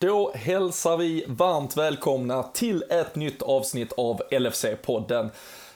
Då 0.00 0.32
hälsar 0.34 0.96
vi 0.96 1.24
varmt 1.28 1.76
välkomna 1.76 2.42
till 2.42 2.84
ett 2.90 3.14
nytt 3.14 3.42
avsnitt 3.42 3.92
av 3.92 4.20
LFC-podden. 4.30 5.30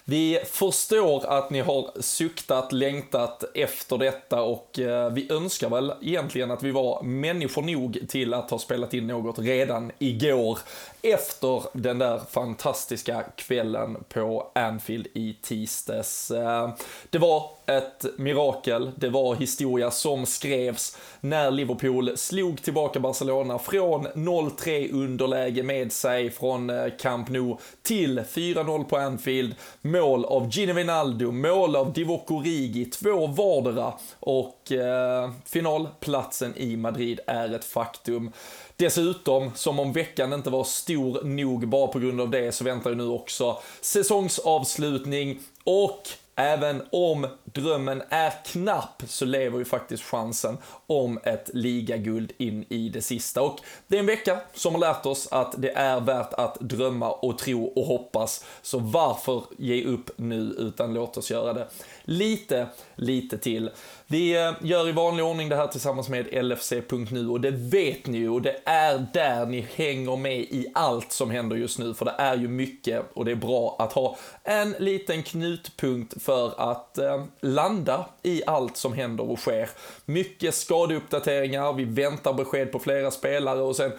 Vi 0.05 0.39
förstår 0.45 1.27
att 1.27 1.51
ni 1.51 1.61
har 1.61 1.91
suktat, 2.01 2.73
längtat 2.73 3.45
efter 3.55 3.99
detta 3.99 4.43
och 4.43 4.79
eh, 4.79 5.13
vi 5.13 5.33
önskar 5.33 5.69
väl 5.69 5.93
egentligen 6.03 6.51
att 6.51 6.63
vi 6.63 6.71
var 6.71 7.03
människor 7.03 7.63
nog 7.63 7.99
till 8.09 8.35
att 8.35 8.51
ha 8.51 8.59
spelat 8.59 8.95
in 8.95 9.07
något 9.07 9.39
redan 9.39 9.93
igår 9.99 10.59
efter 11.03 11.63
den 11.73 11.99
där 11.99 12.21
fantastiska 12.31 13.23
kvällen 13.37 14.05
på 14.09 14.51
Anfield 14.55 15.07
i 15.15 15.37
tisdags. 15.43 16.31
Eh, 16.31 16.71
det 17.11 17.19
var 17.19 17.51
ett 17.67 18.07
mirakel, 18.17 18.91
det 18.97 19.09
var 19.09 19.35
historia 19.35 19.91
som 19.91 20.27
skrevs 20.27 20.99
när 21.21 21.51
Liverpool 21.51 22.17
slog 22.17 22.63
tillbaka 22.63 23.01
Barcelona 23.01 23.59
från 23.59 24.07
0-3 24.07 24.93
underläge 24.93 25.63
med 25.63 25.93
sig 25.93 26.31
från 26.31 26.71
eh, 26.71 26.87
Camp 27.01 27.29
Nou 27.29 27.59
till 27.83 28.21
4-0 28.21 28.85
på 28.85 28.97
Anfield. 28.97 29.55
Mål 29.93 30.25
av 30.25 30.49
Gino 30.49 30.73
Vinaldo, 30.73 31.33
mål 31.33 31.77
av 31.77 31.93
Divock 31.93 32.31
Origi, 32.31 32.85
två 32.85 33.27
vardera 33.27 33.93
och 34.21 34.73
eh, 34.73 35.31
finalplatsen 35.45 36.57
i 36.57 36.77
Madrid 36.77 37.21
är 37.27 37.55
ett 37.55 37.65
faktum. 37.65 38.33
Dessutom, 38.77 39.51
som 39.55 39.79
om 39.79 39.93
veckan 39.93 40.33
inte 40.33 40.51
var 40.51 40.65
stor 40.65 41.23
nog 41.25 41.69
bara 41.69 41.87
på 41.87 41.99
grund 41.99 42.21
av 42.21 42.31
det, 42.31 42.53
så 42.53 42.65
väntar 42.65 42.91
ju 42.91 42.97
nu 42.97 43.09
också 43.09 43.59
säsongsavslutning 43.81 45.41
och 45.65 46.03
Även 46.37 46.83
om 46.93 47.27
drömmen 47.45 48.03
är 48.09 48.45
knapp 48.45 49.03
så 49.07 49.25
lever 49.25 49.59
ju 49.59 49.65
faktiskt 49.65 50.03
chansen 50.03 50.59
om 50.87 51.19
ett 51.25 51.51
ligaguld 51.55 52.33
in 52.39 52.65
i 52.69 52.89
det 52.89 53.03
sista. 53.03 53.43
Och 53.43 53.61
det 53.87 53.97
är 53.97 54.01
en 54.01 54.07
vecka 54.07 54.41
som 54.55 54.75
har 54.75 54.81
lärt 54.81 55.07
oss 55.07 55.29
att 55.31 55.55
det 55.59 55.71
är 55.71 56.01
värt 56.01 56.33
att 56.35 56.61
drömma 56.61 57.11
och 57.11 57.39
tro 57.39 57.65
och 57.65 57.87
hoppas. 57.87 58.45
Så 58.63 58.79
varför 58.79 59.43
ge 59.59 59.85
upp 59.85 60.11
nu, 60.17 60.55
utan 60.59 60.95
låt 60.95 61.17
oss 61.17 61.31
göra 61.31 61.53
det 61.53 61.69
lite, 62.05 62.67
lite 62.97 63.39
till. 63.39 63.71
Vi 64.07 64.45
eh, 64.45 64.53
gör 64.61 64.89
i 64.89 64.93
vanlig 64.93 65.25
ordning 65.25 65.49
det 65.49 65.57
här 65.57 65.67
tillsammans 65.67 66.09
med 66.09 66.45
LFC.nu 66.45 67.29
och 67.29 67.41
det 67.41 67.51
vet 67.51 68.07
ni 68.07 68.19
ju 68.19 68.29
och 68.29 68.43
det 68.43 68.57
är 68.65 69.07
där 69.13 69.47
ni 69.47 69.67
hänger 69.75 70.17
med 70.17 70.41
i 70.41 70.67
allt 70.75 71.13
som 71.13 71.31
händer 71.31 71.57
just 71.57 71.79
nu 71.79 71.95
för 71.95 72.05
det 72.05 72.15
är 72.19 72.37
ju 72.37 72.49
mycket 72.49 73.05
och 73.15 73.25
det 73.25 73.31
är 73.31 73.37
bra 73.37 73.77
att 73.79 73.93
ha 73.93 74.17
en 74.45 74.75
liten 74.79 75.23
knutpunkt 75.23 76.23
för 76.23 76.73
att 76.73 76.99
eh, 76.99 77.25
landa 77.41 78.07
i 78.23 78.43
allt 78.47 78.77
som 78.77 78.93
händer 78.93 79.31
och 79.31 79.39
sker. 79.39 79.71
Mycket 80.05 80.55
skadeuppdateringar, 80.55 81.73
vi 81.73 81.85
väntar 81.85 82.33
besked 82.33 82.73
på 82.73 82.79
flera 82.79 83.11
spelare 83.11 83.61
och 83.61 83.77
sen 83.77 83.93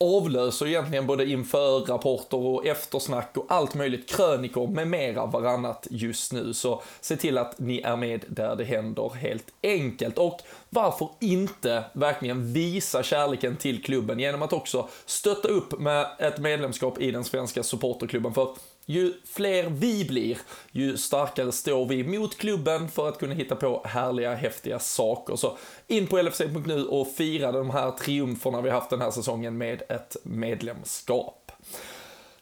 avlöser 0.00 0.66
egentligen 0.66 1.06
både 1.06 1.26
inför 1.26 1.80
rapporter 1.80 2.36
och 2.36 2.66
eftersnack 2.66 3.36
och 3.36 3.46
allt 3.48 3.74
möjligt, 3.74 4.08
krönikor 4.08 4.68
med 4.68 4.88
mera 4.88 5.26
varannat 5.26 5.86
just 5.90 6.32
nu. 6.32 6.54
Så 6.54 6.82
se 7.00 7.16
till 7.16 7.38
att 7.38 7.58
ni 7.58 7.80
är 7.80 7.96
med 7.96 8.24
där 8.28 8.56
det 8.56 8.64
händer 8.64 9.10
helt 9.14 9.46
enkelt. 9.62 10.18
Och 10.18 10.40
varför 10.70 11.08
inte 11.20 11.84
verkligen 11.92 12.52
visa 12.52 13.02
kärleken 13.02 13.56
till 13.56 13.82
klubben 13.82 14.18
genom 14.18 14.42
att 14.42 14.52
också 14.52 14.88
stötta 15.06 15.48
upp 15.48 15.80
med 15.80 16.06
ett 16.18 16.38
medlemskap 16.38 17.00
i 17.00 17.10
den 17.10 17.24
svenska 17.24 17.62
supporterklubben. 17.62 18.34
För 18.34 18.54
ju 18.86 19.14
fler 19.24 19.70
vi 19.70 20.04
blir, 20.04 20.38
ju 20.72 20.96
starkare 20.96 21.52
står 21.52 21.86
vi 21.86 22.04
mot 22.04 22.38
klubben 22.38 22.88
för 22.88 23.08
att 23.08 23.18
kunna 23.18 23.34
hitta 23.34 23.56
på 23.56 23.82
härliga, 23.84 24.34
häftiga 24.34 24.78
saker. 24.78 25.36
Så 25.36 25.56
in 25.86 26.06
på 26.06 26.22
LFC.nu 26.22 26.84
och 26.84 27.08
fira 27.08 27.52
de 27.52 27.70
här 27.70 27.90
triumferna 27.90 28.60
vi 28.60 28.70
haft 28.70 28.90
den 28.90 29.00
här 29.00 29.10
säsongen 29.10 29.58
med 29.58 29.82
ett 29.88 30.16
medlemskap. 30.22 31.45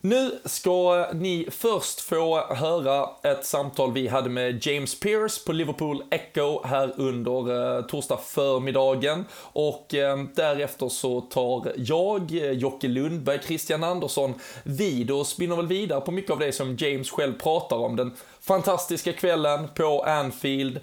Nu 0.06 0.38
ska 0.44 1.06
ni 1.12 1.47
först 1.50 2.00
få 2.00 2.55
höra 2.55 3.08
ett 3.22 3.47
samtal 3.47 3.92
vi 3.92 4.08
hade 4.08 4.30
med 4.30 4.66
James 4.66 5.01
Pierce 5.01 5.45
på 5.46 5.52
Liverpool 5.52 6.02
Echo 6.11 6.67
här 6.67 6.92
under 6.96 7.77
eh, 7.79 7.84
torsdag 7.84 8.18
förmiddagen. 8.24 9.24
Och 9.40 9.95
eh, 9.95 10.24
därefter 10.34 10.89
så 10.89 11.20
tar 11.20 11.73
jag, 11.77 12.33
eh, 12.33 12.51
Jocke 12.51 12.89
Lundberg, 12.89 13.40
Christian 13.46 13.84
Andersson 13.84 14.34
vid 14.62 15.11
och 15.11 15.27
spinner 15.27 15.56
väl 15.56 15.67
vidare 15.67 16.01
på 16.01 16.11
mycket 16.11 16.30
av 16.30 16.39
det 16.39 16.52
som 16.52 16.77
James 16.77 17.11
själv 17.11 17.33
pratar 17.39 17.77
om. 17.77 17.96
Den 17.96 18.12
fantastiska 18.40 19.12
kvällen 19.12 19.68
på 19.74 20.02
Anfield 20.02 20.80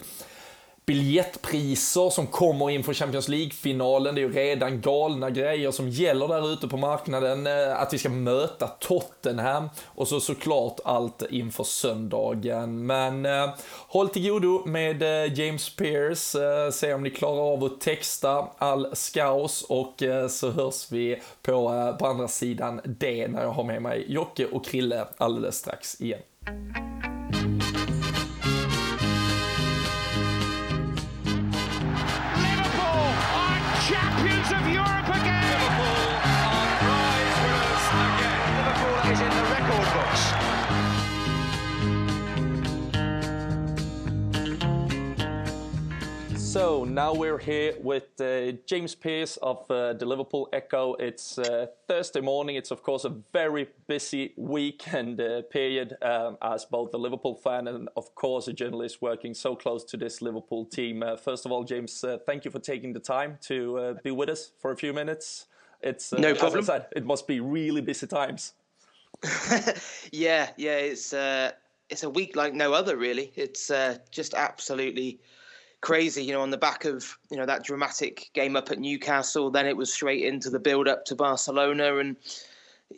biljettpriser 0.91 2.09
som 2.09 2.27
kommer 2.27 2.69
inför 2.69 2.93
Champions 2.93 3.27
League-finalen. 3.27 4.15
Det 4.15 4.21
är 4.21 4.23
ju 4.23 4.33
redan 4.33 4.81
galna 4.81 5.29
grejer 5.29 5.71
som 5.71 5.89
gäller 5.89 6.27
där 6.27 6.53
ute 6.53 6.67
på 6.67 6.77
marknaden. 6.77 7.47
Eh, 7.47 7.81
att 7.81 7.93
vi 7.93 7.97
ska 7.97 8.09
möta 8.09 8.67
Tottenham 8.67 9.69
och 9.85 10.07
så 10.07 10.19
såklart 10.19 10.79
allt 10.85 11.23
inför 11.29 11.63
söndagen. 11.63 12.85
Men 12.85 13.25
eh, 13.25 13.49
håll 13.87 14.09
till 14.09 14.29
godo 14.29 14.65
med 14.65 15.03
eh, 15.03 15.39
James 15.39 15.75
Pearce. 15.75 16.43
Eh, 16.43 16.71
se 16.71 16.93
om 16.93 17.03
ni 17.03 17.09
klarar 17.09 17.53
av 17.53 17.63
att 17.63 17.81
texta 17.81 18.47
all 18.57 18.95
skaos 18.95 19.65
och 19.69 20.03
eh, 20.03 20.27
så 20.27 20.51
hörs 20.51 20.91
vi 20.91 21.21
på, 21.41 21.51
eh, 21.51 21.97
på 21.97 22.07
andra 22.07 22.27
sidan 22.27 22.81
det 22.83 23.27
när 23.27 23.41
jag 23.41 23.51
har 23.51 23.63
med 23.63 23.81
mig 23.81 24.05
Jocke 24.07 24.45
och 24.45 24.65
Krille 24.65 25.07
alldeles 25.17 25.55
strax 25.55 26.01
igen. 26.01 26.21
So 46.51 46.83
now 46.83 47.13
we're 47.13 47.37
here 47.37 47.75
with 47.79 48.19
uh, 48.19 48.51
James 48.65 48.93
Pearce 48.93 49.37
of 49.37 49.71
uh, 49.71 49.93
the 49.93 50.05
Liverpool 50.05 50.49
Echo. 50.51 50.95
It's 50.95 51.37
uh, 51.37 51.67
Thursday 51.87 52.19
morning. 52.19 52.57
It's 52.57 52.71
of 52.71 52.83
course 52.83 53.05
a 53.05 53.15
very 53.31 53.69
busy 53.87 54.33
week 54.35 54.83
and 54.93 55.21
uh, 55.21 55.43
period 55.43 55.95
um, 56.01 56.37
as 56.41 56.65
both 56.65 56.93
a 56.93 56.97
Liverpool 56.97 57.35
fan 57.35 57.69
and 57.69 57.87
of 57.95 58.13
course 58.15 58.49
a 58.49 58.53
journalist 58.53 59.01
working 59.01 59.33
so 59.33 59.55
close 59.55 59.85
to 59.85 59.95
this 59.95 60.21
Liverpool 60.21 60.65
team. 60.65 61.03
Uh, 61.03 61.15
first 61.15 61.45
of 61.45 61.53
all, 61.53 61.63
James, 61.63 62.03
uh, 62.03 62.17
thank 62.25 62.43
you 62.43 62.51
for 62.51 62.59
taking 62.59 62.91
the 62.91 62.99
time 62.99 63.37
to 63.43 63.97
be 64.03 64.11
with 64.11 64.27
us 64.27 64.51
for 64.59 64.71
a 64.71 64.75
few 64.75 64.91
minutes. 64.91 65.45
It's 65.79 66.11
no 66.11 66.35
problem. 66.35 66.65
Said, 66.65 66.87
it 66.93 67.05
must 67.05 67.27
be 67.27 67.39
really 67.39 67.79
busy 67.79 68.07
times. 68.07 68.55
yeah, 70.11 70.49
yeah, 70.57 70.79
it's 70.79 71.13
it's 71.13 72.03
a 72.03 72.09
week 72.09 72.35
like 72.35 72.53
no 72.53 72.73
other, 72.73 72.97
really. 72.97 73.31
It's 73.37 73.71
just 74.11 74.33
absolutely 74.33 75.21
crazy, 75.81 76.23
you 76.23 76.31
know, 76.31 76.41
on 76.41 76.51
the 76.51 76.57
back 76.57 76.85
of 76.85 77.17
you 77.29 77.37
know 77.37 77.45
that 77.45 77.63
dramatic 77.63 78.29
game 78.33 78.55
up 78.55 78.71
at 78.71 78.79
Newcastle. 78.79 79.51
Then 79.51 79.67
it 79.67 79.75
was 79.75 79.91
straight 79.91 80.23
into 80.23 80.49
the 80.49 80.59
build 80.59 80.87
up 80.87 81.05
to 81.05 81.15
Barcelona, 81.15 81.97
and 81.97 82.15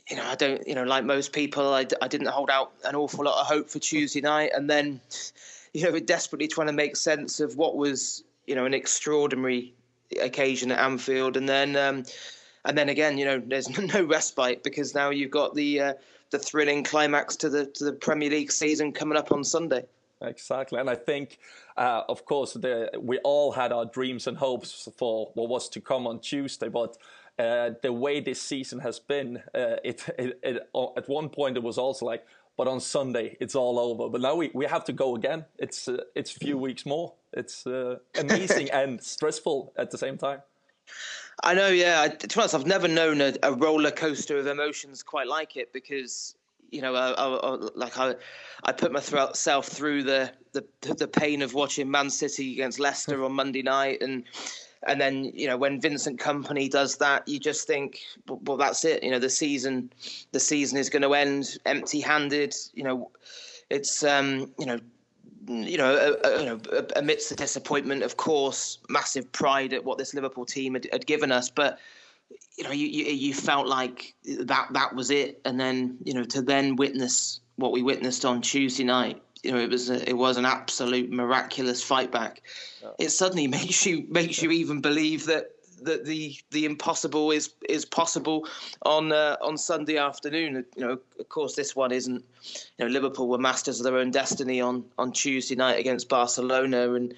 you 0.10 0.18
know, 0.18 0.26
I 0.26 0.36
don't, 0.36 0.68
you 0.68 0.76
know, 0.76 0.84
like 0.84 1.06
most 1.06 1.34
people, 1.34 1.74
I, 1.74 1.86
I 2.02 2.08
didn't 2.08 2.28
hold 2.28 2.50
out 2.50 2.72
an 2.84 2.96
awful 2.96 3.26
lot 3.26 3.40
of 3.40 3.48
hope 3.48 3.70
for 3.70 3.80
Tuesday 3.80 4.22
night, 4.22 4.52
and 4.54 4.70
then 4.70 5.00
you 5.74 5.84
know, 5.84 5.92
we're 5.92 6.02
desperately 6.02 6.48
trying 6.48 6.68
to 6.68 6.74
make 6.74 6.96
sense 6.96 7.40
of 7.40 7.58
what 7.58 7.76
was 7.76 8.24
you 8.46 8.56
know 8.56 8.66
an 8.66 8.74
extraordinary 8.74 9.74
occasion 10.22 10.72
at 10.72 10.80
Anfield, 10.80 11.38
and 11.38 11.48
then 11.48 11.76
um, 11.76 12.04
and 12.66 12.78
then 12.78 12.90
again, 12.90 13.18
you 13.18 13.26
know, 13.26 13.42
there's 13.46 13.70
no 13.94 14.04
respite 14.04 14.64
because 14.64 14.94
now 14.94 15.10
you've 15.10 15.32
got 15.32 15.56
the 15.56 15.80
uh, 15.80 15.94
the 16.32 16.40
thrilling 16.40 16.84
climax 16.84 17.36
to 17.38 17.50
the 17.50 17.66
to 17.68 17.86
the 17.86 17.94
Premier 17.94 18.30
League 18.30 18.52
season 18.52 18.92
coming 18.92 19.18
up 19.18 19.32
on 19.32 19.44
Sunday. 19.44 19.86
Exactly, 20.24 20.80
and 20.80 20.90
I 20.90 20.96
think, 20.96 21.40
uh, 21.78 22.04
of 22.08 22.26
course, 22.26 22.54
the, 22.54 22.90
we 23.00 23.20
all 23.20 23.52
had 23.52 23.72
our 23.72 23.86
dreams 23.86 24.28
and 24.28 24.38
hopes 24.38 24.88
for 24.98 25.32
what 25.34 25.50
was 25.50 25.70
to 25.70 25.82
come 25.82 26.08
on 26.08 26.20
Tuesday, 26.20 26.70
but 26.70 26.98
uh, 27.40 27.72
the 27.82 27.92
way 27.92 28.20
this 28.20 28.42
season 28.42 28.80
has 28.80 29.00
been, 29.00 29.38
uh, 29.54 29.78
it, 29.84 30.06
it, 30.18 30.40
it, 30.44 30.70
at 30.98 31.10
one 31.10 31.30
point 31.30 31.58
it 31.58 31.64
was 31.64 31.78
also 31.78 32.06
like, 32.06 32.26
but 32.58 32.68
on 32.68 32.80
Sunday 32.80 33.36
it's 33.40 33.56
all 33.56 33.80
over. 33.80 34.10
But 34.10 34.22
now 34.22 34.36
we, 34.36 34.52
we 34.54 34.66
have 34.66 34.86
to 34.86 34.94
go 34.94 35.16
again. 35.16 35.46
It's 35.58 35.88
uh, 35.88 36.04
it's 36.16 36.36
a 36.36 36.40
few 36.40 36.58
weeks 36.58 36.86
more. 36.86 37.14
It's 37.34 37.66
uh, 37.66 37.98
amazing 38.20 38.70
and 38.74 39.02
stressful 39.02 39.74
at 39.78 39.90
the 39.90 39.98
same 39.98 40.18
time. 40.18 40.42
I 41.44 41.56
know, 41.56 41.70
yeah. 41.70 42.08
To 42.08 42.28
be 42.28 42.36
honest, 42.40 42.54
I've 42.54 42.68
never 42.68 42.88
known 42.88 43.22
a, 43.22 43.34
a 43.42 43.54
roller 43.54 43.92
coaster 43.92 44.38
of 44.38 44.46
emotions 44.46 45.02
quite 45.02 45.28
like 45.28 45.58
it 45.58 45.74
because 45.74 46.36
you 46.74 46.82
know, 46.82 46.96
I, 46.96 47.12
I, 47.12 47.58
like 47.76 47.98
I, 47.98 48.16
I 48.64 48.72
put 48.72 48.92
myself 48.92 49.68
through 49.68 50.04
the, 50.04 50.32
the 50.52 50.66
the 50.96 51.08
pain 51.08 51.42
of 51.42 51.54
watching 51.54 51.90
Man 51.90 52.10
City 52.10 52.54
against 52.54 52.80
Leicester 52.80 53.24
on 53.24 53.34
Monday 53.34 53.62
night, 53.62 54.02
and 54.02 54.24
and 54.88 55.00
then 55.00 55.26
you 55.26 55.48
know 55.48 55.56
when 55.56 55.80
Vincent 55.80 56.20
Company 56.20 56.68
does 56.68 56.98
that, 56.98 57.28
you 57.28 57.40
just 57.40 57.68
think, 57.68 58.00
well, 58.28 58.40
well 58.46 58.58
that's 58.58 58.84
it. 58.84 59.04
You 59.04 59.12
know, 59.12 59.20
the 59.20 59.30
season, 59.30 59.92
the 60.32 60.40
season 60.40 60.78
is 60.78 60.90
going 60.90 61.04
to 61.04 61.14
end 61.14 61.58
empty-handed. 61.66 62.56
You 62.74 62.84
know, 62.84 63.12
it's 63.70 64.04
um, 64.04 64.52
you 64.58 64.66
know. 64.66 64.80
You 65.46 65.78
know, 65.78 65.94
uh, 65.94 66.26
uh, 66.26 66.40
you 66.40 66.46
know, 66.46 66.88
amidst 66.96 67.28
the 67.28 67.36
disappointment, 67.36 68.02
of 68.02 68.16
course, 68.16 68.78
massive 68.88 69.30
pride 69.34 69.74
at 69.74 69.84
what 69.84 69.98
this 69.98 70.14
Liverpool 70.14 70.46
team 70.46 70.76
had, 70.76 70.88
had 70.90 71.06
given 71.06 71.34
us. 71.34 71.50
But 71.50 71.80
you 72.58 72.64
know, 72.64 72.72
you, 72.72 72.88
you, 72.88 73.06
you 73.06 73.34
felt 73.34 73.68
like 73.68 74.14
that 74.26 74.68
that 74.72 74.96
was 74.96 75.12
it, 75.12 75.42
and 75.46 75.60
then 75.60 75.98
you 76.04 76.14
know 76.14 76.24
to 76.24 76.42
then 76.42 76.76
witness 76.76 77.40
what 77.56 77.72
we 77.72 77.82
witnessed 77.82 78.26
on 78.26 78.42
Tuesday 78.42 78.84
night. 78.84 79.22
You 79.44 79.52
know, 79.52 79.60
it 79.60 79.70
was 79.70 79.90
a, 79.90 80.10
it 80.10 80.18
was 80.18 80.38
an 80.38 80.46
absolute 80.46 81.12
miraculous 81.12 81.84
fight 81.84 82.12
back. 82.12 82.42
Yeah. 82.82 82.90
It 83.00 83.10
suddenly 83.10 83.48
makes 83.60 83.86
you 83.86 84.06
makes 84.10 84.42
you 84.42 84.52
even 84.52 84.82
believe 84.82 85.26
that 85.26 85.52
that 85.84 86.06
the 86.06 86.36
the 86.52 86.66
impossible 86.66 87.32
is 87.32 87.52
is 87.68 87.86
possible 87.86 88.48
on 88.84 89.12
uh, 89.12 89.38
on 89.42 89.58
Sunday 89.58 89.98
afternoon. 89.98 90.66
You 90.76 90.86
know, 90.86 91.00
of 91.20 91.30
course, 91.30 91.56
this 91.56 91.76
one 91.76 91.92
isn't. 91.92 92.24
You 92.78 92.86
know, 92.86 92.92
Liverpool 92.92 93.28
were 93.28 93.38
masters 93.38 93.80
of 93.80 93.84
their 93.86 93.98
own 93.98 94.12
destiny 94.12 94.62
on 94.62 94.86
on 94.98 95.12
Tuesday 95.12 95.56
night 95.56 95.80
against 95.80 96.10
Barcelona, 96.10 96.94
and 96.94 97.14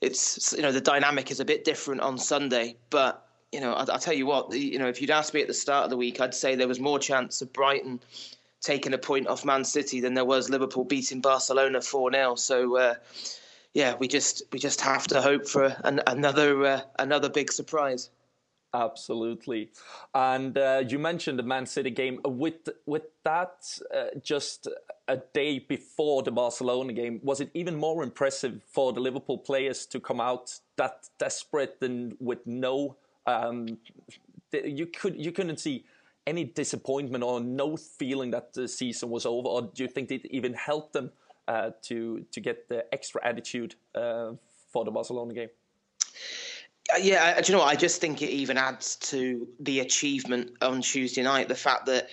it's 0.00 0.52
you 0.56 0.62
know 0.62 0.72
the 0.72 0.80
dynamic 0.80 1.30
is 1.30 1.40
a 1.40 1.44
bit 1.44 1.64
different 1.64 2.00
on 2.00 2.18
Sunday. 2.18 2.76
But 2.90 3.27
you 3.52 3.60
know, 3.60 3.72
I, 3.72 3.84
will 3.84 3.98
tell 3.98 4.14
you 4.14 4.26
what, 4.26 4.52
you 4.52 4.78
know, 4.78 4.88
if 4.88 5.00
you'd 5.00 5.10
asked 5.10 5.34
me 5.34 5.40
at 5.40 5.48
the 5.48 5.54
start 5.54 5.84
of 5.84 5.90
the 5.90 5.96
week, 5.96 6.20
I'd 6.20 6.34
say 6.34 6.54
there 6.54 6.68
was 6.68 6.80
more 6.80 6.98
chance 6.98 7.40
of 7.42 7.52
Brighton 7.52 8.00
taking 8.60 8.92
a 8.92 8.98
point 8.98 9.26
off 9.28 9.44
Man 9.44 9.64
City 9.64 10.00
than 10.00 10.14
there 10.14 10.24
was 10.24 10.50
Liverpool 10.50 10.84
beating 10.84 11.20
Barcelona 11.20 11.80
four 11.80 12.12
0 12.12 12.34
So. 12.36 12.76
Uh, 12.76 12.94
yeah, 13.74 13.94
we 13.94 14.08
just 14.08 14.42
we 14.52 14.58
just 14.58 14.80
have 14.80 15.06
to 15.08 15.22
hope 15.22 15.46
for 15.46 15.76
an, 15.84 16.00
another 16.06 16.64
uh, 16.64 16.80
another 16.98 17.28
big 17.28 17.52
surprise. 17.52 18.10
Absolutely, 18.74 19.70
and 20.14 20.58
uh, 20.58 20.82
you 20.86 20.98
mentioned 20.98 21.38
the 21.38 21.42
Man 21.42 21.64
City 21.64 21.90
game. 21.90 22.20
With 22.24 22.68
with 22.86 23.04
that, 23.24 23.66
uh, 23.94 24.18
just 24.22 24.68
a 25.06 25.18
day 25.32 25.58
before 25.58 26.22
the 26.22 26.30
Barcelona 26.30 26.92
game, 26.92 27.20
was 27.22 27.40
it 27.40 27.50
even 27.54 27.76
more 27.76 28.02
impressive 28.02 28.60
for 28.66 28.92
the 28.92 29.00
Liverpool 29.00 29.38
players 29.38 29.86
to 29.86 30.00
come 30.00 30.20
out 30.20 30.58
that 30.76 31.08
desperate 31.18 31.78
and 31.80 32.16
with 32.20 32.46
no? 32.46 32.96
Um, 33.28 33.78
you 34.52 34.86
could 34.86 35.20
you 35.20 35.32
couldn't 35.32 35.60
see 35.60 35.84
any 36.26 36.44
disappointment 36.44 37.24
or 37.24 37.40
no 37.40 37.76
feeling 37.76 38.30
that 38.32 38.52
the 38.54 38.68
season 38.68 39.10
was 39.10 39.26
over, 39.26 39.48
or 39.48 39.62
do 39.62 39.82
you 39.82 39.88
think 39.88 40.10
it 40.10 40.26
even 40.26 40.54
helped 40.54 40.92
them? 40.92 41.10
uh, 41.48 41.70
to 41.82 42.24
to 42.30 42.40
get 42.40 42.68
the 42.68 42.84
extra 42.94 43.26
attitude 43.26 43.74
uh, 43.94 44.32
for 44.70 44.84
the 44.84 44.90
Barcelona 44.90 45.34
game. 45.34 45.48
Uh, 46.94 46.98
yeah, 46.98 47.40
do 47.40 47.50
you 47.50 47.56
know 47.56 47.64
what? 47.64 47.72
I 47.72 47.76
just 47.76 48.00
think 48.00 48.22
it 48.22 48.30
even 48.30 48.56
adds 48.56 48.96
to 48.96 49.48
the 49.60 49.80
achievement 49.80 50.52
on 50.62 50.80
Tuesday 50.82 51.22
night. 51.22 51.48
The 51.48 51.54
fact 51.54 51.86
that 51.86 52.08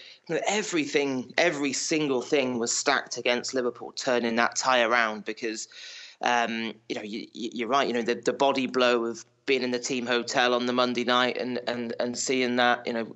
everything, 0.48 1.34
every 1.38 1.74
single 1.74 2.22
thing 2.22 2.60
was 2.60 2.76
stacked 2.76 3.18
against 3.18 3.54
Liverpool, 3.54 3.92
turning 3.92 4.36
that 4.38 4.56
tie 4.56 4.84
around. 4.84 5.26
Because 5.26 5.68
um, 6.22 6.74
you 6.90 6.96
know, 6.96 7.04
you, 7.04 7.66
are 7.66 7.70
right. 7.70 7.88
You 7.88 7.94
know, 7.94 8.02
the, 8.02 8.16
the 8.16 8.34
body 8.34 8.68
blow 8.68 9.06
of 9.06 9.24
being 9.46 9.64
in 9.64 9.72
the 9.72 9.80
team 9.80 10.06
hotel 10.06 10.54
on 10.54 10.66
the 10.66 10.74
Monday 10.74 11.04
night 11.04 11.38
and 11.38 11.60
and 11.68 11.94
and 12.00 12.18
seeing 12.18 12.56
that, 12.58 12.86
you 12.86 12.94
know, 12.94 13.16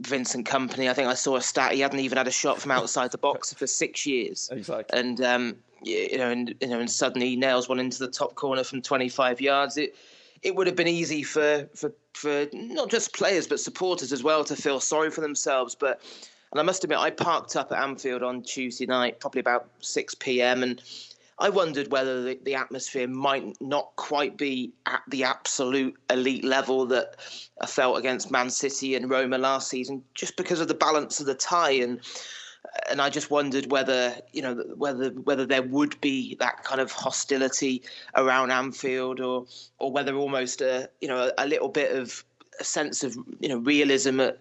Vincent 0.00 0.46
Company. 0.46 0.88
I 0.88 0.94
think 0.94 1.08
I 1.08 1.14
saw 1.14 1.36
a 1.36 1.42
stat. 1.42 1.72
He 1.72 1.80
hadn't 1.80 2.00
even 2.00 2.18
had 2.18 2.28
a 2.28 2.32
shot 2.32 2.60
from 2.60 2.70
outside 2.70 3.10
the 3.12 3.18
box 3.18 3.52
for 3.52 3.66
six 3.66 4.06
years. 4.06 4.48
Exactly. 4.52 4.98
And 4.98 5.20
um, 5.20 5.56
you 5.82 6.18
know, 6.18 6.30
and 6.30 6.54
you 6.60 6.68
know, 6.68 6.80
and 6.80 6.90
suddenly 6.90 7.30
he 7.30 7.36
nails 7.36 7.68
one 7.68 7.78
into 7.78 7.98
the 7.98 8.08
top 8.10 8.34
corner 8.34 8.64
from 8.64 8.82
25 8.82 9.40
yards. 9.40 9.76
It 9.76 9.94
it 10.42 10.54
would 10.54 10.66
have 10.66 10.76
been 10.76 10.88
easy 10.88 11.22
for 11.22 11.68
for 11.74 11.92
for 12.14 12.46
not 12.52 12.90
just 12.90 13.14
players 13.14 13.46
but 13.46 13.60
supporters 13.60 14.12
as 14.12 14.22
well 14.22 14.44
to 14.44 14.56
feel 14.56 14.80
sorry 14.80 15.10
for 15.10 15.20
themselves. 15.20 15.74
But 15.74 16.02
and 16.52 16.60
I 16.60 16.62
must 16.64 16.84
admit, 16.84 16.98
I 16.98 17.10
parked 17.10 17.56
up 17.56 17.72
at 17.72 17.82
Anfield 17.82 18.22
on 18.22 18.42
Tuesday 18.42 18.84
night, 18.84 19.20
probably 19.20 19.40
about 19.40 19.68
6 19.80 20.14
p.m. 20.16 20.62
and 20.62 20.82
I 21.38 21.48
wondered 21.48 21.90
whether 21.90 22.22
the, 22.22 22.38
the, 22.44 22.54
atmosphere 22.54 23.08
might 23.08 23.60
not 23.60 23.96
quite 23.96 24.36
be 24.36 24.72
at 24.86 25.02
the 25.08 25.24
absolute 25.24 25.96
elite 26.10 26.44
level 26.44 26.86
that 26.86 27.16
I 27.60 27.66
felt 27.66 27.98
against 27.98 28.30
Man 28.30 28.50
City 28.50 28.94
and 28.94 29.10
Roma 29.10 29.38
last 29.38 29.68
season, 29.68 30.04
just 30.14 30.36
because 30.36 30.60
of 30.60 30.68
the 30.68 30.74
balance 30.74 31.20
of 31.20 31.26
the 31.26 31.34
tie 31.34 31.72
and 31.72 32.00
and 32.88 33.00
I 33.00 33.10
just 33.10 33.30
wondered 33.30 33.70
whether 33.70 34.14
you 34.32 34.42
know 34.42 34.54
whether 34.76 35.10
whether 35.10 35.44
there 35.44 35.62
would 35.62 36.00
be 36.00 36.36
that 36.36 36.64
kind 36.64 36.80
of 36.80 36.92
hostility 36.92 37.82
around 38.16 38.50
Anfield 38.50 39.20
or 39.20 39.46
or 39.78 39.90
whether 39.90 40.14
almost 40.14 40.60
a 40.60 40.88
you 41.00 41.08
know 41.08 41.30
a, 41.36 41.44
a 41.44 41.46
little 41.46 41.68
bit 41.68 41.96
of 41.96 42.24
a 42.60 42.64
sense 42.64 43.02
of 43.02 43.16
you 43.40 43.48
know 43.48 43.58
realism 43.58 44.20
at 44.20 44.38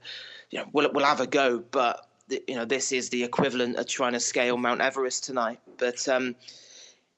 you 0.52 0.60
know 0.60 0.66
we'll 0.72 0.92
we'll 0.94 1.06
have 1.06 1.20
a 1.20 1.28
go, 1.28 1.64
but 1.72 2.08
you 2.48 2.56
know 2.56 2.66
this 2.66 2.92
is 2.92 3.10
the 3.10 3.24
equivalent 3.24 3.78
of 3.78 3.88
trying 3.88 4.14
to 4.14 4.20
scale 4.20 4.58
Mount 4.58 4.82
Everest 4.82 5.24
tonight, 5.24 5.60
but. 5.78 6.08
um 6.08 6.36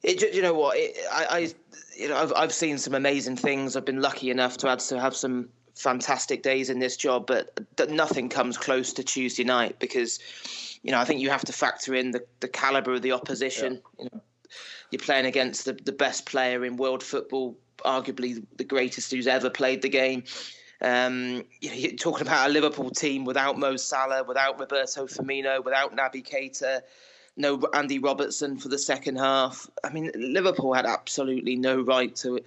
it, 0.03 0.35
you 0.35 0.41
know 0.41 0.53
what? 0.53 0.77
It, 0.77 0.97
I, 1.11 1.25
I, 1.25 1.53
you 1.97 2.09
know, 2.09 2.17
I've, 2.17 2.33
I've 2.35 2.53
seen 2.53 2.77
some 2.77 2.93
amazing 2.93 3.37
things. 3.37 3.75
I've 3.75 3.85
been 3.85 4.01
lucky 4.01 4.29
enough 4.29 4.57
to 4.57 4.67
have 4.67 4.79
to 4.79 4.99
have 4.99 5.15
some 5.15 5.49
fantastic 5.75 6.43
days 6.43 6.69
in 6.69 6.79
this 6.79 6.97
job, 6.97 7.25
but 7.25 7.59
nothing 7.89 8.29
comes 8.29 8.57
close 8.57 8.93
to 8.93 9.03
Tuesday 9.03 9.43
night 9.43 9.79
because, 9.79 10.19
you 10.83 10.91
know, 10.91 10.99
I 10.99 11.05
think 11.05 11.21
you 11.21 11.29
have 11.29 11.45
to 11.45 11.53
factor 11.53 11.95
in 11.95 12.11
the, 12.11 12.23
the 12.41 12.47
caliber 12.47 12.93
of 12.93 13.01
the 13.01 13.11
opposition. 13.11 13.81
Yeah. 13.97 14.03
You 14.03 14.09
know, 14.13 14.21
you're 14.91 14.99
playing 14.99 15.25
against 15.25 15.65
the, 15.65 15.73
the 15.73 15.91
best 15.91 16.25
player 16.25 16.63
in 16.63 16.77
world 16.77 17.01
football, 17.01 17.57
arguably 17.83 18.43
the 18.57 18.63
greatest 18.63 19.11
who's 19.11 19.25
ever 19.25 19.49
played 19.49 19.81
the 19.81 19.89
game. 19.89 20.23
Um, 20.81 21.43
you 21.61 21.89
are 21.89 21.95
talking 21.95 22.27
about 22.27 22.49
a 22.49 22.53
Liverpool 22.53 22.91
team 22.91 23.25
without 23.25 23.57
Mo 23.57 23.77
Salah, 23.77 24.23
without 24.23 24.59
Roberto 24.59 25.07
Firmino, 25.07 25.63
without 25.63 25.95
Naby 25.95 26.27
Keita 26.27 26.81
no 27.35 27.61
Andy 27.73 27.99
Robertson 27.99 28.57
for 28.57 28.69
the 28.69 28.77
second 28.77 29.17
half. 29.17 29.69
I 29.83 29.89
mean, 29.89 30.11
Liverpool 30.15 30.73
had 30.73 30.85
absolutely 30.85 31.55
no 31.55 31.81
right 31.81 32.15
to 32.17 32.39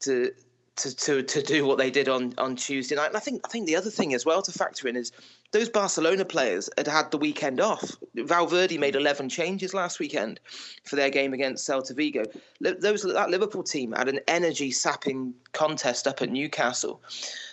to 0.00 0.32
to 0.76 0.96
to, 0.96 1.22
to 1.22 1.42
do 1.42 1.66
what 1.66 1.78
they 1.78 1.90
did 1.90 2.08
on, 2.08 2.32
on 2.38 2.56
Tuesday 2.56 2.94
night. 2.94 3.08
And 3.08 3.16
I 3.16 3.20
think 3.20 3.42
I 3.44 3.48
think 3.48 3.66
the 3.66 3.76
other 3.76 3.90
thing 3.90 4.14
as 4.14 4.24
well 4.24 4.42
to 4.42 4.52
factor 4.52 4.88
in 4.88 4.96
is 4.96 5.12
those 5.52 5.68
Barcelona 5.68 6.24
players 6.24 6.70
had 6.76 6.86
had 6.86 7.10
the 7.10 7.18
weekend 7.18 7.60
off. 7.60 7.96
Valverde 8.14 8.78
made 8.78 8.96
11 8.96 9.28
changes 9.28 9.74
last 9.74 9.98
weekend 9.98 10.40
for 10.84 10.96
their 10.96 11.10
game 11.10 11.34
against 11.34 11.68
Celta 11.68 11.94
Vigo. 11.94 12.24
Those 12.60 13.02
that 13.02 13.30
Liverpool 13.30 13.62
team 13.62 13.92
had 13.92 14.08
an 14.08 14.20
energy 14.26 14.70
sapping 14.70 15.34
contest 15.52 16.06
up 16.06 16.22
at 16.22 16.30
Newcastle. 16.30 17.02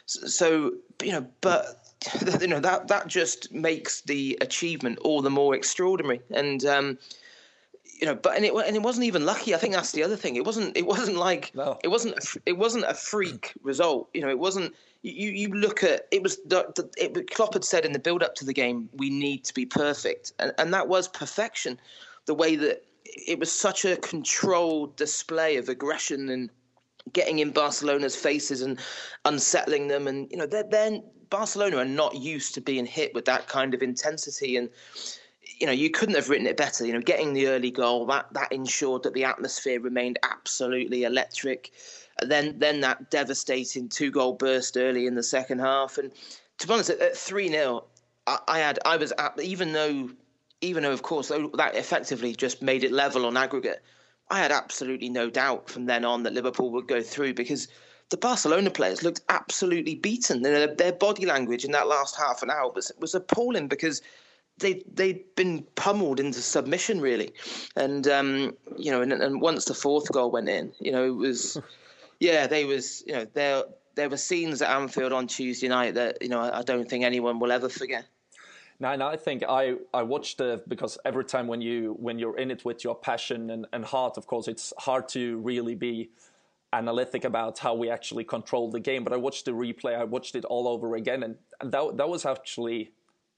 So 0.05 0.73
you 1.03 1.11
know, 1.11 1.27
but 1.41 1.86
you 2.41 2.47
know 2.47 2.59
that 2.59 2.87
that 2.87 3.07
just 3.07 3.51
makes 3.51 4.01
the 4.01 4.37
achievement 4.41 4.99
all 4.99 5.21
the 5.21 5.29
more 5.29 5.55
extraordinary. 5.55 6.21
And 6.31 6.63
um, 6.65 6.97
you 7.99 8.05
know, 8.05 8.15
but 8.15 8.35
and 8.35 8.45
it 8.45 8.53
and 8.53 8.75
it 8.75 8.81
wasn't 8.81 9.05
even 9.05 9.25
lucky. 9.25 9.55
I 9.55 9.57
think 9.57 9.73
that's 9.73 9.91
the 9.91 10.03
other 10.03 10.15
thing. 10.15 10.35
It 10.35 10.45
wasn't. 10.45 10.77
It 10.77 10.85
wasn't 10.85 11.17
like 11.17 11.53
no. 11.55 11.79
it 11.83 11.87
wasn't. 11.87 12.15
A, 12.15 12.39
it 12.45 12.57
wasn't 12.57 12.85
a 12.85 12.93
freak 12.93 13.53
result. 13.63 14.09
You 14.13 14.21
know, 14.21 14.29
it 14.29 14.39
wasn't. 14.39 14.73
You 15.01 15.31
you 15.31 15.49
look 15.49 15.83
at 15.83 16.07
it 16.11 16.21
was 16.21 16.37
the, 16.45 16.65
the 16.75 16.89
it, 16.97 17.31
Klopp 17.31 17.53
had 17.53 17.63
said 17.63 17.85
in 17.85 17.93
the 17.93 17.99
build 17.99 18.23
up 18.23 18.35
to 18.35 18.45
the 18.45 18.53
game 18.53 18.89
we 18.93 19.09
need 19.09 19.43
to 19.45 19.53
be 19.53 19.65
perfect, 19.65 20.33
and 20.39 20.53
and 20.57 20.73
that 20.73 20.87
was 20.87 21.07
perfection. 21.07 21.79
The 22.25 22.33
way 22.33 22.55
that 22.55 22.83
it 23.05 23.39
was 23.39 23.51
such 23.51 23.85
a 23.85 23.97
controlled 23.97 24.95
display 24.95 25.55
of 25.57 25.69
aggression 25.69 26.29
and 26.29 26.49
getting 27.13 27.39
in 27.39 27.51
Barcelona's 27.51 28.15
faces 28.15 28.61
and 28.61 28.79
unsettling 29.25 29.87
them, 29.87 30.07
and 30.07 30.29
you 30.29 30.37
know 30.37 30.45
they're 30.45 30.63
then 30.63 31.03
Barcelona 31.29 31.77
are 31.77 31.85
not 31.85 32.15
used 32.15 32.53
to 32.55 32.61
being 32.61 32.85
hit 32.85 33.13
with 33.13 33.25
that 33.25 33.47
kind 33.47 33.73
of 33.73 33.81
intensity. 33.81 34.57
And 34.57 34.69
you 35.59 35.65
know 35.65 35.73
you 35.73 35.89
couldn't 35.89 36.15
have 36.15 36.29
written 36.29 36.47
it 36.47 36.57
better. 36.57 36.85
You 36.85 36.93
know 36.93 37.01
getting 37.01 37.33
the 37.33 37.47
early 37.47 37.71
goal 37.71 38.05
that 38.07 38.27
that 38.33 38.51
ensured 38.51 39.03
that 39.03 39.13
the 39.13 39.23
atmosphere 39.23 39.79
remained 39.79 40.19
absolutely 40.23 41.03
electric. 41.03 41.71
And 42.21 42.31
then 42.31 42.59
then 42.59 42.81
that 42.81 43.09
devastating 43.09 43.89
two 43.89 44.11
goal 44.11 44.33
burst 44.33 44.77
early 44.77 45.07
in 45.07 45.15
the 45.15 45.23
second 45.23 45.59
half. 45.59 45.97
And 45.97 46.11
to 46.59 46.67
be 46.67 46.73
honest 46.73 46.89
at 46.89 47.13
3-0 47.13 47.83
I, 48.27 48.39
I 48.47 48.59
had 48.59 48.79
I 48.85 48.97
was 48.97 49.13
at, 49.17 49.39
even 49.41 49.73
though 49.73 50.09
even 50.61 50.83
though 50.83 50.91
of 50.91 51.03
course 51.03 51.29
that 51.29 51.75
effectively 51.75 52.35
just 52.35 52.61
made 52.61 52.83
it 52.83 52.91
level 52.91 53.25
on 53.25 53.37
aggregate 53.37 53.81
I 54.29 54.39
had 54.39 54.51
absolutely 54.51 55.09
no 55.09 55.29
doubt 55.29 55.69
from 55.69 55.85
then 55.85 56.03
on 56.03 56.23
that 56.23 56.33
Liverpool 56.33 56.71
would 56.71 56.87
go 56.87 57.01
through 57.01 57.33
because 57.33 57.67
the 58.09 58.17
Barcelona 58.17 58.69
players 58.69 59.03
looked 59.03 59.21
absolutely 59.29 59.95
beaten. 59.95 60.41
Their, 60.41 60.73
their 60.73 60.93
body 60.93 61.25
language 61.25 61.65
in 61.65 61.71
that 61.71 61.87
last 61.87 62.15
half 62.15 62.41
an 62.43 62.49
hour 62.49 62.71
was 62.71 62.91
was 62.99 63.15
appalling 63.15 63.67
because 63.67 64.01
they 64.59 64.83
they'd 64.93 65.23
been 65.35 65.65
pummeled 65.75 66.19
into 66.19 66.41
submission 66.41 67.01
really, 67.01 67.33
and 67.75 68.07
um, 68.07 68.55
you 68.77 68.91
know, 68.91 69.01
and, 69.01 69.11
and 69.11 69.41
once 69.41 69.65
the 69.65 69.73
fourth 69.73 70.11
goal 70.11 70.31
went 70.31 70.49
in, 70.49 70.71
you 70.79 70.91
know, 70.91 71.05
it 71.05 71.15
was 71.15 71.59
yeah, 72.19 72.47
they 72.47 72.65
was 72.65 73.03
you 73.05 73.13
know 73.13 73.25
there 73.33 73.63
there 73.95 74.09
were 74.09 74.17
scenes 74.17 74.61
at 74.61 74.69
Anfield 74.69 75.11
on 75.11 75.27
Tuesday 75.27 75.67
night 75.67 75.95
that 75.95 76.21
you 76.21 76.29
know 76.29 76.39
I, 76.39 76.59
I 76.59 76.61
don't 76.61 76.89
think 76.89 77.03
anyone 77.03 77.39
will 77.39 77.51
ever 77.51 77.69
forget. 77.69 78.05
No, 78.79 78.95
no, 78.95 79.07
I 79.07 79.17
think 79.17 79.43
I, 79.49 79.73
I 79.91 80.03
watched 80.03 80.37
the 80.37 80.61
because 80.67 80.99
every 81.03 81.25
time 81.25 81.47
when 81.47 81.61
you 81.61 81.95
when 81.99 82.19
you're 82.19 82.37
in 82.37 82.51
it 82.51 82.63
with 82.63 82.83
your 82.83 82.95
passion 82.95 83.49
and, 83.49 83.65
and 83.73 83.83
heart, 83.83 84.17
of 84.17 84.27
course, 84.27 84.47
it's 84.47 84.71
hard 84.77 85.09
to 85.09 85.37
really 85.39 85.73
be 85.73 86.11
analytic 86.73 87.23
about 87.23 87.59
how 87.59 87.73
we 87.73 87.89
actually 87.89 88.23
control 88.23 88.69
the 88.69 88.79
game. 88.79 89.03
But 89.03 89.13
I 89.13 89.17
watched 89.17 89.45
the 89.45 89.51
replay, 89.51 89.97
I 89.97 90.03
watched 90.03 90.35
it 90.35 90.45
all 90.45 90.67
over 90.67 90.95
again, 90.95 91.23
and, 91.23 91.35
and 91.61 91.71
that 91.71 91.97
that 91.97 92.09
was 92.09 92.25
actually 92.25 92.91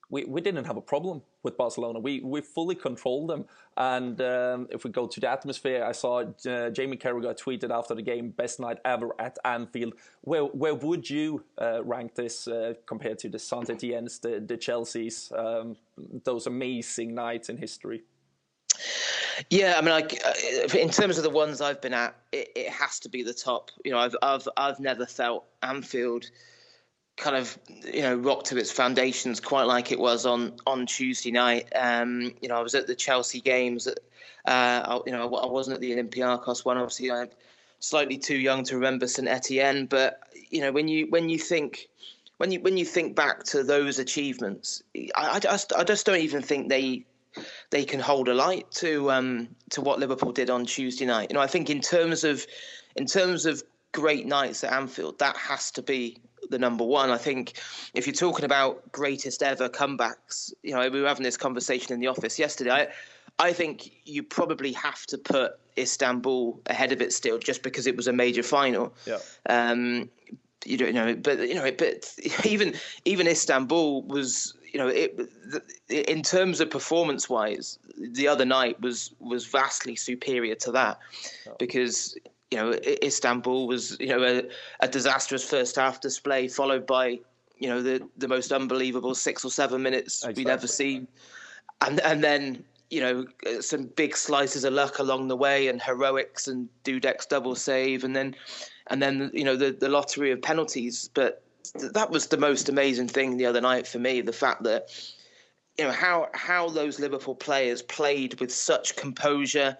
we, 0.10 0.26
we 0.26 0.42
didn't 0.42 0.66
have 0.66 0.78
a 0.78 0.82
problem 0.82 1.22
with 1.44 1.56
Barcelona. 1.56 2.00
We 2.00 2.22
we 2.22 2.42
fully 2.42 2.76
controlled 2.76 3.30
them. 3.30 3.46
And 3.78 4.20
um, 4.22 4.68
if 4.72 4.84
we 4.84 4.92
go 4.92 5.08
to 5.08 5.20
the 5.20 5.30
atmosphere, 5.30 5.86
I 5.86 5.92
saw 5.92 6.24
uh, 6.48 6.70
Jamie 6.72 6.98
Carragher 6.98 7.38
tweeted 7.40 7.70
after 7.70 7.96
the 7.96 8.02
game, 8.02 8.32
"Best 8.32 8.60
night 8.60 8.80
ever 8.84 9.10
at 9.20 9.38
Anfield." 9.46 9.94
Where 10.22 10.46
where 10.46 10.76
would 10.76 11.10
you 11.10 11.44
uh, 11.62 11.84
rank 11.84 12.16
this 12.16 12.48
uh, 12.48 12.74
compared 12.86 13.20
to 13.20 13.30
the 13.30 13.40
Saint 13.40 13.70
Etienne's, 13.70 14.20
the 14.20 14.44
the 14.46 14.58
Chelsea's, 14.58 15.32
um, 15.38 15.78
those 16.24 16.48
amazing 16.48 17.14
nights 17.14 17.50
in 17.50 17.58
history? 17.58 18.04
Yeah, 19.50 19.76
I 19.78 19.82
mean, 19.82 19.92
like 19.92 20.22
uh, 20.26 20.78
in 20.78 20.90
terms 20.90 21.18
of 21.18 21.24
the 21.24 21.30
ones 21.30 21.62
I've 21.62 21.82
been 21.82 21.94
at, 21.94 22.16
it, 22.32 22.50
it 22.56 22.70
has 22.70 23.00
to 23.00 23.10
be 23.10 23.24
the 23.24 23.34
top. 23.34 23.72
You 23.86 23.92
know, 23.92 24.00
I've 24.00 24.16
I've 24.22 24.48
I've 24.58 24.80
never 24.80 25.06
felt 25.06 25.46
Anfield 25.64 26.30
kind 27.20 27.36
of 27.36 27.58
you 27.84 28.02
know 28.02 28.16
rocked 28.16 28.48
to 28.48 28.58
its 28.58 28.72
foundations 28.72 29.42
quite 29.42 29.64
like 29.64 29.92
it 29.92 30.00
was 30.00 30.26
on 30.26 30.54
on 30.66 30.86
Tuesday 30.86 31.32
night. 31.32 31.68
Um, 31.76 32.34
you 32.42 32.50
know, 32.50 32.56
I 32.56 32.62
was 32.62 32.76
at 32.76 32.88
the 32.88 32.96
Chelsea 32.96 33.42
games. 33.42 33.88
Uh, 33.88 33.92
I, 34.46 35.00
you 35.06 35.12
know, 35.12 35.34
I 35.36 35.46
wasn't 35.46 35.76
at 35.76 35.82
the 35.82 35.92
Olympiacos 35.92 36.66
one. 36.66 36.78
Obviously, 36.78 37.12
I'm 37.12 37.30
slightly 37.80 38.18
too 38.18 38.38
young 38.38 38.64
to 38.66 38.76
remember 38.76 39.08
St 39.08 39.28
Etienne. 39.28 39.86
But 39.86 40.22
you 40.50 40.62
know, 40.62 40.72
when 40.72 40.88
you 40.88 41.08
when 41.10 41.30
you 41.30 41.38
think 41.38 41.88
when 42.38 42.52
you 42.52 42.60
when 42.62 42.78
you 42.78 42.86
think 42.86 43.16
back 43.16 43.44
to 43.46 43.64
those 43.64 44.00
achievements, 44.00 44.82
I, 45.16 45.30
I 45.36 45.40
just 45.40 45.74
I 45.74 45.84
just 45.84 46.06
don't 46.06 46.20
even 46.20 46.42
think 46.42 46.70
they 46.70 47.06
they 47.70 47.86
can 47.86 48.00
hold 48.00 48.28
a 48.28 48.34
light 48.34 48.70
to 48.72 49.12
um, 49.12 49.50
to 49.72 49.82
what 49.82 50.00
Liverpool 50.00 50.32
did 50.32 50.50
on 50.50 50.66
Tuesday 50.66 51.06
night. 51.06 51.30
You 51.30 51.36
know, 51.36 51.42
I 51.42 51.48
think 51.48 51.70
in 51.70 51.82
terms 51.82 52.24
of 52.24 52.46
in 52.96 53.06
terms 53.06 53.46
of 53.46 53.64
great 53.92 54.26
nights 54.26 54.64
at 54.64 54.72
Anfield, 54.72 55.20
that 55.20 55.36
has 55.38 55.72
to 55.72 55.82
be 55.82 56.18
the 56.50 56.60
number 56.60 56.84
one. 56.84 57.10
I 57.12 57.18
think 57.18 57.54
if 57.94 58.08
you're 58.08 58.14
talking 58.14 58.46
about 58.46 58.92
greatest 58.92 59.44
ever 59.44 59.70
comebacks, 59.70 60.54
you 60.64 60.74
know, 60.74 60.90
we 60.90 61.02
were 61.02 61.08
having 61.08 61.24
this 61.24 61.38
conversation 61.38 61.94
in 61.94 62.00
the 62.00 62.08
office 62.08 62.40
yesterday. 62.40 62.72
I, 62.72 62.88
I 63.40 63.54
think 63.54 63.92
you 64.04 64.24
probably 64.24 64.74
have 64.74 65.06
to 65.08 65.18
put 65.18 65.54
Istanbul 65.78 66.62
ahead 66.66 66.92
of 66.92 67.02
it 67.02 67.14
still, 67.14 67.40
just 67.40 67.64
because 67.64 67.88
it 67.88 67.96
was 67.96 68.08
a 68.08 68.14
major 68.14 68.44
final. 68.44 68.94
Yeah. 69.06 69.20
Um, 69.48 70.10
you 70.66 70.76
don't 70.78 70.94
know, 70.94 71.16
but 71.16 71.40
you 71.48 71.56
know, 71.56 71.72
but 71.72 72.14
even 72.46 72.76
even 73.06 73.28
Istanbul 73.28 74.04
was, 74.04 74.54
you 74.72 74.80
know, 74.80 74.88
it 74.88 75.20
in 75.90 76.22
terms 76.22 76.60
of 76.60 76.70
performance 76.70 77.30
wise, 77.30 77.80
the 77.98 78.28
other 78.28 78.46
night 78.46 78.80
was 78.82 79.12
was 79.20 79.46
vastly 79.46 79.96
superior 79.96 80.56
to 80.56 80.72
that, 80.72 81.00
because 81.58 82.16
you 82.52 82.58
know, 82.58 82.74
Istanbul 83.04 83.68
was, 83.68 83.98
you 84.00 84.08
know, 84.08 84.24
a, 84.24 84.44
a, 84.80 84.88
disastrous 84.88 85.48
first 85.48 85.76
half 85.76 86.02
display, 86.02 86.48
followed 86.48 86.88
by, 86.88 87.20
you 87.58 87.70
know, 87.70 87.82
the, 87.82 88.08
the 88.18 88.28
most 88.28 88.52
unbelievable 88.52 89.14
six 89.14 89.46
or 89.46 89.52
seven 89.52 89.84
minutes 89.84 90.24
exactly. 90.24 90.44
we'd 90.44 90.50
ever 90.50 90.68
seen. 90.68 91.08
And, 91.82 92.00
and 92.00 92.24
then, 92.24 92.64
you 92.90 93.02
know, 93.02 93.62
some 93.62 93.86
big 93.96 94.18
slices 94.18 94.64
of 94.64 94.74
luck 94.74 94.98
along 94.98 95.28
the 95.28 95.36
way 95.36 95.68
and 95.68 95.80
heroics 95.80 96.48
and 96.48 96.68
Dudek's 96.84 97.28
double 97.28 97.56
save. 97.56 98.04
And 98.04 98.16
then, 98.16 98.36
and 98.88 99.02
then, 99.02 99.30
you 99.32 99.44
know, 99.44 99.56
the, 99.56 99.72
the 99.72 99.90
lottery 99.90 100.32
of 100.32 100.42
penalties. 100.42 101.10
But 101.14 101.44
that 101.74 102.10
was 102.10 102.28
the 102.28 102.38
most 102.38 102.70
amazing 102.70 103.08
thing 103.08 103.38
the 103.38 103.46
other 103.46 103.62
night 103.62 103.88
for 103.88 104.00
me. 104.00 104.22
The 104.22 104.34
fact 104.34 104.64
that, 104.64 104.90
you 105.78 105.86
know, 105.86 105.92
how, 105.92 106.30
how 106.34 106.70
those 106.70 107.00
Liverpool 107.00 107.36
players 107.36 107.82
played 107.82 108.40
with 108.40 108.54
such 108.54 108.96
composure, 108.96 109.78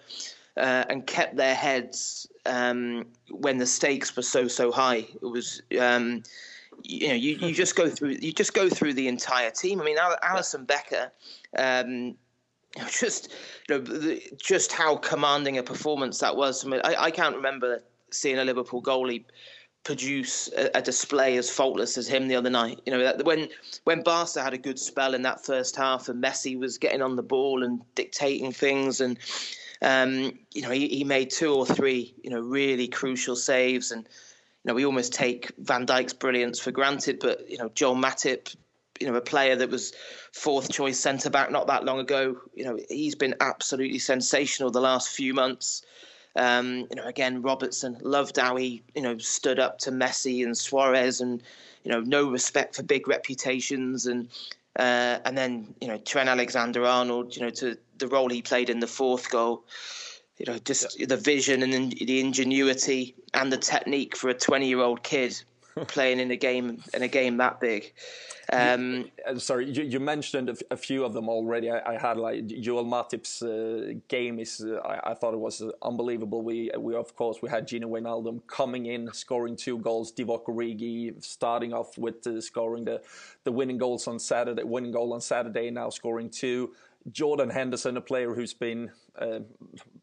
uh, 0.56 0.84
and 0.88 1.06
kept 1.06 1.36
their 1.36 1.54
heads 1.54 2.26
um, 2.46 3.06
when 3.30 3.58
the 3.58 3.66
stakes 3.66 4.14
were 4.16 4.22
so 4.22 4.48
so 4.48 4.70
high. 4.70 5.06
It 5.22 5.22
was. 5.22 5.62
Um, 5.80 6.22
you 6.82 7.08
know, 7.08 7.14
you, 7.14 7.36
you 7.36 7.52
just 7.52 7.76
go 7.76 7.90
through 7.90 8.16
you 8.20 8.32
just 8.32 8.54
go 8.54 8.70
through 8.70 8.94
the 8.94 9.06
entire 9.06 9.50
team. 9.50 9.82
I 9.82 9.84
mean, 9.84 9.98
Alisson 9.98 10.66
Becker, 10.66 11.12
um, 11.58 12.16
just 12.90 13.34
you 13.68 13.78
know, 13.78 14.18
just 14.42 14.72
how 14.72 14.96
commanding 14.96 15.58
a 15.58 15.62
performance 15.62 16.18
that 16.20 16.36
was. 16.36 16.64
I, 16.64 16.68
mean, 16.68 16.80
I, 16.82 16.94
I 16.96 17.10
can't 17.10 17.36
remember 17.36 17.82
seeing 18.10 18.38
a 18.38 18.44
Liverpool 18.44 18.82
goalie 18.82 19.24
produce 19.84 20.48
a, 20.56 20.78
a, 20.78 20.82
display 20.82 21.36
as 21.36 21.48
faultless 21.48 21.96
as 21.96 22.06
him 22.06 22.28
the 22.28 22.36
other 22.36 22.50
night. 22.50 22.80
You 22.84 22.92
know, 22.92 23.02
that, 23.02 23.24
when 23.24 23.48
when 23.84 24.02
Barca 24.02 24.42
had 24.42 24.54
a 24.54 24.58
good 24.58 24.78
spell 24.78 25.14
in 25.14 25.22
that 25.22 25.44
first 25.44 25.76
half, 25.76 26.08
and 26.08 26.22
Messi 26.22 26.58
was 26.58 26.78
getting 26.78 27.02
on 27.02 27.16
the 27.16 27.22
ball 27.22 27.62
and 27.62 27.80
dictating 27.94 28.52
things, 28.52 29.00
and 29.00 29.18
um, 29.82 30.38
you 30.52 30.62
know, 30.62 30.70
he, 30.70 30.88
he 30.88 31.04
made 31.04 31.30
two 31.30 31.54
or 31.54 31.64
three, 31.64 32.14
you 32.22 32.30
know, 32.30 32.40
really 32.40 32.88
crucial 32.88 33.36
saves, 33.36 33.90
and 33.90 34.02
you 34.04 34.68
know, 34.68 34.74
we 34.74 34.84
almost 34.84 35.14
take 35.14 35.50
Van 35.58 35.86
Dijk's 35.86 36.12
brilliance 36.12 36.60
for 36.60 36.70
granted. 36.70 37.18
But 37.20 37.48
you 37.48 37.58
know, 37.58 37.70
Joel 37.70 37.96
Matip, 37.96 38.54
you 39.00 39.10
know, 39.10 39.16
a 39.16 39.22
player 39.22 39.56
that 39.56 39.70
was 39.70 39.92
fourth 40.32 40.70
choice 40.70 41.00
centre 41.00 41.30
back 41.30 41.50
not 41.50 41.68
that 41.68 41.84
long 41.84 42.00
ago. 42.00 42.36
You 42.54 42.64
know, 42.64 42.78
he's 42.90 43.14
been 43.14 43.34
absolutely 43.40 43.98
sensational 43.98 44.70
the 44.70 44.80
last 44.80 45.08
few 45.08 45.32
months. 45.32 45.82
Um, 46.36 46.86
you 46.90 46.96
know, 46.96 47.04
again, 47.04 47.42
Robertson 47.42 47.98
loved 48.02 48.36
how 48.36 48.56
he, 48.56 48.82
you 48.94 49.02
know, 49.02 49.18
stood 49.18 49.58
up 49.58 49.78
to 49.80 49.90
Messi 49.90 50.44
and 50.44 50.56
Suarez, 50.56 51.20
and 51.20 51.42
you 51.84 51.90
know, 51.90 52.00
no 52.00 52.30
respect 52.30 52.76
for 52.76 52.82
big 52.82 53.08
reputations, 53.08 54.06
and 54.06 54.28
uh, 54.78 55.18
and 55.24 55.36
then 55.36 55.74
you 55.80 55.88
know 55.88 55.98
Trent 55.98 56.28
Alexander 56.28 56.84
Arnold, 56.84 57.34
you 57.34 57.42
know, 57.42 57.50
to 57.50 57.76
the 57.98 58.08
role 58.08 58.28
he 58.28 58.42
played 58.42 58.70
in 58.70 58.80
the 58.80 58.86
fourth 58.86 59.30
goal, 59.30 59.64
you 60.38 60.46
know, 60.46 60.58
just 60.58 60.98
yeah. 60.98 61.06
the 61.06 61.16
vision 61.16 61.62
and 61.62 61.92
the 61.92 62.20
ingenuity 62.20 63.14
and 63.34 63.52
the 63.52 63.58
technique 63.58 64.16
for 64.16 64.30
a 64.30 64.34
20 64.34 64.68
year 64.68 64.80
old 64.80 65.02
kid 65.02 65.40
playing 65.86 66.20
in 66.20 66.30
a 66.30 66.36
game 66.36 66.82
in 66.94 67.02
a 67.02 67.08
game 67.08 67.36
that 67.38 67.60
big. 67.60 67.92
Um, 68.52 69.10
you, 69.28 69.38
sorry, 69.38 69.70
you, 69.70 69.84
you 69.84 70.00
mentioned 70.00 70.62
a, 70.70 70.76
few 70.76 71.04
of 71.04 71.12
them 71.12 71.28
already. 71.28 71.70
I, 71.70 71.94
I 71.94 71.98
had 71.98 72.16
like 72.16 72.46
Joel 72.46 72.84
Matip's 72.84 73.42
uh, 73.42 73.94
game 74.08 74.40
is 74.40 74.60
uh, 74.60 74.80
I, 74.80 75.12
I, 75.12 75.14
thought 75.14 75.34
it 75.34 75.40
was 75.40 75.62
uh, 75.62 75.70
unbelievable. 75.82 76.42
We 76.42 76.70
we 76.76 76.94
of 76.96 77.14
course 77.14 77.38
we 77.42 77.48
had 77.48 77.68
Gino 77.68 77.88
Wijnaldum 77.88 78.40
coming 78.46 78.86
in, 78.86 79.12
scoring 79.12 79.56
two 79.56 79.78
goals. 79.78 80.12
Divock 80.12 80.46
Origi 80.46 81.22
starting 81.22 81.72
off 81.72 81.96
with 81.96 82.26
uh, 82.26 82.40
scoring 82.40 82.84
the 82.84 83.00
the 83.44 83.52
winning 83.52 83.78
goals 83.78 84.08
on 84.08 84.18
Saturday, 84.18 84.64
winning 84.64 84.92
goal 84.92 85.12
on 85.12 85.20
Saturday, 85.20 85.70
now 85.70 85.90
scoring 85.90 86.28
two. 86.28 86.72
Jordan 87.12 87.48
Henderson, 87.48 87.96
a 87.96 88.00
player 88.00 88.34
who's 88.34 88.52
been 88.52 88.90
uh, 89.18 89.40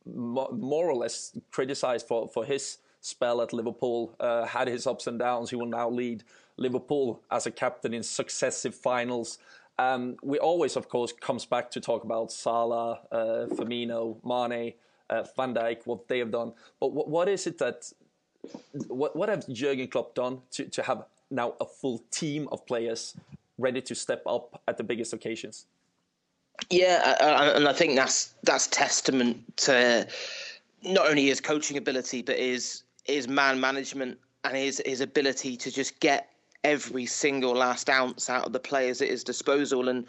more 0.06 0.90
or 0.90 0.96
less 0.96 1.38
criticized 1.52 2.08
for 2.08 2.28
for 2.30 2.46
his 2.46 2.78
spell 3.02 3.42
at 3.42 3.54
Liverpool, 3.54 4.16
uh, 4.20 4.46
had 4.46 4.68
his 4.68 4.88
ups 4.88 5.08
and 5.08 5.20
downs. 5.20 5.50
He 5.50 5.56
will 5.56 5.66
now 5.66 5.90
lead 5.90 6.24
Liverpool 6.58 7.22
as 7.32 7.46
a 7.46 7.52
captain 7.52 7.94
in 7.94 8.04
successive 8.04 8.76
finals. 8.76 9.40
Um, 9.80 10.18
we 10.24 10.40
always, 10.40 10.76
of 10.76 10.90
course, 10.90 11.14
comes 11.14 11.46
back 11.46 11.70
to 11.72 11.80
talk 11.80 12.04
about 12.04 12.32
Salah, 12.32 13.02
uh, 13.12 13.46
Firmino, 13.56 14.18
Mane, 14.26 14.74
uh, 15.10 15.24
Van 15.36 15.54
Dijk, 15.54 15.86
what 15.86 16.08
they 16.08 16.20
have 16.20 16.32
done. 16.32 16.54
But 16.80 16.92
what, 16.94 17.08
what 17.08 17.30
is 17.30 17.48
it 17.48 17.60
that 17.60 17.92
what 18.88 19.16
what 19.16 19.30
have 19.30 19.48
Jurgen 19.50 19.88
Klopp 19.88 20.16
done 20.16 20.42
to, 20.52 20.66
to 20.66 20.82
have 20.84 21.04
now 21.30 21.56
a 21.60 21.66
full 21.66 22.04
team 22.12 22.48
of 22.52 22.66
players 22.66 23.16
ready 23.58 23.82
to 23.82 23.96
step 23.96 24.24
up 24.26 24.62
at 24.68 24.78
the 24.78 24.84
biggest 24.84 25.14
occasions? 25.14 25.66
Yeah, 26.70 27.46
and 27.56 27.68
I 27.68 27.74
think 27.74 27.96
that's 27.96 28.34
that's 28.44 28.68
testament 28.68 29.58
to 29.58 30.08
not 30.84 31.08
only 31.08 31.28
his 31.28 31.40
coaching 31.42 31.78
ability, 31.78 32.24
but 32.24 32.38
his 32.38 32.84
his 33.08 33.28
man 33.28 33.60
management 33.60 34.20
and 34.44 34.56
his 34.56 34.82
his 34.86 35.02
ability 35.02 35.58
to 35.58 35.72
just 35.72 36.00
get 36.00 36.30
every 36.64 37.06
single 37.06 37.54
last 37.54 37.90
ounce 37.90 38.30
out 38.30 38.46
of 38.46 38.54
the 38.54 38.60
players 38.60 39.02
at 39.02 39.10
his 39.10 39.24
disposal. 39.24 39.90
And 39.90 40.06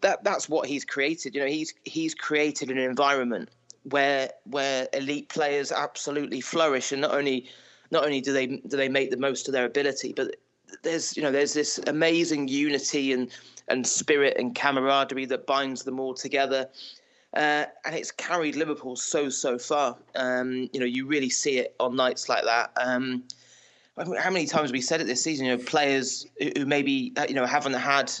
that 0.00 0.24
that's 0.24 0.48
what 0.48 0.66
he's 0.66 0.84
created. 0.84 1.34
You 1.34 1.40
know 1.40 1.46
he's 1.46 1.74
he's 1.84 2.14
created 2.14 2.70
an 2.70 2.78
environment 2.78 3.48
where 3.84 4.30
where 4.44 4.88
elite 4.92 5.28
players 5.28 5.72
absolutely 5.72 6.40
flourish. 6.40 6.92
And 6.92 7.02
not 7.02 7.14
only 7.14 7.48
not 7.90 8.04
only 8.04 8.20
do 8.20 8.32
they 8.32 8.46
do 8.46 8.76
they 8.76 8.88
make 8.88 9.10
the 9.10 9.16
most 9.16 9.48
of 9.48 9.52
their 9.52 9.64
ability 9.64 10.12
but 10.12 10.36
there's 10.82 11.16
you 11.16 11.22
know 11.22 11.32
there's 11.32 11.54
this 11.54 11.78
amazing 11.86 12.48
unity 12.48 13.12
and 13.12 13.30
and 13.68 13.86
spirit 13.86 14.36
and 14.38 14.54
camaraderie 14.54 15.26
that 15.26 15.46
binds 15.46 15.82
them 15.82 16.00
all 16.00 16.14
together 16.14 16.68
uh, 17.34 17.64
and 17.84 17.94
it's 17.94 18.10
carried 18.10 18.56
Liverpool 18.56 18.96
so 18.96 19.28
so 19.28 19.58
far. 19.58 19.96
Um, 20.16 20.68
you 20.72 20.80
know, 20.80 20.86
you 20.86 21.06
really 21.06 21.30
see 21.30 21.58
it 21.58 21.74
on 21.78 21.96
nights 21.96 22.28
like 22.28 22.44
that. 22.44 22.72
Um, 22.76 23.24
how 23.96 24.30
many 24.30 24.46
times 24.46 24.72
we 24.72 24.80
said 24.80 25.00
it 25.00 25.06
this 25.06 25.22
season? 25.22 25.46
You 25.46 25.56
know, 25.56 25.62
players 25.62 26.26
who 26.56 26.66
maybe 26.66 27.12
uh, 27.16 27.26
you 27.28 27.34
know 27.34 27.46
haven't 27.46 27.74
had 27.74 28.12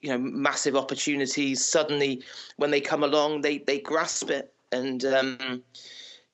you 0.00 0.10
know 0.10 0.18
massive 0.18 0.76
opportunities 0.76 1.64
suddenly 1.64 2.22
when 2.56 2.70
they 2.70 2.80
come 2.80 3.02
along 3.02 3.42
they 3.42 3.58
they 3.58 3.78
grasp 3.78 4.30
it 4.30 4.52
and. 4.72 5.04
Um, 5.04 5.62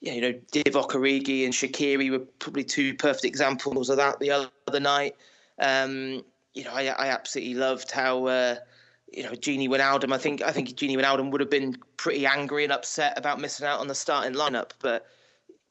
yeah, 0.00 0.12
you 0.12 0.20
know, 0.20 0.34
Divock 0.52 0.90
Origi 0.90 1.46
and 1.46 1.54
Shaqiri 1.54 2.10
were 2.10 2.26
probably 2.38 2.62
two 2.62 2.92
perfect 2.92 3.24
examples 3.24 3.88
of 3.88 3.96
that 3.96 4.20
the 4.20 4.30
other 4.68 4.80
night. 4.80 5.16
Um, 5.58 6.22
you 6.52 6.64
know, 6.64 6.72
I, 6.72 6.88
I 6.88 7.06
absolutely 7.08 7.54
loved 7.54 7.90
how 7.90 8.26
uh, 8.26 8.56
you 9.16 9.22
know, 9.22 9.30
Gini 9.30 9.68
Wijnaldum. 9.68 10.12
I 10.12 10.18
think 10.18 10.42
I 10.42 10.50
think 10.50 10.70
Gini 10.70 10.96
Wijnaldum 10.96 11.30
would 11.30 11.40
have 11.40 11.50
been 11.50 11.76
pretty 11.96 12.26
angry 12.26 12.64
and 12.64 12.72
upset 12.72 13.16
about 13.18 13.40
missing 13.40 13.66
out 13.66 13.80
on 13.80 13.88
the 13.88 13.94
starting 13.94 14.34
lineup. 14.34 14.70
But 14.80 15.06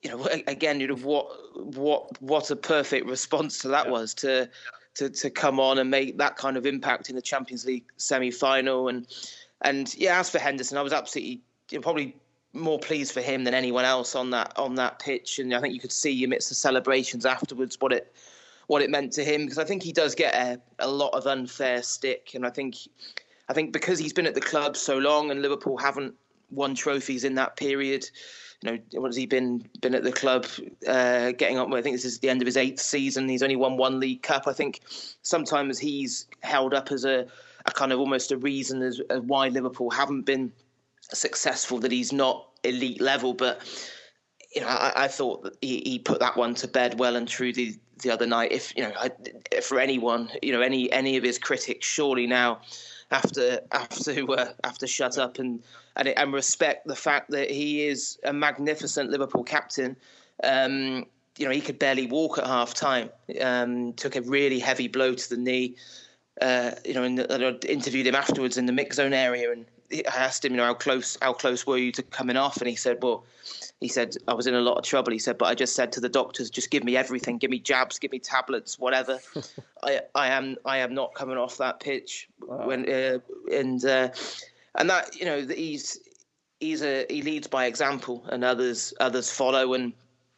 you 0.01 0.09
know, 0.09 0.27
again, 0.47 0.79
you 0.79 0.87
know, 0.87 0.95
what 0.95 1.27
what 1.55 2.21
what 2.21 2.51
a 2.51 2.55
perfect 2.55 3.07
response 3.07 3.59
to 3.59 3.67
that 3.69 3.85
yeah. 3.85 3.91
was 3.91 4.13
to 4.15 4.49
to 4.95 5.09
to 5.09 5.29
come 5.29 5.59
on 5.59 5.77
and 5.77 5.89
make 5.89 6.17
that 6.17 6.37
kind 6.37 6.57
of 6.57 6.65
impact 6.65 7.09
in 7.09 7.15
the 7.15 7.21
Champions 7.21 7.65
League 7.65 7.85
semi 7.97 8.31
final. 8.31 8.87
And 8.87 9.07
and 9.61 9.93
yeah, 9.95 10.19
as 10.19 10.29
for 10.29 10.39
Henderson, 10.39 10.77
I 10.77 10.81
was 10.81 10.93
absolutely 10.93 11.41
you 11.69 11.77
know, 11.77 11.81
probably 11.81 12.15
more 12.53 12.77
pleased 12.77 13.13
for 13.13 13.21
him 13.21 13.43
than 13.43 13.55
anyone 13.55 13.85
else 13.85 14.15
on 14.15 14.29
that 14.29 14.53
on 14.57 14.75
that 14.75 14.99
pitch. 14.99 15.39
And 15.39 15.53
I 15.53 15.59
think 15.59 15.73
you 15.73 15.79
could 15.79 15.91
see 15.91 16.23
amidst 16.23 16.49
the 16.49 16.55
celebrations 16.55 17.25
afterwards 17.25 17.77
what 17.79 17.91
it 17.91 18.15
what 18.67 18.81
it 18.81 18.89
meant 18.89 19.11
to 19.13 19.23
him 19.23 19.41
because 19.41 19.57
I 19.57 19.65
think 19.65 19.83
he 19.83 19.91
does 19.91 20.15
get 20.15 20.33
a, 20.33 20.59
a 20.79 20.87
lot 20.87 21.13
of 21.13 21.27
unfair 21.27 21.83
stick, 21.83 22.31
and 22.33 22.45
I 22.45 22.49
think 22.49 22.77
I 23.49 23.53
think 23.53 23.73
because 23.73 23.99
he's 23.99 24.13
been 24.13 24.27
at 24.27 24.35
the 24.35 24.41
club 24.41 24.77
so 24.77 24.97
long 24.97 25.31
and 25.31 25.41
Liverpool 25.41 25.77
haven't 25.77 26.15
won 26.49 26.75
trophies 26.75 27.23
in 27.23 27.35
that 27.35 27.55
period. 27.55 28.09
You 28.61 28.71
know, 28.71 28.77
what 28.93 29.09
has 29.09 29.15
he 29.15 29.25
been 29.25 29.67
been 29.81 29.95
at 29.95 30.03
the 30.03 30.11
club? 30.11 30.45
Uh, 30.87 31.31
getting 31.31 31.57
up, 31.57 31.71
I 31.73 31.81
think 31.81 31.95
this 31.95 32.05
is 32.05 32.19
the 32.19 32.29
end 32.29 32.41
of 32.41 32.45
his 32.45 32.55
eighth 32.55 32.79
season. 32.79 33.27
He's 33.27 33.43
only 33.43 33.57
won 33.57 33.75
one 33.75 33.99
League 33.99 34.23
Cup. 34.23 34.47
I 34.47 34.53
think 34.53 34.81
sometimes 35.21 35.77
he's 35.77 36.27
held 36.41 36.73
up 36.73 36.91
as 36.91 37.03
a, 37.03 37.27
a 37.65 37.71
kind 37.71 37.91
of 37.91 37.99
almost 37.99 38.31
a 38.31 38.37
reason 38.37 38.81
as, 38.81 39.01
as 39.09 39.19
why 39.21 39.49
Liverpool 39.49 39.89
haven't 39.89 40.21
been 40.21 40.51
successful. 41.01 41.79
That 41.79 41.91
he's 41.91 42.13
not 42.13 42.47
elite 42.63 43.01
level, 43.01 43.33
but 43.33 43.61
you 44.55 44.61
know, 44.61 44.67
I, 44.67 44.93
I 44.95 45.07
thought 45.09 45.43
that 45.43 45.57
he, 45.61 45.81
he 45.85 45.99
put 45.99 46.19
that 46.21 46.37
one 46.37 46.55
to 46.55 46.67
bed 46.67 46.99
well 46.99 47.17
and 47.17 47.27
true 47.27 47.51
the 47.51 47.75
the 48.01 48.11
other 48.11 48.25
night. 48.25 48.53
If 48.53 48.73
you 48.77 48.83
know, 48.83 48.93
I, 48.97 49.11
for 49.59 49.77
anyone, 49.77 50.29
you 50.41 50.53
know, 50.53 50.61
any 50.61 50.89
any 50.93 51.17
of 51.17 51.23
his 51.23 51.37
critics, 51.37 51.85
surely 51.85 52.27
now 52.27 52.61
have 53.13 53.31
to 53.33 53.63
have 53.71 53.89
to 53.89 54.25
uh, 54.33 54.53
have 54.63 54.77
to 54.79 54.87
shut 54.87 55.17
up 55.17 55.39
and 55.39 55.63
and, 55.95 56.07
and 56.07 56.33
respect 56.33 56.87
the 56.87 56.95
fact 56.95 57.29
that 57.31 57.49
he 57.49 57.85
is 57.85 58.19
a 58.23 58.33
magnificent 58.33 59.09
Liverpool 59.09 59.43
captain. 59.43 59.95
Um, 60.43 61.05
you 61.37 61.45
know, 61.45 61.51
he 61.51 61.61
could 61.61 61.79
barely 61.79 62.07
walk 62.07 62.37
at 62.37 62.45
half 62.45 62.73
time. 62.73 63.09
Um, 63.41 63.93
took 63.93 64.15
a 64.15 64.21
really 64.21 64.59
heavy 64.59 64.87
blow 64.87 65.13
to 65.13 65.29
the 65.29 65.37
knee. 65.37 65.75
Uh, 66.41 66.71
you 66.83 66.93
know, 66.93 67.03
and 67.03 67.19
I 67.21 67.51
interviewed 67.67 68.07
him 68.07 68.15
afterwards 68.15 68.57
in 68.57 68.65
the 68.65 68.71
mix 68.71 68.97
zone 68.97 69.13
area, 69.13 69.51
and 69.51 69.65
I 69.91 70.01
asked 70.15 70.43
him, 70.43 70.53
you 70.53 70.57
know, 70.57 70.65
how 70.65 70.73
close 70.73 71.17
how 71.21 71.33
close 71.33 71.65
were 71.65 71.77
you 71.77 71.91
to 71.93 72.03
coming 72.03 72.37
off? 72.37 72.57
And 72.57 72.67
he 72.67 72.75
said, 72.75 73.01
well, 73.01 73.25
he 73.79 73.87
said 73.87 74.15
I 74.27 74.33
was 74.33 74.47
in 74.47 74.55
a 74.55 74.61
lot 74.61 74.77
of 74.77 74.83
trouble. 74.83 75.11
He 75.11 75.19
said, 75.19 75.37
but 75.37 75.45
I 75.45 75.55
just 75.55 75.75
said 75.75 75.91
to 75.93 75.99
the 75.99 76.09
doctors, 76.09 76.49
just 76.49 76.71
give 76.71 76.83
me 76.83 76.95
everything, 76.95 77.37
give 77.37 77.51
me 77.51 77.59
jabs, 77.59 77.99
give 77.99 78.11
me 78.11 78.19
tablets, 78.19 78.79
whatever. 78.79 79.19
I 79.83 80.01
I 80.15 80.27
am 80.29 80.57
I 80.65 80.77
am 80.79 80.93
not 80.93 81.13
coming 81.13 81.37
off 81.37 81.57
that 81.57 81.79
pitch 81.79 82.27
wow. 82.41 82.67
when 82.67 82.89
uh, 82.89 83.19
and 83.51 83.83
uh, 83.85 84.09
and 84.75 84.89
that 84.89 85.15
you 85.19 85.25
know 85.25 85.41
he's 85.41 85.99
he's 86.59 86.81
a 86.81 87.05
he 87.09 87.21
leads 87.21 87.47
by 87.47 87.65
example, 87.65 88.25
and 88.29 88.43
others 88.43 88.93
others 88.99 89.31
follow, 89.31 89.73
and 89.73 89.93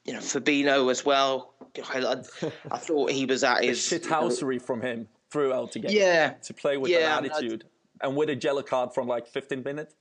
you 0.06 0.14
know 0.14 0.20
Fabinho 0.20 0.92
as 0.92 1.06
well. 1.06 1.54
I, 1.94 2.00
I, 2.00 2.48
I 2.72 2.78
thought 2.78 3.12
he 3.12 3.25
was 3.25 3.44
at 3.44 3.64
his 3.64 3.80
shithousery 3.80 4.54
you 4.54 4.60
know, 4.60 4.66
from 4.66 4.82
him 4.82 5.08
throughout 5.30 5.74
the 5.74 5.80
game. 5.80 5.92
Yeah, 5.92 6.32
to 6.44 6.54
play 6.54 6.78
with 6.78 6.92
yeah, 6.92 7.22
that 7.22 7.32
attitude 7.32 7.66
and 8.02 8.16
with 8.16 8.30
a 8.30 8.36
yellow 8.36 8.62
card 8.62 8.94
from 8.94 9.08
like 9.08 9.28
15 9.28 9.64
minutes. 9.64 9.96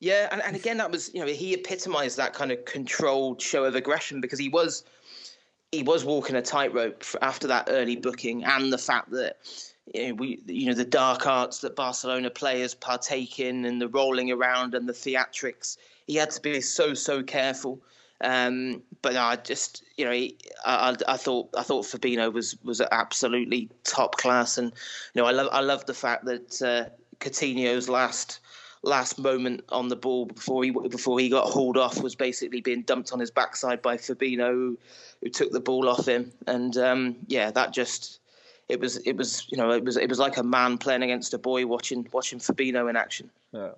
Yeah, 0.00 0.28
and, 0.30 0.40
and 0.42 0.54
again, 0.54 0.76
that 0.78 0.90
was 0.90 1.12
you 1.12 1.20
know 1.20 1.26
he 1.26 1.54
epitomised 1.54 2.16
that 2.18 2.32
kind 2.32 2.52
of 2.52 2.64
controlled 2.64 3.42
show 3.42 3.64
of 3.64 3.74
aggression 3.74 4.20
because 4.20 4.38
he 4.38 4.48
was 4.48 4.84
he 5.72 5.82
was 5.82 6.04
walking 6.04 6.36
a 6.36 6.42
tightrope 6.42 7.04
after 7.20 7.46
that 7.48 7.68
early 7.70 7.96
booking 7.96 8.44
and 8.44 8.72
the 8.72 8.78
fact 8.78 9.10
that 9.10 9.36
you 9.94 10.08
know, 10.08 10.14
we 10.14 10.40
you 10.46 10.66
know 10.66 10.74
the 10.74 10.84
dark 10.84 11.26
arts 11.26 11.58
that 11.58 11.74
Barcelona 11.74 12.30
players 12.30 12.74
partake 12.74 13.40
in 13.40 13.64
and 13.64 13.80
the 13.80 13.88
rolling 13.88 14.30
around 14.30 14.74
and 14.74 14.88
the 14.88 14.92
theatrics. 14.92 15.76
He 16.06 16.14
had 16.14 16.30
to 16.30 16.40
be 16.40 16.60
so 16.60 16.94
so 16.94 17.22
careful. 17.22 17.80
Um, 18.20 18.82
but 19.02 19.14
no, 19.14 19.22
I 19.22 19.36
just 19.36 19.84
you 19.96 20.04
know 20.04 20.10
he, 20.10 20.36
I, 20.64 20.96
I 21.06 21.16
thought 21.16 21.50
I 21.56 21.62
thought 21.62 21.86
Fabinho 21.86 22.32
was 22.32 22.56
was 22.64 22.80
absolutely 22.80 23.70
top 23.84 24.16
class, 24.16 24.58
and 24.58 24.72
you 25.14 25.22
know 25.22 25.26
I 25.26 25.32
love 25.32 25.48
I 25.52 25.60
love 25.60 25.86
the 25.86 25.94
fact 25.94 26.24
that 26.24 26.62
uh, 26.62 26.90
Coutinho's 27.20 27.88
last 27.88 28.40
last 28.82 29.18
moment 29.18 29.64
on 29.70 29.88
the 29.88 29.96
ball 29.96 30.26
before 30.26 30.64
he 30.64 30.70
before 30.70 31.18
he 31.18 31.28
got 31.28 31.46
hauled 31.46 31.76
off 31.76 32.00
was 32.02 32.14
basically 32.14 32.60
being 32.60 32.82
dumped 32.82 33.12
on 33.12 33.20
his 33.20 33.30
backside 33.30 33.82
by 33.82 33.96
Fabinho, 33.96 34.52
who, 34.52 34.78
who 35.22 35.28
took 35.30 35.52
the 35.52 35.60
ball 35.60 35.88
off 35.88 36.06
him, 36.06 36.32
and 36.46 36.76
um, 36.76 37.16
yeah, 37.28 37.50
that 37.52 37.72
just 37.72 38.20
it 38.68 38.80
was 38.80 38.98
it 38.98 39.16
was 39.16 39.46
you 39.50 39.56
know 39.56 39.70
it 39.70 39.84
was 39.84 39.96
it 39.96 40.08
was 40.08 40.18
like 40.18 40.36
a 40.36 40.42
man 40.42 40.78
playing 40.78 41.02
against 41.02 41.34
a 41.34 41.38
boy 41.38 41.66
watching 41.66 42.06
watching 42.12 42.38
Fabinho 42.38 42.88
in 42.90 42.96
action. 42.96 43.30
Yeah. 43.52 43.70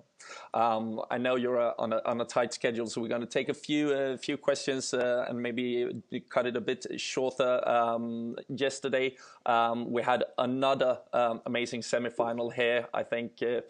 Um, 0.53 1.01
I 1.09 1.17
know 1.17 1.35
you're 1.35 1.59
uh, 1.59 1.73
on, 1.79 1.93
a, 1.93 2.01
on 2.05 2.19
a 2.19 2.25
tight 2.25 2.53
schedule, 2.53 2.85
so 2.87 3.01
we're 3.01 3.07
going 3.07 3.21
to 3.21 3.27
take 3.27 3.47
a 3.47 3.53
few 3.53 3.93
uh, 3.93 4.17
few 4.17 4.37
questions 4.37 4.93
uh, 4.93 5.25
and 5.29 5.41
maybe 5.41 6.01
cut 6.29 6.45
it 6.45 6.55
a 6.57 6.61
bit 6.61 6.85
shorter. 6.97 7.67
Um, 7.67 8.35
yesterday, 8.49 9.15
um, 9.45 9.89
we 9.89 10.03
had 10.03 10.25
another 10.37 10.99
um, 11.13 11.41
amazing 11.45 11.81
semi-final 11.81 12.49
here. 12.49 12.87
I 12.93 13.03
think 13.03 13.41
uh, 13.41 13.61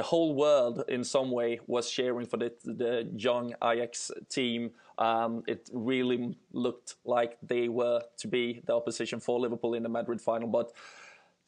the 0.00 0.06
whole 0.06 0.34
world 0.34 0.82
in 0.88 1.04
some 1.04 1.30
way 1.30 1.60
was 1.66 1.90
cheering 1.90 2.24
for 2.24 2.38
the, 2.38 2.50
the 2.64 3.06
young 3.14 3.52
Ajax 3.62 4.10
team. 4.30 4.70
Um, 4.96 5.42
it 5.46 5.68
really 5.74 6.38
looked 6.52 6.94
like 7.04 7.36
they 7.42 7.68
were 7.68 8.00
to 8.16 8.26
be 8.26 8.62
the 8.64 8.74
opposition 8.74 9.20
for 9.20 9.38
Liverpool 9.38 9.74
in 9.74 9.82
the 9.82 9.90
Madrid 9.90 10.18
final, 10.22 10.48
but 10.48 10.72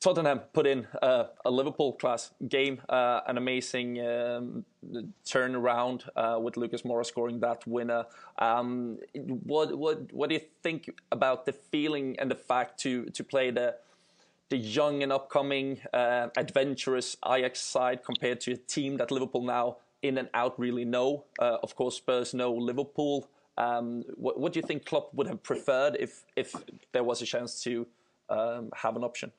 Tottenham 0.01 0.41
put 0.53 0.67
in 0.67 0.87
uh, 1.01 1.25
a 1.47 1.51
Liverpool 1.51 1.95
class 1.95 2.33
game, 2.47 2.83
uh, 2.91 3.21
an 3.27 3.39
amazing 3.39 3.89
um, 4.01 4.67
turnaround 5.25 6.07
uh, 6.15 6.39
with 6.39 6.59
Lucas 6.59 6.83
Moura 6.83 7.07
scoring 7.07 7.41
that 7.41 7.67
winner. 7.67 8.05
Um, 8.39 8.99
what 9.45 9.79
what 9.79 10.13
what 10.13 10.29
do 10.29 10.35
you 10.35 10.43
think 10.63 10.91
about 11.11 11.47
the 11.47 11.53
feeling 11.53 12.17
and 12.19 12.31
the 12.31 12.41
fact 12.51 12.81
to 12.81 13.07
to 13.17 13.25
play 13.25 13.51
the 13.51 13.77
the 14.53 14.59
young 14.59 15.03
and 15.03 15.11
upcoming 15.11 15.81
uh, 15.95 16.29
adventurous 16.37 17.17
Ajax 17.27 17.59
side 17.59 18.05
compared 18.05 18.39
to 18.43 18.53
a 18.53 18.57
team 18.57 18.99
that 18.99 19.11
Liverpool 19.11 19.41
now 19.41 19.79
in 20.03 20.19
and 20.19 20.29
out 20.35 20.61
really 20.61 20.85
know. 20.85 21.25
Uh, 21.39 21.57
of 21.63 21.75
course, 21.75 21.97
Spurs 21.97 22.35
know 22.35 22.53
Liverpool. 22.53 23.31
Um, 23.57 24.05
what, 24.15 24.39
what, 24.39 24.53
do 24.53 24.61
you 24.61 24.67
think 24.67 24.85
Klopp 24.85 25.15
would 25.15 25.27
have 25.27 25.43
preferred 25.43 25.97
if 25.99 26.25
if 26.37 26.55
there 26.93 27.03
was 27.03 27.23
a 27.23 27.25
chance 27.25 27.63
to 27.63 27.87
um, 28.29 28.69
have 28.75 28.95
an 28.95 29.05
option? 29.05 29.33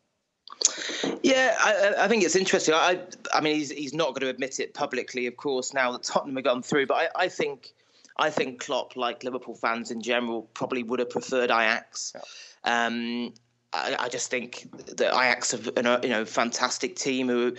Yeah, 1.21 1.58
I, 1.60 1.93
I, 2.06 2.08
think 2.08 2.23
it's 2.23 2.36
interesting. 2.36 2.73
I, 2.73 2.99
I 3.36 3.39
mean, 3.39 3.56
he's 3.56 3.69
he's 3.69 3.93
not 3.93 4.15
going 4.15 4.21
to 4.21 4.30
admit 4.30 4.60
it 4.60 4.73
publicly, 4.73 5.28
of 5.28 5.38
course, 5.38 5.76
now 5.76 5.91
that 5.91 6.02
Tottenham 6.02 6.38
have 6.38 6.45
gone 6.45 6.63
through. 6.63 6.88
But 6.88 6.95
I, 6.95 7.26
I 7.26 7.28
think 7.28 7.76
I 8.17 8.32
think 8.32 8.62
Klopp, 8.62 8.95
like 8.95 9.23
Liverpool 9.23 9.54
fans 9.54 9.91
in 9.91 10.02
general, 10.02 10.49
probably 10.56 10.82
would 10.82 10.97
have 10.97 11.12
preferred 11.12 11.52
Ajax. 11.52 12.13
Yeah. 12.15 12.88
Um, 12.88 13.34
I, 13.74 13.96
I 14.00 14.10
just 14.10 14.30
think 14.30 14.70
that 14.98 15.14
Ajax 15.14 15.52
have 15.52 15.68
a 15.76 16.00
you 16.04 16.10
know 16.10 16.26
fantastic 16.26 16.96
team 16.96 17.28
who 17.28 17.56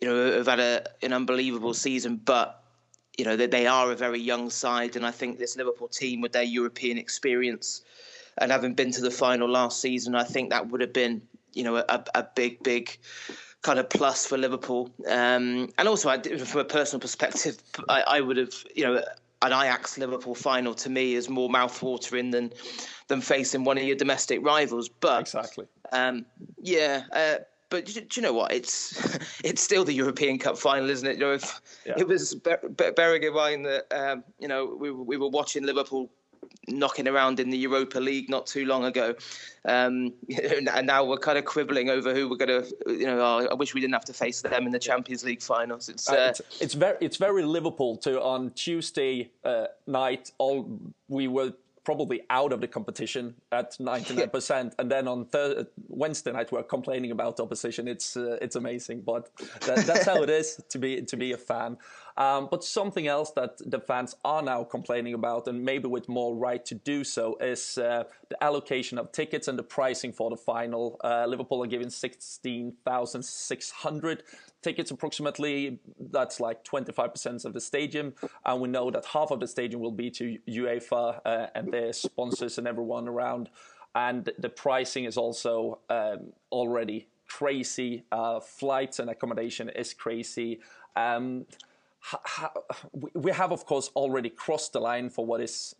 you 0.00 0.08
know 0.08 0.32
have 0.32 0.46
had 0.46 0.60
a, 0.60 0.86
an 1.02 1.12
unbelievable 1.12 1.74
season, 1.74 2.16
but 2.16 2.62
you 3.18 3.24
know 3.24 3.36
they, 3.36 3.46
they 3.46 3.66
are 3.66 3.92
a 3.92 3.96
very 3.96 4.20
young 4.20 4.50
side, 4.50 4.96
and 4.96 5.06
I 5.06 5.10
think 5.10 5.38
this 5.38 5.56
Liverpool 5.56 5.88
team 5.88 6.20
with 6.20 6.32
their 6.32 6.42
European 6.42 6.98
experience 6.98 7.82
and 8.38 8.52
having 8.52 8.74
been 8.74 8.90
to 8.92 9.00
the 9.00 9.10
final 9.10 9.48
last 9.48 9.80
season, 9.80 10.14
I 10.14 10.24
think 10.24 10.50
that 10.50 10.68
would 10.68 10.80
have 10.80 10.92
been 10.92 11.22
you 11.52 11.64
know 11.64 11.76
a, 11.76 12.04
a 12.14 12.26
big 12.34 12.62
big 12.62 12.96
kind 13.62 13.78
of 13.78 13.88
plus 13.88 14.26
for 14.26 14.38
Liverpool. 14.38 14.90
Um, 15.08 15.70
and 15.78 15.88
also, 15.88 16.08
I, 16.08 16.20
from 16.20 16.60
a 16.60 16.64
personal 16.64 17.00
perspective, 17.00 17.56
I, 17.88 18.02
I 18.02 18.20
would 18.20 18.36
have 18.36 18.54
you 18.74 18.84
know 18.84 19.02
an 19.42 19.52
Ajax 19.52 19.98
Liverpool 19.98 20.34
final 20.34 20.74
to 20.74 20.90
me 20.90 21.14
is 21.14 21.28
more 21.28 21.48
mouthwatering 21.48 22.32
than 22.32 22.52
than 23.08 23.20
facing 23.20 23.64
one 23.64 23.78
of 23.78 23.84
your 23.84 23.96
domestic 23.96 24.44
rivals. 24.44 24.88
But 24.88 25.20
exactly, 25.20 25.66
um, 25.92 26.26
yeah. 26.60 27.04
Uh, 27.12 27.36
but 27.68 27.86
do, 27.86 28.00
you 28.14 28.22
know 28.22 28.32
what? 28.32 28.52
It's 28.52 29.40
it's 29.44 29.62
still 29.62 29.84
the 29.84 29.92
European 29.92 30.38
Cup 30.38 30.58
final, 30.58 30.88
isn't 30.88 31.06
it? 31.06 31.14
You 31.14 31.20
know, 31.20 31.32
if 31.32 31.60
yeah. 31.84 31.94
it 31.96 32.08
was 32.08 32.34
Ber- 32.34 32.60
Ber- 32.68 32.92
Bergwijn 32.92 33.64
that 33.64 33.92
um, 33.96 34.24
you 34.38 34.48
know 34.48 34.76
we 34.78 34.90
we 34.90 35.16
were 35.16 35.28
watching 35.28 35.64
Liverpool 35.64 36.10
knocking 36.68 37.08
around 37.08 37.40
in 37.40 37.50
the 37.50 37.56
Europa 37.56 37.98
League 37.98 38.28
not 38.28 38.46
too 38.46 38.64
long 38.64 38.84
ago, 38.84 39.14
um, 39.64 40.12
and 40.42 40.86
now 40.86 41.04
we're 41.04 41.18
kind 41.18 41.38
of 41.38 41.44
quibbling 41.44 41.90
over 41.90 42.14
who 42.14 42.28
we're 42.28 42.36
going 42.36 42.62
to. 42.62 42.76
You 42.86 43.06
know, 43.06 43.20
oh, 43.20 43.48
I 43.50 43.54
wish 43.54 43.74
we 43.74 43.80
didn't 43.80 43.94
have 43.94 44.04
to 44.06 44.14
face 44.14 44.42
them 44.42 44.66
in 44.66 44.72
the 44.72 44.78
Champions 44.78 45.24
League 45.24 45.42
finals. 45.42 45.88
It's 45.88 46.08
uh, 46.08 46.14
uh, 46.14 46.16
it's, 46.30 46.40
it's, 46.60 46.74
very 46.74 46.96
it's 47.00 47.16
very 47.16 47.42
Liverpool 47.44 47.96
to 47.98 48.20
on 48.22 48.50
Tuesday 48.52 49.30
uh, 49.44 49.66
night. 49.86 50.32
All 50.38 50.80
we 51.08 51.28
were 51.28 51.52
probably 51.86 52.20
out 52.30 52.52
of 52.52 52.60
the 52.60 52.66
competition 52.66 53.32
at 53.52 53.78
99%. 53.78 54.72
And 54.80 54.90
then 54.90 55.06
on 55.06 55.24
thir- 55.26 55.64
Wednesday 55.86 56.32
night, 56.32 56.50
we're 56.50 56.64
complaining 56.64 57.12
about 57.12 57.38
opposition. 57.38 57.86
It's 57.86 58.16
uh, 58.16 58.38
it's 58.42 58.56
amazing, 58.56 59.02
but 59.02 59.30
that, 59.66 59.86
that's 59.86 60.04
how 60.04 60.20
it 60.24 60.28
is 60.28 60.60
to 60.68 60.78
be 60.78 61.02
to 61.02 61.16
be 61.16 61.32
a 61.32 61.38
fan. 61.38 61.78
Um, 62.18 62.48
but 62.50 62.64
something 62.64 63.06
else 63.06 63.30
that 63.32 63.58
the 63.58 63.78
fans 63.78 64.16
are 64.24 64.40
now 64.42 64.64
complaining 64.64 65.12
about, 65.14 65.46
and 65.48 65.62
maybe 65.64 65.88
with 65.88 66.08
more 66.08 66.34
right 66.34 66.64
to 66.64 66.74
do 66.74 67.04
so, 67.04 67.36
is 67.40 67.76
uh, 67.78 68.04
the 68.28 68.42
allocation 68.42 68.98
of 68.98 69.12
tickets 69.12 69.46
and 69.48 69.58
the 69.58 69.62
pricing 69.62 70.12
for 70.12 70.30
the 70.30 70.36
final. 70.36 70.98
Uh, 71.04 71.26
Liverpool 71.26 71.62
are 71.62 71.66
giving 71.66 71.90
16,600 71.90 74.22
tickets 74.62 74.90
approximately. 74.90 75.78
That's 76.00 76.40
like 76.40 76.64
25% 76.64 77.44
of 77.44 77.52
the 77.52 77.60
stadium. 77.60 78.14
And 78.44 78.60
we 78.62 78.68
know 78.68 78.90
that 78.90 79.04
half 79.04 79.30
of 79.30 79.38
the 79.40 79.48
stadium 79.48 79.82
will 79.82 79.92
be 79.92 80.10
to 80.12 80.38
UEFA 80.48 81.20
uh, 81.24 81.46
and 81.54 81.70
their 81.72 81.92
sponsors 81.92 82.58
and 82.58 82.66
everyone 82.66 83.06
around. 83.08 83.48
and 83.94 84.30
the 84.38 84.48
pricing 84.50 85.04
is 85.04 85.16
also 85.16 85.78
um, 85.88 86.32
already 86.52 87.08
crazy. 87.28 88.04
Uh, 88.12 88.40
flights 88.40 88.98
and 88.98 89.08
accommodation 89.10 89.68
is 89.70 89.94
crazy. 89.94 90.60
Um, 90.94 91.46
we 92.92 93.32
have, 93.32 93.52
of 93.52 93.66
course, 93.66 93.90
already 93.96 94.30
crossed 94.30 94.72
the 94.72 94.80
line 94.80 95.10
for 95.10 95.26
what 95.26 95.40
is 95.40 95.74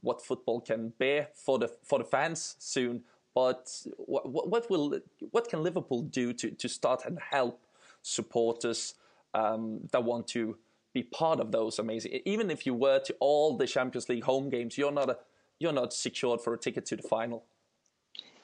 what 0.00 0.24
football 0.24 0.60
can 0.60 0.92
bear 0.98 1.28
for 1.34 1.58
the 1.58 1.68
for 1.82 1.98
the 1.98 2.04
fans 2.04 2.56
soon. 2.58 3.02
But 3.34 3.70
what, 3.96 4.68
will 4.70 5.00
what 5.30 5.48
can 5.48 5.62
Liverpool 5.62 6.02
do 6.02 6.32
to, 6.34 6.50
to 6.50 6.68
start 6.68 7.04
and 7.06 7.18
help 7.18 7.60
supporters 8.02 8.94
um, 9.32 9.88
that 9.90 10.04
want 10.04 10.28
to 10.28 10.58
be 10.92 11.02
part 11.02 11.40
of 11.40 11.50
those 11.50 11.78
amazing? 11.78 12.20
Even 12.24 12.50
if 12.50 12.66
you 12.66 12.74
were 12.74 13.00
to 13.00 13.16
all 13.20 13.56
the 13.56 13.66
Champions 13.66 14.08
League 14.08 14.24
home 14.24 14.50
games, 14.50 14.76
you're 14.76 14.92
not 14.92 15.08
a, 15.08 15.18
you're 15.58 15.72
not 15.72 15.94
secured 15.94 16.42
for 16.42 16.52
a 16.52 16.58
ticket 16.58 16.84
to 16.86 16.96
the 16.96 17.02
final. 17.02 17.44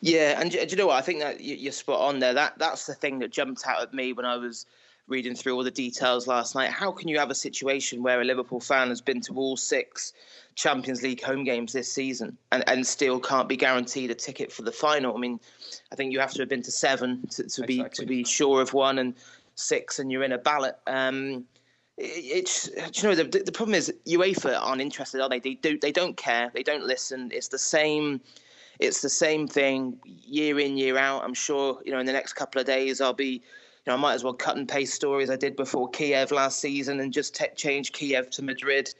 Yeah, 0.01 0.41
and 0.41 0.51
do 0.51 0.59
you 0.59 0.77
know 0.77 0.87
what? 0.87 0.97
I 0.97 1.03
think 1.03 1.21
that 1.21 1.41
you're 1.41 1.73
spot 1.73 2.01
on 2.01 2.21
there. 2.21 2.33
That 2.33 2.59
that's 2.59 2.87
the 2.87 2.95
thing 2.95 3.19
that 3.19 3.31
jumped 3.31 3.67
out 3.67 3.83
at 3.83 3.93
me 3.93 4.13
when 4.13 4.25
I 4.25 4.37
was 4.37 4.65
reading 5.09 5.35
through 5.35 5.55
all 5.55 5.64
the 5.64 5.71
details 5.71 6.27
last 6.27 6.55
night. 6.55 6.71
How 6.71 6.92
can 6.92 7.09
you 7.09 7.18
have 7.18 7.31
a 7.31 7.35
situation 7.35 8.03
where 8.03 8.21
a 8.21 8.25
Liverpool 8.25 8.61
fan 8.61 8.88
has 8.88 9.01
been 9.01 9.21
to 9.23 9.35
all 9.35 9.57
six 9.57 10.12
Champions 10.55 11.03
League 11.03 11.23
home 11.23 11.44
games 11.44 11.73
this 11.73 11.90
season 11.90 12.37
and, 12.53 12.62
and 12.68 12.87
still 12.87 13.18
can't 13.18 13.49
be 13.49 13.57
guaranteed 13.57 14.11
a 14.11 14.14
ticket 14.14 14.53
for 14.53 14.62
the 14.62 14.73
final? 14.73 15.16
I 15.16 15.18
mean, 15.18 15.40
I 15.90 15.94
think 15.94 16.12
you 16.12 16.21
have 16.21 16.33
to 16.33 16.42
have 16.42 16.49
been 16.49 16.62
to 16.62 16.71
seven 16.71 17.27
to, 17.31 17.42
to 17.42 17.42
exactly. 17.42 17.66
be 17.66 17.88
to 17.88 18.07
be 18.07 18.25
sure 18.25 18.61
of 18.61 18.75
one, 18.75 18.99
and 18.99 19.14
six, 19.55 19.99
and 19.99 20.11
you're 20.11 20.23
in 20.23 20.33
a 20.33 20.38
ballot. 20.38 20.77
Um, 20.87 21.44
it's 21.97 22.71
you 22.94 23.09
know 23.09 23.14
the, 23.14 23.25
the 23.25 23.53
problem 23.53 23.75
is 23.75 23.92
UEFA 24.07 24.57
aren't 24.61 24.81
interested, 24.81 25.21
are 25.21 25.29
they? 25.29 25.40
They 25.40 25.55
do 25.55 25.79
they 25.79 25.92
don't 25.92 26.16
care. 26.16 26.51
They 26.55 26.62
don't 26.62 26.85
listen. 26.85 27.31
It's 27.33 27.49
the 27.49 27.59
same. 27.59 28.21
It's 28.79 29.03
the 29.03 29.09
same 29.09 29.49
thing 29.49 29.99
year 30.05 30.61
in 30.61 30.77
year 30.77 30.97
out. 30.97 31.25
I'm 31.25 31.35
sure 31.35 31.81
you 31.85 31.92
know 31.92 31.99
in 31.99 32.07
the 32.07 32.12
next 32.12 32.35
couple 32.35 32.61
of 32.61 32.66
days 32.66 33.01
I'll 33.01 33.12
be 33.12 33.42
know, 33.87 33.95
I 33.95 33.97
might 33.97 34.14
as 34.14 34.25
well 34.25 34.35
cut 34.35 34.57
and 34.57 34.69
paste 34.69 34.95
stories 34.95 35.31
I 35.31 35.37
did 35.37 35.57
before 35.57 35.88
Kiev 35.91 36.31
last 36.31 36.61
season 36.61 37.01
and 37.01 37.12
just 37.12 37.41
change 37.57 37.93
Kiev 37.93 38.31
to 38.31 38.43
Madrid, 38.43 38.95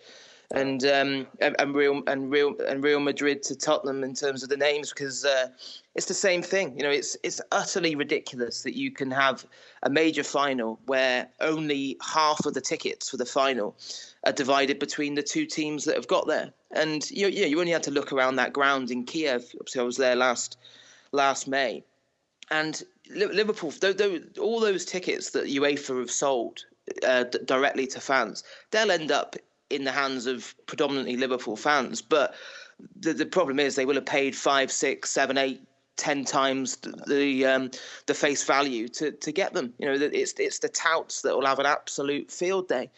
and 0.51 0.83
um, 0.87 1.27
and 1.41 1.75
Real 1.75 2.03
and 2.07 2.31
Real 2.31 2.55
and 2.67 2.83
Real 2.83 3.01
Madrid 3.01 3.43
to 3.45 3.57
Tottenham 3.57 4.03
in 4.03 4.15
terms 4.15 4.43
of 4.43 4.49
the 4.49 4.57
names 4.57 4.91
because 4.91 5.25
uh, 5.25 5.49
it's 5.95 6.07
the 6.07 6.15
same 6.15 6.43
thing. 6.43 6.77
You 6.77 6.85
know, 6.85 6.91
it's 6.91 7.17
it's 7.23 7.41
utterly 7.53 7.95
ridiculous 7.95 8.63
that 8.63 8.75
you 8.75 8.91
can 8.91 9.11
have 9.11 9.45
a 9.83 9.91
major 9.91 10.25
final 10.25 10.81
where 10.87 11.29
only 11.41 11.99
half 12.03 12.47
of 12.47 12.55
the 12.55 12.63
tickets 12.63 13.11
for 13.11 13.19
the 13.19 13.27
final 13.27 13.77
are 14.25 14.33
divided 14.33 14.79
between 14.79 15.15
the 15.15 15.23
two 15.23 15.45
teams 15.45 15.85
that 15.85 15.97
have 15.97 16.09
got 16.09 16.27
there. 16.27 16.53
And 16.71 17.09
you 17.11 17.29
yeah, 17.29 17.47
you 17.47 17.61
only 17.61 17.73
had 17.73 17.83
to 17.85 17.91
look 17.91 18.13
around 18.13 18.37
that 18.37 18.55
ground 18.55 18.91
in 18.91 19.05
Kiev. 19.05 19.45
Obviously, 19.61 19.81
I 19.81 19.85
was 19.85 19.99
there 19.99 20.17
last 20.17 20.57
last 21.13 21.47
May, 21.47 21.85
and 22.51 22.83
Liverpool, 23.11 23.73
all 24.41 24.61
those 24.61 24.85
tickets 24.85 25.31
that 25.31 25.47
UEFA 25.47 26.01
have 26.01 26.11
sold 26.11 26.65
uh, 27.07 27.25
directly 27.25 27.87
to 27.89 28.01
fans, 28.01 28.45
they'll 28.71 28.91
end 28.91 29.11
up 29.11 29.37
in 29.71 29.85
the 29.85 29.93
hands 29.93 30.27
of 30.27 30.55
predominantly 30.67 31.17
Liverpool 31.17 31.57
fans. 31.57 32.01
But 32.03 32.35
the, 33.01 33.13
the 33.13 33.27
problem 33.27 33.59
is 33.59 33.75
they 33.75 33.85
will 33.85 33.95
have 33.95 34.07
paid 34.07 34.35
five, 34.35 34.71
six, 34.71 35.11
seven, 35.11 35.37
eight, 35.39 35.63
ten 35.97 36.25
times 36.25 36.77
the 36.77 36.93
the, 37.07 37.47
um, 37.47 37.71
the 38.07 38.15
face 38.15 38.45
value 38.45 38.89
to 38.89 39.13
to 39.13 39.33
get 39.33 39.53
them. 39.53 39.75
You 39.79 39.87
know, 39.87 39.95
it's 39.95 40.35
it's 40.39 40.61
the 40.61 40.69
touts 40.69 41.23
that 41.23 41.37
will 41.37 41.47
have 41.47 41.59
an 41.59 41.67
absolute 41.67 42.31
field 42.31 42.69
day, 42.69 42.91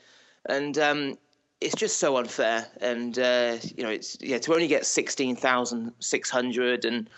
and 0.46 0.78
um, 0.78 1.18
it's 1.60 1.74
just 1.74 1.98
so 1.98 2.16
unfair. 2.18 2.66
And 2.80 3.18
uh, 3.18 3.56
you 3.62 3.82
know, 3.82 3.90
it's 3.90 4.18
yeah 4.20 4.38
to 4.38 4.52
only 4.52 4.68
get 4.68 4.86
sixteen 4.86 5.34
thousand 5.34 5.92
six 5.98 6.30
hundred 6.30 6.84
and 6.84 7.08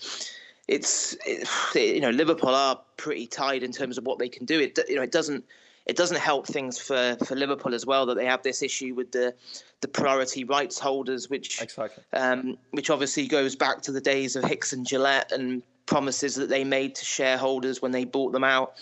it's 0.68 1.16
it, 1.26 1.48
you 1.74 2.00
know 2.00 2.10
Liverpool 2.10 2.54
are 2.54 2.80
pretty 2.96 3.26
tied 3.26 3.62
in 3.62 3.72
terms 3.72 3.98
of 3.98 4.04
what 4.04 4.18
they 4.18 4.28
can 4.28 4.46
do. 4.46 4.60
It 4.60 4.78
you 4.88 4.96
know 4.96 5.02
it 5.02 5.12
doesn't 5.12 5.44
it 5.86 5.96
doesn't 5.96 6.18
help 6.18 6.46
things 6.46 6.78
for, 6.78 7.16
for 7.26 7.34
Liverpool 7.34 7.74
as 7.74 7.84
well 7.84 8.06
that 8.06 8.14
they 8.14 8.26
have 8.26 8.42
this 8.42 8.62
issue 8.62 8.94
with 8.94 9.10
the 9.12 9.34
the 9.80 9.88
priority 9.88 10.44
rights 10.44 10.78
holders, 10.78 11.28
which 11.28 11.60
exactly. 11.60 12.04
um, 12.12 12.56
which 12.70 12.90
obviously 12.90 13.26
goes 13.26 13.56
back 13.56 13.82
to 13.82 13.92
the 13.92 14.00
days 14.00 14.36
of 14.36 14.44
Hicks 14.44 14.72
and 14.72 14.86
Gillette 14.86 15.32
and 15.32 15.62
promises 15.86 16.36
that 16.36 16.48
they 16.48 16.62
made 16.62 16.94
to 16.94 17.04
shareholders 17.04 17.82
when 17.82 17.90
they 17.90 18.04
bought 18.04 18.32
them 18.32 18.44
out. 18.44 18.74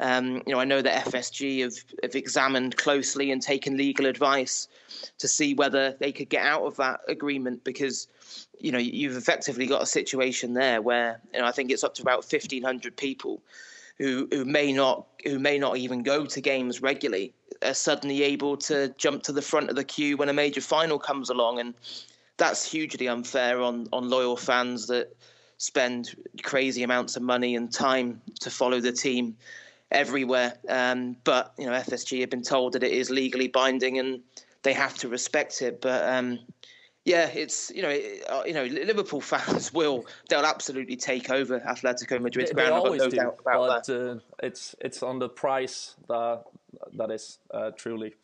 Um, 0.00 0.42
you 0.46 0.54
know, 0.54 0.58
I 0.58 0.64
know 0.64 0.82
that 0.82 1.06
FSG 1.06 1.62
have, 1.62 1.74
have 2.02 2.16
examined 2.16 2.76
closely 2.76 3.30
and 3.30 3.40
taken 3.40 3.76
legal 3.76 4.06
advice 4.06 4.66
to 5.18 5.28
see 5.28 5.54
whether 5.54 5.92
they 6.00 6.10
could 6.10 6.30
get 6.30 6.44
out 6.44 6.62
of 6.62 6.76
that 6.76 7.00
agreement 7.06 7.62
because 7.64 8.08
you 8.60 8.72
know 8.72 8.78
you've 8.78 9.16
effectively 9.16 9.66
got 9.66 9.82
a 9.82 9.86
situation 9.86 10.54
there 10.54 10.80
where 10.82 11.20
you 11.32 11.40
know 11.40 11.46
I 11.46 11.52
think 11.52 11.70
it's 11.70 11.84
up 11.84 11.94
to 11.94 12.02
about 12.02 12.24
fifteen 12.24 12.62
hundred 12.62 12.96
people 12.96 13.40
who 13.98 14.28
who 14.30 14.44
may 14.44 14.72
not 14.72 15.06
who 15.24 15.38
may 15.38 15.58
not 15.58 15.76
even 15.76 16.02
go 16.02 16.26
to 16.26 16.40
games 16.40 16.82
regularly 16.82 17.32
are 17.62 17.74
suddenly 17.74 18.22
able 18.22 18.56
to 18.56 18.94
jump 18.96 19.22
to 19.24 19.32
the 19.32 19.42
front 19.42 19.68
of 19.68 19.76
the 19.76 19.84
queue 19.84 20.16
when 20.16 20.28
a 20.28 20.32
major 20.32 20.60
final 20.60 20.98
comes 20.98 21.28
along 21.28 21.60
and 21.60 21.74
that's 22.36 22.70
hugely 22.70 23.08
unfair 23.08 23.60
on 23.60 23.86
on 23.92 24.08
loyal 24.08 24.36
fans 24.36 24.86
that 24.86 25.14
spend 25.60 26.14
crazy 26.42 26.82
amounts 26.82 27.16
of 27.16 27.22
money 27.22 27.54
and 27.54 27.70
time 27.70 28.20
to 28.40 28.50
follow 28.50 28.80
the 28.80 28.90
team 28.90 29.36
everywhere. 29.90 30.54
Um, 30.68 31.16
but 31.24 31.52
you 31.58 31.66
know, 31.66 31.72
FSG 31.72 32.20
have 32.20 32.30
been 32.30 32.42
told 32.42 32.72
that 32.72 32.82
it 32.82 32.92
is 32.92 33.10
legally 33.10 33.48
binding 33.48 33.98
and 33.98 34.20
they 34.62 34.72
have 34.72 34.96
to 34.98 35.08
respect 35.08 35.60
it. 35.60 35.82
But 35.82 36.08
um, 36.08 36.38
yeah, 37.04 37.26
it's 37.28 37.70
you 37.74 37.82
know, 37.82 37.88
it, 37.88 38.24
uh, 38.28 38.42
you 38.46 38.52
know, 38.52 38.64
Liverpool 38.64 39.20
fans 39.32 39.72
will 39.72 40.06
they'll 40.28 40.44
absolutely 40.44 40.96
take 40.96 41.30
over 41.30 41.60
Atletico 41.60 42.20
Madrid's 42.20 42.52
ground. 42.52 42.74
I've 42.74 42.82
got 42.82 42.96
no 42.96 43.08
do, 43.08 43.16
doubt 43.16 43.36
about 43.40 43.68
but, 43.68 43.86
that. 43.86 44.10
Uh, 44.10 44.18
it's 44.42 44.74
it's 44.80 45.02
on 45.02 45.18
the 45.18 45.28
price 45.28 45.96
that 46.08 46.44
that 46.94 47.10
is 47.10 47.38
uh, 47.52 47.70
truly 47.70 48.14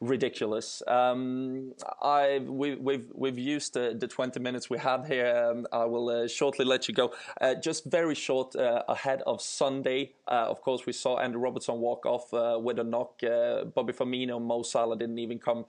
ridiculous. 0.00 0.82
Um, 0.86 1.72
I 2.02 2.40
we, 2.44 2.74
we've 2.74 3.10
we've 3.14 3.38
used 3.38 3.74
the, 3.74 3.96
the 3.98 4.08
20 4.08 4.40
minutes 4.40 4.68
we 4.68 4.78
had 4.78 5.06
here. 5.06 5.50
Um, 5.50 5.66
I 5.72 5.84
will 5.84 6.08
uh, 6.10 6.28
shortly 6.28 6.64
let 6.64 6.88
you 6.88 6.94
go. 6.94 7.12
Uh, 7.40 7.54
just 7.54 7.84
very 7.84 8.14
short 8.14 8.54
uh, 8.56 8.82
ahead 8.88 9.22
of 9.26 9.40
Sunday. 9.40 10.12
Uh, 10.28 10.46
of 10.48 10.60
course, 10.60 10.84
we 10.86 10.92
saw 10.92 11.18
Andrew 11.18 11.40
Robertson 11.40 11.80
walk 11.80 12.04
off 12.06 12.32
uh, 12.34 12.58
with 12.60 12.78
a 12.78 12.84
knock. 12.84 13.22
Uh, 13.22 13.64
Bobby 13.64 13.92
Firmino, 13.92 14.40
Mo 14.40 14.62
Salah 14.62 14.96
didn't 14.96 15.18
even 15.18 15.38
come 15.38 15.64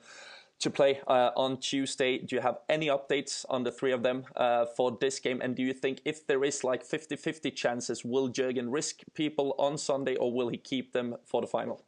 to 0.60 0.70
play 0.70 1.00
uh, 1.08 1.32
on 1.36 1.58
Tuesday. 1.58 2.17
Do 2.17 2.36
you 2.36 2.41
have 2.41 2.60
any 2.67 2.88
updates 2.88 3.46
on 3.50 3.63
the 3.63 3.72
three 3.72 3.91
of 3.91 4.04
them 4.04 4.26
uh, 4.36 4.65
for 4.65 4.98
this 5.00 5.20
game? 5.20 5.41
And 5.41 5.56
do 5.56 5.63
you 5.63 5.74
think 5.74 6.02
if 6.06 6.26
there 6.26 6.43
is 6.43 6.63
like 6.63 6.88
50-50 6.88 7.54
chances, 7.56 8.04
will 8.04 8.28
Jurgen 8.28 8.72
risk 8.72 9.02
people 9.13 9.56
on 9.60 9.78
Sunday 9.78 10.15
or 10.15 10.32
will 10.32 10.50
he 10.50 10.58
keep 10.58 10.93
them 10.93 11.15
for 11.26 11.41
the 11.41 11.48
final? 11.48 11.84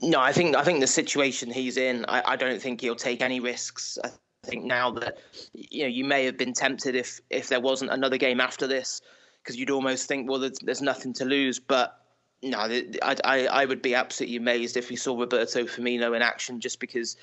No, 0.00 0.20
I 0.20 0.32
think 0.32 0.56
I 0.56 0.64
think 0.64 0.80
the 0.80 0.86
situation 0.86 1.50
he's 1.50 1.76
in, 1.76 2.04
I, 2.08 2.32
I 2.32 2.36
don't 2.36 2.60
think 2.60 2.80
he'll 2.80 2.96
take 2.96 3.20
any 3.20 3.38
risks. 3.38 3.98
I 4.02 4.10
think 4.44 4.64
now 4.64 4.90
that 4.92 5.18
you 5.52 5.82
know 5.82 5.88
you 5.88 6.04
may 6.04 6.24
have 6.24 6.36
been 6.36 6.52
tempted 6.52 6.96
if 6.96 7.20
if 7.30 7.48
there 7.48 7.60
wasn't 7.60 7.92
another 7.92 8.16
game 8.16 8.40
after 8.40 8.66
this, 8.66 9.00
because 9.42 9.56
you'd 9.56 9.70
almost 9.70 10.08
think, 10.08 10.28
well, 10.28 10.40
there's, 10.40 10.58
there's 10.60 10.82
nothing 10.82 11.12
to 11.14 11.24
lose. 11.24 11.60
But 11.60 12.00
no, 12.42 12.58
I, 12.58 13.16
I 13.24 13.46
I 13.46 13.64
would 13.64 13.82
be 13.82 13.94
absolutely 13.94 14.36
amazed 14.36 14.76
if 14.76 14.90
we 14.90 14.96
saw 14.96 15.18
Roberto 15.18 15.64
Firmino 15.64 16.16
in 16.16 16.22
action, 16.22 16.60
just 16.60 16.80
because 16.80 17.16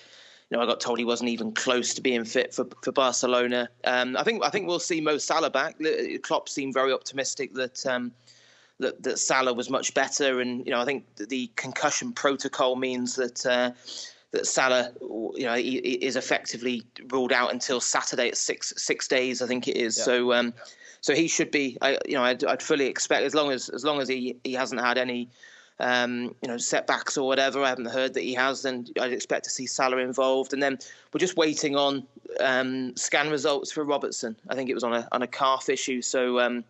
you 0.49 0.57
know, 0.57 0.63
I 0.63 0.67
got 0.67 0.79
told 0.79 0.99
he 0.99 1.05
wasn't 1.05 1.29
even 1.29 1.51
close 1.51 1.93
to 1.95 2.01
being 2.01 2.23
fit 2.23 2.53
for, 2.53 2.67
for 2.83 2.91
Barcelona. 2.91 3.67
Um, 3.83 4.15
I 4.15 4.23
think 4.23 4.43
I 4.43 4.49
think 4.49 4.67
we'll 4.67 4.79
see 4.79 5.01
Mo 5.01 5.17
Salah 5.17 5.49
back. 5.49 5.75
Klopp 6.21 6.49
seemed 6.49 6.73
very 6.73 6.93
optimistic 6.93 7.53
that 7.55 7.85
um, 7.85 8.11
that, 8.79 9.01
that 9.03 9.17
Salah 9.17 9.53
was 9.53 9.69
much 9.69 9.93
better, 9.93 10.41
and 10.41 10.65
you 10.65 10.71
know 10.71 10.79
I 10.79 10.85
think 10.85 11.05
the 11.15 11.49
concussion 11.55 12.13
protocol 12.13 12.75
means 12.75 13.15
that 13.15 13.45
uh, 13.45 13.71
that 14.31 14.45
Salah, 14.45 14.91
you 15.01 15.45
know, 15.45 15.55
he, 15.55 15.81
he 15.81 15.93
is 16.05 16.15
effectively 16.15 16.83
ruled 17.11 17.31
out 17.31 17.51
until 17.51 17.79
Saturday 17.79 18.27
at 18.27 18.37
six 18.37 18.73
six 18.77 19.07
days, 19.07 19.41
I 19.41 19.47
think 19.47 19.67
it 19.67 19.77
is. 19.77 19.97
Yeah. 19.97 20.03
So 20.03 20.33
um, 20.33 20.53
so 21.01 21.15
he 21.15 21.27
should 21.27 21.51
be, 21.51 21.77
I, 21.81 21.97
you 22.07 22.15
know, 22.15 22.23
I'd, 22.23 22.43
I'd, 22.43 22.61
fully 22.61 22.87
expect 22.87 23.23
as 23.23 23.33
long 23.33 23.51
as 23.51 23.69
as 23.69 23.83
long 23.83 24.01
as 24.01 24.07
he 24.07 24.37
he 24.43 24.53
hasn't 24.53 24.81
had 24.81 24.97
any. 24.97 25.29
Um, 25.77 26.33
you 26.41 26.47
know, 26.47 26.57
setbacks 26.57 27.17
or 27.17 27.27
whatever. 27.27 27.61
I 27.61 27.67
haven't 27.67 27.87
heard 27.87 28.13
that 28.13 28.23
he 28.23 28.33
has. 28.35 28.61
Then 28.61 28.87
I'd 28.99 29.11
expect 29.11 29.43
to 29.43 29.49
see 29.49 29.65
Salah 29.65 29.97
involved. 29.97 30.53
And 30.53 30.63
then 30.63 30.79
we're 31.11 31.19
just 31.19 31.35
waiting 31.35 31.75
on 31.75 32.07
um, 32.39 32.95
scan 32.95 33.29
results 33.29 33.73
for 33.73 33.83
Robertson. 33.83 34.37
I 34.47 34.55
think 34.55 34.69
it 34.69 34.73
was 34.73 34.85
on 34.85 34.93
a 34.93 35.05
on 35.11 35.21
a 35.21 35.27
calf 35.27 35.67
issue. 35.67 36.01
So 36.01 36.39
um, 36.39 36.63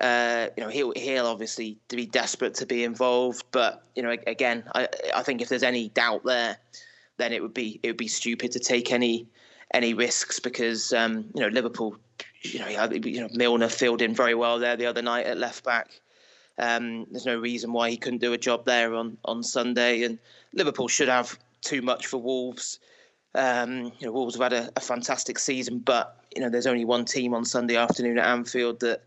uh, 0.00 0.48
you 0.56 0.62
know, 0.62 0.68
he'll 0.68 0.92
he'll 0.96 1.26
obviously 1.26 1.78
to 1.88 1.96
be 1.96 2.06
desperate 2.06 2.54
to 2.54 2.66
be 2.66 2.82
involved, 2.82 3.44
but 3.52 3.84
you 3.94 4.02
know, 4.02 4.16
again, 4.26 4.64
I 4.74 4.88
I 5.14 5.22
think 5.22 5.40
if 5.40 5.48
there's 5.48 5.62
any 5.62 5.88
doubt 5.90 6.24
there, 6.24 6.56
then 7.16 7.32
it 7.32 7.40
would 7.40 7.54
be 7.54 7.78
it 7.82 7.88
would 7.88 7.96
be 7.96 8.08
stupid 8.08 8.50
to 8.52 8.58
take 8.58 8.92
any 8.92 9.28
any 9.72 9.94
risks 9.94 10.40
because 10.40 10.92
um, 10.92 11.26
you 11.34 11.42
know 11.42 11.48
Liverpool, 11.48 11.96
you 12.42 12.58
know, 12.58 12.68
you 12.92 13.20
know 13.20 13.28
Milner 13.32 13.68
filled 13.68 14.02
in 14.02 14.14
very 14.14 14.34
well 14.34 14.58
there 14.58 14.76
the 14.76 14.86
other 14.86 15.02
night 15.02 15.26
at 15.26 15.38
left 15.38 15.62
back. 15.62 16.00
Um, 16.58 17.06
there's 17.10 17.26
no 17.26 17.38
reason 17.38 17.72
why 17.72 17.90
he 17.90 17.96
couldn't 17.96 18.20
do 18.20 18.32
a 18.32 18.38
job 18.38 18.64
there 18.64 18.94
on 18.94 19.18
on 19.24 19.42
Sunday, 19.42 20.04
and 20.04 20.18
Liverpool 20.52 20.88
should 20.88 21.08
have 21.08 21.38
too 21.60 21.82
much 21.82 22.06
for 22.06 22.18
Wolves. 22.18 22.78
Um, 23.34 23.92
you 23.98 24.06
know, 24.06 24.12
Wolves 24.12 24.36
have 24.36 24.52
had 24.52 24.52
a, 24.52 24.70
a, 24.76 24.80
fantastic 24.80 25.40
season, 25.40 25.80
but 25.80 26.24
you 26.36 26.40
know, 26.40 26.48
there's 26.48 26.68
only 26.68 26.84
one 26.84 27.04
team 27.04 27.34
on 27.34 27.44
Sunday 27.44 27.74
afternoon 27.74 28.18
at 28.18 28.26
Anfield 28.26 28.78
that 28.80 29.02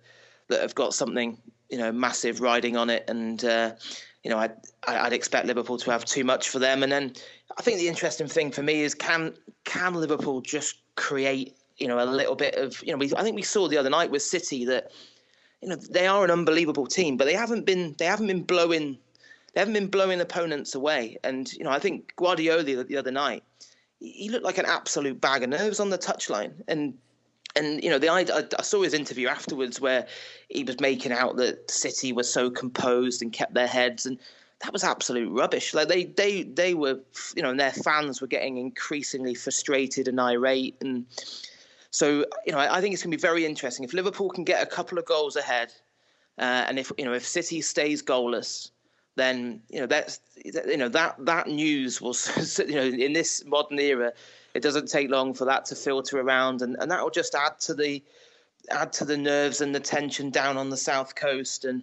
that 0.50 0.62
have 0.62 0.76
got 0.76 0.94
something 0.94 1.38
you 1.70 1.78
know 1.78 1.92
massive 1.92 2.42
riding 2.42 2.76
on 2.76 2.90
it, 2.90 3.06
and 3.08 3.46
uh, 3.46 3.72
you 4.24 4.32
know, 4.32 4.40
I'd, 4.40 4.52
I'd 4.88 5.14
expect 5.14 5.48
Liverpool 5.48 5.78
to 5.78 5.92
have 5.92 6.04
too 6.04 6.26
much 6.26 6.50
for 6.50 6.60
them. 6.60 6.84
And 6.84 6.92
then 6.92 7.14
I 7.58 7.62
think 7.62 7.80
the 7.80 7.88
interesting 7.88 8.28
thing 8.28 8.52
for 8.52 8.62
me 8.62 8.82
is 8.82 8.94
can 8.94 9.34
can 9.64 9.94
Liverpool 9.94 10.42
just 10.42 10.76
create 10.96 11.56
you 11.78 11.88
know 11.88 12.04
a 12.04 12.06
little 12.06 12.36
bit 12.36 12.56
of 12.56 12.84
you 12.84 12.92
know 12.92 12.98
we, 12.98 13.12
I 13.16 13.24
think 13.24 13.38
we 13.38 13.44
saw 13.44 13.70
the 13.70 13.78
other 13.78 13.90
night 13.90 14.12
with 14.12 14.22
City 14.22 14.66
that 14.66 14.92
you 15.62 15.70
know 15.70 15.76
they 15.76 16.08
are 16.08 16.24
an 16.24 16.32
unbelievable 16.32 16.88
team, 16.88 17.18
but 17.18 17.26
they 17.26 17.34
haven't 17.34 17.66
been 17.66 17.96
they 17.98 18.06
haven't 18.06 18.28
been 18.28 18.44
blowing 18.44 18.98
they 19.54 19.62
haven't 19.62 19.74
been 19.74 19.88
blowing 19.88 20.22
opponents 20.22 20.76
away. 20.76 21.18
And 21.24 21.52
you 21.54 21.64
know 21.64 21.72
I 21.72 21.80
think 21.80 22.14
Guardiola 22.16 22.64
the 22.64 22.98
other 22.98 23.12
night 23.12 23.44
he 24.00 24.30
looked 24.30 24.46
like 24.46 24.60
an 24.60 24.66
absolute 24.66 25.20
bag 25.20 25.44
of 25.44 25.50
nerves 25.50 25.80
on 25.80 25.90
the 25.90 25.98
touchline 25.98 26.54
and. 26.68 26.98
And 27.56 27.84
you 27.84 27.90
know, 27.90 27.98
the 27.98 28.10
I, 28.10 28.24
I 28.60 28.62
saw 28.62 28.84
his 28.84 28.94
interview 28.94 29.28
afterwards 29.30 29.82
where 29.82 30.06
he 30.50 30.64
was 30.64 30.80
making 30.80 31.12
out 31.12 31.38
that 31.38 31.72
City 31.72 32.14
was 32.14 32.32
so 32.32 32.52
composed 32.52 33.24
and 33.24 33.34
kept 33.34 33.56
their 33.56 33.66
heads, 33.66 34.06
and 34.06 34.20
that 34.60 34.74
was 34.74 34.84
absolute 34.84 35.32
rubbish. 35.32 35.74
Like 35.74 35.88
they 35.88 36.06
they 36.06 36.44
they 36.44 36.76
were, 36.76 37.00
you 37.36 37.42
know, 37.42 37.50
and 37.50 37.60
their 37.60 37.72
fans 37.72 38.22
were 38.22 38.28
getting 38.28 38.58
increasingly 38.58 39.34
frustrated 39.34 40.08
and 40.08 40.20
irate, 40.20 40.76
and 40.82 41.08
so, 41.92 42.26
you 42.46 42.52
know, 42.52 42.60
I, 42.60 42.82
think 42.82 42.94
it's 42.94 43.04
going 43.04 43.12
to 43.12 43.18
be 43.18 43.22
very 43.22 43.46
interesting 43.46 43.86
if 43.86 43.94
Liverpool 43.94 44.30
can 44.30 44.44
get 44.44 44.62
a 44.62 44.66
couple 44.66 44.98
of 44.98 45.06
goals 45.06 45.36
ahead, 45.36 45.72
uh, 46.38 46.66
and 46.68 46.78
if 46.78 46.92
you 46.98 47.06
know 47.06 47.14
if 47.14 47.26
City 47.26 47.62
stays 47.62 48.04
goalless, 48.04 48.72
then 49.16 49.62
you 49.70 49.80
know 49.80 49.88
that's 49.88 50.20
you 50.44 50.78
know 50.78 50.90
that 50.90 51.16
that 51.20 51.48
news 51.48 52.02
will 52.02 52.16
you 52.60 52.76
know 52.76 52.84
in 52.84 53.14
this 53.14 53.44
modern 53.46 53.80
era, 53.80 54.14
it 54.54 54.62
doesn't 54.62 54.88
take 54.88 55.10
long 55.10 55.34
for 55.34 55.46
that 55.46 55.66
to 55.66 55.76
filter 55.76 56.20
around, 56.20 56.62
and, 56.62 56.76
and 56.80 56.92
that 56.92 57.02
will 57.02 57.10
just 57.10 57.34
add 57.34 57.60
to 57.62 57.74
the 57.74 58.04
add 58.70 58.92
to 58.94 59.06
the 59.06 59.18
nerves 59.18 59.62
and 59.62 59.74
the 59.74 59.80
tension 59.80 60.30
down 60.30 60.58
on 60.58 60.70
the 60.70 60.78
south 60.78 61.16
coast, 61.16 61.66
and 61.66 61.82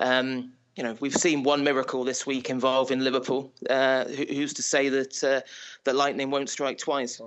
um, 0.00 0.52
you 0.74 0.82
know 0.82 0.96
we've 0.98 1.14
seen 1.14 1.42
one 1.42 1.62
miracle 1.62 2.02
this 2.02 2.26
week 2.26 2.50
involving 2.50 3.00
Liverpool. 3.00 3.52
Uh, 3.70 4.04
who's 4.04 4.54
to 4.54 4.62
say 4.62 4.88
that 4.88 5.22
uh, 5.22 5.40
that 5.84 5.94
lightning 5.94 6.30
won't 6.30 6.48
strike 6.48 6.78
twice? 6.78 7.20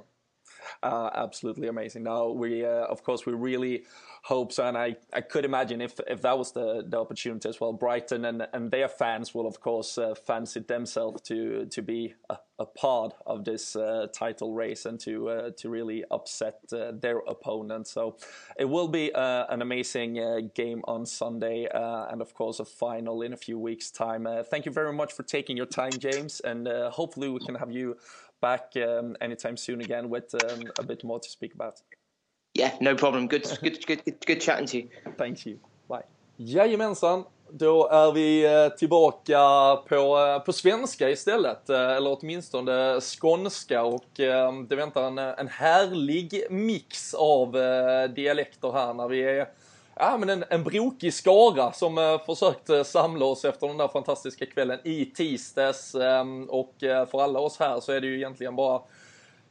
Uh, 0.84 1.10
absolutely 1.14 1.68
amazing. 1.68 2.04
Now 2.04 2.30
we, 2.30 2.66
uh, 2.66 2.86
of 2.86 3.04
course, 3.04 3.26
we 3.26 3.34
really 3.34 3.84
hope 4.24 4.52
so, 4.52 4.68
and 4.68 4.78
I, 4.78 4.96
I 5.14 5.22
could 5.22 5.46
imagine 5.46 5.82
if 5.82 6.00
if 6.08 6.22
that 6.22 6.38
was 6.38 6.52
the, 6.52 6.84
the 6.88 7.00
opportunity 7.00 7.48
as 7.50 7.60
well, 7.60 7.74
Brighton 7.74 8.26
and, 8.26 8.48
and 8.54 8.72
their 8.72 8.88
fans 8.88 9.34
will 9.34 9.48
of 9.48 9.60
course 9.62 9.98
uh, 9.98 10.14
fancy 10.16 10.60
themselves 10.60 11.22
to 11.24 11.66
to 11.66 11.82
be 11.82 12.14
a, 12.30 12.38
a 12.60 12.66
part 12.66 13.14
of 13.26 13.46
this 13.46 13.76
uh, 13.76 14.08
title 14.14 14.54
race 14.54 14.86
and 14.86 15.00
to 15.02 15.30
uh, 15.30 15.50
to 15.58 15.70
really 15.70 16.04
upset 16.12 16.60
uh, 16.74 16.92
their 16.92 17.20
opponent. 17.20 17.88
So 17.88 18.18
it 18.58 18.66
will 18.66 18.88
be 18.88 19.12
an 19.16 19.62
amazing 19.62 20.50
game 20.54 20.82
on 20.86 21.06
Sunday, 21.06 21.68
and 21.74 22.22
of 22.22 22.34
course 22.34 22.60
a 22.60 22.66
final 22.66 23.22
in 23.22 23.34
a 23.34 23.38
few 23.38 23.58
weeks' 23.58 23.92
time. 23.92 24.28
thank 24.50 24.66
you 24.66 24.72
very 24.72 24.94
much 24.94 25.14
for 25.14 25.24
taking 25.24 25.56
your 25.58 25.66
time, 25.66 25.92
James, 25.92 26.40
and 26.42 26.68
hopefully 26.92 27.30
we 27.30 27.40
can 27.40 27.56
have 27.56 27.72
you 27.72 27.98
back 28.42 28.76
um, 28.76 29.16
anytime 29.22 29.58
soon 29.58 29.82
again 29.82 30.10
with 30.10 30.34
um, 30.44 30.64
a 30.80 30.84
bit 30.84 31.04
more 31.04 31.20
to 31.20 31.30
speak 31.30 31.54
about. 31.54 31.82
Yeah, 32.54 32.72
no 32.82 32.96
problem. 32.96 33.28
Good, 33.28 33.48
good, 33.62 33.86
good, 33.86 34.02
good 34.26 34.42
chatting 34.42 34.68
to 34.68 34.78
you. 34.78 34.90
Thank 35.18 35.46
you. 35.46 35.60
Bye. 35.88 36.04
Jajamensan, 36.38 37.24
då 37.52 37.88
är 37.88 38.12
vi 38.12 38.46
eh, 38.46 38.70
tillbaka 38.70 39.40
på, 39.88 40.18
eh, 40.20 40.40
på 40.40 40.54
svenska 40.54 41.10
istället, 41.10 41.70
eh, 41.70 41.92
eller 41.92 42.18
åtminstone 42.20 43.02
skånska 43.02 43.84
och 43.84 44.10
det 44.68 44.76
väntar 44.76 45.04
en, 45.04 45.18
en 45.18 45.48
härlig 45.48 46.44
mix 46.50 47.14
av 47.14 47.52
dialekter 48.16 48.72
här 48.72 48.94
när 48.94 49.08
vi 49.08 49.22
är 49.22 49.48
ja, 50.00 50.18
men 50.18 50.30
en, 50.30 50.44
en 50.50 50.64
brokig 50.64 51.14
skara 51.14 51.72
som 51.72 51.98
eh, 51.98 52.26
försökte 52.26 52.78
eh, 52.78 52.84
samla 52.84 53.26
oss 53.26 53.46
efter 53.46 53.68
den 53.68 53.78
där 53.78 53.88
fantastiska 53.88 54.46
kvällen 54.46 54.80
i 54.84 55.06
tisdags. 55.06 55.96
Ehm, 55.96 56.44
och 56.50 56.84
eh, 56.84 57.06
för 57.06 57.22
alla 57.22 57.40
oss 57.40 57.60
här 57.60 57.80
så 57.80 57.92
är 57.92 58.02
det 58.02 58.08
ju 58.08 58.16
egentligen 58.16 58.56
bara 58.56 58.82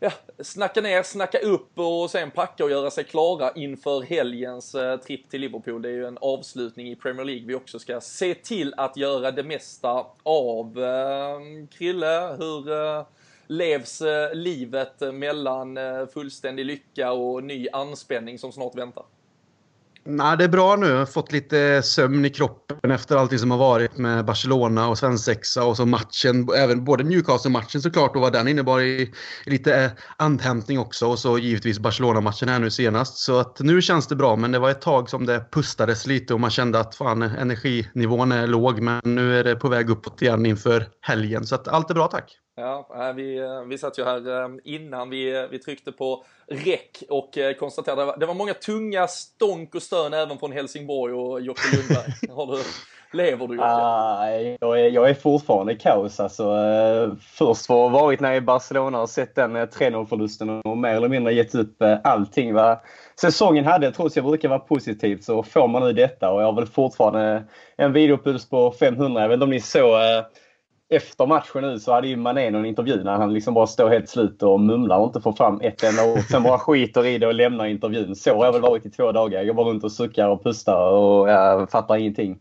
ja, 0.00 0.10
snacka 0.38 0.80
ner, 0.80 1.02
snacka 1.02 1.38
upp 1.38 1.78
och 1.78 2.10
sen 2.10 2.30
packa 2.30 2.64
och 2.64 2.70
göra 2.70 2.90
sig 2.90 3.04
klara 3.04 3.52
inför 3.52 4.00
helgens 4.00 4.74
eh, 4.74 4.96
tripp 4.96 5.30
till 5.30 5.40
Liverpool. 5.40 5.82
Det 5.82 5.88
är 5.88 5.92
ju 5.92 6.06
en 6.06 6.18
avslutning 6.20 6.88
i 6.90 6.96
Premier 6.96 7.24
League 7.24 7.46
vi 7.46 7.54
också 7.54 7.78
ska 7.78 8.00
se 8.00 8.34
till 8.34 8.74
att 8.76 8.96
göra 8.96 9.30
det 9.30 9.42
mesta 9.42 10.06
av. 10.22 10.84
Eh, 10.84 11.38
Krille, 11.70 12.36
hur 12.38 12.72
eh, 12.72 13.06
levs 13.46 14.00
eh, 14.00 14.34
livet 14.34 15.00
mellan 15.00 15.76
eh, 15.76 16.06
fullständig 16.06 16.66
lycka 16.66 17.12
och 17.12 17.44
ny 17.44 17.68
anspänning 17.72 18.38
som 18.38 18.52
snart 18.52 18.74
väntar? 18.74 19.04
Nej, 20.10 20.36
det 20.36 20.44
är 20.44 20.48
bra 20.48 20.76
nu. 20.76 20.86
Jag 20.86 20.98
har 20.98 21.06
fått 21.06 21.32
lite 21.32 21.82
sömn 21.82 22.24
i 22.24 22.30
kroppen 22.30 22.90
efter 22.90 23.16
allting 23.16 23.38
som 23.38 23.50
har 23.50 23.58
varit 23.58 23.96
med 23.96 24.24
Barcelona 24.24 24.88
och 24.88 24.98
svensexa 24.98 25.64
och 25.64 25.76
så 25.76 25.86
matchen. 25.86 26.48
Även 26.56 26.84
både 26.84 27.04
Newcastle-matchen 27.04 27.82
såklart 27.82 28.16
och 28.16 28.22
vad 28.22 28.32
den 28.32 28.48
innebar 28.48 28.80
i, 28.80 29.12
i 29.46 29.50
lite 29.50 29.84
eh, 29.84 29.90
andhämtning 30.16 30.78
också. 30.78 31.06
Och 31.06 31.18
så 31.18 31.38
givetvis 31.38 31.78
Barcelona-matchen 31.78 32.48
här 32.48 32.58
nu 32.58 32.70
senast. 32.70 33.18
Så 33.18 33.38
att 33.38 33.60
nu 33.60 33.82
känns 33.82 34.06
det 34.06 34.16
bra, 34.16 34.36
men 34.36 34.52
det 34.52 34.58
var 34.58 34.70
ett 34.70 34.80
tag 34.80 35.10
som 35.10 35.26
det 35.26 35.44
pustades 35.52 36.06
lite 36.06 36.34
och 36.34 36.40
man 36.40 36.50
kände 36.50 36.80
att 36.80 36.94
fan, 36.94 37.22
energinivån 37.22 38.32
är 38.32 38.46
låg. 38.46 38.80
Men 38.80 39.00
nu 39.04 39.38
är 39.38 39.44
det 39.44 39.56
på 39.56 39.68
väg 39.68 39.90
uppåt 39.90 40.22
igen 40.22 40.46
inför 40.46 40.88
helgen. 41.00 41.46
Så 41.46 41.54
att 41.54 41.68
allt 41.68 41.90
är 41.90 41.94
bra, 41.94 42.06
tack. 42.06 42.38
Ja, 42.58 43.12
vi, 43.16 43.40
vi 43.66 43.78
satt 43.78 43.98
ju 43.98 44.04
här 44.04 44.42
eh, 44.42 44.48
innan 44.64 45.10
vi, 45.10 45.48
vi 45.50 45.58
tryckte 45.58 45.92
på 45.92 46.24
räck 46.46 47.02
och 47.08 47.38
eh, 47.38 47.54
konstaterade 47.54 48.12
att 48.12 48.20
det 48.20 48.26
var 48.26 48.34
många 48.34 48.54
tunga 48.54 49.06
stånk 49.06 49.74
och 49.74 49.82
stön 49.82 50.14
även 50.14 50.38
från 50.38 50.52
Helsingborg 50.52 51.14
och 51.14 51.40
Jocke 51.40 51.76
Lundberg. 51.76 52.12
Har 52.36 52.46
du, 52.46 52.62
lever 53.12 53.46
du 53.46 53.54
Jocke? 53.54 53.66
Ah, 53.66 54.30
jag, 54.60 54.80
är, 54.80 54.90
jag 54.90 55.10
är 55.10 55.14
fortfarande 55.14 55.72
i 55.72 55.76
kaos 55.76 56.20
alltså. 56.20 56.42
Eh, 56.42 57.12
först 57.20 57.66
för 57.66 57.86
att 57.86 57.92
ha 57.92 58.00
varit 58.00 58.20
nere 58.20 58.36
i 58.36 58.40
Barcelona 58.40 59.00
och 59.00 59.10
sett 59.10 59.34
den 59.34 59.56
3-0-förlusten 59.56 60.60
och 60.64 60.78
mer 60.78 60.94
eller 60.94 61.08
mindre 61.08 61.34
gett 61.34 61.54
upp 61.54 61.82
allting 62.04 62.54
vad 62.54 62.78
säsongen 63.20 63.64
hade. 63.64 63.92
Trots 63.92 64.12
att 64.12 64.16
jag 64.16 64.24
brukar 64.24 64.48
vara 64.48 64.58
positiv 64.58 65.20
så 65.20 65.42
får 65.42 65.68
man 65.68 65.82
nu 65.82 65.92
detta 65.92 66.30
och 66.30 66.42
jag 66.42 66.46
har 66.46 66.52
väl 66.52 66.66
fortfarande 66.66 67.44
en 67.76 67.92
videopuls 67.92 68.48
på 68.48 68.70
500. 68.70 69.20
Jag 69.20 69.28
vet 69.28 69.34
inte 69.34 69.44
om 69.44 69.50
ni 69.50 69.60
såg 69.60 70.00
efter 70.90 71.26
matchen 71.26 71.62
nu 71.62 71.78
så 71.78 71.92
hade 71.92 72.08
ju 72.08 72.16
Mané 72.16 72.50
någon 72.50 72.66
intervju 72.66 73.04
när 73.04 73.16
han 73.16 73.32
liksom 73.32 73.54
bara 73.54 73.66
står 73.66 73.88
helt 73.90 74.08
slut 74.08 74.42
och 74.42 74.60
mumlar 74.60 74.98
och 74.98 75.06
inte 75.06 75.20
får 75.20 75.32
fram 75.32 75.60
ett 75.60 75.82
enda 75.82 76.12
ord. 76.12 76.20
Sen 76.30 76.42
bara 76.42 76.58
skiter 76.58 77.06
i 77.06 77.18
det 77.18 77.26
och 77.26 77.34
lämnar 77.34 77.66
intervjun. 77.66 78.16
Så 78.16 78.36
har 78.36 78.44
jag 78.44 78.52
väl 78.52 78.62
varit 78.62 78.86
i 78.86 78.90
två 78.90 79.12
dagar. 79.12 79.38
Jag 79.38 79.46
går 79.46 79.54
bara 79.54 79.70
runt 79.70 79.84
och 79.84 79.92
suckar 79.92 80.28
och 80.28 80.44
pustar 80.44 80.90
och 80.90 81.28
jag 81.28 81.70
fattar 81.70 81.96
ingenting. 81.96 82.38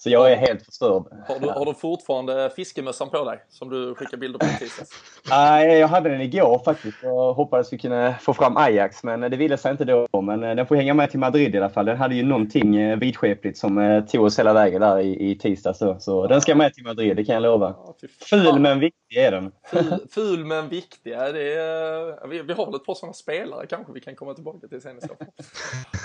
Så 0.00 0.10
jag 0.10 0.32
är 0.32 0.36
helt 0.36 0.62
förstörd. 0.62 1.02
Har 1.28 1.38
du, 1.40 1.48
har 1.48 1.64
du 1.64 1.74
fortfarande 1.74 2.50
fiskemössan 2.56 3.10
på 3.10 3.24
dig 3.24 3.38
som 3.48 3.68
du 3.68 3.94
skickade 3.94 4.16
bilder 4.16 4.38
på 4.38 4.46
tisdags? 4.58 4.90
Nej, 5.30 5.78
jag 5.78 5.88
hade 5.88 6.08
den 6.08 6.20
igår 6.20 6.62
faktiskt 6.64 7.04
och 7.04 7.34
hoppades 7.34 7.72
vi 7.72 7.78
kunde 7.78 8.14
få 8.20 8.34
fram 8.34 8.56
Ajax, 8.56 9.02
men 9.02 9.20
det 9.20 9.36
ville 9.36 9.56
sig 9.56 9.70
inte 9.70 9.84
då. 9.84 10.22
Men 10.22 10.44
eh, 10.44 10.54
den 10.54 10.66
får 10.66 10.76
hänga 10.76 10.94
med 10.94 11.10
till 11.10 11.18
Madrid 11.18 11.54
i 11.54 11.58
alla 11.58 11.70
fall. 11.70 11.86
Den 11.86 11.96
hade 11.96 12.14
ju 12.14 12.22
någonting 12.22 12.76
eh, 12.76 12.98
vidskepligt 12.98 13.58
som 13.58 13.78
eh, 13.78 14.04
tog 14.04 14.24
oss 14.24 14.38
hela 14.38 14.52
vägen 14.52 14.80
där 14.80 14.98
i, 14.98 15.30
i 15.30 15.38
tisdags. 15.38 15.78
Så, 15.78 16.00
så 16.00 16.26
den 16.26 16.40
ska 16.40 16.54
med 16.54 16.74
till 16.74 16.84
Madrid, 16.84 17.16
det 17.16 17.24
kan 17.24 17.34
jag 17.34 17.42
lova. 17.42 17.74
Ful 18.20 18.58
men 18.58 18.80
viktig 18.80 19.16
är 19.16 19.30
den. 19.30 19.52
Ful, 19.70 19.98
ful 20.10 20.44
men 20.44 20.68
viktig, 20.68 21.12
det 21.12 21.54
är, 21.54 22.28
vi, 22.28 22.42
vi 22.42 22.52
har 22.52 22.66
väl 22.66 22.74
ett 22.74 22.84
par 22.84 22.94
sådana 22.94 23.12
spelare 23.12 23.66
kanske 23.66 23.92
vi 23.92 24.00
kan 24.00 24.14
komma 24.14 24.34
tillbaka 24.34 24.68
till 24.68 24.82
sen 24.82 24.98
i 24.98 25.00
så 25.00 25.06
fall. 25.06 25.26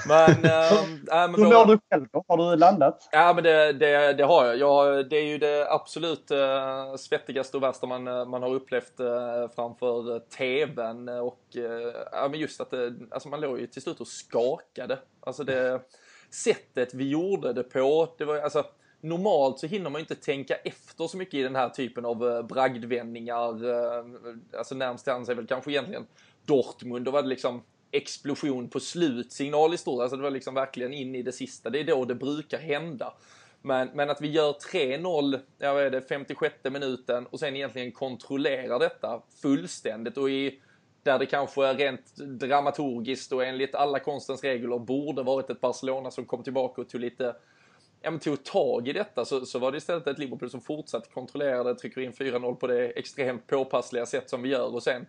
Men, 0.07 0.29
äh, 0.31 1.31
men 1.31 1.35
Hur 1.35 1.53
mår 1.53 1.65
du 1.65 1.79
själv 1.91 2.05
då? 2.11 2.23
Har 2.27 2.37
du 2.37 2.57
landat? 2.57 3.09
Ja, 3.11 3.33
men 3.33 3.43
det, 3.43 3.73
det, 3.83 4.13
det 4.13 4.23
har 4.23 4.45
jag. 4.45 4.57
jag. 4.57 5.09
Det 5.09 5.17
är 5.17 5.25
ju 5.25 5.37
det 5.37 5.71
absolut 5.71 6.31
eh, 6.31 6.95
svettigaste 6.95 7.57
och 7.57 7.63
värsta 7.63 7.87
man, 7.87 8.07
eh, 8.07 8.25
man 8.25 8.43
har 8.43 8.53
upplevt 8.53 8.99
eh, 8.99 9.49
framför 9.55 10.15
eh, 10.15 10.19
tvn. 10.19 11.09
Och 11.09 11.41
uh, 11.57 12.29
men 12.29 12.39
just 12.39 12.61
att 12.61 12.71
det, 12.71 12.93
alltså 13.11 13.29
man 13.29 13.41
låg 13.41 13.59
ju 13.59 13.67
till 13.67 13.81
slut 13.81 14.01
och 14.01 14.07
skakade. 14.07 14.99
Alltså 15.19 15.43
det 15.43 15.81
sättet 16.29 16.93
vi 16.93 17.09
gjorde 17.09 17.53
det 17.53 17.63
på. 17.63 18.13
Det 18.17 18.25
var 18.25 18.37
alltså 18.37 18.65
normalt 19.01 19.59
så 19.59 19.67
hinner 19.67 19.89
man 19.89 19.99
ju 19.99 20.03
inte 20.03 20.15
tänka 20.15 20.55
efter 20.55 21.07
så 21.07 21.17
mycket 21.17 21.33
i 21.33 21.43
den 21.43 21.55
här 21.55 21.69
typen 21.69 22.05
av 22.05 22.47
bragdvändningar. 22.47 23.37
Alltså 24.57 24.75
närmst 24.75 25.03
till 25.03 25.13
hands 25.13 25.29
är 25.29 25.35
väl 25.35 25.47
kanske 25.47 25.71
egentligen 25.71 26.07
Dortmund. 26.45 27.05
Då 27.05 27.11
var 27.11 27.21
det 27.21 27.27
liksom 27.27 27.61
explosion 27.93 28.69
på 28.69 28.79
slutsignal 28.79 29.73
i 29.73 29.77
stort. 29.77 30.01
Alltså 30.01 30.17
det 30.17 30.23
var 30.23 30.31
liksom 30.31 30.53
verkligen 30.53 30.93
in 30.93 31.15
i 31.15 31.21
det 31.21 31.31
sista. 31.31 31.69
Det 31.69 31.79
är 31.79 31.83
då 31.83 32.05
det 32.05 32.15
brukar 32.15 32.57
hända. 32.57 33.13
Men, 33.65 33.89
men 33.93 34.09
att 34.09 34.21
vi 34.21 34.31
gör 34.31 34.53
3-0, 34.53 35.39
ja 35.57 35.73
vad 35.73 35.83
är 35.83 35.89
det, 35.89 36.01
56 36.01 36.55
minuten 36.63 37.25
och 37.25 37.39
sen 37.39 37.55
egentligen 37.55 37.91
kontrollerar 37.91 38.79
detta 38.79 39.21
fullständigt 39.41 40.17
och 40.17 40.29
i 40.29 40.59
där 41.03 41.19
det 41.19 41.25
kanske 41.25 41.61
rent 41.61 42.15
dramaturgiskt 42.15 43.31
och 43.31 43.45
enligt 43.45 43.75
alla 43.75 43.99
konstens 43.99 44.43
regler 44.43 44.79
borde 44.79 45.23
varit 45.23 45.49
ett 45.49 45.61
Barcelona 45.61 46.11
som 46.11 46.25
kom 46.25 46.43
tillbaka 46.43 46.81
och 46.81 46.89
tog 46.89 47.01
lite 47.01 47.35
ja, 48.01 48.11
men 48.11 48.19
tog 48.19 48.43
tag 48.43 48.87
i 48.87 48.93
detta 48.93 49.25
så, 49.25 49.45
så 49.45 49.59
var 49.59 49.71
det 49.71 49.77
istället 49.77 50.07
ett 50.07 50.19
Liverpool 50.19 50.49
som 50.49 50.61
fortsatte 50.61 51.09
kontrollera 51.09 51.63
det, 51.63 51.75
trycker 51.75 52.01
in 52.01 52.11
4-0 52.11 52.55
på 52.55 52.67
det 52.67 52.87
extremt 52.87 53.47
påpassliga 53.47 54.05
sätt 54.05 54.29
som 54.29 54.41
vi 54.41 54.49
gör 54.49 54.73
och 54.73 54.83
sen 54.83 55.05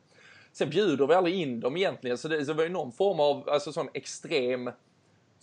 sen 0.52 0.70
bjuder 0.70 1.06
vi 1.06 1.14
aldrig 1.14 1.34
in 1.34 1.60
dem 1.60 1.76
egentligen, 1.76 2.18
så 2.18 2.28
det, 2.28 2.44
så 2.44 2.52
det 2.52 2.56
var 2.56 2.64
ju 2.64 2.70
någon 2.70 2.92
form 2.92 3.20
av 3.20 3.48
alltså, 3.48 3.72
sån 3.72 3.88
extrem 3.94 4.70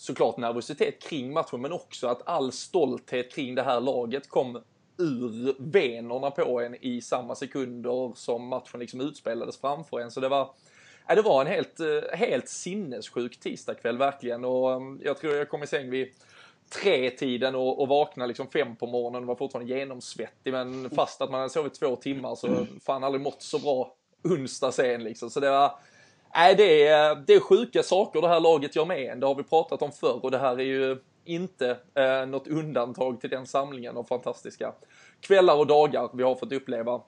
såklart 0.02 0.38
nervositet 0.38 1.02
kring 1.02 1.34
matchen, 1.34 1.62
men 1.62 1.72
också 1.72 2.08
att 2.08 2.28
all 2.28 2.52
stolthet 2.52 3.32
kring 3.32 3.56
det 3.56 3.64
här 3.64 3.80
laget 3.80 4.30
kom 4.30 4.62
ur 4.98 5.56
venerna 5.60 6.32
på 6.32 6.62
en 6.62 6.76
i 6.82 7.02
samma 7.02 7.36
sekunder 7.36 8.12
som 8.16 8.48
matchen 8.48 8.80
liksom 8.80 9.02
utspelades 9.02 9.58
framför 9.58 10.00
en. 10.00 10.12
Så 10.12 10.20
det 10.20 10.30
var, 10.30 10.50
ja, 11.08 11.16
det 11.16 11.22
var 11.22 11.42
en 11.42 11.48
helt, 11.48 11.80
eh, 11.80 12.18
helt 12.18 12.50
sinnessjuk 12.50 13.40
tisdagkväll 13.40 13.98
verkligen 13.98 14.46
och 14.46 14.74
mm, 14.74 15.02
jag 15.04 15.18
tror 15.18 15.34
jag 15.34 15.50
kom 15.50 15.64
i 15.64 15.68
säng 15.68 15.90
vid 15.90 16.08
tre-tiden 16.70 17.56
och, 17.56 17.82
och 17.82 17.88
vakna 17.88 18.26
liksom 18.26 18.48
fem 18.48 18.76
på 18.76 18.88
morgonen 18.88 19.22
och 19.22 19.28
var 19.28 19.36
fortfarande 19.36 19.74
genomsvettig 19.74 20.54
men 20.54 20.90
fast 20.90 21.22
att 21.22 21.32
man 21.32 21.40
hade 21.40 21.54
sovit 21.54 21.80
två 21.80 21.96
timmar 21.96 22.36
så 22.36 22.66
fan 22.86 23.04
aldrig 23.04 23.22
mått 23.22 23.42
så 23.42 23.60
bra 23.60 23.96
onsdag 24.24 24.72
sen 24.72 25.04
liksom. 25.04 25.30
Så 25.30 25.40
det 25.40 25.50
var, 25.50 25.80
nej 26.36 26.56
det 26.56 26.88
är, 26.88 27.16
det 27.16 27.34
är 27.34 27.40
sjuka 27.40 27.84
saker 27.84 28.22
det 28.22 28.28
här 28.28 28.40
laget 28.40 28.76
gör 28.76 28.86
med 28.86 29.12
en, 29.12 29.20
det 29.20 29.26
har 29.26 29.36
vi 29.36 29.44
pratat 29.44 29.82
om 29.82 29.92
förr 29.92 30.20
och 30.24 30.32
det 30.32 30.38
här 30.38 30.60
är 30.60 30.64
ju 30.64 30.98
inte 31.26 31.78
eh, 31.96 32.26
något 32.26 32.48
undantag 32.48 33.22
till 33.22 33.30
den 33.30 33.46
samlingen 33.48 33.98
av 33.98 34.04
fantastiska 34.04 34.74
kvällar 35.20 35.56
och 35.56 35.68
dagar 35.68 36.10
vi 36.14 36.24
har 36.24 36.36
fått 36.36 36.52
uppleva 36.52 37.02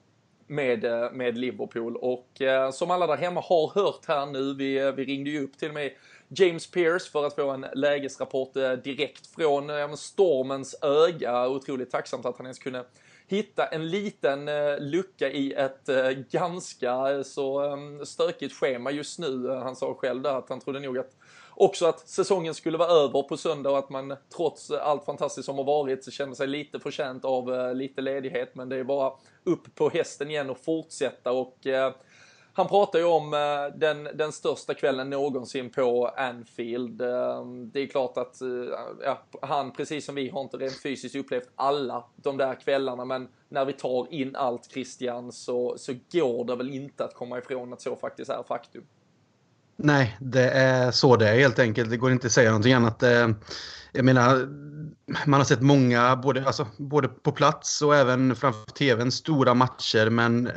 med, 0.48 0.86
eh, 0.86 1.12
med 1.12 1.38
Liverpool. 1.38 1.96
Och 1.96 2.42
eh, 2.42 2.72
som 2.72 2.92
alla 2.92 3.08
där 3.08 3.18
hemma 3.18 3.42
har 3.42 3.72
hört 3.76 4.06
här 4.08 4.26
nu, 4.26 4.54
vi, 4.54 4.78
eh, 4.78 4.92
vi 4.92 5.06
ringde 5.06 5.30
ju 5.30 5.44
upp 5.44 5.58
till 5.58 5.68
och 5.68 5.74
med 5.74 5.92
James 6.28 6.72
Pierce 6.72 7.12
för 7.12 7.26
att 7.26 7.36
få 7.36 7.50
en 7.50 7.66
lägesrapport 7.74 8.56
eh, 8.56 8.72
direkt 8.72 9.28
från 9.28 9.70
eh, 9.70 9.94
stormens 9.94 10.76
öga. 10.82 11.48
Otroligt 11.48 11.92
tacksamt 11.92 12.26
att 12.26 12.38
han 12.38 12.46
ens 12.46 12.60
kunde 12.60 12.86
hitta 13.28 13.66
en 13.66 13.90
liten 13.90 14.48
eh, 14.48 14.80
lucka 14.80 15.30
i 15.30 15.54
ett 15.54 15.90
eh, 15.90 16.10
ganska 16.10 17.12
eh, 17.12 17.22
så 17.22 17.78
stökigt 18.04 18.54
schema 18.54 18.92
just 18.92 19.20
nu. 19.20 19.50
Han 19.50 19.76
sa 19.76 19.94
själv 19.94 20.22
där 20.22 20.38
att 20.38 20.50
han 20.50 20.60
trodde 20.60 20.80
nog 20.80 20.98
att 20.98 21.16
också 21.56 21.86
att 21.86 22.08
säsongen 22.08 22.54
skulle 22.54 22.78
vara 22.78 22.90
över 22.90 23.24
på 23.24 23.38
söndag 23.38 23.70
och 23.70 23.80
att 23.80 23.90
man 23.90 24.16
trots 24.36 24.72
allt 24.72 25.06
fantastiskt 25.06 25.46
som 25.46 25.58
har 25.58 25.64
varit 25.64 26.04
så 26.04 26.12
känner 26.12 26.34
sig 26.34 26.48
lite 26.48 26.80
förtjänt 26.80 27.26
av 27.26 27.76
lite 27.76 28.02
ledighet. 28.02 28.56
Men 28.56 28.70
det 28.70 28.76
är 28.76 28.84
bara 28.84 29.14
upp 29.44 29.76
på 29.76 29.90
hästen 29.90 30.30
igen 30.30 30.50
och 30.50 30.58
fortsätta 30.66 31.32
och 31.32 31.58
han 32.56 32.68
pratar 32.68 33.00
ju 33.00 33.06
om 33.06 33.34
eh, 33.34 33.80
den, 33.80 34.04
den 34.14 34.32
största 34.32 34.74
kvällen 34.74 35.10
någonsin 35.10 35.70
på 35.70 36.08
Anfield. 36.08 37.02
Eh, 37.02 37.46
det 37.46 37.80
är 37.80 37.88
klart 37.88 38.18
att 38.18 38.42
eh, 38.42 38.48
ja, 39.04 39.24
han, 39.42 39.72
precis 39.72 40.06
som 40.06 40.16
vi, 40.16 40.30
har 40.30 40.42
inte 40.42 40.58
rent 40.58 40.82
fysiskt 40.82 41.16
upplevt 41.16 41.50
alla 41.56 42.04
de 42.16 42.38
där 42.38 42.56
kvällarna, 42.56 43.06
men 43.06 43.28
när 43.50 43.66
vi 43.66 43.74
tar 43.74 44.14
in 44.14 44.36
allt 44.36 44.72
Christian 44.72 45.32
så, 45.32 45.78
så 45.78 45.94
går 46.12 46.46
det 46.46 46.56
väl 46.56 46.70
inte 46.70 47.06
att 47.06 47.14
komma 47.14 47.38
ifrån 47.38 47.74
att 47.74 47.82
så 47.82 47.96
faktiskt 47.96 48.32
är 48.32 48.44
faktum. 48.44 48.84
Nej, 49.76 50.18
det 50.20 50.50
är 50.50 50.92
så 50.92 51.16
det 51.16 51.30
är 51.30 51.40
helt 51.40 51.60
enkelt. 51.60 51.90
Det 51.90 51.98
går 51.98 52.12
inte 52.12 52.28
att 52.28 52.34
säga 52.34 52.50
någonting 52.50 52.74
annat. 52.74 53.04
Eh, 53.04 53.30
jag 53.92 54.06
menar, 54.06 54.48
man 55.26 55.40
har 55.40 55.46
sett 55.46 55.62
många, 55.62 56.16
både, 56.16 56.46
alltså, 56.46 56.68
både 56.78 57.08
på 57.08 57.32
plats 57.32 57.82
och 57.82 57.96
även 57.96 58.36
framför 58.36 58.72
tvn, 58.72 59.12
stora 59.12 59.54
matcher. 59.54 60.10
Men 60.10 60.48
eh, 60.48 60.54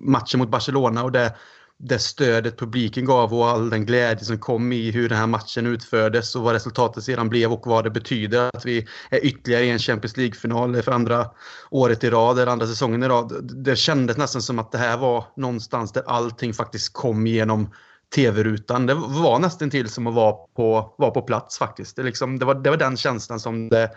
matchen 0.00 0.40
mot 0.40 0.50
Barcelona 0.50 1.04
och 1.04 1.12
det, 1.12 1.34
det 1.78 1.98
stödet 1.98 2.58
publiken 2.58 3.04
gav 3.04 3.34
och 3.34 3.48
all 3.48 3.70
den 3.70 3.86
glädje 3.86 4.24
som 4.24 4.38
kom 4.38 4.72
i 4.72 4.90
hur 4.90 5.08
den 5.08 5.18
här 5.18 5.26
matchen 5.26 5.66
utfördes 5.66 6.36
och 6.36 6.42
vad 6.42 6.52
resultatet 6.52 7.04
sedan 7.04 7.28
blev 7.28 7.52
och 7.52 7.66
vad 7.66 7.84
det 7.84 7.90
betyder 7.90 8.50
att 8.54 8.66
vi 8.66 8.86
är 9.10 9.24
ytterligare 9.24 9.64
i 9.64 9.70
en 9.70 9.78
Champions 9.78 10.16
League-final 10.16 10.82
för 10.82 10.92
andra 10.92 11.30
året 11.70 12.04
i 12.04 12.10
rad 12.10 12.38
eller 12.38 12.52
andra 12.52 12.66
säsongen 12.66 13.02
i 13.02 13.08
rad. 13.08 13.50
Det 13.64 13.76
kändes 13.76 14.16
nästan 14.16 14.42
som 14.42 14.58
att 14.58 14.72
det 14.72 14.78
här 14.78 14.96
var 14.96 15.24
någonstans 15.36 15.92
där 15.92 16.02
allting 16.06 16.54
faktiskt 16.54 16.92
kom 16.92 17.26
igenom 17.26 17.70
tv-rutan. 18.14 18.86
Det 18.86 18.94
var 18.94 19.38
nästan 19.38 19.70
till 19.70 19.88
som 19.88 20.06
att 20.06 20.14
vara 20.14 20.32
på, 20.32 20.94
vara 20.98 21.10
på 21.10 21.22
plats 21.22 21.58
faktiskt. 21.58 21.96
Det, 21.96 22.02
liksom, 22.02 22.38
det, 22.38 22.44
var, 22.44 22.54
det 22.54 22.70
var 22.70 22.76
den 22.76 22.96
känslan 22.96 23.40
som 23.40 23.68
det, 23.68 23.90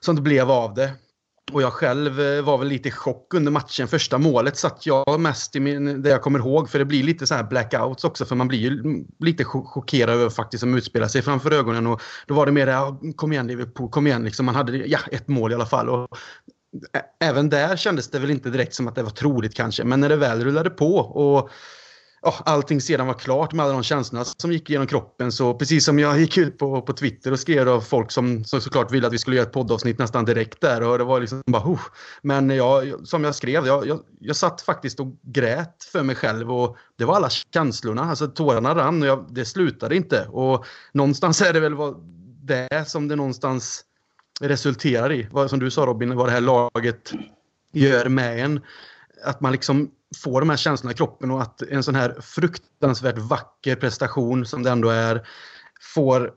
som 0.00 0.16
det 0.16 0.22
blev 0.22 0.50
av 0.50 0.74
det. 0.74 0.92
Och 1.52 1.62
jag 1.62 1.72
själv 1.72 2.20
eh, 2.20 2.42
var 2.42 2.58
väl 2.58 2.68
lite 2.68 2.88
i 2.88 2.92
chock 2.92 3.34
under 3.34 3.52
matchen. 3.52 3.88
Första 3.88 4.18
målet 4.18 4.56
satt 4.56 4.86
jag 4.86 5.20
mest 5.20 5.56
i 5.56 5.60
min, 5.60 6.02
det 6.02 6.08
jag 6.08 6.22
kommer 6.22 6.38
ihåg. 6.38 6.70
För 6.70 6.78
det 6.78 6.84
blir 6.84 7.02
lite 7.02 7.26
så 7.26 7.34
här 7.34 7.42
blackouts 7.42 8.04
också. 8.04 8.24
För 8.24 8.36
man 8.36 8.48
blir 8.48 8.58
ju 8.58 9.04
lite 9.18 9.44
chockerad 9.44 10.14
över 10.14 10.30
faktiskt 10.30 10.60
som 10.60 10.74
utspelar 10.74 11.08
sig 11.08 11.22
framför 11.22 11.50
ögonen. 11.50 11.86
Och 11.86 12.02
då 12.26 12.34
var 12.34 12.46
det 12.46 12.52
mer 12.52 12.66
ja, 12.66 13.00
kom 13.16 13.32
igen 13.32 13.46
Liverpool, 13.46 13.90
kom 13.90 14.06
igen. 14.06 14.24
Liksom, 14.24 14.46
man 14.46 14.54
hade 14.54 14.76
ja, 14.76 14.98
ett 15.10 15.28
mål 15.28 15.52
i 15.52 15.54
alla 15.54 15.66
fall. 15.66 15.88
Och 15.88 16.08
även 17.20 17.48
där 17.48 17.76
kändes 17.76 18.10
det 18.10 18.18
väl 18.18 18.30
inte 18.30 18.50
direkt 18.50 18.74
som 18.74 18.88
att 18.88 18.94
det 18.94 19.02
var 19.02 19.10
troligt 19.10 19.54
kanske. 19.54 19.84
Men 19.84 20.00
när 20.00 20.08
det 20.08 20.16
väl 20.16 20.44
rullade 20.44 20.70
på 20.70 20.96
och 20.96 21.50
ja, 22.22 22.42
allting 22.44 22.80
sedan 22.80 23.06
var 23.06 23.14
klart 23.14 23.52
med 23.52 23.64
alla 23.64 23.72
de 23.72 23.82
känslorna 23.82 24.24
som 24.24 24.52
gick 24.52 24.70
genom 24.70 24.86
kroppen. 24.86 25.32
Så 25.32 25.54
precis 25.54 25.84
som 25.84 25.98
jag 25.98 26.20
gick 26.20 26.38
ut 26.38 26.58
på, 26.58 26.82
på 26.82 26.92
Twitter 26.92 27.32
och 27.32 27.40
skrev 27.40 27.68
av 27.68 27.80
folk 27.80 28.10
som, 28.10 28.44
som 28.44 28.60
såklart 28.60 28.92
ville 28.92 29.06
att 29.06 29.12
vi 29.12 29.18
skulle 29.18 29.36
göra 29.36 29.46
ett 29.46 29.52
poddavsnitt 29.52 29.98
nästan 29.98 30.24
direkt 30.24 30.60
där. 30.60 30.82
Och 30.82 30.98
det 30.98 31.04
var 31.04 31.20
liksom 31.20 31.42
bara, 31.46 31.62
oh. 31.62 31.80
Men 32.22 32.50
jag, 32.50 33.06
som 33.08 33.24
jag 33.24 33.34
skrev, 33.34 33.66
jag, 33.66 33.86
jag, 33.86 34.00
jag 34.20 34.36
satt 34.36 34.60
faktiskt 34.60 35.00
och 35.00 35.06
grät 35.22 35.84
för 35.92 36.02
mig 36.02 36.16
själv. 36.16 36.52
Och 36.52 36.76
det 36.98 37.04
var 37.04 37.16
alla 37.16 37.30
känslorna, 37.30 38.02
alltså 38.02 38.26
tårarna 38.26 38.74
rann 38.74 39.02
och 39.02 39.08
jag, 39.08 39.26
det 39.30 39.44
slutade 39.44 39.96
inte. 39.96 40.26
Och 40.26 40.64
någonstans 40.92 41.42
är 41.42 41.52
det 41.52 41.60
väl 41.60 41.74
vad, 41.74 41.96
det 42.42 42.88
som 42.88 43.08
det 43.08 43.16
någonstans 43.16 43.84
resulterar 44.40 45.12
i. 45.12 45.28
Vad, 45.30 45.50
som 45.50 45.58
du 45.58 45.70
sa 45.70 45.86
Robin, 45.86 46.16
vad 46.16 46.26
det 46.26 46.32
här 46.32 46.40
laget 46.40 47.12
gör 47.72 48.08
med 48.08 48.44
en. 48.44 48.60
Att 49.24 49.40
man 49.40 49.52
liksom 49.52 49.90
få 50.16 50.40
de 50.40 50.50
här 50.50 50.56
känslorna 50.56 50.92
i 50.92 50.96
kroppen 50.96 51.30
och 51.30 51.42
att 51.42 51.62
en 51.62 51.82
sån 51.82 51.94
här 51.94 52.16
fruktansvärt 52.20 53.18
vacker 53.18 53.76
prestation 53.76 54.46
som 54.46 54.62
det 54.62 54.70
ändå 54.70 54.88
är 54.88 55.26
får 55.94 56.32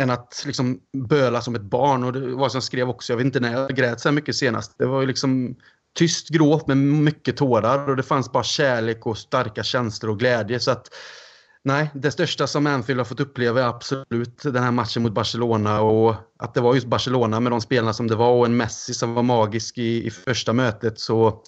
en 0.00 0.10
att 0.10 0.42
liksom 0.46 0.80
böla 1.08 1.40
som 1.40 1.54
ett 1.54 1.62
barn. 1.62 2.04
Och 2.04 2.12
det 2.12 2.20
var 2.20 2.48
som 2.48 2.56
jag 2.56 2.64
skrev 2.64 2.88
också, 2.88 3.12
jag 3.12 3.16
vet 3.16 3.26
inte 3.26 3.40
när 3.40 3.52
jag 3.52 3.76
grät 3.76 4.00
så 4.00 4.08
här 4.08 4.14
mycket 4.14 4.36
senast. 4.36 4.74
Det 4.78 4.86
var 4.86 5.00
ju 5.00 5.06
liksom 5.06 5.56
tyst 5.98 6.28
gråt 6.28 6.66
med 6.66 6.76
mycket 6.76 7.36
tårar 7.36 7.90
och 7.90 7.96
det 7.96 8.02
fanns 8.02 8.32
bara 8.32 8.44
kärlek 8.44 9.06
och 9.06 9.18
starka 9.18 9.62
känslor 9.62 10.10
och 10.10 10.18
glädje. 10.18 10.60
Så 10.60 10.70
att 10.70 10.88
Nej, 11.62 11.90
det 11.94 12.10
största 12.10 12.46
som 12.46 12.66
Anfield 12.66 13.00
har 13.00 13.04
fått 13.04 13.20
uppleva 13.20 13.60
är 13.60 13.66
absolut 13.66 14.42
den 14.42 14.62
här 14.62 14.70
matchen 14.70 15.02
mot 15.02 15.12
Barcelona 15.12 15.80
och 15.80 16.14
att 16.38 16.54
det 16.54 16.60
var 16.60 16.74
just 16.74 16.86
Barcelona 16.86 17.40
med 17.40 17.52
de 17.52 17.60
spelarna 17.60 17.92
som 17.92 18.08
det 18.08 18.16
var 18.16 18.30
och 18.30 18.46
en 18.46 18.56
Messi 18.56 18.94
som 18.94 19.14
var 19.14 19.22
magisk 19.22 19.78
i, 19.78 20.06
i 20.06 20.10
första 20.10 20.52
mötet. 20.52 21.00
Så 21.00 21.42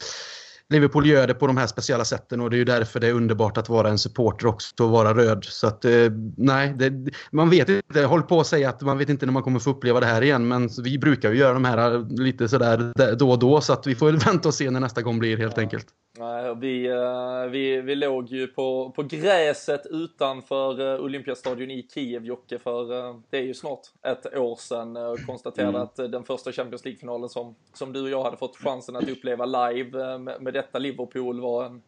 Liverpool 0.73 1.07
gör 1.07 1.27
det 1.27 1.35
på 1.35 1.47
de 1.47 1.57
här 1.57 1.67
speciella 1.67 2.05
sätten 2.05 2.41
och 2.41 2.51
det 2.51 2.57
är 2.57 2.59
ju 2.59 2.65
därför 2.65 3.01
det 3.01 3.07
är 3.07 3.13
underbart 3.13 3.59
att 3.59 3.69
vara 3.69 3.89
en 3.89 3.99
supporter 3.99 4.47
också 4.47 4.85
och 4.85 4.91
vara 4.91 5.15
röd. 5.15 5.45
Så 5.45 5.67
att 5.67 5.85
eh, 5.85 5.93
nej, 6.37 6.75
det, 6.77 7.13
man 7.31 7.51
vet 7.51 7.69
inte. 7.69 8.01
Jag 8.01 8.09
håller 8.09 8.25
på 8.25 8.41
att 8.41 8.47
säga 8.47 8.69
att 8.69 8.81
man 8.81 8.99
vet 8.99 9.09
inte 9.09 9.27
när 9.27 9.33
man 9.33 9.43
kommer 9.43 9.59
få 9.59 9.71
uppleva 9.71 10.01
det 10.01 10.07
här 10.07 10.23
igen. 10.23 10.49
Men 10.49 10.69
vi 10.85 10.99
brukar 10.99 11.33
ju 11.33 11.39
göra 11.39 11.53
de 11.53 11.65
här 11.65 11.95
eh, 11.95 12.07
lite 12.09 12.49
sådär 12.49 12.93
då 13.17 13.31
och 13.31 13.39
då 13.39 13.61
så 13.61 13.73
att 13.73 13.87
vi 13.87 13.95
får 13.95 14.13
vänta 14.27 14.49
och 14.49 14.55
se 14.55 14.71
när 14.71 14.81
nästa 14.81 15.03
gång 15.03 15.19
blir 15.19 15.37
helt 15.37 15.59
enkelt. 15.59 15.87
Nej, 16.19 16.55
vi, 16.55 16.87
eh, 16.87 17.51
vi, 17.51 17.81
vi 17.81 17.95
låg 17.95 18.29
ju 18.29 18.47
på, 18.47 18.93
på 18.97 19.03
gräset 19.03 19.87
utanför 19.91 21.01
Olympiastadion 21.01 21.71
i 21.71 21.89
Kiev, 21.95 22.25
Jocke, 22.25 22.59
för 22.59 22.85
det 23.31 23.39
är 23.39 23.43
ju 23.43 23.55
snart 23.55 23.81
ett 24.07 24.37
år 24.37 24.57
sedan 24.57 24.97
och 24.97 25.19
konstaterade 25.27 25.69
mm. 25.69 25.83
att 25.83 25.97
den 25.97 26.25
första 26.25 26.53
Champions 26.53 26.85
League-finalen 26.85 27.29
som, 27.29 27.57
som 27.73 27.93
du 27.93 28.03
och 28.03 28.11
jag 28.11 28.25
hade 28.25 28.37
fått 28.37 28.57
chansen 28.57 28.97
att 28.97 29.09
uppleva 29.09 29.47
live 29.47 30.19
med, 30.19 30.43
med 30.43 30.55
detta 30.63 30.79
Liverpool 30.79 31.41
var 31.41 31.65
en 31.65 31.83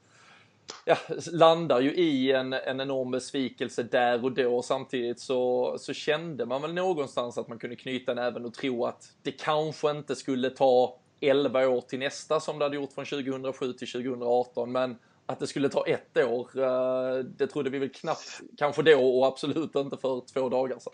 ja, 0.84 0.96
landar 1.32 1.80
ju 1.80 1.94
i 1.94 2.32
en, 2.32 2.52
en 2.52 2.80
enorm 2.80 3.10
besvikelse 3.10 3.82
där 3.82 4.24
och 4.24 4.32
då. 4.32 4.62
Samtidigt 4.62 5.20
så, 5.20 5.74
så 5.78 5.92
kände 5.92 6.46
man 6.46 6.62
väl 6.62 6.74
någonstans 6.74 7.38
att 7.38 7.48
man 7.48 7.58
kunde 7.58 7.76
knyta 7.76 8.14
näven 8.14 8.44
och 8.44 8.54
tro 8.54 8.86
att 8.86 9.08
det 9.22 9.32
kanske 9.32 9.90
inte 9.90 10.16
skulle 10.16 10.50
ta 10.50 10.96
11 11.20 11.68
år 11.68 11.80
till 11.80 11.98
nästa 11.98 12.40
som 12.40 12.58
det 12.58 12.64
hade 12.64 12.76
gjort 12.76 12.92
från 12.92 13.04
2007 13.04 13.72
till 13.72 13.88
2018. 13.88 14.72
Men 14.72 14.96
att 15.26 15.40
det 15.40 15.46
skulle 15.46 15.68
ta 15.68 15.86
ett 15.86 16.16
år, 16.16 16.48
eh, 16.54 17.24
det 17.24 17.46
trodde 17.46 17.70
vi 17.70 17.78
väl 17.78 17.88
knappt 17.88 18.40
kanske 18.58 18.82
då 18.82 19.18
och 19.18 19.26
absolut 19.26 19.76
inte 19.76 19.96
för 19.96 20.32
två 20.34 20.48
dagar 20.48 20.78
sedan. 20.78 20.92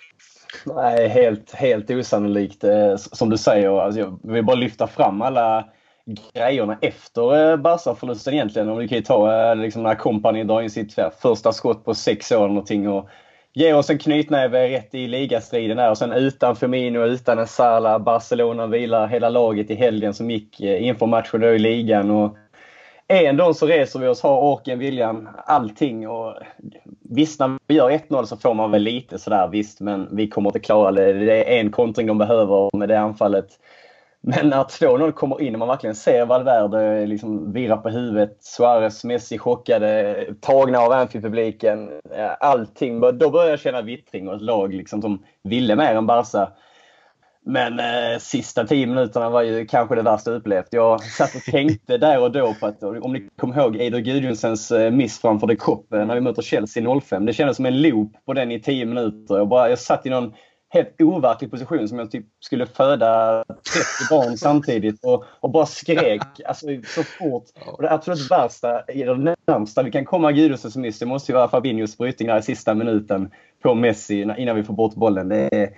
Nej, 0.76 1.08
helt, 1.08 1.52
helt 1.52 1.90
osannolikt. 1.90 2.64
Eh, 2.64 2.96
som 2.96 3.30
du 3.30 3.38
säger, 3.38 3.80
alltså 3.80 4.00
jag 4.00 4.18
vill 4.22 4.44
bara 4.44 4.56
lyfta 4.56 4.86
fram 4.86 5.22
alla 5.22 5.68
grejerna 6.34 6.78
efter 6.80 7.50
eh, 7.50 7.56
Barca-förlusten 7.56 8.34
egentligen. 8.34 8.68
Om 8.68 8.78
vi 8.78 8.88
kan 8.88 8.98
ju 8.98 9.04
ta 9.04 9.50
eh, 9.50 9.56
liksom 9.56 9.82
när 9.82 9.94
kompani 9.94 10.44
drar 10.44 10.62
in 10.62 10.70
sitt 10.70 10.94
första 11.22 11.52
skott 11.52 11.84
på 11.84 11.94
sex 11.94 12.32
år 12.32 12.36
eller 12.36 12.48
någonting 12.48 12.88
och 12.88 13.08
ger 13.52 13.76
oss 13.76 13.90
en 13.90 13.98
knytnäve 13.98 14.68
rätt 14.68 14.94
i 14.94 15.08
ligastriden 15.08 15.76
där 15.76 15.90
och 15.90 15.98
sen 15.98 16.12
utan 16.12 16.56
Firmino, 16.56 17.04
utan 17.04 17.38
en 17.38 17.46
Sala, 17.46 17.98
Barcelona 17.98 18.66
vilar 18.66 19.06
hela 19.06 19.28
laget 19.28 19.70
i 19.70 19.74
helgen 19.74 20.14
som 20.14 20.30
gick 20.30 20.60
eh, 20.60 20.86
inför 20.86 21.06
matchen 21.06 21.40
då 21.40 21.48
i 21.48 21.58
ligan. 21.58 22.10
Och 22.10 22.36
ändå 23.08 23.54
så 23.54 23.66
reser 23.66 23.98
vi 23.98 24.08
oss, 24.08 24.22
har 24.22 24.40
orken, 24.40 24.78
viljan, 24.78 25.28
allting. 25.46 26.08
Och 26.08 26.34
visst, 27.10 27.40
när 27.40 27.58
vi 27.66 27.74
gör 27.74 27.90
1-0 27.90 28.24
så 28.24 28.36
får 28.36 28.54
man 28.54 28.70
väl 28.70 28.82
lite 28.82 29.18
sådär, 29.18 29.48
visst, 29.48 29.80
men 29.80 30.16
vi 30.16 30.28
kommer 30.28 30.48
inte 30.48 30.60
klara 30.60 30.92
det. 30.92 31.12
Det 31.12 31.54
är 31.56 31.60
en 31.60 31.70
kontring 31.70 32.06
de 32.06 32.18
behöver 32.18 32.76
med 32.76 32.88
det 32.88 33.00
anfallet. 33.00 33.48
Men 34.22 34.48
när 34.48 34.64
2-0 34.64 35.12
kommer 35.12 35.42
in 35.42 35.54
och 35.54 35.58
man 35.58 35.68
verkligen 35.68 35.96
ser 35.96 36.26
Valverde 36.26 37.06
liksom 37.06 37.52
virra 37.52 37.76
på 37.76 37.88
huvudet, 37.88 38.36
Suarez, 38.40 39.04
Messi 39.04 39.38
chockade, 39.38 40.26
tagna 40.40 40.78
av 40.78 40.92
Anfield-publiken. 40.92 41.90
Allting. 42.40 43.00
Då 43.00 43.30
började 43.30 43.50
jag 43.50 43.60
känna 43.60 43.82
vittring 43.82 44.28
och 44.28 44.34
ett 44.34 44.42
lag 44.42 44.74
liksom 44.74 45.02
som 45.02 45.24
ville 45.42 45.76
mer 45.76 45.94
än 45.94 46.06
Barca. 46.06 46.52
Men 47.44 47.78
eh, 47.78 48.18
sista 48.18 48.66
tio 48.66 48.86
minuterna 48.86 49.30
var 49.30 49.42
ju 49.42 49.66
kanske 49.66 49.94
det 49.94 50.02
värsta 50.02 50.30
jag 50.30 50.38
upplevt. 50.38 50.68
Jag 50.70 51.02
satt 51.02 51.34
och 51.34 51.42
tänkte 51.42 51.98
där 51.98 52.20
och 52.20 52.32
då 52.32 52.54
på 52.60 52.66
att, 52.66 52.82
om 52.82 53.12
ni 53.12 53.28
kommer 53.36 53.60
ihåg 53.60 53.76
Eider 53.76 53.98
Gudjonsens 53.98 54.70
eh, 54.70 54.90
miss 54.90 55.20
framför 55.20 55.46
de 55.46 55.56
Cup 55.56 55.92
eh, 55.92 56.06
när 56.06 56.14
vi 56.14 56.20
möter 56.20 56.42
Chelsea 56.42 57.00
05. 57.00 57.26
Det 57.26 57.32
kändes 57.32 57.56
som 57.56 57.66
en 57.66 57.82
loop 57.82 58.12
på 58.26 58.32
den 58.32 58.52
i 58.52 58.60
tio 58.60 58.86
minuter. 58.86 59.36
Jag, 59.36 59.48
bara, 59.48 59.68
jag 59.68 59.78
satt 59.78 60.06
i 60.06 60.10
någon 60.10 60.32
helt 60.72 61.00
overklig 61.00 61.50
position 61.50 61.88
som 61.88 61.98
jag 61.98 62.10
typ 62.10 62.26
skulle 62.40 62.66
föda 62.66 63.44
30 63.46 63.54
barn 64.10 64.36
samtidigt 64.36 65.04
och, 65.04 65.24
och 65.40 65.50
bara 65.50 65.66
skrek 65.66 66.22
alltså, 66.46 66.66
så 66.84 67.02
fort. 67.02 67.44
Och 67.66 67.82
det 67.82 67.90
absolut 67.90 68.30
värsta, 68.30 68.82
det 68.82 69.36
närmsta 69.46 69.82
vi 69.82 69.90
kan 69.90 70.04
komma 70.04 70.32
Gudjonsens 70.32 70.76
miss, 70.76 70.98
det 70.98 71.06
måste 71.06 71.32
ju 71.32 71.36
vara 71.36 71.48
Fabinhos 71.48 71.98
brytning 71.98 72.28
där 72.28 72.38
i 72.38 72.42
sista 72.42 72.74
minuten 72.74 73.30
på 73.62 73.74
Messi 73.74 74.22
innan 74.38 74.56
vi 74.56 74.62
får 74.62 74.74
bort 74.74 74.94
bollen. 74.94 75.28
Det 75.28 75.48
är, 75.52 75.70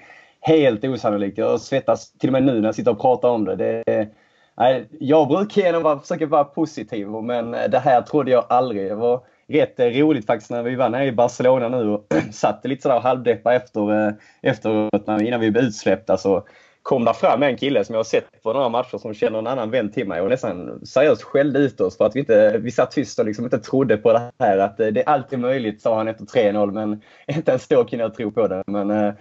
helt 0.43 0.85
osannolikt. 0.85 1.39
Jag 1.39 1.61
svettas 1.61 2.13
till 2.13 2.29
och 2.29 2.33
med 2.33 2.43
nu 2.43 2.61
när 2.61 2.69
jag 2.69 2.75
sitter 2.75 2.91
och 2.91 3.01
pratar 3.01 3.29
om 3.29 3.45
det. 3.45 3.57
det 3.57 4.09
nej, 4.57 4.89
jag 5.01 5.29
brukar 5.29 5.99
försöka 5.99 6.27
vara 6.27 6.45
positiv, 6.45 7.09
men 7.09 7.51
det 7.51 7.79
här 7.79 8.03
trodde 8.03 8.31
jag 8.31 8.45
aldrig. 8.49 8.91
Det 8.91 8.95
var 8.95 9.21
rätt 9.53 9.81
roligt 9.81 10.27
faktiskt 10.27 10.51
när 10.51 10.63
vi 10.63 10.75
var 10.75 10.89
nere 10.89 11.05
i 11.05 11.13
Barcelona 11.13 11.69
nu 11.69 11.91
och 11.91 12.07
satt 12.33 12.67
lite 12.67 12.83
sådär 12.83 13.01
halvdeppa 13.01 13.55
efter, 13.55 14.07
eh, 14.07 14.13
efteråt 14.43 15.09
innan 15.21 15.41
vi 15.41 15.51
blev 15.51 15.65
utsläppta. 15.65 16.17
Så 16.17 16.47
kom 16.83 17.05
där 17.05 17.13
fram 17.13 17.43
en 17.43 17.57
kille 17.57 17.85
som 17.85 17.93
jag 17.93 17.99
har 17.99 18.05
sett 18.05 18.43
på 18.43 18.53
några 18.53 18.69
matcher 18.69 18.99
som 18.99 19.15
känner 19.15 19.39
en 19.39 19.47
annan 19.47 19.71
vän 19.71 19.91
till 19.91 20.09
mig 20.09 20.21
och 20.21 20.29
nästan 20.29 20.87
seriöst 20.87 21.23
skällde 21.23 21.59
ut 21.59 21.81
oss 21.81 21.97
för 21.97 22.07
att 22.07 22.17
vi 22.17 22.21
inte 22.21 22.59
vi 22.59 22.71
satt 22.71 22.91
tyst 22.91 23.19
och 23.19 23.27
liksom 23.27 23.45
inte 23.45 23.59
trodde 23.59 23.97
på 23.97 24.13
det 24.13 24.31
här. 24.39 24.59
Att 24.59 24.81
eh, 24.81 24.87
det 24.87 25.01
är 25.01 25.09
alltid 25.09 25.39
möjligt, 25.39 25.83
sa 25.83 25.97
han 25.97 26.09
efter 26.09 26.25
3-0, 26.25 26.73
men 26.73 27.03
inte 27.37 27.51
ens 27.51 27.69
då 27.69 27.85
kunde 27.85 28.05
jag 28.05 28.15
tro 28.15 28.31
på 28.31 28.49
det. 28.49 28.63
Men 28.67 28.91
äh, 28.91 29.15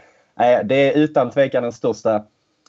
det 0.64 0.76
är 0.76 0.98
utan 0.98 1.30
tvekan 1.30 1.64
den 1.64 1.72
största, 1.72 2.24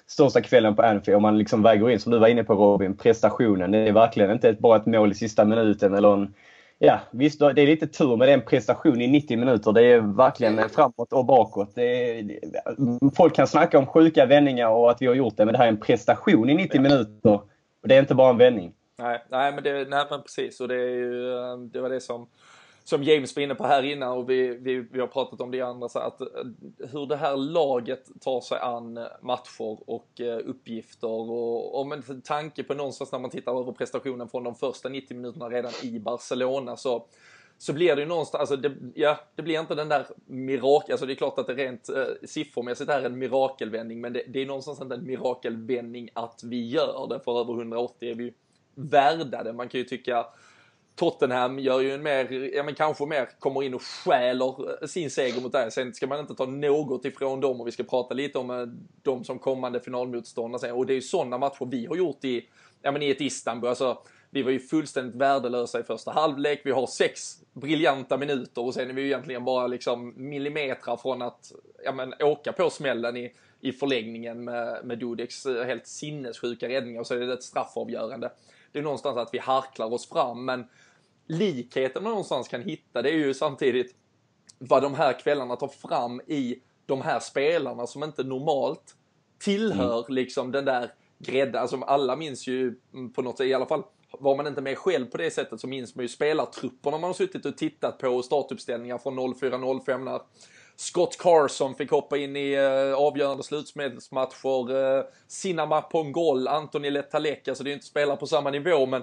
största 0.07 0.41
kvällen 0.41 0.77
på 0.77 0.83
Anfield. 0.83 1.17
Om 1.17 1.23
man 1.23 1.39
liksom 1.39 1.63
väger 1.63 1.91
in, 1.91 2.01
som 2.01 2.13
du 2.13 2.19
var 2.19 2.29
inne 2.29 2.45
på 2.45 2.55
Robin, 2.55 2.97
prestationen. 2.97 3.71
Det 3.71 3.79
är 3.79 3.93
verkligen 3.93 4.31
inte 4.31 4.53
bara 4.53 4.77
ett 4.77 4.87
mål 4.87 5.13
i 5.13 5.15
sista 5.15 5.45
minuten 5.45 5.95
eller 5.95 6.13
en 6.13 6.35
Ja, 6.79 7.01
visst, 7.11 7.39
det 7.39 7.62
är 7.62 7.66
lite 7.66 7.87
tur 7.87 8.16
med 8.16 8.29
den 8.29 8.43
prestation 8.43 9.01
i 9.01 9.09
90 9.09 9.39
minuter. 9.39 9.73
Det 9.73 9.83
är 9.83 10.01
verkligen 10.01 10.68
framåt 10.68 11.12
och 11.12 11.25
bakåt. 11.27 11.79
Är, 11.79 12.39
folk 13.16 13.35
kan 13.35 13.47
snacka 13.47 13.79
om 13.79 13.87
sjuka 13.87 14.27
vändningar 14.27 14.68
och 14.68 14.91
att 14.91 15.03
vi 15.03 15.07
har 15.07 15.14
gjort 15.14 15.37
det, 15.37 15.45
men 15.45 15.53
det 15.53 15.59
här 15.59 15.66
är 15.66 15.70
en 15.73 15.81
prestation 15.81 16.51
i 16.51 16.55
90 16.55 16.81
minuter. 16.81 17.41
Och 17.83 17.89
det 17.89 17.95
är 17.95 18.01
inte 18.01 18.14
bara 18.14 18.31
en 18.31 18.39
vändning. 18.39 18.73
Nej, 18.99 19.25
nej, 19.31 19.53
men, 19.53 19.64
det, 19.64 19.73
nej 19.73 20.07
men 20.11 20.23
precis. 20.23 20.61
Och 20.61 20.68
det, 20.68 20.75
är 20.75 20.89
ju, 20.89 21.37
det 21.73 21.81
var 21.81 21.89
det 21.89 22.01
som 22.01 22.27
som 22.85 23.03
James 23.03 23.37
var 23.37 23.43
inne 23.43 23.55
på 23.55 23.64
här 23.64 23.83
innan 23.83 24.18
och 24.18 24.30
vi, 24.30 24.49
vi, 24.49 24.87
vi 24.91 25.01
har 25.01 25.07
pratat 25.07 25.41
om 25.41 25.51
det 25.51 25.57
i 25.57 25.61
andra, 25.61 25.89
så 25.89 25.99
att 25.99 26.20
eh, 26.20 26.26
hur 26.93 27.07
det 27.07 27.16
här 27.16 27.37
laget 27.37 28.09
tar 28.20 28.41
sig 28.41 28.59
an 28.59 28.95
matcher 29.22 29.91
och 29.91 30.20
eh, 30.20 30.39
uppgifter 30.45 31.09
och, 31.09 31.80
och 31.80 31.87
med 31.87 32.24
tanke 32.24 32.62
på 32.62 32.74
någonstans 32.74 33.12
när 33.12 33.18
man 33.18 33.30
tittar 33.30 33.61
över 33.61 33.72
prestationen 33.72 34.28
från 34.28 34.45
de 34.45 34.55
första 34.55 34.89
90 34.89 35.16
minuterna 35.16 35.49
redan 35.49 35.72
i 35.83 35.99
Barcelona 35.99 36.76
så 36.76 37.07
så 37.62 37.72
blir 37.72 37.97
det 37.97 38.03
ju 38.03 38.09
någonstans, 38.09 38.41
alltså 38.41 38.57
det, 38.57 38.72
ja, 38.95 39.20
det 39.35 39.43
blir 39.43 39.61
inte 39.61 39.74
den 39.74 39.89
där 39.89 40.07
mirakel, 40.26 40.93
alltså 40.93 41.07
det 41.07 41.12
är 41.12 41.14
klart 41.14 41.39
att 41.39 41.47
det 41.47 41.55
rent 41.55 41.89
eh, 41.89 42.05
siffermässigt 42.24 42.91
är 42.91 43.03
en 43.03 43.18
mirakelvändning, 43.18 44.01
men 44.01 44.12
det, 44.12 44.22
det 44.28 44.43
är 44.43 44.47
någonstans 44.47 44.80
inte 44.80 44.95
en 44.95 45.07
mirakelvändning 45.07 46.09
att 46.12 46.41
vi 46.45 46.68
gör 46.68 47.07
det, 47.09 47.20
för 47.20 47.41
över 47.41 47.53
180 47.53 48.11
är 48.11 48.14
vi 48.14 48.35
värda 48.74 49.43
det. 49.43 49.53
Man 49.53 49.68
kan 49.68 49.78
ju 49.78 49.85
tycka 49.85 50.26
Tottenham 50.97 51.59
gör 51.59 51.80
ju 51.80 51.93
en 51.93 52.03
mer, 52.03 52.51
ja 52.55 52.62
men 52.62 52.74
kanske 52.74 53.07
mer, 53.07 53.28
kommer 53.38 53.62
in 53.62 53.74
och 53.74 53.82
stjäler 53.82 54.82
eh, 54.82 54.86
sin 54.86 55.11
seger 55.11 55.40
mot 55.40 55.53
det. 55.53 55.70
Sen 55.70 55.95
ska 55.95 56.07
man 56.07 56.20
inte 56.20 56.34
ta 56.34 56.47
något 56.47 57.05
ifrån 57.05 57.40
dem 57.40 57.61
och 57.61 57.66
vi 57.66 57.72
ska 57.72 57.82
prata 57.82 58.14
lite 58.14 58.38
om 58.38 58.51
eh, 58.51 58.66
dem 59.03 59.24
som 59.24 59.38
kommande 59.38 59.80
finalmotståndare. 59.80 60.72
Och 60.72 60.86
det 60.86 60.93
är 60.93 60.95
ju 60.95 61.03
sådana 61.03 61.38
matcher 61.38 61.68
vi 61.70 61.86
har 61.86 61.97
gjort 61.97 62.24
i, 62.24 62.49
ja 62.82 62.93
men 62.93 63.03
i 63.03 63.11
ett 63.11 63.20
Istanbul. 63.20 63.68
Alltså, 63.68 63.99
vi 64.30 64.43
var 64.43 64.51
ju 64.51 64.61
fullständigt 64.61 65.14
värdelösa 65.14 65.80
i 65.80 65.82
första 65.82 66.11
halvlek. 66.11 66.61
Vi 66.64 66.70
har 66.70 66.86
sex 66.86 67.38
briljanta 67.53 68.16
minuter 68.16 68.64
och 68.64 68.74
sen 68.74 68.90
är 68.90 68.95
vi 68.95 69.01
ju 69.01 69.07
egentligen 69.07 69.45
bara 69.45 69.66
liksom 69.66 70.14
millimeter 70.16 70.97
från 70.97 71.22
att 71.22 71.53
ja, 71.84 71.93
men, 71.93 72.14
åka 72.20 72.53
på 72.53 72.70
smällen 72.70 73.16
i, 73.16 73.32
i 73.61 73.72
förlängningen 73.72 74.45
med, 74.45 74.84
med 74.84 74.99
Dudeks 74.99 75.47
eh, 75.47 75.64
helt 75.64 75.86
sinnessjuka 75.86 76.68
räddningar 76.68 77.01
och 77.01 77.07
så 77.07 77.14
är 77.14 77.20
det 77.20 77.32
ett 77.32 77.43
straffavgörande. 77.43 78.30
Det 78.73 78.79
är 78.79 78.83
någonstans 78.83 79.16
att 79.16 79.35
vi 79.35 79.39
harklar 79.39 79.93
oss 79.93 80.09
fram, 80.09 80.45
men 80.45 80.64
likheten 81.27 82.03
man 82.03 82.11
någonstans 82.11 82.49
kan 82.49 82.62
hitta 82.62 83.03
det 83.03 83.11
är 83.11 83.14
ju 83.14 83.35
samtidigt 83.35 83.95
vad 84.59 84.83
de 84.83 84.95
här 84.95 85.18
kvällarna 85.20 85.57
tar 85.57 85.68
fram 85.68 86.20
i 86.20 86.62
de 86.87 87.01
här 87.01 87.20
spelarna 87.20 87.87
som 87.87 88.05
inte 88.05 88.25
normalt 88.25 88.97
tillhör 89.39 89.99
mm. 89.99 90.14
liksom 90.14 90.53
den 90.53 90.64
där 90.64 90.95
grädden, 91.18 91.62
alltså 91.62 91.77
alla 91.77 92.16
minns 92.16 92.47
ju 92.47 92.75
på 93.14 93.23
något 93.23 93.39
sätt, 93.39 93.47
i 93.47 93.55
alla 93.55 93.66
fall 93.66 93.83
var 94.18 94.37
man 94.37 94.47
inte 94.47 94.61
med 94.61 94.79
själv 94.79 95.07
på 95.07 95.16
det 95.16 95.31
sättet 95.31 95.61
så 95.61 95.66
minns 95.66 95.95
man 95.95 96.05
ju 96.05 96.09
spelartrupperna 96.09 96.99
man 96.99 97.09
har 97.09 97.14
suttit 97.14 97.47
och 97.47 97.57
tittat 97.57 97.99
på 97.99 98.23
startuppställningar 98.23 98.99
från 98.99 99.18
04-05 99.18 100.05
när 100.05 100.20
Scott 100.77 101.16
Carson 101.18 101.75
fick 101.75 101.91
hoppa 101.91 102.16
in 102.16 102.37
i 102.37 102.53
eh, 102.53 102.95
avgörande 102.95 103.43
slutspelsmatcher. 103.43 104.99
Eh, 104.99 105.05
Sinama 105.27 105.81
Pongol, 105.81 106.49
Antoni 106.49 106.91
Letalek, 106.91 107.49
alltså 107.49 107.64
det 107.64 107.70
är 107.70 107.75
inte 107.75 107.87
spelare 107.87 108.16
på 108.16 108.27
samma 108.27 108.51
nivå 108.51 108.87
men 108.87 109.03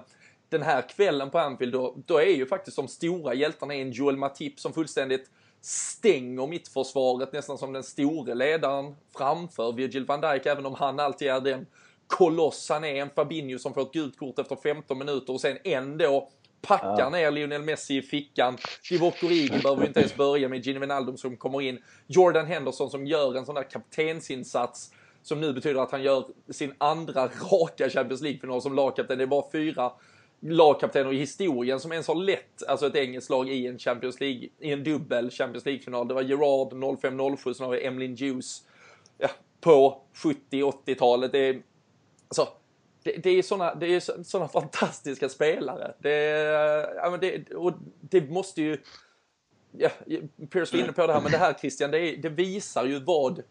den 0.50 0.62
här 0.62 0.90
kvällen 0.90 1.30
på 1.30 1.40
Anfield, 1.40 1.74
då, 1.74 1.96
då 2.06 2.18
är 2.18 2.36
ju 2.36 2.46
faktiskt 2.46 2.78
de 2.78 2.88
stora 2.88 3.34
hjältarna 3.34 3.74
en 3.74 3.92
Joel 3.92 4.18
Matip 4.18 4.60
som 4.60 4.74
fullständigt 4.74 5.30
stänger 5.62 6.48
mittförsvaret 6.48 7.34
nästan 7.34 7.58
som 7.58 7.74
den 7.74 7.84
store 7.84 8.36
ledaren 8.36 8.96
framför 9.18 9.72
Virgil 9.72 10.06
van 10.06 10.22
Dijk, 10.22 10.46
även 10.46 10.66
om 10.66 10.74
han 10.74 11.00
alltid 11.00 11.28
är 11.28 11.42
den 11.42 11.66
koloss 12.08 12.70
han 12.70 12.84
är. 12.84 12.96
En 12.96 13.10
Fabinho 13.10 13.60
som 13.60 13.74
får 13.74 13.82
ett 13.82 13.92
gult 13.92 14.18
kort 14.18 14.40
efter 14.40 14.56
15 14.56 14.98
minuter 14.98 15.34
och 15.34 15.42
sen 15.42 15.58
ändå 15.64 16.30
packar 16.62 17.00
ja. 17.00 17.10
ner 17.10 17.32
Lionel 17.32 17.62
Messi 17.62 17.98
i 17.98 18.02
fickan. 18.02 18.58
Divock 18.90 19.24
Origi 19.24 19.50
behöver 19.50 19.82
vi 19.82 19.88
inte 19.88 20.00
ens 20.00 20.16
börja 20.16 20.50
med. 20.50 20.66
Gini 20.66 20.80
Wijnaldum 20.80 21.18
som 21.18 21.38
kommer 21.38 21.62
in. 21.62 21.80
Jordan 22.08 22.46
Henderson 22.46 22.90
som 22.90 23.08
gör 23.08 23.38
en 23.38 23.46
sån 23.46 23.56
där 23.56 23.64
kaptensinsats 23.64 24.92
som 25.22 25.42
nu 25.42 25.54
betyder 25.54 25.82
att 25.82 25.92
han 25.92 26.04
gör 26.04 26.26
sin 26.50 26.74
andra 26.78 27.28
raka 27.52 27.90
Champions 27.90 28.22
League-final 28.22 28.62
som 28.62 28.76
lagkapten. 28.76 29.18
Det 29.18 29.24
är 29.24 29.28
bara 29.28 29.52
fyra 29.52 29.92
lagkaptener 30.40 31.14
i 31.14 31.18
historien 31.18 31.80
som 31.80 31.92
ens 31.92 32.08
har 32.08 32.16
lett 32.16 32.64
alltså 32.68 32.88
ett 32.88 32.96
engelskt 32.96 33.30
lag 33.30 33.50
i 33.50 33.68
en 33.68 33.80
Champions 33.80 34.20
League, 34.20 34.50
i 34.60 34.72
en 34.72 34.84
dubbel 34.84 35.32
Champions 35.32 35.66
League-final. 35.66 36.08
Det 36.08 36.14
var 36.14 36.22
Gerard 36.22 36.74
05-07, 36.74 37.54
sen 37.54 37.66
har 37.66 37.74
vi 37.74 37.86
Emlyn 37.86 38.16
Juice 38.16 38.64
ja, 39.18 39.30
på 39.62 40.02
70-80-talet. 40.52 41.32
Det 41.32 41.40
är, 41.40 41.62
alltså, 42.28 42.48
det, 43.04 43.12
det 43.24 43.30
är 43.30 43.42
såna, 43.42 43.76
det 43.76 43.96
är 43.96 44.24
såna 44.24 44.48
fantastiska 44.48 45.30
spelare. 45.30 45.94
Det, 46.00 46.16
ja, 46.96 47.10
men 47.10 47.20
det, 47.20 47.52
och 47.52 47.74
det 48.02 48.30
måste 48.30 48.62
ju, 48.62 48.78
ja, 49.72 49.90
Pierce 50.50 50.74
var 50.74 50.80
inne 50.80 50.92
på 50.92 51.08
det 51.08 51.14
här, 51.14 51.22
men 51.22 51.32
det 51.32 51.38
här 51.38 51.54
Christian, 51.54 51.92
det, 51.92 52.16
det 52.16 52.30
visar 52.30 52.86
ju 52.86 53.00
vad 53.00 53.44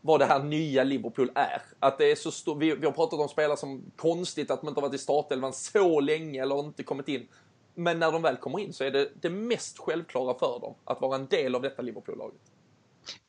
vad 0.00 0.20
det 0.20 0.26
här 0.26 0.42
nya 0.42 0.84
Liverpool 0.84 1.30
är. 1.34 1.62
Att 1.78 1.98
det 1.98 2.10
är 2.10 2.16
så 2.16 2.30
stor, 2.30 2.56
vi, 2.56 2.74
vi, 2.74 2.86
har 2.86 2.92
pratat 2.92 3.20
om 3.20 3.28
spelare 3.28 3.56
som 3.56 3.82
konstigt 3.96 4.50
att 4.50 4.62
man 4.62 4.70
inte 4.70 4.80
har 4.80 4.88
varit 4.88 5.00
i 5.00 5.02
startelvan 5.02 5.52
så 5.52 6.00
länge 6.00 6.42
eller 6.42 6.60
inte 6.60 6.82
kommit 6.82 7.08
in. 7.08 7.28
Men 7.74 7.98
när 7.98 8.12
de 8.12 8.22
väl 8.22 8.36
kommer 8.36 8.58
in 8.58 8.72
så 8.72 8.84
är 8.84 8.90
det 8.90 9.08
det 9.20 9.30
mest 9.30 9.78
självklara 9.78 10.38
för 10.38 10.60
dem 10.60 10.74
att 10.84 11.00
vara 11.00 11.16
en 11.16 11.26
del 11.26 11.54
av 11.54 11.62
detta 11.62 11.82
Liverpool-laget. 11.82 12.40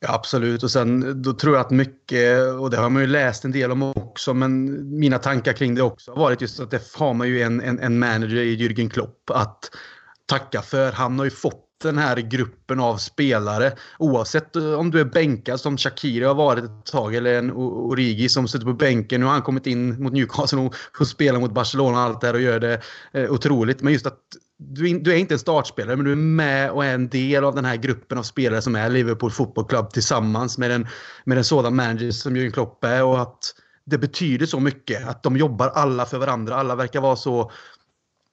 Ja, 0.00 0.14
absolut. 0.14 0.62
Och 0.62 0.70
sen 0.70 1.22
då 1.22 1.32
tror 1.32 1.54
jag 1.54 1.60
att 1.60 1.70
mycket, 1.70 2.52
och 2.58 2.70
det 2.70 2.76
har 2.76 2.90
man 2.90 3.02
ju 3.02 3.08
läst 3.08 3.44
en 3.44 3.52
del 3.52 3.70
om 3.70 3.82
också, 3.82 4.34
men 4.34 4.98
mina 4.98 5.18
tankar 5.18 5.52
kring 5.52 5.74
det 5.74 5.82
också 5.82 6.10
har 6.10 6.18
varit 6.18 6.40
just 6.40 6.60
att 6.60 6.70
det 6.70 6.94
har 6.94 7.14
man 7.14 7.28
ju 7.28 7.42
en, 7.42 7.60
en, 7.60 7.78
en 7.78 7.98
manager 7.98 8.36
i 8.36 8.56
Jürgen 8.56 8.90
Klopp 8.90 9.30
att 9.30 9.70
tacka 10.26 10.62
för. 10.62 10.92
Han 10.92 11.18
har 11.18 11.24
ju 11.24 11.30
fått 11.30 11.66
den 11.82 11.98
här 11.98 12.16
gruppen 12.16 12.80
av 12.80 12.96
spelare. 12.96 13.72
Oavsett 13.98 14.56
om 14.56 14.90
du 14.90 15.00
är 15.00 15.04
bänkad 15.04 15.60
som 15.60 15.78
Shakiri 15.78 16.24
har 16.24 16.34
varit 16.34 16.64
ett 16.64 16.86
tag 16.86 17.14
eller 17.14 17.38
en 17.38 17.50
Origi 17.52 18.28
som 18.28 18.48
sitter 18.48 18.66
på 18.66 18.72
bänken. 18.72 19.20
Nu 19.20 19.26
har 19.26 19.32
han 19.32 19.42
kommit 19.42 19.66
in 19.66 20.02
mot 20.02 20.12
Newcastle 20.12 20.58
och 20.58 20.74
får 20.98 21.04
spela 21.04 21.38
mot 21.38 21.52
Barcelona 21.52 21.98
och 21.98 22.04
allt 22.04 22.20
det 22.20 22.26
här 22.26 22.34
och 22.34 22.40
gör 22.40 22.60
det 22.60 22.80
eh, 23.12 23.30
otroligt. 23.30 23.82
Men 23.82 23.92
just 23.92 24.06
att 24.06 24.18
du, 24.60 24.98
du, 24.98 25.12
är 25.12 25.16
inte 25.16 25.34
en 25.34 25.38
startspelare 25.38 25.96
men 25.96 26.04
du 26.04 26.12
är 26.12 26.16
med 26.16 26.70
och 26.70 26.84
är 26.84 26.94
en 26.94 27.08
del 27.08 27.44
av 27.44 27.54
den 27.54 27.64
här 27.64 27.76
gruppen 27.76 28.18
av 28.18 28.22
spelare 28.22 28.62
som 28.62 28.76
är 28.76 28.88
Liverpool 28.88 29.30
Football 29.30 29.66
Club 29.66 29.90
tillsammans 29.90 30.58
med 30.58 30.70
en, 30.70 30.86
med 31.24 31.38
en 31.38 31.44
sådan 31.44 31.76
manager 31.76 32.10
som 32.10 32.36
Jürgen 32.36 32.52
Klopp 32.52 32.84
är. 32.84 33.04
Och 33.04 33.22
att 33.22 33.54
det 33.84 33.98
betyder 33.98 34.46
så 34.46 34.60
mycket. 34.60 35.08
Att 35.08 35.22
de 35.22 35.36
jobbar 35.36 35.68
alla 35.68 36.06
för 36.06 36.18
varandra. 36.18 36.54
Alla 36.54 36.74
verkar 36.74 37.00
vara 37.00 37.16
så 37.16 37.50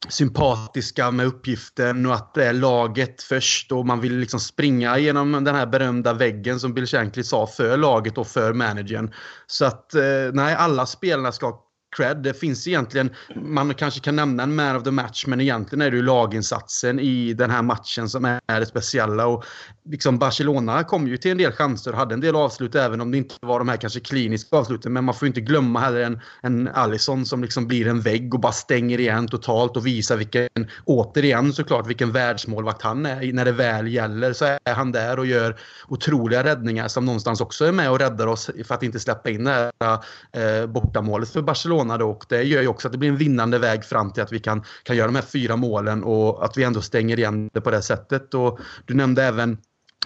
sympatiska 0.09 1.11
med 1.11 1.25
uppgiften 1.25 2.05
och 2.05 2.13
att 2.13 2.33
det 2.33 2.45
är 2.45 2.53
laget 2.53 3.23
först 3.23 3.71
och 3.71 3.85
man 3.85 4.01
vill 4.01 4.17
liksom 4.17 4.39
springa 4.39 4.97
genom 4.97 5.43
den 5.43 5.55
här 5.55 5.65
berömda 5.65 6.13
väggen 6.13 6.59
som 6.59 6.73
Bill 6.73 6.87
Shankly 6.87 7.23
sa 7.23 7.47
för 7.47 7.77
laget 7.77 8.17
och 8.17 8.27
för 8.27 8.53
managern. 8.53 9.13
Så 9.47 9.65
att 9.65 9.93
eh, 9.93 10.01
nej, 10.33 10.55
alla 10.55 10.85
spelarna 10.85 11.31
ska 11.31 11.66
cred. 11.97 12.17
Det 12.17 12.33
finns 12.33 12.67
egentligen, 12.67 13.09
man 13.35 13.73
kanske 13.73 13.99
kan 13.99 14.15
nämna 14.15 14.43
en 14.43 14.55
man 14.55 14.75
of 14.75 14.83
the 14.83 14.91
match, 14.91 15.25
men 15.27 15.41
egentligen 15.41 15.81
är 15.81 15.91
det 15.91 15.97
ju 15.97 16.03
laginsatsen 16.03 16.99
i 16.99 17.33
den 17.33 17.51
här 17.51 17.61
matchen 17.61 18.09
som 18.09 18.25
är 18.25 18.59
det 18.59 18.65
speciella. 18.65 19.27
Och 19.27 19.43
liksom 19.89 20.19
Barcelona 20.19 20.83
kom 20.83 21.07
ju 21.07 21.17
till 21.17 21.31
en 21.31 21.37
del 21.37 21.51
chanser 21.51 21.91
och 21.91 21.97
hade 21.97 22.13
en 22.13 22.19
del 22.19 22.35
avslut, 22.35 22.75
även 22.75 23.01
om 23.01 23.11
det 23.11 23.17
inte 23.17 23.35
var 23.41 23.59
de 23.59 23.69
här 23.69 23.77
kanske 23.77 23.99
kliniska 23.99 24.57
avsluten. 24.57 24.93
Men 24.93 25.03
man 25.03 25.15
får 25.15 25.25
ju 25.25 25.27
inte 25.27 25.41
glömma 25.41 25.79
heller 25.79 25.99
en, 26.01 26.19
en 26.41 26.67
Allison 26.67 27.25
som 27.25 27.41
liksom 27.41 27.67
blir 27.67 27.87
en 27.87 28.01
vägg 28.01 28.33
och 28.33 28.39
bara 28.39 28.51
stänger 28.51 28.99
igen 28.99 29.27
totalt 29.27 29.77
och 29.77 29.87
visar 29.87 30.17
vilken, 30.17 30.49
återigen 30.85 31.53
såklart, 31.53 31.87
vilken 31.87 32.11
världsmålvakt 32.11 32.81
han 32.81 33.05
är. 33.05 33.33
När 33.33 33.45
det 33.45 33.51
väl 33.51 33.87
gäller 33.87 34.33
så 34.33 34.45
är 34.45 34.73
han 34.73 34.91
där 34.91 35.19
och 35.19 35.25
gör 35.25 35.55
otroliga 35.87 36.43
räddningar 36.43 36.87
som 36.87 37.05
någonstans 37.05 37.41
också 37.41 37.65
är 37.65 37.71
med 37.71 37.91
och 37.91 37.99
räddar 37.99 38.27
oss 38.27 38.49
för 38.65 38.75
att 38.75 38.83
inte 38.83 38.99
släppa 38.99 39.29
in 39.29 39.43
det 39.43 39.71
här 39.79 39.99
eh, 40.31 40.67
bortamålet 40.67 41.29
för 41.29 41.41
Barcelona. 41.41 41.86
Då. 41.87 42.09
Och 42.09 42.25
det 42.29 42.43
gör 42.43 42.61
ju 42.61 42.67
också 42.67 42.87
att 42.87 42.91
det 42.91 42.97
blir 42.97 43.09
en 43.09 43.17
vinnande 43.17 43.59
väg 43.59 43.85
fram 43.85 44.13
till 44.13 44.23
att 44.23 44.31
vi 44.31 44.39
kan, 44.39 44.63
kan 44.83 44.95
göra 44.95 45.07
de 45.07 45.15
här 45.15 45.21
fyra 45.21 45.55
målen 45.55 46.03
och 46.03 46.45
att 46.45 46.57
vi 46.57 46.63
ändå 46.63 46.81
stänger 46.81 47.19
igen 47.19 47.49
det 47.53 47.61
på 47.61 47.71
det 47.71 47.81
sättet. 47.81 48.33
Och 48.33 48.59
du 48.85 48.93
nämnde 48.93 49.23
även 49.23 49.57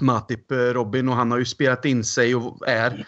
Matip 0.02 0.52
eh, 0.52 0.58
Robin 0.58 1.10
och 1.10 1.16
han 1.16 1.32
har 1.32 1.38
ju 1.38 1.46
spelat 1.46 1.86
in 1.86 2.04
sig 2.04 2.36
och 2.36 2.68
är 2.68 3.08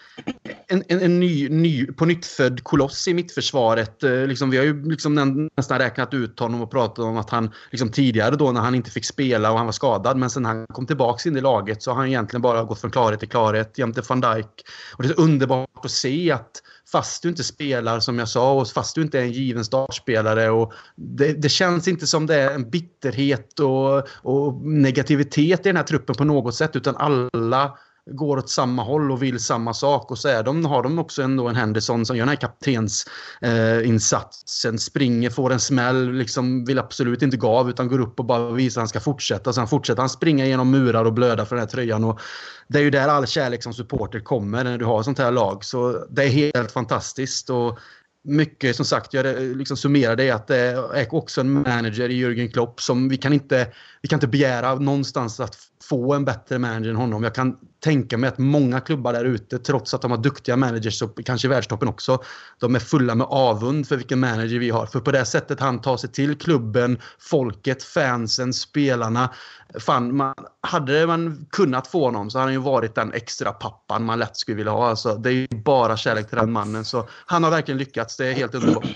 en, 0.68 0.82
en, 0.88 1.00
en 1.00 1.20
ny, 1.20 1.48
ny, 1.48 1.86
på 1.86 2.04
nytt 2.04 2.26
född 2.26 2.64
koloss 2.64 3.08
i 3.08 3.14
mittförsvaret. 3.14 4.02
Eh, 4.02 4.26
liksom, 4.26 4.50
vi 4.50 4.56
har 4.56 4.64
ju 4.64 4.90
liksom 4.90 5.48
nästan 5.56 5.78
räknat 5.78 6.14
ut 6.14 6.40
honom 6.40 6.62
och 6.62 6.70
pratat 6.70 6.98
om 6.98 7.16
att 7.16 7.30
han 7.30 7.50
liksom 7.70 7.88
tidigare 7.88 8.36
då 8.36 8.52
när 8.52 8.60
han 8.60 8.74
inte 8.74 8.90
fick 8.90 9.04
spela 9.04 9.52
och 9.52 9.56
han 9.56 9.66
var 9.66 9.72
skadad 9.72 10.16
men 10.16 10.30
sen 10.30 10.44
han 10.44 10.66
kom 10.66 10.86
tillbaks 10.86 11.26
in 11.26 11.36
i 11.36 11.40
laget 11.40 11.82
så 11.82 11.90
har 11.90 11.96
han 11.96 12.06
egentligen 12.06 12.42
bara 12.42 12.64
gått 12.64 12.80
från 12.80 12.90
klarhet 12.90 13.20
till 13.20 13.28
klarhet 13.28 13.78
jämte 13.78 14.02
van 14.08 14.20
Dijk. 14.20 14.64
Och 14.96 15.02
det 15.02 15.08
är 15.08 15.14
så 15.14 15.22
underbart 15.22 15.84
att 15.84 15.90
se 15.90 16.32
att 16.32 16.62
fast 16.94 17.22
du 17.22 17.28
inte 17.28 17.44
spelar 17.44 18.00
som 18.00 18.18
jag 18.18 18.28
sa 18.28 18.52
och 18.52 18.68
fast 18.68 18.94
du 18.94 19.02
inte 19.02 19.18
är 19.18 19.22
en 19.22 19.32
given 19.32 19.64
startspelare. 19.64 20.50
Och 20.50 20.72
det, 20.96 21.32
det 21.32 21.48
känns 21.48 21.88
inte 21.88 22.06
som 22.06 22.26
det 22.26 22.34
är 22.34 22.50
en 22.50 22.70
bitterhet 22.70 23.60
och, 23.60 24.08
och 24.08 24.54
negativitet 24.62 25.60
i 25.60 25.68
den 25.68 25.76
här 25.76 25.84
truppen 25.84 26.14
på 26.14 26.24
något 26.24 26.54
sätt 26.54 26.76
utan 26.76 26.96
alla 26.96 27.78
går 28.10 28.36
åt 28.36 28.50
samma 28.50 28.82
håll 28.82 29.10
och 29.10 29.22
vill 29.22 29.40
samma 29.40 29.74
sak. 29.74 30.10
Och 30.10 30.18
så 30.18 30.28
är 30.28 30.42
de, 30.42 30.64
har 30.64 30.82
de 30.82 30.98
också 30.98 31.22
ändå 31.22 31.48
en 31.48 31.56
Henderson 31.56 32.06
som 32.06 32.16
gör 32.16 32.22
den 32.22 32.28
här 32.28 32.40
kaptensinsatsen. 32.40 34.74
Eh, 34.74 34.78
springer, 34.78 35.30
får 35.30 35.52
en 35.52 35.60
smäll, 35.60 36.12
liksom 36.12 36.64
vill 36.64 36.78
absolut 36.78 37.22
inte 37.22 37.36
gå 37.36 37.48
av 37.48 37.70
utan 37.70 37.88
går 37.88 38.00
upp 38.00 38.20
och 38.20 38.26
bara 38.26 38.50
visar 38.50 38.80
att 38.80 38.82
han 38.82 38.88
ska 38.88 39.00
fortsätta. 39.00 39.52
Sen 39.52 39.68
fortsätter 39.68 40.02
han 40.02 40.08
springa 40.08 40.46
genom 40.46 40.70
murar 40.70 41.04
och 41.04 41.12
blöda 41.12 41.46
för 41.46 41.56
den 41.56 41.62
här 41.62 41.70
tröjan. 41.70 42.04
Och 42.04 42.20
det 42.68 42.78
är 42.78 42.82
ju 42.82 42.90
där 42.90 43.08
all 43.08 43.26
kärlek 43.26 43.62
som 43.62 43.74
supporter 43.74 44.20
kommer 44.20 44.64
när 44.64 44.78
du 44.78 44.84
har 44.84 45.02
sånt 45.02 45.18
här 45.18 45.30
lag. 45.30 45.64
Så 45.64 46.06
det 46.10 46.24
är 46.24 46.28
helt 46.28 46.72
fantastiskt. 46.72 47.50
Och 47.50 47.78
mycket 48.24 48.76
som 48.76 48.84
sagt, 48.84 49.14
jag 49.14 49.56
liksom 49.56 49.76
summerar 49.76 50.16
det 50.16 50.30
att 50.30 50.46
det 50.46 50.58
är 50.94 51.14
också 51.14 51.40
en 51.40 51.52
manager 51.52 52.08
i 52.08 52.24
Jürgen 52.24 52.52
Klopp 52.52 52.80
som 52.80 53.08
vi 53.08 53.16
kan 53.16 53.32
inte, 53.32 53.66
vi 54.02 54.08
kan 54.08 54.16
inte 54.16 54.26
begära 54.26 54.74
någonstans 54.74 55.40
att 55.40 55.58
få 55.88 56.14
en 56.14 56.24
bättre 56.24 56.58
manager 56.58 56.90
än 56.90 56.96
honom. 56.96 57.22
Jag 57.22 57.34
kan 57.34 57.56
tänka 57.84 58.18
mig 58.18 58.28
att 58.28 58.38
många 58.38 58.80
klubbar 58.80 59.12
där 59.12 59.24
ute, 59.24 59.58
trots 59.58 59.94
att 59.94 60.02
de 60.02 60.10
har 60.10 60.18
duktiga 60.18 60.56
managers, 60.56 61.02
och 61.02 61.20
kanske 61.24 61.48
i 61.48 61.50
världstoppen 61.50 61.88
också, 61.88 62.18
de 62.60 62.74
är 62.74 62.78
fulla 62.78 63.14
med 63.14 63.26
avund 63.30 63.88
för 63.88 63.96
vilken 63.96 64.20
manager 64.20 64.58
vi 64.58 64.70
har. 64.70 64.86
För 64.86 65.00
på 65.00 65.12
det 65.12 65.24
sättet 65.24 65.60
han 65.60 65.80
tar 65.80 65.96
sig 65.96 66.10
till 66.10 66.38
klubben, 66.38 66.98
folket, 67.18 67.82
fansen, 67.82 68.52
spelarna. 68.52 69.30
Fan, 69.78 70.16
man, 70.16 70.34
hade 70.60 71.06
man 71.06 71.46
kunnat 71.50 71.86
få 71.86 72.04
honom 72.04 72.30
så 72.30 72.38
hade 72.38 72.46
han 72.46 72.52
ju 72.52 72.60
varit 72.60 72.94
den 72.94 73.12
extra 73.12 73.52
pappan 73.52 74.04
man 74.04 74.18
lätt 74.18 74.36
skulle 74.36 74.56
vilja 74.56 74.72
ha. 74.72 74.88
Alltså, 74.88 75.14
det 75.14 75.28
är 75.28 75.32
ju 75.32 75.46
bara 75.48 75.96
kärlek 75.96 76.28
till 76.28 76.38
den 76.38 76.52
mannen. 76.52 76.84
Så 76.84 77.08
han 77.26 77.44
har 77.44 77.50
verkligen 77.50 77.78
lyckats. 77.78 78.16
Det 78.16 78.26
är 78.26 78.32
helt 78.32 78.54
underbart. 78.54 78.86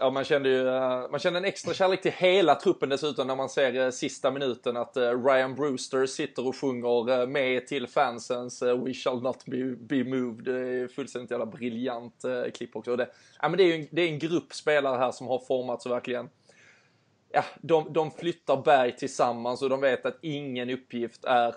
Ja, 0.00 0.10
man 0.14 0.24
kände 0.24 0.48
ju 0.48 0.68
eh, 0.68 1.10
man 1.10 1.20
kände 1.20 1.38
en 1.38 1.44
extra 1.44 1.74
kärlek 1.74 2.02
till 2.02 2.12
hela 2.12 2.54
truppen 2.54 2.88
dessutom 2.88 3.26
när 3.26 3.36
man 3.36 3.48
ser 3.48 3.84
eh, 3.84 3.90
sista 3.90 4.30
minuten 4.30 4.76
att 4.76 4.96
eh, 4.96 5.02
Ryan 5.02 5.54
Brewster 5.54 6.06
sitter 6.06 6.37
och 6.46 6.56
sjunger 6.56 7.20
eh, 7.20 7.26
med 7.26 7.66
till 7.66 7.86
fansens 7.86 8.62
eh, 8.62 8.84
We 8.84 8.94
shall 8.94 9.22
not 9.22 9.44
be, 9.44 9.64
be 9.64 10.04
moved. 10.04 10.44
Det 10.44 10.68
är 10.68 10.88
fullständigt 10.88 11.30
jävla 11.30 11.46
briljant 11.46 12.24
eh, 12.24 12.50
klipp 12.54 12.76
också. 12.76 12.96
Det, 12.96 13.08
ja, 13.42 13.48
men 13.48 13.58
det, 13.58 13.62
är 13.62 13.66
ju 13.66 13.82
en, 13.82 13.88
det 13.90 14.02
är 14.02 14.08
en 14.08 14.18
grupp 14.18 14.54
spelare 14.54 14.98
här 14.98 15.12
som 15.12 15.26
har 15.26 15.38
formats 15.38 15.86
och 15.86 15.92
verkligen 15.92 16.28
ja, 17.32 17.44
de, 17.60 17.92
de 17.92 18.10
flyttar 18.10 18.62
berg 18.62 18.96
tillsammans 18.96 19.62
och 19.62 19.70
de 19.70 19.80
vet 19.80 20.06
att 20.06 20.18
ingen 20.22 20.70
uppgift 20.70 21.24
är 21.24 21.54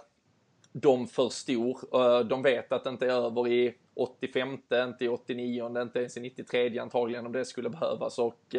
de 0.73 1.07
för 1.07 1.29
stor. 1.29 1.79
De 2.23 2.41
vet 2.41 2.71
att 2.71 2.83
det 2.83 2.89
inte 2.89 3.05
är 3.05 3.25
över 3.25 3.47
i 3.47 3.73
85, 3.93 4.51
inte 4.73 5.05
i 5.05 5.07
89, 5.07 5.81
inte 5.81 5.99
ens 5.99 6.17
i 6.17 6.19
93 6.19 6.79
antagligen 6.79 7.25
om 7.25 7.31
det 7.31 7.45
skulle 7.45 7.69
behövas. 7.69 8.19
Och 8.19 8.55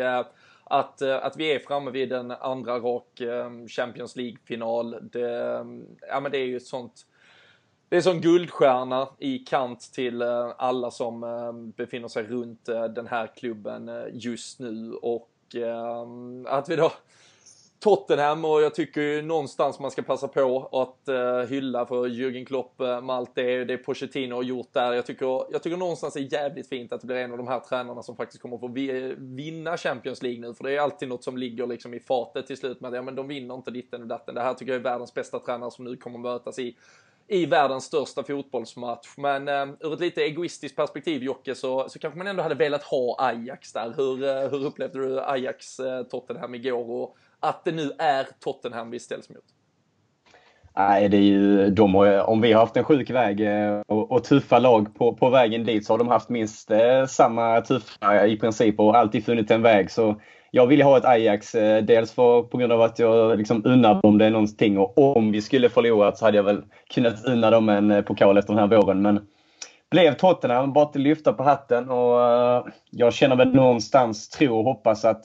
att, 0.72 1.02
eh, 1.02 1.24
att 1.24 1.36
vi 1.36 1.54
är 1.54 1.58
framme 1.58 1.90
vid 1.90 2.12
en 2.12 2.30
andra 2.30 2.78
rak 2.78 3.20
ehm, 3.20 3.68
Champions 3.68 4.16
League-final, 4.16 5.10
det, 5.12 5.58
ehm, 5.58 5.86
ja, 6.08 6.20
men 6.20 6.32
det 6.32 6.38
är 6.38 6.46
ju 6.46 6.56
ett 6.56 6.66
sånt 6.66 7.06
det 7.88 7.96
är 7.96 8.00
som 8.00 8.20
guldstjärna 8.20 9.08
i 9.18 9.38
kant 9.38 9.92
till 9.94 10.22
eh, 10.22 10.52
alla 10.58 10.90
som 10.90 11.24
ehm, 11.24 11.70
befinner 11.70 12.08
sig 12.08 12.22
runt 12.22 12.68
eh, 12.68 12.84
den 12.84 13.06
här 13.06 13.26
klubben 13.36 13.90
just 14.12 14.60
nu. 14.60 14.92
Och 14.94 15.28
att 16.46 16.68
vi 16.68 16.76
då 16.76 16.92
Tottenham 17.82 18.44
och 18.44 18.62
jag 18.62 18.74
tycker 18.74 19.00
ju 19.00 19.22
någonstans 19.22 19.80
man 19.80 19.90
ska 19.90 20.02
passa 20.02 20.28
på 20.28 20.68
att 20.72 21.08
uh, 21.08 21.50
hylla 21.50 21.86
för 21.86 22.08
Jürgen 22.08 22.44
Klopp 22.44 22.74
uh, 22.80 23.00
med 23.00 23.16
allt 23.16 23.34
det, 23.34 23.64
det 23.64 23.76
Pochettino 23.76 24.34
har 24.34 24.42
gjort 24.42 24.72
där. 24.72 24.92
Jag 24.92 25.06
tycker, 25.06 25.52
jag 25.52 25.62
tycker 25.62 25.76
någonstans 25.76 26.16
är 26.16 26.32
jävligt 26.32 26.68
fint 26.68 26.92
att 26.92 27.00
det 27.00 27.06
blir 27.06 27.16
en 27.16 27.32
av 27.32 27.38
de 27.38 27.48
här 27.48 27.60
tränarna 27.60 28.02
som 28.02 28.16
faktiskt 28.16 28.42
kommer 28.42 28.58
få 28.58 28.68
vi, 28.68 29.14
vinna 29.18 29.76
Champions 29.76 30.22
League 30.22 30.40
nu. 30.40 30.54
För 30.54 30.64
det 30.64 30.76
är 30.76 30.80
alltid 30.80 31.08
något 31.08 31.24
som 31.24 31.36
ligger 31.36 31.66
liksom 31.66 31.94
i 31.94 32.00
fatet 32.00 32.46
till 32.46 32.56
slut 32.56 32.80
med 32.80 32.88
att 32.88 32.94
ja, 32.94 33.02
men 33.02 33.14
de 33.14 33.28
vinner 33.28 33.54
inte 33.54 33.70
ditten 33.70 34.02
och 34.02 34.08
datten. 34.08 34.34
Det 34.34 34.40
här 34.40 34.54
tycker 34.54 34.72
jag 34.72 34.80
är 34.80 34.84
världens 34.84 35.14
bästa 35.14 35.38
tränare 35.38 35.70
som 35.70 35.84
nu 35.84 35.96
kommer 35.96 36.18
mötas 36.18 36.58
i 36.58 36.76
i 37.28 37.46
världens 37.46 37.84
största 37.84 38.22
fotbollsmatch. 38.22 39.08
Men 39.16 39.48
uh, 39.48 39.74
ur 39.80 39.94
ett 39.94 40.00
lite 40.00 40.22
egoistiskt 40.22 40.76
perspektiv 40.76 41.22
Jocke 41.22 41.54
så, 41.54 41.88
så 41.88 41.98
kanske 41.98 42.18
man 42.18 42.26
ändå 42.26 42.42
hade 42.42 42.54
velat 42.54 42.82
ha 42.82 43.16
Ajax 43.18 43.72
där. 43.72 43.94
Hur, 43.96 44.22
uh, 44.22 44.50
hur 44.50 44.66
upplevde 44.66 44.98
du 44.98 45.20
Ajax 45.20 45.80
uh, 45.80 46.02
Tottenham 46.02 46.54
igår 46.54 46.90
och 46.90 47.16
att 47.42 47.64
det 47.64 47.72
nu 47.72 47.92
är 47.98 48.26
Tottenham 48.40 48.90
vi 48.90 49.00
ställs 49.00 49.28
mot? 49.28 49.44
Nej, 50.76 51.08
det 51.08 51.16
är 51.16 51.20
ju, 51.20 51.70
de 51.70 51.94
har, 51.94 52.22
om 52.22 52.40
vi 52.40 52.52
har 52.52 52.60
haft 52.60 52.76
en 52.76 52.84
sjuk 52.84 53.10
väg 53.10 53.40
eh, 53.40 53.80
och, 53.88 54.12
och, 54.12 54.24
tuffa 54.24 54.58
lag 54.58 54.94
på, 54.94 55.14
på 55.14 55.30
vägen 55.30 55.64
dit 55.64 55.86
så 55.86 55.92
har 55.92 55.98
de 55.98 56.08
haft 56.08 56.28
minst 56.28 56.70
eh, 56.70 57.06
samma 57.06 57.60
tuffa 57.60 58.26
i 58.26 58.36
princip 58.36 58.80
och 58.80 58.96
alltid 58.96 59.24
funnit 59.24 59.50
en 59.50 59.62
väg. 59.62 59.90
Så 59.90 60.20
jag 60.50 60.66
vill 60.66 60.82
ha 60.82 60.98
ett 60.98 61.04
Ajax, 61.04 61.54
eh, 61.54 61.84
dels 61.84 62.12
för, 62.12 62.42
på 62.42 62.58
grund 62.58 62.72
av 62.72 62.82
att 62.82 62.98
jag 62.98 63.38
liksom 63.38 63.62
unnar 63.64 64.02
dem 64.02 64.18
det 64.18 64.30
någonting 64.30 64.78
och 64.78 65.16
om 65.16 65.32
vi 65.32 65.42
skulle 65.42 65.68
förlora 65.68 66.12
så 66.12 66.24
hade 66.24 66.36
jag 66.36 66.44
väl 66.44 66.62
kunnat 66.94 67.24
unna 67.24 67.50
dem 67.50 67.68
en 67.68 67.90
eh, 67.90 68.02
pokal 68.02 68.38
efter 68.38 68.52
den 68.54 68.70
här 68.70 68.76
våren. 68.76 69.02
Men 69.02 69.26
blev 69.90 70.14
Tottenham, 70.14 70.72
bara 70.72 70.84
att 70.84 70.96
lyfta 70.96 71.32
på 71.32 71.42
hatten 71.42 71.90
och 71.90 72.24
eh, 72.24 72.64
jag 72.90 73.12
känner 73.12 73.36
väl 73.36 73.54
någonstans, 73.54 74.28
tro 74.28 74.58
och 74.58 74.64
hoppas 74.64 75.04
att 75.04 75.24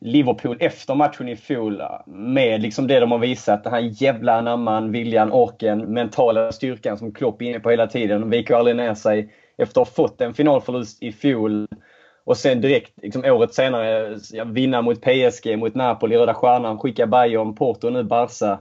Liverpool 0.00 0.56
efter 0.60 0.94
matchen 0.94 1.28
i 1.28 1.36
fjol 1.36 1.82
med 2.06 2.62
liksom 2.62 2.86
det 2.86 3.00
de 3.00 3.12
har 3.12 3.18
visat. 3.18 3.64
Den 3.64 3.72
här 3.72 4.02
jävla 4.02 4.38
anamman, 4.38 4.92
viljan, 4.92 5.32
orken, 5.32 5.78
mentala 5.78 6.52
styrkan 6.52 6.98
som 6.98 7.12
Klopp 7.12 7.42
är 7.42 7.46
inne 7.46 7.60
på 7.60 7.70
hela 7.70 7.86
tiden. 7.86 8.20
De 8.20 8.30
viker 8.30 8.54
aldrig 8.54 8.76
ner 8.76 8.94
sig 8.94 9.32
efter 9.58 9.80
att 9.80 9.88
ha 9.88 9.94
fått 9.94 10.20
en 10.20 10.34
finalförlust 10.34 11.02
i 11.02 11.12
fjol. 11.12 11.66
Och 12.24 12.36
sen 12.36 12.60
direkt, 12.60 12.92
liksom 13.02 13.24
året 13.24 13.54
senare, 13.54 14.18
vinna 14.46 14.82
mot 14.82 15.00
PSG, 15.00 15.58
mot 15.58 15.74
Napoli, 15.74 16.16
Röda 16.16 16.34
Stjärnan, 16.34 16.78
skicka 16.78 17.06
Bayern, 17.06 17.54
Porto 17.54 17.86
och 17.86 17.92
nu 17.92 18.02
Barca 18.02 18.58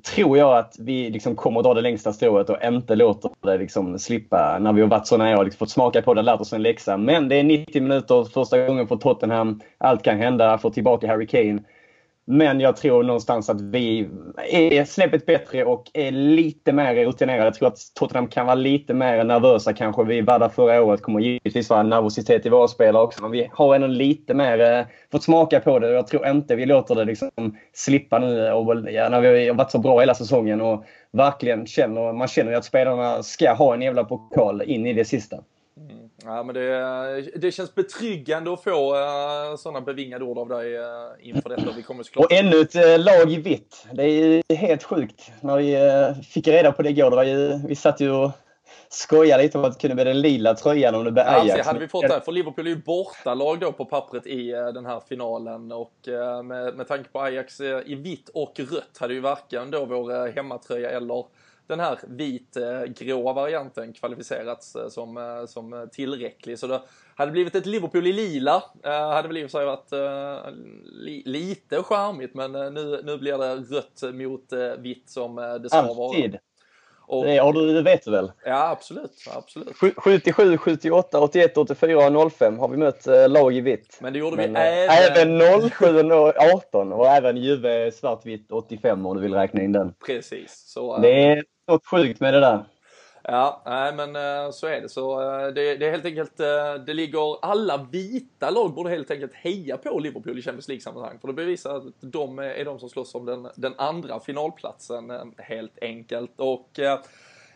tror 0.00 0.38
jag 0.38 0.58
att 0.58 0.76
vi 0.78 1.10
liksom 1.10 1.36
kommer 1.36 1.60
att 1.60 1.64
dra 1.64 1.74
det 1.74 1.80
längsta 1.80 2.12
strået 2.12 2.50
och 2.50 2.64
inte 2.64 2.94
låter 2.94 3.30
det 3.42 3.58
liksom 3.58 3.98
slippa 3.98 4.58
när 4.58 4.72
vi 4.72 4.80
har 4.80 4.88
varit 4.88 5.06
så 5.06 5.16
nära 5.16 5.38
och 5.38 5.44
liksom 5.44 5.58
fått 5.58 5.70
smaka 5.70 6.02
på 6.02 6.14
det 6.14 6.20
och 6.20 6.24
lärt 6.24 6.40
oss 6.40 6.52
en 6.52 6.62
läxa. 6.62 6.96
Men 6.96 7.28
det 7.28 7.36
är 7.36 7.42
90 7.44 7.82
minuter 7.82 8.24
första 8.24 8.66
gången 8.66 8.88
för 8.88 8.96
Tottenham. 8.96 9.60
Allt 9.78 10.02
kan 10.02 10.18
hända. 10.18 10.58
Få 10.58 10.70
tillbaka 10.70 11.06
Harry 11.06 11.26
Kane. 11.26 11.62
Men 12.24 12.60
jag 12.60 12.76
tror 12.76 13.02
någonstans 13.02 13.50
att 13.50 13.60
vi 13.60 14.08
är 14.50 14.84
snäppet 14.84 15.26
bättre 15.26 15.64
och 15.64 15.90
är 15.94 16.10
lite 16.10 16.72
mer 16.72 16.94
rutinerade. 16.94 17.44
Jag 17.44 17.54
tror 17.54 17.68
att 17.68 17.78
Tottenham 17.94 18.28
kan 18.28 18.46
vara 18.46 18.54
lite 18.54 18.94
mer 18.94 19.24
nervösa 19.24 19.72
kanske. 19.72 20.04
Vi 20.04 20.20
var 20.20 20.38
där 20.38 20.48
förra 20.48 20.82
året. 20.82 21.02
kommer 21.02 21.20
givetvis 21.20 21.70
vara 21.70 21.82
nervositet 21.82 22.46
i 22.46 22.48
våra 22.48 22.68
spelare 22.68 23.02
också. 23.02 23.22
Men 23.22 23.30
vi 23.30 23.48
har 23.52 23.74
ändå 23.74 23.86
lite 23.86 24.34
mer 24.34 24.60
eh, 24.60 24.84
fått 25.12 25.22
smaka 25.22 25.60
på 25.60 25.78
det. 25.78 25.90
Jag 25.92 26.06
tror 26.06 26.28
inte 26.28 26.56
vi 26.56 26.66
låter 26.66 26.94
det 26.94 27.04
liksom 27.04 27.30
slippa 27.72 28.18
nu. 28.18 28.52
Och, 28.52 28.90
ja, 28.90 29.08
när 29.08 29.20
vi 29.20 29.48
har 29.48 29.54
varit 29.54 29.70
så 29.70 29.78
bra 29.78 30.00
hela 30.00 30.14
säsongen 30.14 30.60
och 30.60 30.84
verkligen 31.12 31.66
känner, 31.66 32.12
man 32.12 32.28
känner 32.28 32.52
att 32.52 32.64
spelarna 32.64 33.22
ska 33.22 33.52
ha 33.52 33.74
en 33.74 33.82
jävla 33.82 34.04
pokal 34.04 34.62
in 34.62 34.86
i 34.86 34.92
det 34.92 35.04
sista. 35.04 35.36
Mm. 35.76 36.10
Ja, 36.24 36.42
men 36.42 36.54
det, 36.54 37.30
det 37.36 37.52
känns 37.52 37.74
betryggande 37.74 38.52
att 38.52 38.64
få 38.64 38.94
uh, 38.94 39.56
sådana 39.56 39.80
bevingade 39.80 40.24
ord 40.24 40.38
av 40.38 40.48
dig 40.48 40.78
uh, 40.78 40.84
inför 41.20 41.48
detta. 41.48 41.72
Vi 41.76 41.82
kommer 41.82 42.02
såklart... 42.02 42.24
Och 42.24 42.32
ännu 42.32 42.60
ett 42.60 42.76
uh, 42.76 43.04
lag 43.04 43.32
i 43.32 43.36
vitt. 43.36 43.86
Det 43.92 44.02
är 44.02 44.54
helt 44.54 44.82
sjukt. 44.82 45.32
När 45.40 45.56
vi 45.56 46.22
fick 46.24 46.48
reda 46.48 46.72
på 46.72 46.82
det 46.82 46.90
igår, 46.90 47.10
det 47.10 47.16
var 47.16 47.24
ju, 47.24 47.58
vi 47.68 47.74
satt 47.74 48.00
ju 48.00 48.10
och 48.10 48.30
skoja 48.88 49.36
lite 49.36 49.58
om 49.58 49.64
att 49.64 49.72
det 49.72 49.80
kunde 49.80 49.94
bli 49.94 50.04
den 50.04 50.20
lila 50.20 50.54
tröjan 50.54 50.94
om 50.94 51.04
det 51.04 51.12
blir 51.12 51.22
Ajax. 51.22 51.52
Alltså, 51.52 51.68
hade 51.68 51.80
vi 51.80 51.88
fått 51.88 52.08
det, 52.08 52.20
för 52.24 52.32
Liverpool 52.32 52.66
är 52.66 52.70
ju 52.70 52.76
bortalag 52.76 53.60
då 53.60 53.72
på 53.72 53.84
pappret 53.84 54.26
i 54.26 54.50
den 54.50 54.86
här 54.86 55.00
finalen 55.08 55.72
och 55.72 55.94
med, 56.44 56.76
med 56.76 56.88
tanke 56.88 57.10
på 57.10 57.20
Ajax 57.20 57.60
i 57.60 57.94
vitt 57.94 58.28
och 58.28 58.60
rött 58.60 58.98
hade 59.00 59.14
ju 59.14 59.20
varken 59.20 59.70
då 59.70 59.84
vår 59.84 60.32
hemmatröja 60.32 60.90
eller 60.90 61.24
den 61.72 61.80
här 61.80 61.98
vitgråa 62.06 63.30
eh, 63.30 63.34
varianten 63.34 63.92
kvalificerats 63.92 64.76
eh, 64.76 64.88
som, 64.88 65.16
eh, 65.16 65.46
som 65.46 65.88
tillräcklig. 65.92 66.58
Så 66.58 66.66
det 66.66 66.82
hade 67.14 67.32
blivit 67.32 67.54
ett 67.54 67.66
Liverpool 67.66 68.06
i 68.06 68.12
lila, 68.12 68.62
hade 68.82 69.28
väl 69.28 69.36
i 69.36 69.46
och 69.46 69.50
för 69.50 69.58
sig 69.58 69.66
varit 69.66 69.92
li, 70.84 71.22
lite 71.26 71.82
charmigt 71.82 72.34
men 72.34 72.52
nu, 72.52 73.00
nu 73.04 73.18
blir 73.18 73.38
det 73.38 73.56
rött 73.56 74.14
mot 74.14 74.52
vitt 74.78 75.10
som 75.10 75.36
det 75.36 75.68
ska 75.68 75.78
Alltid. 75.78 76.30
vara. 76.30 76.40
Alltid. 77.08 77.30
Det, 77.30 77.38
har 77.38 77.52
du, 77.52 77.72
det 77.72 77.82
vet 77.82 78.04
du 78.04 78.10
väl? 78.10 78.32
Ja, 78.44 78.68
absolut. 78.70 79.12
absolut. 79.36 79.76
77, 79.96 80.56
78, 80.58 81.20
81, 81.20 81.56
84 81.56 82.06
och 82.06 82.32
05 82.32 82.58
har 82.58 82.68
vi 82.68 82.76
mött 82.76 83.06
äh, 83.06 83.28
lag 83.28 83.54
i 83.54 83.60
vitt. 83.60 83.98
Men 84.00 84.12
det 84.12 84.18
gjorde 84.18 84.36
Men, 84.36 84.54
vi 84.54 84.60
även... 84.60 85.40
Även 85.40 85.70
07 85.70 85.86
och 86.12 86.34
18 86.54 86.92
och 86.92 87.06
även 87.06 87.36
Juve 87.36 87.92
svartvitt 87.92 88.52
85 88.52 89.06
om 89.06 89.16
du 89.16 89.22
vill 89.22 89.34
räkna 89.34 89.62
in 89.62 89.72
den. 89.72 89.94
Precis. 90.06 90.62
Så, 90.66 90.98
det 90.98 91.24
är 91.24 91.44
något 91.68 91.86
sjukt 91.86 92.20
med 92.20 92.34
det 92.34 92.40
där. 92.40 92.64
Ja, 93.24 93.62
nej 93.66 93.94
men 93.94 94.16
eh, 94.16 94.50
så 94.50 94.66
är 94.66 94.80
det. 94.80 94.88
Så 94.88 95.20
eh, 95.20 95.46
det, 95.46 95.76
det 95.76 95.86
är 95.86 95.90
helt 95.90 96.04
enkelt, 96.04 96.40
eh, 96.40 96.74
det 96.86 96.94
ligger, 96.94 97.44
alla 97.44 97.86
vita 97.92 98.50
lag 98.50 98.74
borde 98.74 98.90
helt 98.90 99.10
enkelt 99.10 99.34
heja 99.34 99.76
på 99.76 99.98
Liverpool 99.98 100.38
i 100.38 100.42
Champions 100.42 100.68
League-sammanhang. 100.68 101.18
För 101.20 101.28
det 101.28 101.34
bevisar 101.34 101.76
att 101.76 101.84
de 102.00 102.38
är 102.38 102.64
de 102.64 102.78
som 102.78 102.88
slåss 102.88 103.14
om 103.14 103.26
den, 103.26 103.48
den 103.54 103.74
andra 103.78 104.20
finalplatsen 104.20 105.34
helt 105.38 105.78
enkelt. 105.82 106.32
Och 106.36 106.80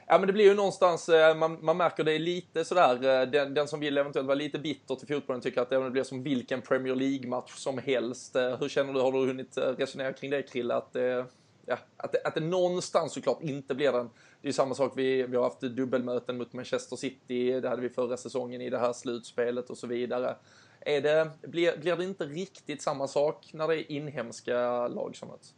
Ja 0.08 0.18
men 0.18 0.26
det 0.26 0.32
blir 0.32 0.44
ju 0.44 0.54
någonstans, 0.54 1.10
man, 1.36 1.58
man 1.64 1.76
märker 1.76 2.04
det 2.04 2.18
lite 2.18 2.64
sådär, 2.64 3.26
den, 3.26 3.54
den 3.54 3.68
som 3.68 3.80
vill 3.80 3.98
eventuellt 3.98 4.26
vara 4.26 4.34
lite 4.34 4.58
bitter 4.58 4.94
till 4.94 5.08
fotbollen 5.08 5.42
tycker 5.42 5.60
att 5.60 5.70
det 5.70 5.90
blir 5.90 6.02
som 6.02 6.22
vilken 6.22 6.62
Premier 6.62 6.94
League-match 6.94 7.52
som 7.54 7.78
helst. 7.78 8.36
Hur 8.60 8.68
känner 8.68 8.92
du, 8.92 9.00
har 9.00 9.12
du 9.12 9.18
hunnit 9.18 9.58
resonera 9.78 10.12
kring 10.12 10.30
det 10.30 10.42
Krille? 10.42 10.74
Att 10.74 10.92
det, 10.92 11.26
ja, 11.66 11.78
att, 11.96 12.12
det, 12.12 12.18
att 12.24 12.34
det 12.34 12.40
någonstans 12.40 13.12
såklart 13.12 13.42
inte 13.42 13.74
blir 13.74 13.92
den. 13.92 14.10
Det 14.40 14.46
är 14.46 14.48
ju 14.48 14.52
samma 14.52 14.74
sak, 14.74 14.92
vi, 14.96 15.22
vi 15.22 15.36
har 15.36 15.44
haft 15.44 15.60
dubbelmöten 15.60 16.38
mot 16.38 16.52
Manchester 16.52 16.96
City, 16.96 17.60
det 17.60 17.68
hade 17.68 17.82
vi 17.82 17.88
förra 17.88 18.16
säsongen 18.16 18.60
i 18.60 18.70
det 18.70 18.78
här 18.78 18.92
slutspelet 18.92 19.70
och 19.70 19.78
så 19.78 19.86
vidare. 19.86 20.36
Är 20.80 21.00
det, 21.00 21.30
blir, 21.42 21.76
blir 21.76 21.96
det 21.96 22.04
inte 22.04 22.24
riktigt 22.24 22.82
samma 22.82 23.08
sak 23.08 23.50
när 23.52 23.68
det 23.68 23.82
är 23.82 23.92
inhemska 23.92 24.88
lag 24.88 25.16
som 25.16 25.28
möts? 25.28 25.54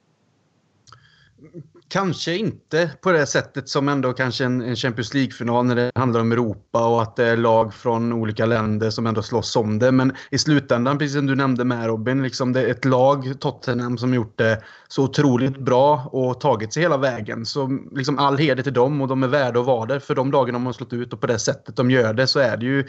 Kanske 1.88 2.36
inte 2.36 2.90
på 3.02 3.12
det 3.12 3.26
sättet 3.26 3.68
som 3.68 3.88
ändå 3.88 4.12
kanske 4.12 4.44
en, 4.44 4.62
en 4.62 4.76
Champions 4.76 5.14
League-final 5.14 5.66
när 5.66 5.74
det 5.76 5.90
handlar 5.94 6.20
om 6.20 6.32
Europa 6.32 6.86
och 6.86 7.02
att 7.02 7.16
det 7.16 7.24
är 7.24 7.36
lag 7.36 7.74
från 7.74 8.12
olika 8.12 8.46
länder 8.46 8.90
som 8.90 9.06
ändå 9.06 9.22
slåss 9.22 9.56
om 9.56 9.78
det. 9.78 9.92
Men 9.92 10.12
i 10.30 10.38
slutändan, 10.38 10.98
precis 10.98 11.16
som 11.16 11.26
du 11.26 11.34
nämnde 11.34 11.64
med 11.64 11.86
Robin, 11.86 12.22
liksom 12.22 12.52
det 12.52 12.60
är 12.62 12.66
ett 12.66 12.84
lag, 12.84 13.40
Tottenham, 13.40 13.98
som 13.98 14.14
gjort 14.14 14.38
det 14.38 14.62
så 14.88 15.04
otroligt 15.04 15.58
bra 15.58 16.08
och 16.12 16.40
tagit 16.40 16.72
sig 16.72 16.82
hela 16.82 16.96
vägen. 16.96 17.46
Så 17.46 17.78
liksom 17.92 18.18
all 18.18 18.38
heder 18.38 18.62
till 18.62 18.72
dem 18.72 19.00
och 19.00 19.08
de 19.08 19.22
är 19.22 19.28
värda 19.28 19.60
att 19.60 19.66
vara 19.66 19.86
där 19.86 19.98
för 19.98 20.14
de 20.14 20.32
lagen 20.32 20.52
de 20.52 20.66
har 20.66 20.72
slått 20.72 20.92
ut 20.92 21.12
och 21.12 21.20
på 21.20 21.26
det 21.26 21.38
sättet 21.38 21.76
de 21.76 21.90
gör 21.90 22.14
det 22.14 22.26
så 22.26 22.38
är 22.38 22.56
det 22.56 22.66
ju 22.66 22.88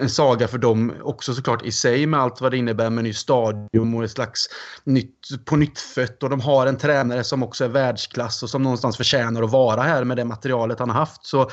en 0.00 0.10
saga 0.10 0.48
för 0.48 0.58
dem 0.58 0.92
också 1.02 1.34
såklart 1.34 1.66
i 1.66 1.72
sig 1.72 2.06
med 2.06 2.20
allt 2.20 2.40
vad 2.40 2.50
det 2.50 2.56
innebär 2.56 2.90
med 2.90 3.04
ny 3.04 3.12
stadion 3.12 3.94
och 3.94 4.04
ett 4.04 4.10
slags 4.10 4.48
nytt, 4.84 5.44
på 5.44 5.56
nytt 5.56 5.78
fött 5.78 6.22
och 6.22 6.30
de 6.30 6.40
har 6.40 6.66
en 6.66 6.76
tränare 6.76 7.24
som 7.24 7.42
också 7.42 7.63
är 7.64 7.68
världsklass 7.68 8.42
och 8.42 8.50
som 8.50 8.62
någonstans 8.62 8.96
förtjänar 8.96 9.42
att 9.42 9.50
vara 9.50 9.82
här 9.82 10.04
med 10.04 10.16
det 10.16 10.24
materialet 10.24 10.78
han 10.78 10.90
har 10.90 10.96
haft. 10.96 11.26
Så 11.26 11.50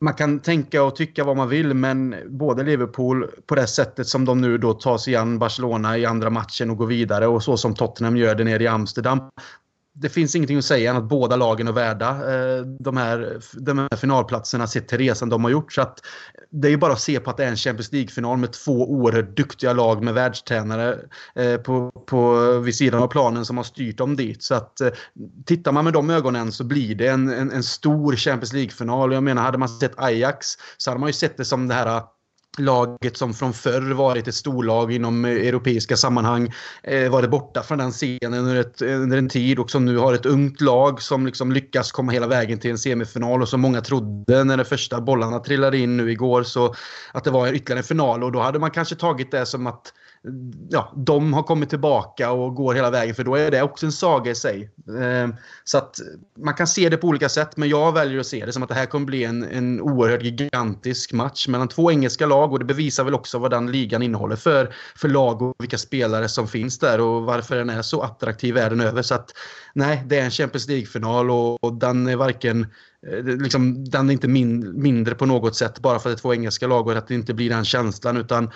man 0.00 0.14
kan 0.14 0.40
tänka 0.40 0.82
och 0.82 0.96
tycka 0.96 1.24
vad 1.24 1.36
man 1.36 1.48
vill 1.48 1.74
men 1.74 2.14
både 2.28 2.62
Liverpool 2.62 3.30
på 3.46 3.54
det 3.54 3.66
sättet 3.66 4.06
som 4.06 4.24
de 4.24 4.40
nu 4.40 4.58
då 4.58 4.72
tar 4.72 4.98
sig 4.98 5.16
an 5.16 5.38
Barcelona 5.38 5.98
i 5.98 6.06
andra 6.06 6.30
matchen 6.30 6.70
och 6.70 6.76
går 6.76 6.86
vidare 6.86 7.26
och 7.26 7.42
så 7.42 7.56
som 7.56 7.74
Tottenham 7.74 8.16
gör 8.16 8.34
det 8.34 8.44
nere 8.44 8.62
i 8.62 8.66
Amsterdam 8.66 9.20
det 9.98 10.08
finns 10.08 10.34
ingenting 10.34 10.58
att 10.58 10.64
säga 10.64 10.90
än 10.90 10.96
att 10.96 11.08
båda 11.08 11.36
lagen 11.36 11.68
är 11.68 11.72
värda 11.72 12.08
eh, 12.08 12.60
de, 12.80 12.96
här, 12.96 13.40
de 13.52 13.78
här 13.78 13.96
finalplatserna 13.96 14.66
sett 14.66 14.88
till 14.88 14.98
resan 14.98 15.28
de 15.28 15.44
har 15.44 15.50
gjort. 15.50 15.72
Så 15.72 15.82
att 15.82 16.00
det 16.50 16.68
är 16.68 16.70
ju 16.70 16.76
bara 16.76 16.92
att 16.92 17.00
se 17.00 17.20
på 17.20 17.30
att 17.30 17.36
det 17.36 17.44
är 17.44 17.48
en 17.48 17.56
Champions 17.56 17.92
League-final 17.92 18.36
med 18.36 18.52
två 18.52 18.90
oerhört 18.90 19.36
duktiga 19.36 19.72
lag 19.72 20.04
med 20.04 20.14
världstränare 20.14 20.98
eh, 21.34 21.56
på, 21.56 21.90
på, 21.90 22.50
vid 22.58 22.74
sidan 22.74 23.02
av 23.02 23.06
planen 23.06 23.44
som 23.44 23.56
har 23.56 23.64
styrt 23.64 23.98
dem 23.98 24.16
dit. 24.16 24.42
Så 24.42 24.54
att 24.54 24.80
eh, 24.80 24.88
tittar 25.46 25.72
man 25.72 25.84
med 25.84 25.92
de 25.92 26.10
ögonen 26.10 26.52
så 26.52 26.64
blir 26.64 26.94
det 26.94 27.08
en, 27.08 27.28
en, 27.28 27.52
en 27.52 27.62
stor 27.62 28.16
Champions 28.16 28.52
League-final. 28.52 29.12
Jag 29.12 29.22
menar, 29.22 29.42
hade 29.42 29.58
man 29.58 29.68
sett 29.68 29.98
Ajax 29.98 30.46
så 30.76 30.90
hade 30.90 31.00
man 31.00 31.08
ju 31.08 31.12
sett 31.12 31.36
det 31.36 31.44
som 31.44 31.68
det 31.68 31.74
här 31.74 32.02
laget 32.58 33.16
som 33.16 33.34
från 33.34 33.52
förr 33.52 33.94
varit 33.94 34.28
ett 34.28 34.34
storlag 34.34 34.92
inom 34.92 35.24
eh, 35.24 35.30
europeiska 35.30 35.96
sammanhang 35.96 36.52
eh, 36.82 37.10
varit 37.10 37.30
borta 37.30 37.62
från 37.62 37.78
den 37.78 37.92
scenen 37.92 38.34
under, 38.34 38.56
ett, 38.56 38.82
under, 38.82 39.18
en 39.18 39.28
tid 39.28 39.58
och 39.58 39.70
som 39.70 39.84
nu 39.84 39.96
har 39.96 40.14
ett 40.14 40.26
ungt 40.26 40.60
lag 40.60 41.02
som 41.02 41.26
liksom 41.26 41.52
lyckas 41.52 41.92
komma 41.92 42.12
hela 42.12 42.26
vägen 42.26 42.58
till 42.58 42.70
en 42.70 42.78
semifinal 42.78 43.42
och 43.42 43.48
som 43.48 43.60
många 43.60 43.80
trodde 43.80 44.44
när 44.44 44.56
de 44.56 44.64
första 44.64 45.00
bollarna 45.00 45.38
trillade 45.38 45.78
in 45.78 45.96
nu 45.96 46.10
igår 46.10 46.42
så 46.42 46.74
att 47.12 47.24
det 47.24 47.30
var 47.30 47.52
ytterligare 47.52 47.80
en 47.80 47.84
final. 47.84 48.24
Och 48.24 48.32
då 48.32 48.40
hade 48.40 48.58
man 48.58 48.70
kanske 48.70 48.94
tagit 48.94 49.30
det 49.30 49.46
som 49.46 49.66
att 49.66 49.92
ja, 50.68 50.92
de 50.96 51.32
har 51.32 51.42
kommit 51.42 51.70
tillbaka 51.70 52.30
och 52.30 52.54
går 52.54 52.74
hela 52.74 52.90
vägen 52.90 53.14
för 53.14 53.24
då 53.24 53.34
är 53.34 53.50
det 53.50 53.62
också 53.62 53.86
en 53.86 53.92
saga 53.92 54.30
i 54.30 54.34
sig. 54.34 54.70
Ehm, 55.00 55.34
så 55.64 55.78
att 55.78 55.96
man 56.38 56.54
kan 56.54 56.66
se 56.66 56.88
det 56.88 56.96
på 56.96 57.06
olika 57.06 57.28
sätt 57.28 57.56
men 57.56 57.68
jag 57.68 57.92
väljer 57.92 58.20
att 58.20 58.26
se 58.26 58.46
det 58.46 58.52
som 58.52 58.62
att 58.62 58.68
det 58.68 58.74
här 58.74 58.86
kommer 58.86 59.06
bli 59.06 59.24
en, 59.24 59.44
en 59.44 59.80
oerhört 59.80 60.22
gigantisk 60.22 61.12
match 61.12 61.48
mellan 61.48 61.68
två 61.68 61.90
engelska 61.90 62.26
lag 62.26 62.52
och 62.52 62.58
det 62.58 62.64
bevisar 62.64 63.04
väl 63.04 63.14
också 63.14 63.38
vad 63.38 63.50
den 63.50 63.72
ligan 63.72 64.02
innehåller 64.02 64.36
för, 64.36 64.74
för 64.96 65.08
lag 65.08 65.42
och 65.42 65.54
vilka 65.58 65.78
spelare 65.78 66.28
som 66.28 66.48
finns 66.48 66.78
där 66.78 67.00
och 67.00 67.22
varför 67.22 67.56
den 67.56 67.70
är 67.70 67.82
så 67.82 68.02
attraktiv 68.02 68.54
världen 68.54 68.80
över. 68.80 69.02
Så 69.02 69.14
att 69.14 69.32
nej, 69.74 70.02
det 70.06 70.18
är 70.18 70.24
en 70.24 70.30
Champions 70.30 70.68
League-final 70.68 71.30
och, 71.30 71.64
och 71.64 71.72
den 71.72 72.08
är 72.08 72.16
varken 72.16 72.66
eh, 73.12 73.24
Liksom, 73.24 73.84
den 73.84 74.08
är 74.08 74.12
inte 74.12 74.28
min, 74.28 74.82
mindre 74.82 75.14
på 75.14 75.26
något 75.26 75.56
sätt 75.56 75.80
bara 75.80 75.98
för 75.98 76.10
att 76.10 76.16
det 76.16 76.18
är 76.18 76.22
två 76.22 76.34
engelska 76.34 76.66
lag 76.66 76.86
och 76.86 76.92
att 76.92 77.08
det 77.08 77.14
inte 77.14 77.34
blir 77.34 77.50
den 77.50 77.64
känslan 77.64 78.16
utan 78.16 78.50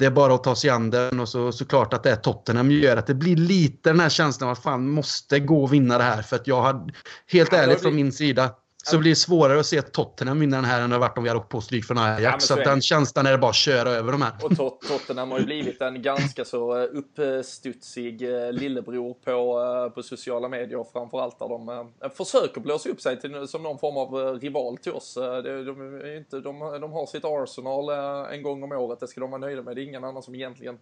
det 0.00 0.06
är 0.06 0.10
bara 0.10 0.34
att 0.34 0.44
ta 0.44 0.54
sig 0.54 0.70
an 0.70 0.90
den 0.90 1.20
och 1.20 1.28
så 1.28 1.52
såklart 1.52 1.92
att 1.92 2.02
det 2.02 2.10
är 2.10 2.16
Tottenham 2.16 2.70
gör 2.70 2.96
att 2.96 3.06
det 3.06 3.14
blir 3.14 3.36
lite 3.36 3.90
den 3.90 4.00
här 4.00 4.08
känslan 4.08 4.48
av 4.48 4.52
att 4.52 4.62
fan 4.62 4.90
måste 4.90 5.40
gå 5.40 5.62
och 5.62 5.72
vinna 5.72 5.98
det 5.98 6.04
här 6.04 6.22
för 6.22 6.36
att 6.36 6.46
jag 6.46 6.62
har 6.62 6.92
helt 7.26 7.52
ärligt 7.52 7.82
från 7.82 7.94
min 7.94 8.12
sida 8.12 8.50
så 8.90 8.98
blir 8.98 9.10
det 9.10 9.16
svårare 9.16 9.60
att 9.60 9.66
se 9.66 9.82
Tottenham 9.82 10.40
vinna 10.40 10.56
den 10.56 10.64
här 10.64 10.80
än 10.80 10.90
det 10.90 10.98
varit 10.98 11.18
om 11.18 11.24
vi 11.24 11.30
hade 11.30 11.40
åkt 11.40 11.48
på 11.48 11.60
stryk 11.60 11.84
från 11.84 11.98
Ajax. 11.98 12.22
Ja, 12.22 12.38
så, 12.38 12.46
så 12.46 12.70
den 12.70 12.82
känslan 12.82 13.26
är 13.26 13.32
det 13.32 13.38
bara 13.38 13.50
att 13.50 13.56
köra 13.56 13.90
över 13.90 14.12
de 14.12 14.22
här. 14.22 14.32
Och 14.42 14.56
tot 14.56 14.80
Tottenham 14.80 15.30
har 15.30 15.38
ju 15.38 15.44
blivit 15.44 15.80
en 15.80 16.02
ganska 16.02 16.44
så 16.44 16.82
eh, 16.82 16.88
uppstudsig 16.92 18.22
eh, 18.22 18.52
lillebror 18.52 19.14
på, 19.14 19.60
eh, 19.60 19.94
på 19.94 20.02
sociala 20.02 20.48
medier 20.48 20.86
framförallt 20.92 21.38
där 21.38 21.48
de 21.48 21.90
försöker 22.16 22.60
blåsa 22.60 22.88
upp 22.88 23.00
sig 23.00 23.20
till, 23.20 23.48
som 23.48 23.62
någon 23.62 23.78
form 23.78 23.96
av 23.96 24.40
rival 24.40 24.76
till 24.76 24.92
oss. 24.92 25.14
De, 25.14 25.64
de, 25.64 26.16
inte, 26.16 26.40
de, 26.40 26.80
de 26.80 26.92
har 26.92 27.06
sitt 27.06 27.24
Arsenal 27.24 27.88
en 28.32 28.42
gång 28.42 28.62
om 28.62 28.72
året, 28.72 29.00
det 29.00 29.08
ska 29.08 29.20
de 29.20 29.30
vara 29.30 29.40
nöjda 29.40 29.62
med. 29.62 29.76
Det 29.76 29.82
är 29.82 29.84
ingen 29.84 30.04
annan 30.04 30.22
som 30.22 30.34
egentligen 30.34 30.78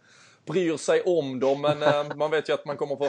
bryr 0.48 0.76
sig 0.76 1.02
om 1.02 1.40
dem, 1.40 1.60
men 1.60 1.82
eh, 1.82 2.16
man 2.16 2.30
vet 2.30 2.48
ju 2.48 2.52
att 2.52 2.64
man 2.64 2.76
kommer 2.76 2.96
få 2.96 3.08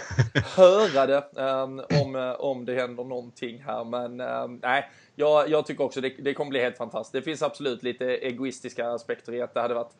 höra 0.61 1.05
det 1.05 1.23
eh, 1.37 1.63
om, 2.01 2.15
eh, 2.15 2.31
om 2.31 2.65
det 2.65 2.75
händer 2.75 3.03
någonting 3.03 3.63
här. 3.67 3.85
Men 3.85 4.17
nej, 4.17 4.59
nej, 4.61 4.89
jag, 5.15 5.49
jag 5.49 5.65
tycker 5.65 5.83
också 5.83 6.01
det, 6.01 6.09
det 6.09 6.33
kommer 6.33 6.49
bli 6.49 6.59
helt 6.59 6.77
fantastiskt. 6.77 7.13
Det 7.13 7.21
finns 7.21 7.41
absolut 7.41 7.83
lite 7.83 8.05
egoistiska 8.05 8.89
aspekter 8.89 9.33
i 9.33 9.41
att 9.41 9.53
det 9.53 9.61
hade 9.61 9.73
varit 9.73 9.93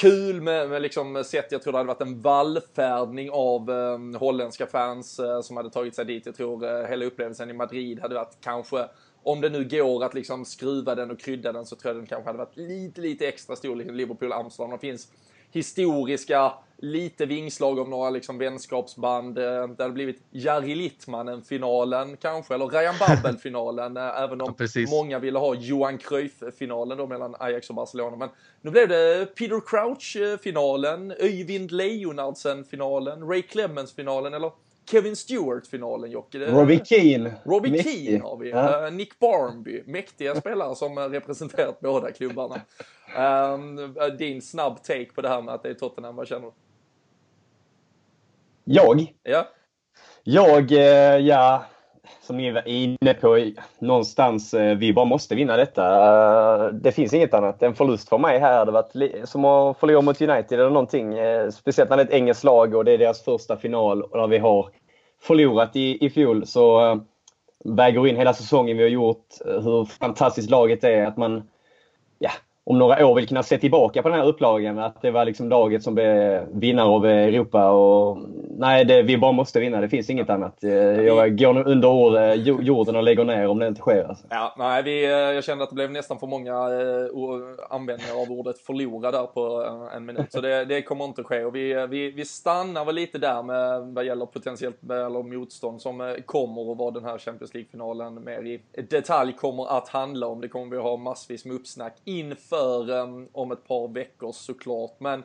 kul 0.00 0.40
med, 0.40 0.68
med 0.68 0.82
liksom 0.82 1.24
sett, 1.24 1.52
jag 1.52 1.62
tror 1.62 1.72
det 1.72 1.78
hade 1.78 1.88
varit 1.88 2.00
en 2.00 2.22
vallfärdning 2.22 3.30
av 3.30 3.70
eh, 3.70 4.18
holländska 4.18 4.66
fans 4.66 5.18
eh, 5.18 5.40
som 5.40 5.56
hade 5.56 5.70
tagit 5.70 5.94
sig 5.94 6.04
dit. 6.04 6.26
Jag 6.26 6.34
tror 6.34 6.64
eh, 6.64 6.88
hela 6.88 7.04
upplevelsen 7.04 7.50
i 7.50 7.52
Madrid 7.52 8.00
hade 8.00 8.14
varit 8.14 8.36
kanske, 8.40 8.88
om 9.22 9.40
det 9.40 9.48
nu 9.48 9.64
går 9.64 10.04
att 10.04 10.14
liksom 10.14 10.44
skruva 10.44 10.94
den 10.94 11.10
och 11.10 11.20
krydda 11.20 11.52
den 11.52 11.66
så 11.66 11.76
tror 11.76 11.94
jag 11.94 12.00
den 12.00 12.06
kanske 12.06 12.28
hade 12.28 12.38
varit 12.38 12.56
lite, 12.56 13.00
lite 13.00 13.28
extra 13.28 13.56
stor, 13.56 13.76
liksom 13.76 13.94
Liverpool, 13.94 14.32
Amsterdam. 14.32 14.70
Det 14.70 14.78
finns 14.78 15.08
historiska, 15.52 16.52
lite 16.82 17.26
vingslag 17.26 17.78
av 17.78 17.88
några 17.88 18.10
liksom 18.10 18.38
vänskapsband. 18.38 19.38
Eh, 19.38 19.68
det 19.68 19.82
hade 19.82 19.94
blivit 19.94 20.22
Jari 20.30 20.74
Littmanen-finalen 20.74 22.16
kanske, 22.16 22.54
eller 22.54 22.68
Ryan 22.68 22.94
Babel-finalen, 23.06 23.96
eh, 23.96 24.22
även 24.22 24.40
om 24.40 24.54
ja, 24.58 24.86
många 24.90 25.18
ville 25.18 25.38
ha 25.38 25.54
Johan 25.54 25.98
Cruyff-finalen 25.98 26.98
då 26.98 27.06
mellan 27.06 27.34
Ajax 27.38 27.68
och 27.68 27.76
Barcelona. 27.76 28.16
Men 28.16 28.28
nu 28.60 28.70
blev 28.70 28.88
det 28.88 29.26
Peter 29.34 29.60
Crouch-finalen, 29.66 31.10
Öyvind 31.18 31.70
Leonardsen-finalen, 31.70 33.28
Ray 33.28 33.42
Clemens-finalen, 33.42 34.34
eller 34.34 34.52
Kevin 34.90 35.16
Stewart-finalen, 35.16 36.10
Jocke. 36.10 36.38
Robbie 36.38 36.80
Keane. 36.84 37.34
Robbie 37.44 37.70
Mäktig. 37.70 38.06
Keane 38.06 38.22
har 38.22 38.36
vi. 38.36 38.50
Ja. 38.50 38.86
Uh, 38.86 38.92
Nick 38.92 39.18
Barnby. 39.18 39.82
Mäktiga 39.86 40.34
spelare 40.34 40.74
som 40.74 40.98
representerat 40.98 41.80
båda 41.80 42.12
klubbarna. 42.12 42.60
Um, 43.54 43.94
din 44.18 44.42
snabb 44.42 44.82
take 44.82 45.12
på 45.14 45.20
det 45.20 45.28
här 45.28 45.42
med 45.42 45.54
att 45.54 45.62
det 45.62 45.68
är 45.68 45.74
Tottenham, 45.74 46.16
vad 46.16 46.28
känner 46.28 46.46
du? 46.46 46.52
Jag? 48.64 49.14
Ja. 49.22 49.48
Jag, 50.22 50.72
eh, 50.72 51.16
ja 51.16 51.64
som 52.20 52.36
ni 52.36 52.50
var 52.50 52.68
inne 52.68 53.14
på, 53.20 53.50
någonstans, 53.78 54.54
eh, 54.54 54.76
vi 54.76 54.92
bara 54.92 55.04
måste 55.04 55.34
vinna 55.34 55.56
detta. 55.56 55.84
Eh, 55.84 56.72
det 56.72 56.92
finns 56.92 57.14
inget 57.14 57.34
annat. 57.34 57.62
En 57.62 57.74
förlust 57.74 58.08
för 58.08 58.18
mig 58.18 58.38
här 58.38 58.58
hade 58.58 58.72
varit 58.72 59.28
som 59.28 59.44
att 59.44 59.78
förlora 59.78 60.00
mot 60.00 60.22
United 60.22 60.60
eller 60.60 60.70
någonting. 60.70 61.18
Eh, 61.18 61.50
speciellt 61.50 61.90
när 61.90 61.96
det 61.96 62.02
är 62.02 62.06
ett 62.06 62.12
engelskt 62.12 62.44
lag 62.44 62.74
och 62.74 62.84
det 62.84 62.92
är 62.92 62.98
deras 62.98 63.24
första 63.24 63.56
final 63.56 64.02
och 64.02 64.18
när 64.18 64.26
vi 64.26 64.38
har 64.38 64.70
förlorat 65.20 65.76
i, 65.76 66.06
i 66.06 66.10
fjol 66.10 66.46
så 66.46 67.00
väger 67.64 68.06
in 68.06 68.16
hela 68.16 68.34
säsongen 68.34 68.76
vi 68.76 68.82
har 68.82 68.90
gjort, 68.90 69.26
hur 69.44 69.84
fantastiskt 69.84 70.50
laget 70.50 70.84
är, 70.84 71.06
att 71.06 71.16
man 71.16 71.48
ja, 72.18 72.30
om 72.70 72.78
några 72.78 73.06
år 73.06 73.14
vill 73.14 73.28
kunna 73.28 73.42
se 73.42 73.58
tillbaka 73.58 74.02
på 74.02 74.08
den 74.08 74.18
här 74.18 74.26
upplagan. 74.26 74.78
Att 74.78 75.02
det 75.02 75.10
var 75.10 75.24
liksom 75.24 75.48
laget 75.48 75.82
som 75.82 75.94
blev 75.94 76.46
vinnare 76.52 76.86
av 76.86 77.06
Europa. 77.06 77.70
Och, 77.70 78.18
nej, 78.58 78.84
det, 78.84 79.02
vi 79.02 79.18
bara 79.18 79.32
måste 79.32 79.60
vinna. 79.60 79.80
Det 79.80 79.88
finns 79.88 80.10
inget 80.10 80.30
annat. 80.30 80.64
Eh, 80.64 80.70
jag 80.72 81.38
går 81.38 81.52
nu 81.52 81.62
under 81.62 82.28
eh, 82.28 82.34
jorden 82.34 82.96
och 82.96 83.02
lägger 83.02 83.24
ner 83.24 83.46
om 83.46 83.58
det 83.58 83.66
inte 83.66 83.80
sker. 83.80 84.04
Alltså. 84.04 84.26
Ja, 84.30 84.54
nej, 84.58 84.82
vi, 84.82 85.04
eh, 85.04 85.10
jag 85.10 85.44
kände 85.44 85.64
att 85.64 85.70
det 85.70 85.74
blev 85.74 85.90
nästan 85.90 86.18
för 86.18 86.26
många 86.26 86.54
användningar 87.70 88.22
av 88.22 88.30
ordet 88.30 88.58
förlora 88.58 89.10
där 89.10 89.26
på 89.26 89.66
en 89.96 90.06
minut. 90.06 90.32
Så 90.32 90.40
det, 90.40 90.64
det 90.64 90.82
kommer 90.82 91.04
inte 91.04 91.22
ske. 91.22 91.44
Och 91.44 91.56
vi, 91.56 91.86
vi, 91.90 92.10
vi 92.10 92.24
stannar 92.24 92.84
väl 92.84 92.94
lite 92.94 93.18
där 93.18 93.42
med 93.42 93.94
vad 93.94 94.04
gäller 94.04 94.26
potentiellt 94.26 94.82
eller 94.84 95.22
motstånd 95.22 95.82
som 95.82 96.16
kommer 96.26 96.68
och 96.68 96.76
vad 96.76 96.94
den 96.94 97.04
här 97.04 97.18
Champions 97.18 97.54
League-finalen 97.54 98.24
mer 98.24 98.42
i 98.42 98.60
detalj 98.90 99.32
kommer 99.32 99.76
att 99.78 99.88
handla 99.88 100.26
om. 100.26 100.40
Det 100.40 100.48
kommer 100.48 100.76
vi 100.76 100.82
ha 100.82 100.96
massvis 100.96 101.44
med 101.44 101.56
uppsnack 101.56 101.96
inför 102.04 102.59
för 102.60 102.90
um, 102.90 103.28
om 103.32 103.52
ett 103.52 103.64
par 103.68 103.88
veckor 103.88 104.32
såklart. 104.32 105.00
Men 105.00 105.22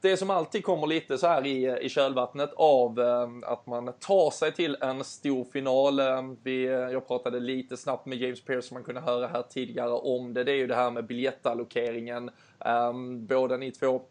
det 0.00 0.16
som 0.16 0.30
alltid 0.30 0.64
kommer 0.64 0.86
lite 0.86 1.18
så 1.18 1.26
här 1.26 1.46
i, 1.46 1.78
i 1.82 1.88
kölvattnet 1.88 2.52
av 2.56 3.00
eh, 3.00 3.28
att 3.42 3.66
man 3.66 3.92
tar 4.00 4.30
sig 4.30 4.52
till 4.52 4.76
en 4.80 5.04
stor 5.04 5.44
final. 5.44 6.00
Ehm, 6.00 6.36
vi, 6.42 6.64
eh, 6.64 6.72
jag 6.72 7.08
pratade 7.08 7.40
lite 7.40 7.76
snabbt 7.76 8.06
med 8.06 8.18
James 8.18 8.44
Pearce 8.44 8.68
som 8.68 8.74
man 8.74 8.84
kunde 8.84 9.00
höra 9.00 9.26
här 9.26 9.42
tidigare 9.42 9.90
om 9.90 10.34
det. 10.34 10.44
Det 10.44 10.52
är 10.52 10.56
ju 10.56 10.66
det 10.66 10.74
här 10.74 10.90
med 10.90 11.06
biljettallokeringen. 11.06 12.30
Eh, 12.64 12.92
båda 13.28 13.56
ni 13.56 13.70
två 13.70 14.02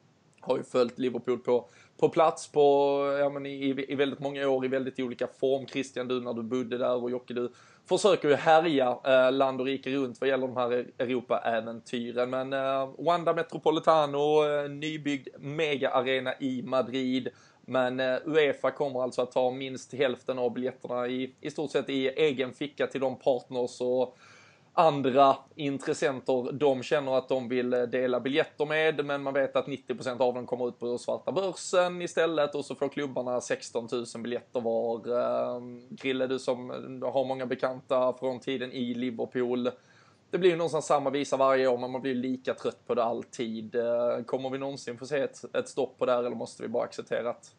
har 0.42 0.58
ju 0.58 0.64
följt 0.64 1.00
Liverpool 1.00 1.40
på, 1.40 1.70
på 1.98 2.10
plats 2.10 2.52
på, 2.52 2.62
ja, 3.20 3.30
men 3.30 3.46
i, 3.46 3.86
i 3.88 3.96
väldigt 3.96 4.20
många 4.20 4.50
år 4.50 4.66
i 4.66 4.68
väldigt 4.68 5.00
olika 5.00 5.28
form. 5.28 5.68
Christian, 5.68 6.08
du 6.08 6.22
när 6.22 6.34
du 6.34 6.44
bodde 6.44 6.78
där 6.78 7.04
och 7.04 7.12
Jocke, 7.12 7.34
du 7.34 7.52
försöker 7.86 8.30
ju 8.30 8.36
härja 8.36 8.98
eh, 9.04 9.32
land 9.32 9.62
och 9.62 9.68
rike 9.68 9.90
runt 9.90 10.22
vad 10.22 10.30
gäller 10.30 10.48
de 10.48 10.58
här 10.58 10.74
e- 10.74 10.86
Europa-äventyren. 10.98 12.30
Men 12.30 12.54
eh, 12.54 12.90
Wanda 12.98 13.34
Metropolitano, 13.34 14.46
eh, 14.46 14.70
nybyggd 14.70 15.28
mega-arena 15.40 16.34
i 16.40 16.62
Madrid. 16.62 17.30
Men 17.66 18.00
eh, 18.00 18.18
Uefa 18.26 18.72
kommer 18.72 19.04
alltså 19.04 19.22
att 19.22 19.32
ta 19.32 19.52
minst 19.52 19.94
hälften 19.94 20.40
av 20.40 20.54
biljetterna 20.54 21.08
i, 21.08 21.36
i 21.42 21.52
stort 21.52 21.72
sett 21.72 21.90
i 21.90 22.08
egen 22.08 22.54
ficka 22.54 22.88
till 22.88 23.02
de 23.02 23.20
partners 23.20 23.82
och 23.82 24.18
andra 24.78 25.36
intressenter 25.56 26.52
de 26.52 26.84
känner 26.84 27.18
att 27.18 27.30
de 27.30 27.48
vill 27.48 27.74
eh, 27.74 27.82
dela 27.82 28.20
biljetter 28.20 28.66
med 28.66 29.06
men 29.06 29.24
man 29.24 29.34
vet 29.34 29.56
att 29.56 29.68
90% 29.68 30.22
av 30.22 30.34
dem 30.34 30.46
kommer 30.46 30.68
ut 30.68 30.80
på 30.80 30.98
svarta 30.98 31.32
börsen 31.32 32.02
istället 32.02 32.56
och 32.56 32.66
så 32.66 32.76
får 32.76 32.90
klubbarna 32.90 33.42
16 33.42 33.88
000 33.92 34.06
biljetter 34.24 34.62
var. 34.62 34.98
Ehm, 35.58 35.88
Grille, 35.90 36.28
du 36.28 36.40
som 36.40 36.70
har 37.04 37.26
många 37.26 37.46
bekanta 37.46 38.14
från 38.14 38.40
tiden 38.40 38.72
i 38.72 38.94
Liverpool. 38.94 39.72
Det 40.30 40.38
blir 40.38 40.50
ju 40.50 40.56
någonstans 40.56 40.86
samma 40.86 41.10
visa 41.10 41.38
varje 41.38 41.68
år 41.68 41.78
men 41.78 41.92
man 41.92 42.02
blir 42.02 42.16
lika 42.16 42.54
trött 42.54 42.88
på 42.88 42.96
det 42.96 43.04
alltid. 43.04 43.76
Ehm, 43.76 44.24
kommer 44.24 44.50
vi 44.50 44.58
någonsin 44.58 44.98
få 44.98 45.06
se 45.06 45.20
ett, 45.20 45.56
ett 45.56 45.70
stopp 45.70 45.98
på 45.98 46.06
det 46.06 46.12
här 46.12 46.20
eller 46.20 46.36
måste 46.36 46.64
vi 46.64 46.70
bara 46.70 46.84
acceptera 46.84 47.30
att 47.30 47.56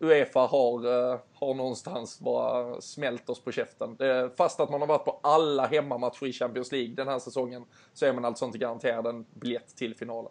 Uefa 0.00 0.40
har, 0.40 0.84
eh, 1.12 1.18
har 1.34 1.54
någonstans 1.54 2.20
bara 2.20 2.80
smält 2.80 3.28
oss 3.28 3.40
på 3.40 3.52
käften. 3.52 3.98
Fast 4.36 4.60
att 4.60 4.70
man 4.70 4.80
har 4.80 4.88
varit 4.88 5.04
på 5.04 5.20
alla 5.22 5.66
hemmamatcher 5.66 6.26
i 6.26 6.32
Champions 6.32 6.72
League 6.72 6.94
den 6.94 7.08
här 7.08 7.18
säsongen 7.18 7.64
så 7.92 8.06
är 8.06 8.12
man 8.12 8.24
alltså 8.24 8.44
inte 8.44 8.58
garanterad 8.58 9.06
en 9.06 9.26
biljett 9.34 9.76
till 9.76 9.94
finalen. 9.94 10.30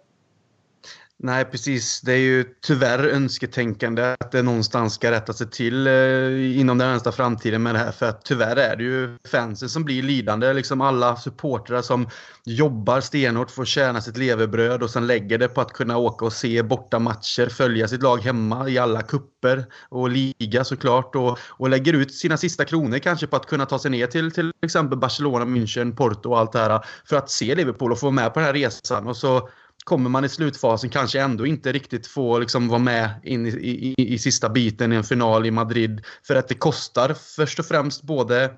Nej, 1.17 1.45
precis. 1.45 2.01
Det 2.01 2.13
är 2.13 2.17
ju 2.17 2.45
tyvärr 2.61 3.07
önsketänkande 3.07 4.15
att 4.19 4.31
det 4.31 4.41
någonstans 4.41 4.93
ska 4.93 5.11
rätta 5.11 5.33
sig 5.33 5.49
till 5.49 5.87
eh, 5.87 6.59
inom 6.59 6.77
den 6.77 6.89
närmsta 6.89 7.11
framtiden 7.11 7.63
med 7.63 7.75
det 7.75 7.79
här. 7.79 7.91
För 7.91 8.05
att 8.05 8.25
tyvärr 8.25 8.55
är 8.55 8.75
det 8.75 8.83
ju 8.83 9.17
fansen 9.31 9.69
som 9.69 9.83
blir 9.83 10.03
lidande. 10.03 10.53
Liksom 10.53 10.81
alla 10.81 11.15
supportrar 11.15 11.81
som 11.81 12.07
jobbar 12.45 13.01
stenhårt 13.01 13.51
för 13.51 13.61
att 13.61 13.67
tjäna 13.67 14.01
sitt 14.01 14.17
levebröd 14.17 14.83
och 14.83 14.89
sen 14.89 15.07
lägger 15.07 15.37
det 15.37 15.47
på 15.47 15.61
att 15.61 15.73
kunna 15.73 15.97
åka 15.97 16.25
och 16.25 16.33
se 16.33 16.63
borta 16.63 16.99
matcher, 16.99 17.49
följa 17.49 17.87
sitt 17.87 18.03
lag 18.03 18.17
hemma 18.17 18.69
i 18.69 18.77
alla 18.77 19.01
kupper 19.01 19.65
och 19.89 20.09
liga 20.09 20.63
såklart. 20.63 21.15
Och, 21.15 21.39
och 21.49 21.69
lägger 21.69 21.93
ut 21.93 22.15
sina 22.15 22.37
sista 22.37 22.65
kronor 22.65 22.99
kanske 22.99 23.27
på 23.27 23.35
att 23.35 23.45
kunna 23.45 23.65
ta 23.65 23.79
sig 23.79 23.91
ner 23.91 24.07
till 24.07 24.31
till 24.31 24.51
exempel 24.61 24.97
Barcelona, 24.97 25.45
München, 25.45 25.95
Porto 25.95 26.29
och 26.29 26.39
allt 26.39 26.51
det 26.51 26.59
här. 26.59 26.85
För 27.05 27.15
att 27.15 27.29
se 27.29 27.55
Liverpool 27.55 27.91
och 27.91 27.99
få 27.99 28.05
vara 28.05 28.15
med 28.15 28.33
på 28.33 28.39
den 28.39 28.47
här 28.47 28.53
resan. 28.53 29.07
Och 29.07 29.17
så 29.17 29.49
kommer 29.85 30.09
man 30.09 30.25
i 30.25 30.29
slutfasen 30.29 30.89
kanske 30.89 31.21
ändå 31.21 31.45
inte 31.45 31.71
riktigt 31.71 32.07
få 32.07 32.39
liksom 32.39 32.67
vara 32.67 32.79
med 32.79 33.09
in 33.23 33.45
i, 33.45 33.49
i, 33.49 34.13
i 34.13 34.19
sista 34.19 34.49
biten 34.49 34.93
i 34.93 34.95
en 34.95 35.03
final 35.03 35.45
i 35.45 35.51
Madrid. 35.51 36.05
För 36.27 36.35
att 36.35 36.47
det 36.47 36.55
kostar 36.55 37.13
först 37.13 37.59
och 37.59 37.65
främst 37.65 38.03
både 38.03 38.51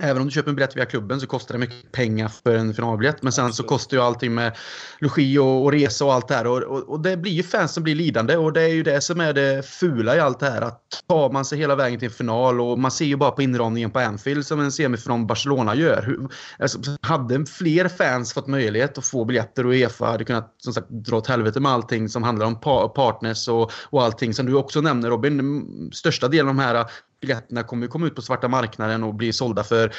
Även 0.00 0.22
om 0.22 0.28
du 0.28 0.30
köper 0.30 0.50
en 0.50 0.56
biljett 0.56 0.76
via 0.76 0.84
klubben 0.84 1.20
så 1.20 1.26
kostar 1.26 1.52
det 1.54 1.58
mycket 1.58 1.92
pengar 1.92 2.28
för 2.28 2.54
en 2.54 2.74
finalbiljett. 2.74 3.22
Men 3.22 3.32
sen 3.32 3.52
så 3.52 3.62
kostar 3.62 3.96
ju 3.96 4.02
allting 4.02 4.34
med 4.34 4.56
logi 4.98 5.38
och, 5.38 5.64
och 5.64 5.72
resa 5.72 6.04
och 6.04 6.14
allt 6.14 6.28
det 6.28 6.34
här. 6.34 6.46
Och, 6.46 6.62
och, 6.62 6.88
och, 6.88 7.00
det 7.00 7.16
blir 7.16 7.32
ju 7.32 7.42
fans 7.42 7.72
som 7.72 7.82
blir 7.82 7.94
lidande. 7.94 8.36
Och 8.36 8.52
det 8.52 8.62
är 8.62 8.74
ju 8.74 8.82
det 8.82 9.00
som 9.00 9.20
är 9.20 9.32
det 9.32 9.66
fula 9.66 10.16
i 10.16 10.20
allt 10.20 10.40
det 10.40 10.50
här. 10.50 10.62
Att 10.62 10.82
tar 11.08 11.30
man 11.30 11.44
sig 11.44 11.58
hela 11.58 11.76
vägen 11.76 11.98
till 11.98 12.08
en 12.08 12.14
final 12.14 12.60
och 12.60 12.78
man 12.78 12.90
ser 12.90 13.04
ju 13.04 13.16
bara 13.16 13.30
på 13.30 13.42
inramningen 13.42 13.90
på 13.90 13.98
Anfield 13.98 14.46
som 14.46 14.60
en 14.60 14.72
semifinal 14.72 15.26
Barcelona 15.26 15.74
gör. 15.74 16.02
Hur, 16.02 16.28
alltså, 16.58 16.78
hade 17.02 17.46
fler 17.46 17.88
fans 17.88 18.32
fått 18.32 18.46
möjlighet 18.46 18.98
att 18.98 19.06
få 19.06 19.24
biljetter 19.24 19.66
och 19.66 19.72
Uefa 19.72 20.06
hade 20.06 20.24
kunnat 20.24 20.54
som 20.58 20.72
sagt 20.72 20.90
dra 20.90 21.16
åt 21.16 21.26
helvete 21.26 21.60
med 21.60 21.72
allting 21.72 22.08
som 22.08 22.22
handlar 22.22 22.46
om 22.46 22.60
pa 22.60 22.88
partners 22.88 23.48
och, 23.48 23.72
och 23.72 24.02
allting 24.02 24.34
som 24.34 24.46
du 24.46 24.54
också 24.54 24.80
nämner 24.80 25.10
Robin. 25.10 25.66
Största 25.92 26.28
delen 26.28 26.48
av 26.48 26.54
de 26.54 26.62
här 26.62 26.86
biljetterna 27.26 27.62
kommer 27.62 27.86
komma 27.86 28.06
ut 28.06 28.14
på 28.14 28.22
svarta 28.22 28.48
marknaden 28.48 29.02
och 29.02 29.14
bli 29.14 29.32
sålda 29.32 29.64
för 29.64 29.92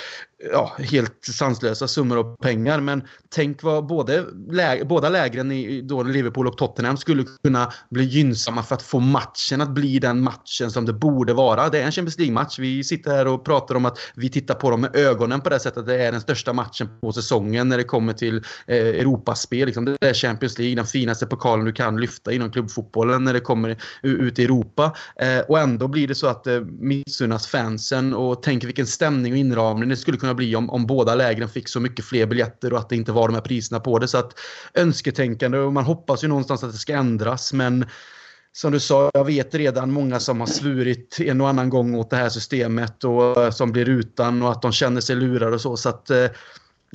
ja, 0.51 0.75
helt 0.79 1.25
sanslösa 1.25 1.87
summor 1.87 2.17
av 2.17 2.35
pengar. 2.35 2.79
Men 2.79 3.03
tänk 3.29 3.63
vad 3.63 3.85
både 3.87 4.25
lä 4.49 4.85
båda 4.85 5.09
lägren 5.09 5.51
i 5.51 5.81
då 5.81 6.03
Liverpool 6.03 6.47
och 6.47 6.57
Tottenham 6.57 6.97
skulle 6.97 7.25
kunna 7.43 7.71
bli 7.89 8.03
gynnsamma 8.03 8.63
för 8.63 8.75
att 8.75 8.81
få 8.81 8.99
matchen 8.99 9.61
att 9.61 9.69
bli 9.69 9.99
den 9.99 10.23
matchen 10.23 10.71
som 10.71 10.85
det 10.85 10.93
borde 10.93 11.33
vara. 11.33 11.69
Det 11.69 11.79
är 11.79 11.85
en 11.85 11.91
Champions 11.91 12.17
League-match. 12.17 12.59
Vi 12.59 12.83
sitter 12.83 13.11
här 13.11 13.27
och 13.27 13.45
pratar 13.45 13.75
om 13.75 13.85
att 13.85 13.99
vi 14.15 14.29
tittar 14.29 14.55
på 14.55 14.69
dem 14.69 14.81
med 14.81 14.95
ögonen 14.95 15.41
på 15.41 15.49
det 15.49 15.59
sättet 15.59 15.77
att 15.77 15.85
det 15.85 16.03
är 16.03 16.11
den 16.11 16.21
största 16.21 16.53
matchen 16.53 16.89
på 17.01 17.13
säsongen 17.13 17.69
när 17.69 17.77
det 17.77 17.83
kommer 17.83 18.13
till 18.13 18.37
eh, 18.67 18.77
Europaspel. 18.77 19.65
Liksom. 19.65 19.85
Det 19.85 19.97
är 20.01 20.13
Champions 20.13 20.57
League, 20.57 20.75
den 20.75 20.85
finaste 20.85 21.25
pokalen 21.25 21.65
du 21.65 21.71
kan 21.71 22.01
lyfta 22.01 22.31
inom 22.31 22.51
klubbfotbollen 22.51 23.23
när 23.23 23.33
det 23.33 23.39
kommer 23.39 23.77
ut 24.01 24.39
i 24.39 24.43
Europa. 24.43 24.95
Eh, 25.15 25.39
och 25.39 25.59
ändå 25.59 25.87
blir 25.87 26.07
det 26.07 26.15
så 26.15 26.27
att 26.27 26.47
eh, 26.47 26.61
missunnas 27.17 27.47
fansen 27.47 28.13
och 28.13 28.43
tänk 28.43 28.63
vilken 28.63 28.87
stämning 28.87 29.33
och 29.33 29.37
inramning 29.37 29.89
det 29.89 29.97
skulle 29.97 30.17
kunna 30.17 30.33
bli 30.33 30.55
om, 30.55 30.69
om 30.69 30.85
båda 30.85 31.15
lägren 31.15 31.49
fick 31.49 31.69
så 31.69 31.79
mycket 31.79 32.05
fler 32.05 32.25
biljetter 32.25 32.73
och 32.73 32.79
att 32.79 32.89
det 32.89 32.95
inte 32.95 33.11
var 33.11 33.27
de 33.27 33.33
här 33.33 33.41
priserna 33.41 33.79
på 33.79 33.99
det. 33.99 34.07
Så 34.07 34.17
att 34.17 34.39
önsketänkande 34.73 35.57
och 35.57 35.73
man 35.73 35.83
hoppas 35.83 36.23
ju 36.23 36.27
någonstans 36.27 36.63
att 36.63 36.71
det 36.71 36.77
ska 36.77 36.93
ändras 36.93 37.53
men 37.53 37.85
som 38.51 38.71
du 38.71 38.79
sa, 38.79 39.11
jag 39.13 39.25
vet 39.25 39.55
redan 39.55 39.91
många 39.91 40.19
som 40.19 40.39
har 40.39 40.47
svurit 40.47 41.17
en 41.19 41.41
och 41.41 41.49
annan 41.49 41.69
gång 41.69 41.95
åt 41.95 42.09
det 42.09 42.15
här 42.15 42.29
systemet 42.29 43.03
och 43.03 43.43
eh, 43.43 43.51
som 43.51 43.71
blir 43.71 43.89
utan 43.89 44.43
och 44.43 44.51
att 44.51 44.61
de 44.61 44.71
känner 44.71 45.01
sig 45.01 45.15
lurade 45.15 45.55
och 45.55 45.61
så. 45.61 45.77
så 45.77 45.89
att, 45.89 46.09
eh, 46.09 46.27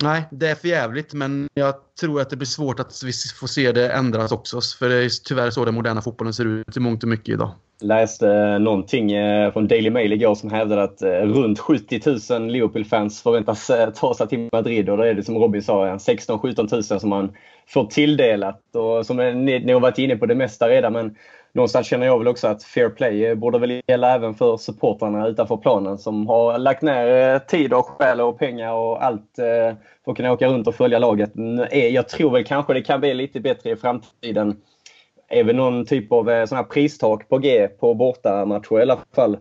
nej, 0.03 0.23
det 0.31 0.47
är 0.47 0.55
för 0.55 0.67
jävligt 0.67 1.13
men 1.13 1.49
jag 1.53 1.75
tror 1.99 2.21
att 2.21 2.29
det 2.29 2.35
blir 2.35 2.47
svårt 2.47 2.79
att 2.79 3.03
vi 3.03 3.11
får 3.35 3.47
se 3.47 3.71
det 3.71 3.91
ändras 3.91 4.31
också. 4.31 4.61
För 4.61 4.89
det 4.89 4.95
är 4.95 5.09
tyvärr 5.23 5.51
så 5.51 5.65
den 5.65 5.73
moderna 5.73 6.01
fotbollen 6.01 6.33
ser 6.33 6.45
ut 6.45 6.77
i 6.77 6.79
mångt 6.79 7.03
och 7.03 7.09
mycket 7.09 7.33
idag 7.33 7.51
läste 7.83 8.29
eh, 8.29 8.59
någonting 8.59 9.11
eh, 9.11 9.51
från 9.53 9.67
Daily 9.67 9.89
Mail 9.89 10.13
igår 10.13 10.35
som 10.35 10.51
hävdade 10.51 10.83
att 10.83 11.01
eh, 11.01 11.09
runt 11.09 11.59
70 11.59 12.39
000 12.39 12.51
Liverpool-fans 12.51 13.21
förväntas 13.21 13.71
ta 13.95 14.13
sig 14.13 14.27
till 14.27 14.49
Madrid 14.51 14.89
och 14.89 14.97
då 14.97 15.03
är 15.03 15.13
det 15.13 15.23
som 15.23 15.37
Robin 15.37 15.63
sa 15.63 15.85
16-17 15.85 16.91
000 16.91 16.99
som 16.99 17.09
man 17.09 17.33
får 17.67 17.85
tilldelat. 17.85 18.75
Och 18.75 19.05
som 19.05 19.17
ni 19.17 19.71
har 19.71 19.79
varit 19.79 19.97
inne 19.97 20.15
på 20.15 20.25
det 20.25 20.35
mesta 20.35 20.69
redan 20.69 20.93
men 20.93 21.15
någonstans 21.53 21.87
känner 21.87 22.05
jag 22.05 22.17
väl 22.17 22.27
också 22.27 22.47
att 22.47 22.63
fair 22.63 22.89
play 22.89 23.35
borde 23.35 23.59
väl 23.59 23.81
gälla 23.87 24.15
även 24.15 24.33
för 24.33 24.57
supportrarna 24.57 25.27
utanför 25.27 25.57
planen 25.57 25.97
som 25.97 26.27
har 26.27 26.57
lagt 26.57 26.81
ner 26.81 27.39
tid 27.39 27.73
och 27.73 27.85
själ 27.85 28.21
och 28.21 28.39
pengar 28.39 28.73
och 28.73 29.05
allt 29.05 29.31
för 29.35 30.11
att 30.11 30.17
kunna 30.17 30.31
åka 30.31 30.47
runt 30.47 30.67
och 30.67 30.75
följa 30.75 30.99
laget. 30.99 31.31
Jag 31.91 32.09
tror 32.09 32.31
väl 32.31 32.43
kanske 32.43 32.73
det 32.73 32.81
kan 32.81 32.99
bli 32.99 33.13
lite 33.13 33.39
bättre 33.39 33.69
i 33.69 33.75
framtiden 33.75 34.55
är 35.29 35.43
väl 35.43 35.55
någon 35.55 35.85
typ 35.85 36.11
av 36.11 36.29
eh, 36.29 36.45
sån 36.45 36.55
här 36.55 36.63
pristak 36.65 37.29
på 37.29 37.37
G 37.37 37.67
på 37.67 37.93
bortamatcher 37.93 38.79
i 38.79 38.81
alla 38.81 38.99
fall. 39.15 39.37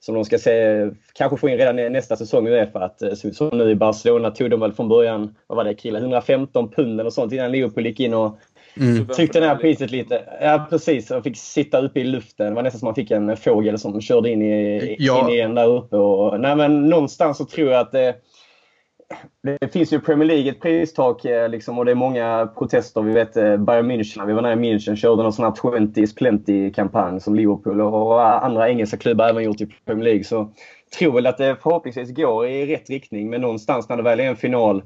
Som 0.00 0.14
de 0.14 0.24
ska 0.24 0.38
se, 0.38 0.86
kanske 1.14 1.36
få 1.36 1.48
in 1.48 1.58
redan 1.58 1.92
nästa 1.92 2.16
säsong 2.16 2.48
i 2.48 2.50
Uefa. 2.50 2.84
Att, 2.84 3.02
eh, 3.02 3.12
som 3.12 3.48
nu 3.58 3.70
i 3.70 3.74
Barcelona 3.74 4.30
tog 4.30 4.50
de 4.50 4.60
väl 4.60 4.72
från 4.72 4.88
början, 4.88 5.34
vad 5.46 5.56
var 5.56 5.64
det 5.64 5.74
Krille, 5.74 5.98
115 5.98 6.70
pund 6.70 7.00
eller 7.00 7.10
sånt 7.10 7.32
innan 7.32 7.52
Liverpool 7.52 7.86
gick 7.86 8.00
in 8.00 8.14
och 8.14 8.38
Mm. 8.80 9.06
Tryckte 9.06 9.40
ner 9.40 9.54
priset 9.54 9.90
lite. 9.90 10.22
Ja, 10.40 10.66
precis. 10.70 11.10
Jag 11.10 11.24
fick 11.24 11.36
sitta 11.36 11.78
uppe 11.78 12.00
i 12.00 12.04
luften. 12.04 12.46
Det 12.46 12.54
var 12.54 12.62
nästan 12.62 12.78
som 12.78 12.86
man 12.86 12.94
fick 12.94 13.10
en 13.10 13.36
fågel 13.36 13.78
som 13.78 14.00
körde 14.00 14.30
in 14.30 14.42
i, 14.42 14.96
ja. 14.98 15.28
in 15.28 15.34
i 15.34 15.40
en 15.40 15.54
där 15.54 15.66
uppe. 15.66 15.96
Och, 15.96 16.40
nej, 16.40 16.56
men 16.56 16.88
någonstans 16.88 17.38
så 17.38 17.44
tror 17.44 17.70
jag 17.70 17.80
att 17.80 17.92
det, 17.92 18.14
det 19.60 19.72
finns 19.72 19.92
ju 19.92 20.00
Premier 20.00 20.28
League 20.28 20.50
ett 20.50 20.60
pristak 20.60 21.24
eh, 21.24 21.48
liksom, 21.48 21.78
och 21.78 21.84
det 21.84 21.90
är 21.90 21.94
många 21.94 22.48
protester. 22.58 23.02
Vi 23.02 23.12
vet 23.12 23.36
eh, 23.36 23.56
Bayern 23.56 23.90
München, 23.90 24.26
vi 24.26 24.32
var 24.32 24.42
nära 24.42 24.52
i 24.52 24.56
München, 24.56 24.96
körde 24.96 25.22
någon 25.22 25.32
sån 25.32 25.44
här 25.44 25.88
20 25.90 26.00
is 26.00 26.14
plenty-kampanj 26.14 27.20
som 27.20 27.34
Liverpool 27.34 27.80
och 27.80 28.44
andra 28.44 28.68
engelska 28.68 28.96
klubbar 28.96 29.28
även 29.28 29.44
gjort 29.44 29.60
i 29.60 29.66
Premier 29.66 30.04
League. 30.04 30.24
Så 30.24 30.52
tror 30.98 31.12
väl 31.12 31.26
att 31.26 31.38
det 31.38 31.56
förhoppningsvis 31.62 32.14
går 32.16 32.46
i 32.46 32.74
rätt 32.74 32.90
riktning 32.90 33.30
men 33.30 33.40
någonstans 33.40 33.88
när 33.88 33.96
det 33.96 34.02
väl 34.02 34.20
är 34.20 34.24
en 34.24 34.36
final 34.36 34.82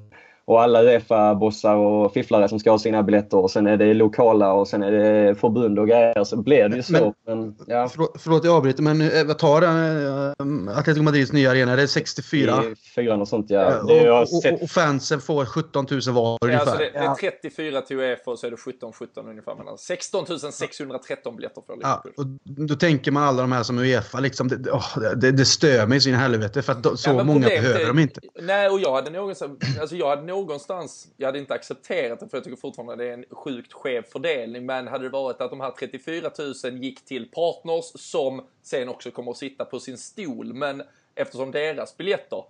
och 0.50 0.62
alla 0.62 0.82
Uefa-bossar 0.82 1.76
och 1.76 2.12
fifflare 2.12 2.48
som 2.48 2.60
ska 2.60 2.70
ha 2.70 2.78
sina 2.78 3.02
biljetter 3.02 3.36
och 3.36 3.50
sen 3.50 3.66
är 3.66 3.76
det 3.76 3.94
lokala 3.94 4.52
och 4.52 4.68
sen 4.68 4.82
är 4.82 4.92
det 4.92 5.34
förbund 5.34 5.78
och 5.78 5.88
grejer 5.88 6.24
så 6.24 6.36
blir 6.36 6.68
det 6.68 6.76
ju 6.76 6.82
svårt. 6.82 7.16
Men, 7.26 7.40
men, 7.40 7.56
ja. 7.66 7.88
förlåt, 7.88 8.16
förlåt 8.18 8.44
jag 8.44 8.56
avbryter 8.56 8.82
men 8.82 9.00
eh, 9.00 9.24
vad 9.26 9.38
tar 9.38 9.62
äh, 9.62 10.78
Atletico 10.78 11.02
Madrids 11.02 11.32
nya 11.32 11.50
arena? 11.50 11.72
Är 11.72 11.76
det 11.76 11.88
64? 11.88 12.62
4 12.94 13.16
och 13.16 13.28
sånt 13.28 13.50
ja. 13.50 13.72
ja 13.88 14.20
och, 14.22 14.52
och, 14.52 14.62
och, 14.62 14.70
fansen 14.70 15.20
får 15.20 15.44
17 15.44 15.86
000 15.90 16.00
var 16.06 16.38
ungefär? 16.40 16.66
Ja, 16.66 16.72
alltså 16.72 16.76
det, 16.78 16.90
det, 16.92 16.98
är 16.98 17.14
34 17.14 17.80
till 17.80 17.96
Uefa 17.98 18.30
och 18.30 18.38
så 18.38 18.46
är 18.46 18.50
det 18.50 18.56
17 18.56 18.92
17 18.92 19.28
ungefär. 19.28 19.76
16 19.78 20.26
613 20.52 21.36
biljetter 21.36 21.62
för 21.66 21.76
Liverpool. 21.76 22.12
Ja, 22.16 22.22
och 22.22 22.26
då 22.66 22.74
tänker 22.74 23.10
man 23.10 23.22
alla 23.22 23.42
de 23.42 23.52
här 23.52 23.62
som 23.62 23.78
Uefa 23.78 24.20
liksom. 24.20 24.48
Det, 24.48 24.70
oh, 24.70 24.98
det, 25.16 25.32
det 25.32 25.44
stör 25.44 25.86
mig 25.86 25.98
i 25.98 26.00
sin 26.00 26.14
helvete 26.14 26.62
för 26.62 26.72
att 26.72 26.98
så 26.98 27.10
ja, 27.10 27.24
många 27.24 27.46
behöver 27.46 27.86
de 27.86 27.98
inte. 27.98 28.20
Nej 28.40 28.68
och 28.68 28.80
jag 28.80 28.94
hade 28.94 29.10
någonstans, 29.10 29.58
alltså 29.80 29.96
jag 29.96 30.08
hade 30.08 30.22
någonstans, 30.40 31.08
jag 31.16 31.28
hade 31.28 31.38
inte 31.38 31.54
accepterat 31.54 32.20
det 32.20 32.28
för 32.28 32.36
jag 32.36 32.44
tycker 32.44 32.56
fortfarande 32.56 32.96
det 32.96 33.10
är 33.10 33.14
en 33.14 33.24
sjukt 33.30 33.72
skev 33.72 34.02
fördelning. 34.02 34.66
Men 34.66 34.88
hade 34.88 35.04
det 35.04 35.10
varit 35.10 35.40
att 35.40 35.50
de 35.50 35.60
här 35.60 35.70
34 35.70 36.30
000 36.64 36.82
gick 36.82 37.04
till 37.04 37.30
partners 37.30 37.84
som 37.94 38.46
sen 38.62 38.88
också 38.88 39.10
kommer 39.10 39.30
att 39.30 39.36
sitta 39.36 39.64
på 39.64 39.80
sin 39.80 39.98
stol. 39.98 40.54
Men 40.54 40.82
eftersom 41.14 41.50
deras 41.50 41.96
biljetter 41.96 42.44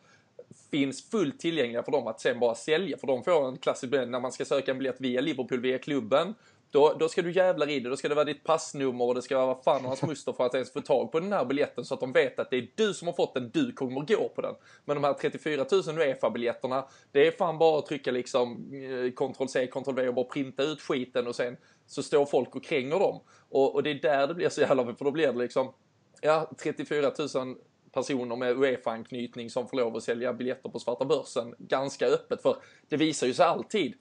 finns 0.70 1.10
fullt 1.10 1.40
tillgängliga 1.40 1.82
för 1.82 1.92
dem 1.92 2.06
att 2.06 2.20
sen 2.20 2.40
bara 2.40 2.54
sälja. 2.54 2.98
För 2.98 3.06
de 3.06 3.24
får 3.24 3.48
en 3.48 3.56
klassisk 3.56 3.90
biljett 3.90 4.08
när 4.08 4.20
man 4.20 4.32
ska 4.32 4.44
söka 4.44 4.70
en 4.70 4.78
biljett 4.78 5.00
via 5.00 5.20
Liverpool, 5.20 5.60
via 5.60 5.78
klubben. 5.78 6.34
Då, 6.70 6.96
då 6.98 7.08
ska 7.08 7.22
du 7.22 7.32
jävlar 7.32 7.70
i 7.70 7.80
det. 7.80 7.88
Då 7.90 7.96
ska 7.96 8.08
det 8.08 8.14
vara 8.14 8.24
ditt 8.24 8.44
passnummer 8.44 9.04
och 9.04 9.14
det 9.14 9.22
ska 9.22 9.36
vara 9.36 9.46
vad 9.46 9.64
fan 9.64 9.82
och 9.82 9.88
hans 9.88 10.02
moster 10.02 10.32
för 10.32 10.46
att 10.46 10.54
ens 10.54 10.72
få 10.72 10.80
tag 10.80 11.12
på 11.12 11.20
den 11.20 11.32
här 11.32 11.44
biljetten 11.44 11.84
så 11.84 11.94
att 11.94 12.00
de 12.00 12.12
vet 12.12 12.38
att 12.38 12.50
det 12.50 12.56
är 12.56 12.68
du 12.74 12.94
som 12.94 13.08
har 13.08 13.14
fått 13.14 13.34
den, 13.34 13.50
du 13.50 13.72
kommer 13.72 14.00
gå 14.00 14.28
på 14.28 14.40
den. 14.40 14.54
Men 14.84 14.96
de 14.96 15.04
här 15.04 15.14
34 15.14 15.66
000 15.86 15.98
Uefa-biljetterna, 15.98 16.88
det 17.12 17.26
är 17.26 17.30
fan 17.30 17.58
bara 17.58 17.78
att 17.78 17.86
trycka 17.86 18.10
liksom 18.10 18.72
eh, 18.72 19.12
Ctrl-C, 19.12 19.66
Ctrl-V 19.66 20.08
och 20.08 20.14
bara 20.14 20.24
printa 20.24 20.62
ut 20.62 20.80
skiten 20.80 21.26
och 21.26 21.36
sen 21.36 21.56
så 21.86 22.02
står 22.02 22.26
folk 22.26 22.56
och 22.56 22.64
kränger 22.64 22.98
dem. 22.98 23.20
Och, 23.48 23.74
och 23.74 23.82
det 23.82 23.90
är 23.90 23.94
där 23.94 24.26
det 24.26 24.34
blir 24.34 24.48
så 24.48 24.60
jävla, 24.60 24.94
för 24.94 25.04
då 25.04 25.10
blir 25.10 25.32
det 25.32 25.38
liksom, 25.38 25.72
ja, 26.20 26.50
34 26.62 27.12
000 27.34 27.56
personer 27.92 28.36
med 28.36 28.56
Uefa-anknytning 28.56 29.50
som 29.50 29.68
får 29.68 29.76
lov 29.76 29.96
att 29.96 30.02
sälja 30.02 30.32
biljetter 30.32 30.68
på 30.68 30.78
svarta 30.78 31.04
börsen 31.04 31.54
ganska 31.58 32.06
öppet. 32.06 32.42
För 32.42 32.56
det 32.88 32.96
visar 32.96 33.26
ju 33.26 33.34
sig 33.34 33.46
alltid 33.46 33.94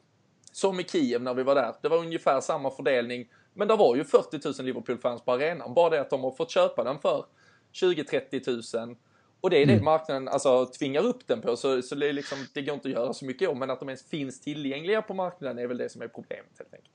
som 0.51 0.79
i 0.79 0.83
Kiev 0.83 1.21
när 1.21 1.33
vi 1.33 1.43
var 1.43 1.55
där. 1.55 1.75
Det 1.81 1.89
var 1.89 1.97
ungefär 1.97 2.41
samma 2.41 2.71
fördelning. 2.71 3.29
Men 3.53 3.67
det 3.67 3.75
var 3.75 3.95
ju 3.95 4.03
40 4.03 4.39
000 4.45 4.65
Liverpool-fans 4.65 5.21
på 5.21 5.31
arenan. 5.31 5.73
Bara 5.73 5.89
det 5.89 6.01
att 6.01 6.09
de 6.09 6.23
har 6.23 6.31
fått 6.31 6.51
köpa 6.51 6.83
den 6.83 6.99
för 6.99 7.25
20-30 7.73 8.85
000. 8.85 8.95
Och 9.41 9.49
det 9.49 9.57
är 9.61 9.65
det 9.65 9.73
mm. 9.73 9.85
marknaden 9.85 10.27
alltså, 10.27 10.65
tvingar 10.65 11.05
upp 11.05 11.27
den 11.27 11.41
på. 11.41 11.55
Så, 11.55 11.81
så 11.81 11.95
det, 11.95 12.09
är 12.09 12.13
liksom, 12.13 12.37
det 12.53 12.61
går 12.61 12.73
inte 12.73 12.87
att 12.87 12.93
göra 12.93 13.13
så 13.13 13.25
mycket 13.25 13.49
om. 13.49 13.59
Men 13.59 13.69
att 13.69 13.79
de 13.79 13.89
ens 13.89 14.09
finns 14.09 14.41
tillgängliga 14.41 15.01
på 15.01 15.13
marknaden 15.13 15.59
är 15.59 15.67
väl 15.67 15.77
det 15.77 15.89
som 15.89 16.01
är 16.01 16.07
problemet 16.07 16.51
helt 16.57 16.73
enkelt. 16.73 16.93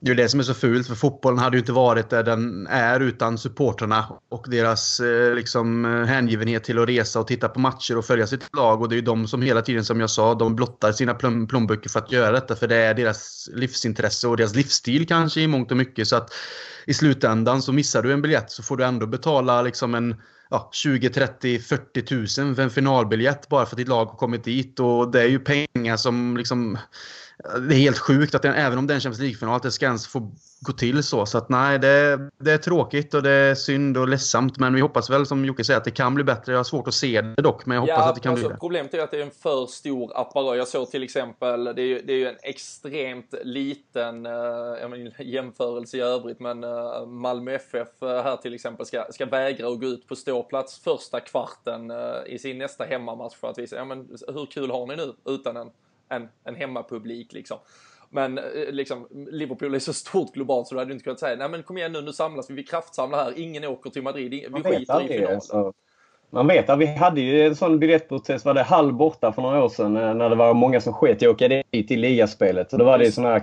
Det 0.00 0.10
är 0.10 0.14
det 0.14 0.28
som 0.28 0.40
är 0.40 0.44
så 0.44 0.54
fult, 0.54 0.86
för 0.86 0.94
fotbollen 0.94 1.38
hade 1.38 1.56
ju 1.56 1.60
inte 1.60 1.72
varit 1.72 2.10
där 2.10 2.22
den 2.22 2.66
är 2.66 3.00
utan 3.00 3.38
supporterna 3.38 4.06
och 4.28 4.46
deras 4.50 5.00
eh, 5.00 5.34
liksom, 5.34 5.84
eh, 5.84 6.04
hängivenhet 6.04 6.64
till 6.64 6.78
att 6.78 6.88
resa 6.88 7.20
och 7.20 7.26
titta 7.26 7.48
på 7.48 7.60
matcher 7.60 7.98
och 7.98 8.04
följa 8.04 8.26
sitt 8.26 8.56
lag. 8.56 8.82
Och 8.82 8.88
det 8.88 8.94
är 8.94 8.96
ju 8.96 9.02
de 9.02 9.26
som 9.26 9.42
hela 9.42 9.62
tiden, 9.62 9.84
som 9.84 10.00
jag 10.00 10.10
sa, 10.10 10.34
de 10.34 10.56
blottar 10.56 10.92
sina 10.92 11.14
plom 11.14 11.46
plånböcker 11.46 11.90
för 11.90 11.98
att 11.98 12.12
göra 12.12 12.32
detta. 12.32 12.56
För 12.56 12.68
det 12.68 12.76
är 12.76 12.94
deras 12.94 13.50
livsintresse 13.54 14.28
och 14.28 14.36
deras 14.36 14.54
livsstil 14.54 15.06
kanske 15.06 15.40
i 15.40 15.46
mångt 15.46 15.70
och 15.70 15.76
mycket. 15.76 16.08
Så 16.08 16.16
att 16.16 16.32
i 16.86 16.94
slutändan 16.94 17.62
så 17.62 17.72
missar 17.72 18.02
du 18.02 18.12
en 18.12 18.22
biljett 18.22 18.50
så 18.50 18.62
får 18.62 18.76
du 18.76 18.84
ändå 18.84 19.06
betala 19.06 19.62
liksom 19.62 19.94
en 19.94 20.14
ja, 20.50 20.70
20, 20.72 21.10
30, 21.10 21.58
40 21.58 22.02
tusen 22.02 22.56
för 22.56 22.62
en 22.62 22.70
finalbiljett 22.70 23.48
bara 23.48 23.66
för 23.66 23.74
att 23.74 23.78
ditt 23.78 23.88
lag 23.88 24.06
har 24.06 24.16
kommit 24.16 24.44
dit. 24.44 24.80
Och 24.80 25.10
det 25.10 25.22
är 25.22 25.28
ju 25.28 25.38
pengar 25.38 25.96
som 25.96 26.36
liksom 26.36 26.78
det 27.38 27.74
är 27.74 27.78
helt 27.78 27.98
sjukt 27.98 28.34
att 28.34 28.42
den, 28.42 28.54
även 28.54 28.78
om 28.78 28.86
det 28.86 28.92
är 28.92 28.94
en 28.94 29.00
Champions 29.00 29.20
League-final, 29.20 29.56
att 29.56 29.62
det 29.62 29.72
ska 29.72 29.86
ens 29.86 30.06
få 30.06 30.32
gå 30.60 30.72
till 30.72 31.02
så. 31.02 31.26
Så 31.26 31.38
att 31.38 31.48
nej, 31.48 31.78
det, 31.78 32.30
det, 32.38 32.52
är 32.52 32.58
tråkigt 32.58 33.14
och 33.14 33.22
det 33.22 33.30
är 33.30 33.54
synd 33.54 33.96
och 33.96 34.08
ledsamt. 34.08 34.58
Men 34.58 34.74
vi 34.74 34.80
hoppas 34.80 35.10
väl 35.10 35.26
som 35.26 35.44
Jocke 35.44 35.64
säger 35.64 35.78
att 35.78 35.84
det 35.84 35.90
kan 35.90 36.14
bli 36.14 36.24
bättre. 36.24 36.52
Jag 36.52 36.58
har 36.58 36.64
svårt 36.64 36.88
att 36.88 36.94
se 36.94 37.20
det 37.20 37.42
dock, 37.42 37.66
men 37.66 37.74
jag 37.74 37.82
hoppas 37.82 37.96
ja, 37.98 38.08
att 38.08 38.14
det 38.14 38.20
kan 38.20 38.32
alltså, 38.32 38.48
bli 38.48 38.54
det. 38.54 38.60
Problemet 38.60 38.94
är 38.94 39.02
att 39.02 39.10
det 39.10 39.18
är 39.18 39.22
en 39.22 39.30
för 39.30 39.66
stor 39.66 40.20
apparat. 40.20 40.56
Jag 40.56 40.68
såg 40.68 40.90
till 40.90 41.02
exempel, 41.02 41.64
det 41.64 41.82
är 41.82 41.86
ju, 41.86 42.02
det 42.02 42.12
är 42.12 42.16
ju 42.16 42.28
en 42.28 42.36
extremt 42.42 43.34
liten 43.42 44.26
äh, 44.26 44.32
men, 44.88 45.12
jämförelse 45.18 45.96
i 45.96 46.00
övrigt, 46.00 46.40
men 46.40 46.64
äh, 46.64 47.06
Malmö 47.06 47.54
FF 47.54 48.02
äh, 48.02 48.08
här 48.08 48.36
till 48.36 48.54
exempel 48.54 48.86
ska, 48.86 49.06
ska 49.10 49.26
vägra 49.26 49.68
att 49.68 49.80
gå 49.80 49.86
ut 49.86 50.08
på 50.08 50.16
ståplats 50.16 50.78
första 50.78 51.20
kvarten 51.20 51.92
i 52.26 52.38
sin 52.38 52.58
nästa 52.58 52.84
hemmamatch 52.84 53.36
för 53.36 53.50
att 53.50 53.58
visa, 53.58 53.76
ja 53.76 53.84
men 53.84 54.08
hur 54.28 54.46
kul 54.46 54.70
har 54.70 54.86
ni 54.86 54.96
nu 54.96 55.12
utan 55.24 55.56
en 55.56 55.70
en, 56.08 56.28
en 56.44 56.54
hemmapublik 56.54 57.32
liksom. 57.32 57.58
Men 58.10 58.38
eh, 58.38 58.44
liksom, 58.70 59.08
Liverpool 59.30 59.74
är 59.74 59.78
så 59.78 59.92
stort 59.92 60.32
globalt 60.34 60.68
så 60.68 60.74
du 60.74 60.78
hade 60.78 60.92
inte 60.92 61.04
kunnat 61.04 61.20
säga 61.20 61.36
nej 61.36 61.48
men 61.48 61.62
kom 61.62 61.78
igen 61.78 61.92
nu, 61.92 62.00
nu 62.00 62.12
samlas 62.12 62.50
vi, 62.50 62.54
vi 62.54 62.62
kraftsamlar 62.62 63.24
här, 63.24 63.32
ingen 63.36 63.64
åker 63.64 63.90
till 63.90 64.02
Madrid, 64.02 64.30
vi 64.30 64.48
man 64.48 64.62
skiter 64.62 65.04
i 65.04 65.08
finalen. 65.08 65.34
Alltså. 65.34 65.72
Man 66.30 66.46
vet 66.46 66.70
att 66.70 66.78
vi 66.78 66.86
hade 66.86 67.20
ju 67.20 67.46
en 67.46 67.56
sån 67.56 67.78
biljettprotest, 67.78 68.44
var 68.44 68.54
det 68.54 68.62
halv 68.62 68.94
borta 68.94 69.32
för 69.32 69.42
några 69.42 69.64
år 69.64 69.68
sedan 69.68 69.96
eh, 69.96 70.14
när 70.14 70.30
det 70.30 70.36
var 70.36 70.54
många 70.54 70.80
som 70.80 70.92
sket 70.92 71.22
i 71.22 71.26
att 71.26 71.34
åka 71.34 71.48
dit 71.48 71.90
i 71.90 71.96
ligaspelet. 71.96 72.72
Och 72.72 72.78
då 72.78 72.84
var 72.84 72.98
det 72.98 73.12
sån 73.12 73.24
här 73.24 73.40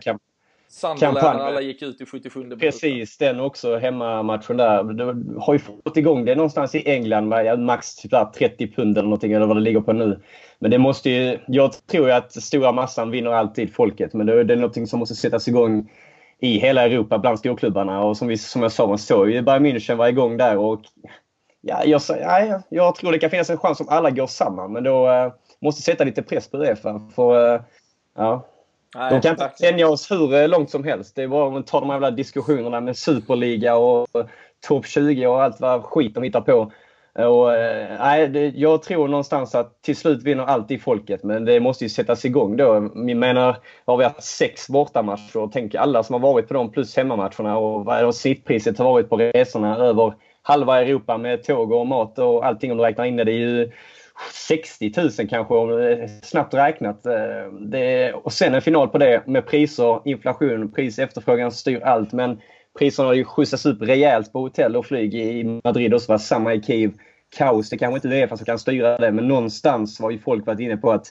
Sunderland, 0.74 1.41
alla 1.41 1.61
gick 1.61 1.82
ut 1.82 2.01
i 2.01 2.05
77 2.05 2.55
Precis, 2.59 3.17
den 3.17 3.39
också, 3.39 3.78
hemmamatchen 3.78 4.57
där. 4.57 4.84
Du 4.84 5.36
har 5.39 5.53
ju 5.53 5.59
fått 5.59 5.97
igång 5.97 6.26
det 6.26 6.36
någonstans 6.36 6.76
i 6.76 6.89
England 6.89 7.28
med 7.28 7.59
max 7.59 7.95
typ 7.95 8.11
30 8.38 8.71
pund 8.71 8.97
eller 8.97 9.07
någonting, 9.07 9.34
eller 9.34 9.45
vad 9.45 9.57
det 9.57 9.61
ligger 9.61 9.82
på 9.82 9.93
nu. 9.93 10.19
Men 10.59 10.71
det 10.71 10.78
måste 10.78 11.09
ju, 11.09 11.39
jag 11.47 11.88
tror 11.88 12.07
ju 12.07 12.13
att 12.13 12.32
stora 12.32 12.71
massan 12.71 13.11
vinner 13.11 13.32
alltid 13.32 13.74
folket, 13.74 14.13
men 14.13 14.26
det 14.26 14.53
är 14.53 14.55
någonting 14.55 14.88
som 14.88 14.99
måste 14.99 15.15
sättas 15.15 15.47
igång 15.47 15.91
i 16.39 16.59
hela 16.59 16.84
Europa 16.84 17.17
bland 17.17 17.39
storklubbarna. 17.39 18.03
Och 18.03 18.17
som, 18.17 18.28
vi, 18.28 18.38
som 18.38 18.61
jag 18.61 18.71
sa, 18.71 18.88
man 18.88 18.97
såg 18.97 19.30
ju 19.30 19.41
Bayern 19.41 19.65
München 19.65 19.95
var 19.95 20.07
igång 20.07 20.38
där. 20.38 20.57
Och, 20.57 20.82
ja, 21.61 21.84
jag, 21.86 22.01
ja, 22.07 22.61
jag 22.69 22.95
tror 22.95 23.11
det 23.11 23.19
kan 23.19 23.30
finnas 23.30 23.49
en 23.49 23.57
chans 23.57 23.80
om 23.80 23.89
alla 23.89 24.11
går 24.11 24.28
samman, 24.28 24.74
men 24.74 24.84
då 24.84 25.07
uh, 25.07 25.34
måste 25.61 25.82
sätta 25.82 26.03
lite 26.03 26.24
press 26.24 26.47
på 26.47 26.57
Uefa. 26.57 27.09
För, 27.15 27.55
uh, 27.55 27.61
ja, 28.15 28.47
Nej, 28.95 29.11
de 29.11 29.21
kan 29.21 29.31
inte 29.31 29.49
tänja 29.59 29.89
oss 29.89 30.11
hur 30.11 30.33
eh, 30.33 30.47
långt 30.47 30.69
som 30.69 30.83
helst. 30.83 31.15
Det 31.15 31.23
är 31.23 31.27
bara 31.27 31.59
att 31.59 31.67
ta 31.67 31.79
de 31.79 31.89
här 31.89 32.11
diskussionerna 32.11 32.81
med 32.81 32.97
Superliga 32.97 33.75
och 33.75 34.07
topp 34.67 34.85
20 34.85 35.27
och 35.27 35.43
allt 35.43 35.59
vad 35.59 35.83
skit 35.83 36.15
de 36.15 36.23
hittar 36.23 36.41
på. 36.41 36.71
Och, 37.15 37.55
eh, 37.55 37.97
nej, 37.99 38.27
det, 38.27 38.47
jag 38.47 38.83
tror 38.83 39.07
någonstans 39.07 39.55
att 39.55 39.81
till 39.81 39.95
slut 39.95 40.23
vinner 40.23 40.43
alltid 40.43 40.81
folket, 40.81 41.23
men 41.23 41.45
det 41.45 41.59
måste 41.59 41.85
ju 41.85 41.89
sättas 41.89 42.25
igång 42.25 42.57
då. 42.57 42.63
Jag 42.63 43.15
menar, 43.15 43.57
har 43.85 43.97
vi 43.97 44.03
haft 44.03 44.23
sex 44.23 44.67
bortamatcher 44.67 45.37
och 45.37 45.51
tänk 45.51 45.75
alla 45.75 46.03
som 46.03 46.13
har 46.13 46.19
varit 46.19 46.47
på 46.47 46.53
dem 46.53 46.71
plus 46.71 46.97
hemmamatcherna 46.97 47.57
och 47.57 47.85
vad 47.85 48.15
snittpriset 48.15 48.77
har 48.77 48.85
varit 48.85 49.09
på 49.09 49.17
resorna 49.17 49.77
över 49.77 50.13
halva 50.41 50.81
Europa 50.81 51.17
med 51.17 51.43
tåg 51.43 51.71
och 51.71 51.87
mat 51.87 52.19
och 52.19 52.45
allting 52.45 52.71
om 52.71 52.77
du 52.77 52.83
räknar 52.83 53.05
in 53.05 53.15
det. 53.15 53.23
Det 53.23 53.31
är 53.31 53.37
ju 53.37 53.71
60 54.34 54.91
000 54.97 55.30
kanske, 55.30 55.55
eh, 55.91 56.09
snabbt 56.22 56.53
räknat. 56.53 57.05
Eh, 57.05 57.53
det, 57.61 58.14
och 58.14 58.34
sen 58.34 58.53
en 58.53 58.61
final 58.61 58.88
på 58.88 58.97
det 58.97 59.28
med 59.28 59.47
priser, 59.47 60.01
inflation, 60.05 60.72
pris, 60.72 60.99
efterfrågan 60.99 61.51
styr 61.51 61.82
allt. 61.84 62.11
Men 62.11 62.41
priserna 62.80 63.07
har 63.07 63.14
ju 63.14 63.26
skjutsats 63.26 63.66
upp 63.66 63.82
rejält 63.82 64.34
på 64.34 64.39
hotell 64.39 64.76
och 64.76 64.86
flyg 64.86 65.16
i 65.16 65.61
Madrid 65.64 65.93
och 65.93 66.01
så 66.01 66.11
var 66.11 66.18
samma 66.18 66.53
i 66.53 66.61
Kiev. 66.61 66.91
Kaos, 67.38 67.70
det 67.70 67.78
kanske 67.78 67.95
inte 67.95 68.07
är 68.07 68.22
Uefa 68.22 68.38
som 68.38 68.45
kan 68.45 68.59
styra 68.59 68.97
det, 68.97 69.11
men 69.11 69.28
någonstans 69.28 69.99
har 69.99 70.11
ju 70.11 70.20
folk 70.20 70.45
varit 70.45 70.59
inne 70.59 70.78
på 70.78 70.91
att 70.91 71.05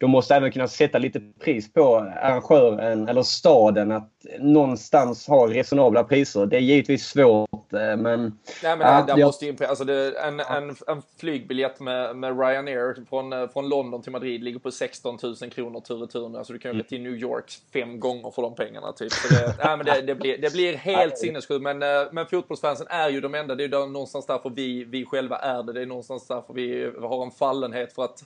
de 0.00 0.10
måste 0.10 0.34
även 0.34 0.52
kunna 0.52 0.68
sätta 0.68 0.98
lite 0.98 1.20
pris 1.20 1.72
på 1.72 1.96
arrangören 1.96 3.08
eller 3.08 3.22
staden 3.22 3.92
att 3.92 4.12
någonstans 4.38 5.26
ha 5.26 5.46
resonabla 5.50 6.04
priser. 6.04 6.46
Det 6.46 6.56
är 6.56 6.60
givetvis 6.60 7.06
svårt 7.06 7.72
eh, 7.72 7.96
men... 7.96 8.38
Nej 8.62 8.76
men 8.76 9.06
det 9.06 9.12
jag... 9.16 9.26
måste 9.26 9.46
ju, 9.46 9.56
alltså 9.64 9.84
det, 9.84 10.18
en, 10.18 10.40
en, 10.40 10.76
en 10.86 11.02
flygbiljett 11.20 11.80
med, 11.80 12.16
med 12.16 12.40
Ryanair 12.40 13.04
från, 13.08 13.32
eh, 13.32 13.48
från 13.48 13.68
London 13.68 14.02
till 14.02 14.12
Madrid 14.12 14.42
ligger 14.42 14.58
på 14.58 14.70
16 14.70 15.18
000 15.22 15.36
kronor 15.50 15.80
tur 15.80 15.94
och 15.94 16.00
retur 16.00 16.28
nu. 16.28 16.38
Alltså 16.38 16.52
du 16.52 16.58
kan 16.58 16.70
ju 16.70 16.74
mm. 16.74 16.86
till 16.86 17.02
New 17.02 17.14
York 17.14 17.52
fem 17.72 18.00
gånger 18.00 18.30
för 18.30 18.42
de 18.42 18.54
pengarna 18.54 18.92
typ. 18.92 19.12
Så 19.12 19.34
det, 19.34 19.54
nej, 19.64 19.76
men 19.76 19.86
det, 19.86 20.02
det, 20.02 20.14
blir, 20.14 20.38
det 20.38 20.52
blir 20.52 20.76
helt 20.76 21.18
sinnessjukt. 21.18 21.62
Men, 21.62 21.78
men 22.12 22.26
fotbollsfansen 22.26 22.86
är 22.90 23.08
ju 23.08 23.20
de 23.20 23.34
enda. 23.34 23.54
Det 23.54 23.64
är 23.64 23.68
ju 23.68 23.86
någonstans 23.86 24.26
därför 24.26 24.50
vi, 24.50 24.84
vi 24.84 25.04
själva 25.04 25.36
är 25.36 25.62
det. 25.62 25.72
Det 25.72 25.82
är 25.82 25.86
någonstans 25.86 26.26
därför 26.26 26.54
vi 26.54 26.92
har 27.00 27.24
en 27.24 27.30
fallenhet 27.30 27.92
för 27.92 28.04
att 28.04 28.24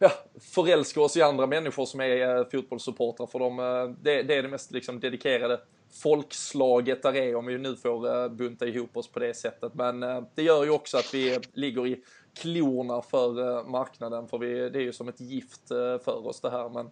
ja, 0.00 0.12
förälska 0.40 1.00
oss 1.00 1.16
i 1.16 1.22
andra 1.22 1.46
människor 1.46 1.86
som 1.86 2.00
är 2.00 2.36
eh, 2.36 2.44
fotbollssupportrar 2.52 3.26
för 3.26 3.38
de, 3.38 3.58
Eh, 3.58 3.96
det, 4.02 4.22
det, 4.22 4.34
är 4.34 4.42
det 4.42 4.48
mest 4.48 4.72
liksom, 4.72 5.00
dedikerade 5.00 5.60
folkslaget 6.02 7.02
där 7.02 7.16
är 7.16 7.34
om 7.34 7.46
vi 7.46 7.58
nu 7.58 7.76
får 7.76 8.22
eh, 8.22 8.28
bunta 8.28 8.66
ihop 8.66 8.96
oss 8.96 9.08
på 9.08 9.18
det 9.18 9.34
sättet. 9.34 9.74
Men 9.74 10.02
eh, 10.02 10.22
det 10.34 10.42
gör 10.42 10.64
ju 10.64 10.70
också 10.70 10.96
att 10.96 11.14
vi 11.14 11.38
ligger 11.52 11.86
i 11.86 12.02
klorna 12.34 13.02
för 13.02 13.58
eh, 13.58 13.66
marknaden 13.66 14.28
för 14.28 14.38
vi, 14.38 14.70
det 14.70 14.78
är 14.78 14.82
ju 14.82 14.92
som 14.92 15.08
ett 15.08 15.20
gift 15.20 15.70
eh, 15.70 15.98
för 15.98 16.26
oss 16.26 16.40
det 16.40 16.50
här. 16.50 16.68
Men 16.68 16.90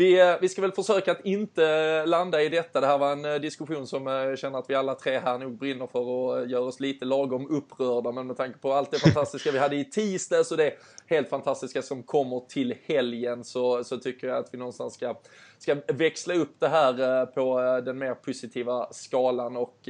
vi, 0.00 0.20
eh, 0.20 0.34
vi 0.40 0.48
ska 0.48 0.62
väl 0.62 0.72
försöka 0.72 1.12
att 1.12 1.24
inte 1.24 2.06
landa 2.06 2.42
i 2.42 2.48
detta. 2.48 2.80
Det 2.80 2.86
här 2.86 2.98
var 2.98 3.12
en 3.12 3.24
eh, 3.24 3.34
diskussion 3.34 3.86
som 3.86 4.06
eh, 4.06 4.12
jag 4.12 4.38
känner 4.38 4.58
att 4.58 4.70
vi 4.70 4.74
alla 4.74 4.94
tre 4.94 5.18
här 5.18 5.38
nog 5.38 5.58
brinner 5.58 5.86
för 5.86 6.00
och 6.00 6.46
gör 6.46 6.60
oss 6.60 6.80
lite 6.80 7.04
lagom 7.04 7.50
upprörda. 7.50 8.12
Men 8.12 8.26
med 8.26 8.36
tanke 8.36 8.58
på 8.58 8.72
allt 8.72 8.90
det 8.90 8.98
fantastiska 8.98 9.50
vi 9.50 9.58
hade 9.58 9.76
i 9.76 9.84
tisdags 9.84 10.50
och 10.50 10.56
det 10.56 10.72
helt 11.06 11.28
fantastiska 11.28 11.82
som 11.82 12.02
kommer 12.02 12.40
till 12.48 12.74
helgen 12.84 13.44
så, 13.44 13.84
så 13.84 13.96
tycker 13.96 14.28
jag 14.28 14.36
att 14.38 14.48
vi 14.52 14.58
någonstans 14.58 14.94
ska, 14.94 15.14
ska 15.58 15.76
växla 15.88 16.34
upp 16.34 16.54
det 16.58 16.68
här 16.68 17.26
på 17.26 17.60
den 17.84 17.98
mer 17.98 18.14
positiva 18.14 18.88
skalan. 18.92 19.56
och 19.56 19.88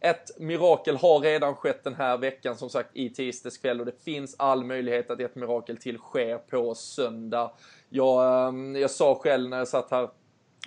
ett 0.00 0.38
mirakel 0.38 0.96
har 0.96 1.20
redan 1.20 1.54
skett 1.54 1.84
den 1.84 1.94
här 1.94 2.18
veckan, 2.18 2.56
som 2.56 2.70
sagt 2.70 2.90
i 2.92 3.10
tisdags 3.10 3.58
kväll 3.58 3.80
och 3.80 3.86
det 3.86 4.04
finns 4.04 4.34
all 4.38 4.64
möjlighet 4.64 5.10
att 5.10 5.20
ett 5.20 5.34
mirakel 5.34 5.76
till 5.76 5.98
sker 5.98 6.38
på 6.38 6.74
söndag. 6.74 7.50
Jag, 7.92 8.46
ehm, 8.48 8.76
jag 8.76 8.90
sa 8.90 9.14
själv 9.14 9.48
när 9.48 9.58
jag 9.58 9.68
satt 9.68 9.90
här 9.90 10.08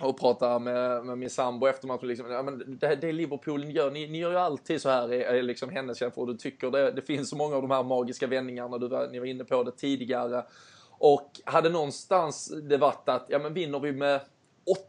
och 0.02 0.20
pratade 0.20 0.58
med, 0.58 1.04
med 1.04 1.18
min 1.18 1.30
sambo 1.30 1.66
efter 1.66 1.86
matchen, 1.86 2.08
liksom, 2.08 2.30
ja, 2.30 2.42
men 2.42 2.78
det, 2.80 2.96
det 2.96 3.12
Liverpool 3.12 3.64
gör, 3.64 3.90
ni, 3.90 4.06
ni 4.06 4.18
gör 4.18 4.30
ju 4.30 4.36
alltid 4.36 4.80
så 4.80 4.88
här, 4.88 5.12
är 5.12 5.42
liksom 5.42 5.70
hennes 5.70 5.98
känsla, 5.98 6.22
och 6.22 6.26
du 6.26 6.34
tycker 6.34 6.70
det, 6.70 6.90
det 6.90 7.02
finns 7.02 7.30
så 7.30 7.36
många 7.36 7.56
av 7.56 7.62
de 7.62 7.70
här 7.70 7.82
magiska 7.82 8.26
vändningarna, 8.26 8.78
du 8.78 8.88
var, 8.88 9.08
ni 9.08 9.18
var 9.18 9.26
inne 9.26 9.44
på 9.44 9.62
det 9.62 9.72
tidigare. 9.72 10.44
Och 10.98 11.30
hade 11.44 11.68
någonstans 11.68 12.52
det 12.62 12.76
varit 12.76 13.08
att, 13.08 13.26
ja 13.28 13.38
men 13.38 13.54
vinner 13.54 13.80
vi 13.80 13.92
med 13.92 14.20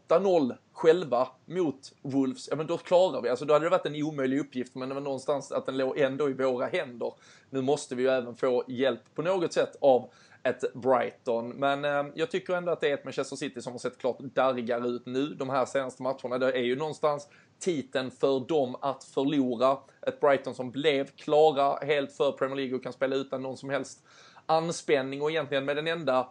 8-0 0.08 0.56
själva 0.72 1.28
mot 1.44 1.92
Wolves, 2.02 2.48
ja 2.50 2.56
men 2.56 2.66
då 2.66 2.78
klarar 2.78 3.22
vi. 3.22 3.28
Alltså 3.28 3.44
då 3.44 3.54
hade 3.54 3.66
det 3.66 3.70
varit 3.70 3.86
en 3.86 4.02
omöjlig 4.02 4.40
uppgift, 4.40 4.74
men 4.74 4.88
det 4.88 4.94
var 4.94 5.02
någonstans 5.02 5.52
att 5.52 5.66
den 5.66 5.76
låg 5.76 5.98
ändå 5.98 6.30
i 6.30 6.32
våra 6.32 6.66
händer. 6.66 7.12
Nu 7.50 7.62
måste 7.62 7.94
vi 7.94 8.02
ju 8.02 8.08
även 8.08 8.36
få 8.36 8.64
hjälp 8.68 9.14
på 9.14 9.22
något 9.22 9.52
sätt 9.52 9.76
av 9.80 10.10
ett 10.46 10.74
Brighton. 10.74 11.48
Men 11.48 11.84
eh, 11.84 12.04
jag 12.14 12.30
tycker 12.30 12.54
ändå 12.54 12.72
att 12.72 12.80
det 12.80 12.90
är 12.90 12.94
ett 12.94 13.04
Manchester 13.04 13.36
City 13.36 13.62
som 13.62 13.72
har 13.72 13.78
sett 13.78 13.98
klart 13.98 14.18
darrigare 14.18 14.88
ut 14.88 15.06
nu 15.06 15.26
de 15.26 15.50
här 15.50 15.64
senaste 15.64 16.02
matcherna. 16.02 16.38
Det 16.38 16.52
är 16.52 16.62
ju 16.62 16.76
någonstans 16.76 17.28
titeln 17.58 18.10
för 18.10 18.48
dem 18.48 18.76
att 18.80 19.04
förlora. 19.04 19.78
Ett 20.06 20.20
Brighton 20.20 20.54
som 20.54 20.70
blev 20.70 21.06
klara 21.06 21.76
helt 21.86 22.12
för 22.12 22.32
Premier 22.32 22.56
League 22.56 22.76
och 22.76 22.82
kan 22.82 22.92
spela 22.92 23.16
utan 23.16 23.42
någon 23.42 23.56
som 23.56 23.70
helst 23.70 24.06
anspänning 24.46 25.22
och 25.22 25.30
egentligen 25.30 25.64
med 25.64 25.76
den 25.76 25.86
enda, 25.86 26.28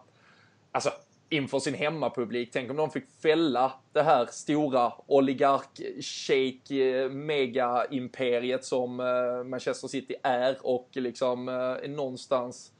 alltså 0.72 0.90
inför 1.28 1.58
sin 1.58 1.74
hemmapublik. 1.74 2.50
Tänk 2.52 2.70
om 2.70 2.76
de 2.76 2.90
fick 2.90 3.04
fälla 3.22 3.72
det 3.92 4.02
här 4.02 4.26
stora 4.30 4.92
oligark, 5.06 5.80
shake, 6.00 6.74
eh, 6.74 7.10
mega-imperiet 7.10 8.64
som 8.64 9.00
eh, 9.00 9.44
Manchester 9.44 9.88
City 9.88 10.14
är 10.22 10.58
och 10.66 10.88
liksom 10.92 11.48
eh, 11.48 11.90
någonstans 11.90 12.72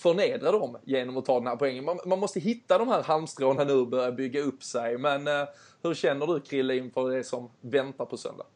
förnedra 0.00 0.52
dem 0.52 0.76
genom 0.84 1.16
att 1.16 1.24
ta 1.24 1.38
den 1.38 1.46
här 1.46 1.56
poängen. 1.56 1.84
Man, 1.84 1.98
man 2.06 2.18
måste 2.18 2.40
hitta 2.40 2.78
de 2.78 2.88
här 2.88 3.02
halmstråna 3.02 3.64
nu 3.64 3.72
och 3.72 3.88
börja 3.88 4.12
bygga 4.12 4.40
upp 4.40 4.62
sig. 4.62 4.98
Men 4.98 5.26
eh, 5.26 5.48
hur 5.82 5.94
känner 5.94 6.26
du 6.26 6.40
Krille 6.40 6.76
inför 6.76 7.10
det 7.10 7.24
som 7.24 7.50
väntar 7.60 8.04
på 8.04 8.16
söndag? 8.16 8.46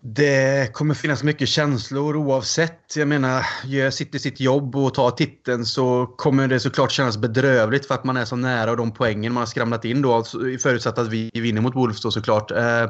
Det 0.00 0.72
kommer 0.72 0.94
finnas 0.94 1.22
mycket 1.22 1.48
känslor 1.48 2.16
oavsett. 2.16 2.96
Jag 2.96 3.08
menar, 3.08 3.46
gör 3.64 3.90
City 3.90 4.18
sitt 4.18 4.40
jobb 4.40 4.76
och 4.76 4.94
tar 4.94 5.10
titeln 5.10 5.64
så 5.66 6.06
kommer 6.06 6.48
det 6.48 6.60
såklart 6.60 6.92
kännas 6.92 7.18
bedrövligt 7.18 7.86
för 7.86 7.94
att 7.94 8.04
man 8.04 8.16
är 8.16 8.24
så 8.24 8.36
nära 8.36 8.76
de 8.76 8.92
poängen 8.92 9.32
man 9.32 9.40
har 9.40 9.46
skramlat 9.46 9.84
in 9.84 10.02
då. 10.02 10.14
Alltså, 10.14 10.38
förutsatt 10.62 10.98
att 10.98 11.08
vi 11.08 11.30
vinner 11.34 11.60
mot 11.60 11.76
Wolves 11.76 12.02
då 12.02 12.10
såklart. 12.10 12.50
Eh, 12.50 12.84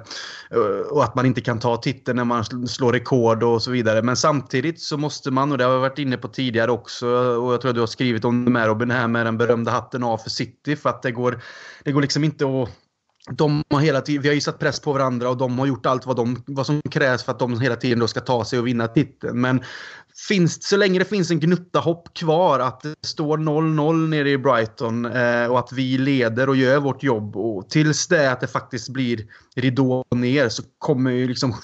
och 0.90 1.04
att 1.04 1.14
man 1.14 1.26
inte 1.26 1.40
kan 1.40 1.58
ta 1.58 1.76
titeln 1.76 2.16
när 2.16 2.24
man 2.24 2.68
slår 2.68 2.92
rekord 2.92 3.42
och 3.42 3.62
så 3.62 3.70
vidare. 3.70 4.02
Men 4.02 4.16
samtidigt 4.16 4.80
så 4.80 4.96
måste 4.96 5.30
man, 5.30 5.52
och 5.52 5.58
det 5.58 5.64
har 5.64 5.72
jag 5.72 5.80
varit 5.80 5.98
inne 5.98 6.16
på 6.16 6.28
tidigare 6.28 6.70
också, 6.70 7.06
och 7.16 7.52
jag 7.52 7.60
tror 7.60 7.68
att 7.68 7.74
du 7.74 7.80
har 7.80 7.86
skrivit 7.86 8.24
om 8.24 8.44
det 8.44 8.50
med 8.50 8.66
Robin, 8.66 8.90
här 8.90 9.08
med 9.08 9.26
den 9.26 9.38
berömda 9.38 9.70
hatten 9.70 10.02
av 10.02 10.18
för 10.18 10.30
City. 10.30 10.76
För 10.76 10.90
att 10.90 11.02
det 11.02 11.10
går, 11.10 11.42
det 11.84 11.92
går 11.92 12.02
liksom 12.02 12.24
inte 12.24 12.44
att 12.44 12.68
de 13.30 13.64
har 13.70 13.80
hela 13.80 14.00
tiden, 14.00 14.22
vi 14.22 14.28
har 14.28 14.34
ju 14.34 14.40
satt 14.40 14.58
press 14.58 14.80
på 14.80 14.92
varandra 14.92 15.30
och 15.30 15.36
de 15.36 15.58
har 15.58 15.66
gjort 15.66 15.86
allt 15.86 16.06
vad, 16.06 16.16
de, 16.16 16.42
vad 16.46 16.66
som 16.66 16.82
krävs 16.90 17.22
för 17.22 17.32
att 17.32 17.38
de 17.38 17.60
hela 17.60 17.76
tiden 17.76 17.98
då 17.98 18.08
ska 18.08 18.20
ta 18.20 18.44
sig 18.44 18.58
och 18.58 18.66
vinna 18.66 18.88
titeln. 18.88 19.40
Men 19.40 19.62
finns, 20.28 20.68
så 20.68 20.76
länge 20.76 20.98
det 20.98 21.04
finns 21.04 21.30
en 21.30 21.40
gnutta 21.40 21.78
hopp 21.80 22.14
kvar 22.14 22.60
att 22.60 22.80
det 22.80 22.94
står 23.02 23.38
0-0 23.38 24.08
nere 24.08 24.30
i 24.30 24.38
Brighton 24.38 25.06
eh, 25.06 25.46
och 25.46 25.58
att 25.58 25.72
vi 25.72 25.98
leder 25.98 26.48
och 26.48 26.56
gör 26.56 26.78
vårt 26.78 27.02
jobb 27.02 27.36
och 27.36 27.70
tills 27.70 28.08
det 28.08 28.18
är 28.18 28.32
att 28.32 28.40
det 28.40 28.46
faktiskt 28.46 28.88
blir 28.88 29.26
ridå 29.56 30.04
ner 30.14 30.48
så 30.48 30.62
kommer 30.78 31.10
ju 31.10 31.28
liksom 31.28 31.54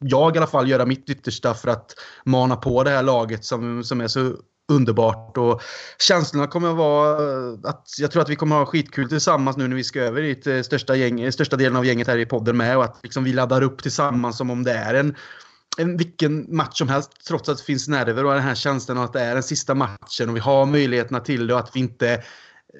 jag 0.00 0.36
i 0.36 0.38
alla 0.38 0.46
fall 0.46 0.68
göra 0.68 0.86
mitt 0.86 1.10
yttersta 1.10 1.54
för 1.54 1.68
att 1.68 1.94
mana 2.24 2.56
på 2.56 2.84
det 2.84 2.90
här 2.90 3.02
laget 3.02 3.44
som, 3.44 3.84
som 3.84 4.00
är 4.00 4.08
så 4.08 4.36
underbart. 4.68 5.36
Och 5.36 5.62
känslorna 5.98 6.46
kommer 6.46 6.70
att 6.70 6.76
vara 6.76 7.10
eh, 7.10 7.58
att 7.64 7.86
jag 7.98 8.10
tror 8.10 8.22
att 8.22 8.28
vi 8.28 8.36
kommer 8.36 8.56
att 8.56 8.66
ha 8.66 8.72
skitkul 8.72 9.08
tillsammans 9.08 9.56
nu 9.56 9.68
när 9.68 9.76
vi 9.76 9.84
ska 9.84 10.00
över 10.00 10.22
dit 10.22 10.46
eh, 10.46 10.62
största, 10.62 10.96
gäng, 10.96 11.20
eh, 11.20 11.30
största 11.30 11.56
delen 11.56 11.76
av 11.76 11.86
gänget 11.86 12.06
här 12.06 12.18
i 12.18 12.26
podden 12.26 12.56
med. 12.56 12.76
Och 12.76 12.84
att 12.84 13.00
liksom 13.02 13.24
vi 13.24 13.32
laddar 13.32 13.62
upp 13.62 13.82
tillsammans 13.82 14.38
som 14.38 14.50
om 14.50 14.62
det 14.62 14.72
är 14.72 14.94
en, 14.94 15.16
en 15.78 15.96
vilken 15.96 16.56
match 16.56 16.78
som 16.78 16.88
helst. 16.88 17.10
Trots 17.28 17.48
att 17.48 17.58
det 17.58 17.64
finns 17.64 17.88
nerver 17.88 18.24
och 18.24 18.32
den 18.32 18.42
här 18.42 18.54
känslan 18.54 18.98
av 18.98 19.04
att 19.04 19.12
det 19.12 19.20
är 19.20 19.34
den 19.34 19.42
sista 19.42 19.74
matchen 19.74 20.28
och 20.28 20.36
vi 20.36 20.40
har 20.40 20.66
möjligheterna 20.66 21.20
till 21.20 21.46
det 21.46 21.54
och 21.54 21.60
att 21.60 21.76
vi 21.76 21.80
inte 21.80 22.22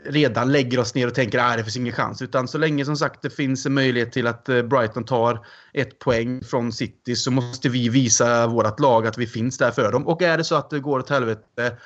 redan 0.04 0.52
lägger 0.52 0.78
oss 0.78 0.94
ner 0.94 1.06
och 1.06 1.14
tänker 1.14 1.38
att 1.38 1.52
ah, 1.52 1.56
det 1.56 1.64
finns 1.64 1.76
ingen 1.76 1.92
chans. 1.92 2.22
Utan 2.22 2.48
så 2.48 2.58
länge 2.58 2.84
som 2.84 2.96
sagt 2.96 3.22
det 3.22 3.30
finns 3.30 3.66
en 3.66 3.74
möjlighet 3.74 4.12
till 4.12 4.26
att 4.26 4.48
eh, 4.48 4.62
Brighton 4.62 5.04
tar 5.04 5.46
ett 5.72 5.98
poäng 5.98 6.44
från 6.44 6.72
City 6.72 7.16
så 7.16 7.30
måste 7.30 7.68
vi 7.68 7.88
visa 7.88 8.46
vårt 8.46 8.80
lag 8.80 9.06
att 9.06 9.18
vi 9.18 9.26
finns 9.26 9.58
där 9.58 9.70
för 9.70 9.92
dem. 9.92 10.06
Och 10.06 10.22
är 10.22 10.38
det 10.38 10.44
så 10.44 10.54
att 10.54 10.70
det 10.70 10.80
går 10.80 10.98
åt 10.98 11.10
helvete 11.10 11.76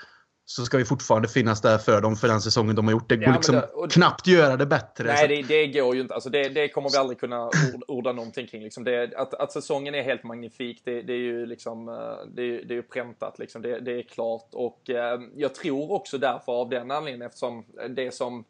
så 0.48 0.64
ska 0.64 0.78
vi 0.78 0.84
fortfarande 0.84 1.28
finnas 1.28 1.60
där 1.60 1.78
för 1.78 2.00
dem 2.00 2.16
för 2.16 2.28
den 2.28 2.40
säsongen 2.40 2.76
de 2.76 2.84
har 2.84 2.92
gjort. 2.92 3.08
Det 3.08 3.16
går 3.16 3.28
ja, 3.28 3.34
liksom 3.34 3.54
det, 3.54 3.62
och, 3.62 3.90
knappt 3.90 4.26
göra 4.26 4.56
det 4.56 4.66
bättre. 4.66 5.04
Nej, 5.04 5.28
det, 5.28 5.42
det, 5.42 5.66
går 5.66 5.94
ju 5.94 6.00
inte. 6.00 6.14
Alltså 6.14 6.30
det, 6.30 6.48
det 6.48 6.68
kommer 6.68 6.90
vi 6.90 6.96
aldrig 6.96 7.20
kunna 7.20 7.46
ord, 7.46 7.82
orda 7.88 8.12
någonting 8.12 8.46
kring. 8.46 8.62
Liksom 8.62 8.84
det, 8.84 9.14
att, 9.16 9.34
att 9.34 9.52
säsongen 9.52 9.94
är 9.94 10.02
helt 10.02 10.24
magnifik, 10.24 10.82
det, 10.84 11.02
det 11.02 11.12
är 11.12 11.18
ju 11.18 11.46
liksom, 11.46 11.88
eh, 11.88 11.94
det, 12.34 12.42
är, 12.42 12.64
det 12.64 12.74
är 12.74 12.76
ju 12.76 12.82
präntat 12.82 13.38
liksom. 13.38 13.62
Det, 13.62 13.80
det 13.80 13.92
är 13.98 14.02
klart. 14.02 14.48
Och 14.52 14.90
eh, 14.90 15.20
jag 15.36 15.54
tror 15.54 15.92
också 15.92 16.18
därför 16.18 16.52
av 16.52 16.68
den 16.68 16.90
anledningen 16.90 17.26
eftersom 17.26 17.64
det 17.88 18.14
som 18.14 18.44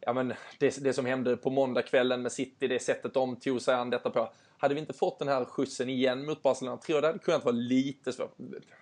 ja, 0.00 0.12
men 0.12 0.32
det, 0.58 0.84
det 0.84 0.92
som 0.92 1.06
hände 1.06 1.36
på 1.36 1.50
måndagskvällen 1.50 2.22
med 2.22 2.32
City, 2.32 2.68
det 2.68 2.82
sättet 2.82 3.14
de 3.14 3.36
tog 3.36 3.62
sig 3.62 3.74
an 3.74 3.90
detta 3.90 4.10
på 4.10 4.32
hade 4.62 4.74
vi 4.74 4.80
inte 4.80 4.92
fått 4.92 5.18
den 5.18 5.28
här 5.28 5.44
skjutsen 5.44 5.88
igen 5.88 6.26
mot 6.26 6.42
Barcelona, 6.42 6.76
tror 6.76 6.96
jag 6.96 7.02
det 7.02 7.06
hade 7.06 7.18
kunnat 7.18 7.44
vara 7.44 7.54
lite 7.54 8.12
svårt. 8.12 8.36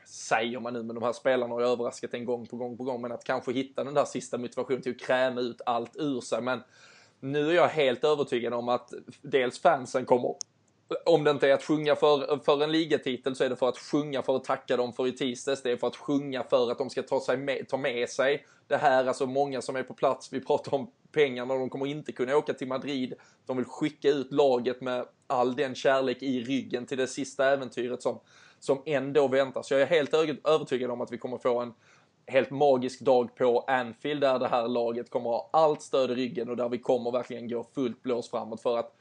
Säger 0.07 0.61
man 0.61 0.73
nu, 0.73 0.83
men 0.83 0.95
de 0.95 1.03
här 1.05 1.13
spelarna 1.13 1.55
har 1.55 1.61
ju 1.61 1.67
överraskat 1.67 2.15
en 2.15 2.25
gång 2.25 2.47
på 2.47 2.57
gång 2.57 2.77
på 2.77 2.85
gång. 2.85 3.03
Men 3.03 3.13
att 3.13 3.25
kanske 3.25 3.53
hitta 3.53 3.85
den 3.85 3.95
där 3.95 4.05
sista 4.05 4.39
motivationen 4.39 4.83
till 4.83 4.93
att 4.93 5.01
kräma 5.01 5.41
ut 5.41 5.61
allt 5.67 5.97
ur 5.97 6.21
sig. 6.21 6.43
Men 6.43 6.63
nu 7.21 7.51
är 7.51 7.55
jag 7.55 7.69
helt 7.69 8.05
övertygad 8.05 8.55
om 8.55 8.69
att 8.69 8.93
dels 9.23 9.59
fansen 9.59 10.05
kommer 10.05 10.35
om 11.05 11.25
det 11.25 11.31
inte 11.31 11.49
är 11.49 11.55
att 11.55 11.63
sjunga 11.63 11.97
för, 11.97 12.45
för 12.45 12.63
en 12.63 12.73
ligatitel 12.73 13.37
så 13.37 13.45
är 13.45 13.49
det 13.49 13.57
för 13.57 13.69
att 13.69 13.79
sjunga 13.79 14.23
för 14.23 14.37
att 14.37 14.45
tacka 14.45 14.77
dem 14.77 14.93
för 14.93 15.07
i 15.07 15.13
tisdags. 15.13 15.63
Det 15.63 15.71
är 15.71 15.77
för 15.77 15.87
att 15.87 15.97
sjunga 15.97 16.43
för 16.43 16.71
att 16.71 16.79
de 16.79 16.91
ska 16.91 17.03
ta, 17.03 17.21
sig 17.21 17.37
med, 17.37 17.69
ta 17.69 17.77
med 17.77 18.09
sig 18.09 18.47
det 18.67 18.77
här. 18.77 19.07
Alltså 19.07 19.27
många 19.27 19.63
som 19.63 19.77
är 19.77 19.83
på 19.83 19.95
plats. 19.95 20.33
Vi 20.33 20.41
pratar 20.41 20.75
om 20.75 20.91
pengarna. 21.13 21.55
De 21.55 21.71
kommer 21.71 21.87
inte 21.87 22.13
kunna 22.13 22.37
åka 22.37 22.53
till 22.53 22.69
Madrid. 22.69 23.15
De 23.47 23.57
vill 23.57 23.67
skicka 23.67 24.09
ut 24.09 24.33
laget 24.33 24.81
med 24.81 25.07
all 25.27 25.57
den 25.57 25.75
kärlek 25.75 26.23
i 26.23 26.41
ryggen 26.41 26.87
till 26.87 26.99
det 26.99 27.07
sista 27.07 27.47
äventyret 27.53 28.03
som, 28.03 28.21
som 28.61 28.83
ändå 28.87 29.29
väntar. 29.29 29.63
Så 29.63 29.75
jag 29.75 29.81
är 29.81 29.87
helt 29.87 30.15
övertygad 30.45 30.91
om 30.91 31.01
att 31.01 31.13
vi 31.13 31.19
kommer 31.19 31.39
få 31.39 31.61
en 31.61 31.73
helt 32.27 32.51
magisk 32.51 33.01
dag 33.01 33.37
på 33.37 33.61
Anfield 33.61 34.21
där 34.21 34.39
det 34.39 34.49
här 34.49 34.69
laget 34.69 35.11
kommer 35.11 35.31
ha 35.31 35.51
allt 35.53 35.83
stöd 35.83 36.11
i 36.11 36.15
ryggen 36.15 36.49
och 36.49 36.57
där 36.57 36.69
vi 36.69 36.79
kommer 36.79 37.11
verkligen 37.11 37.49
gå 37.49 37.67
fullt 37.75 38.03
blås 38.03 38.31
framåt 38.31 38.63
för 38.63 38.79
att 38.79 38.97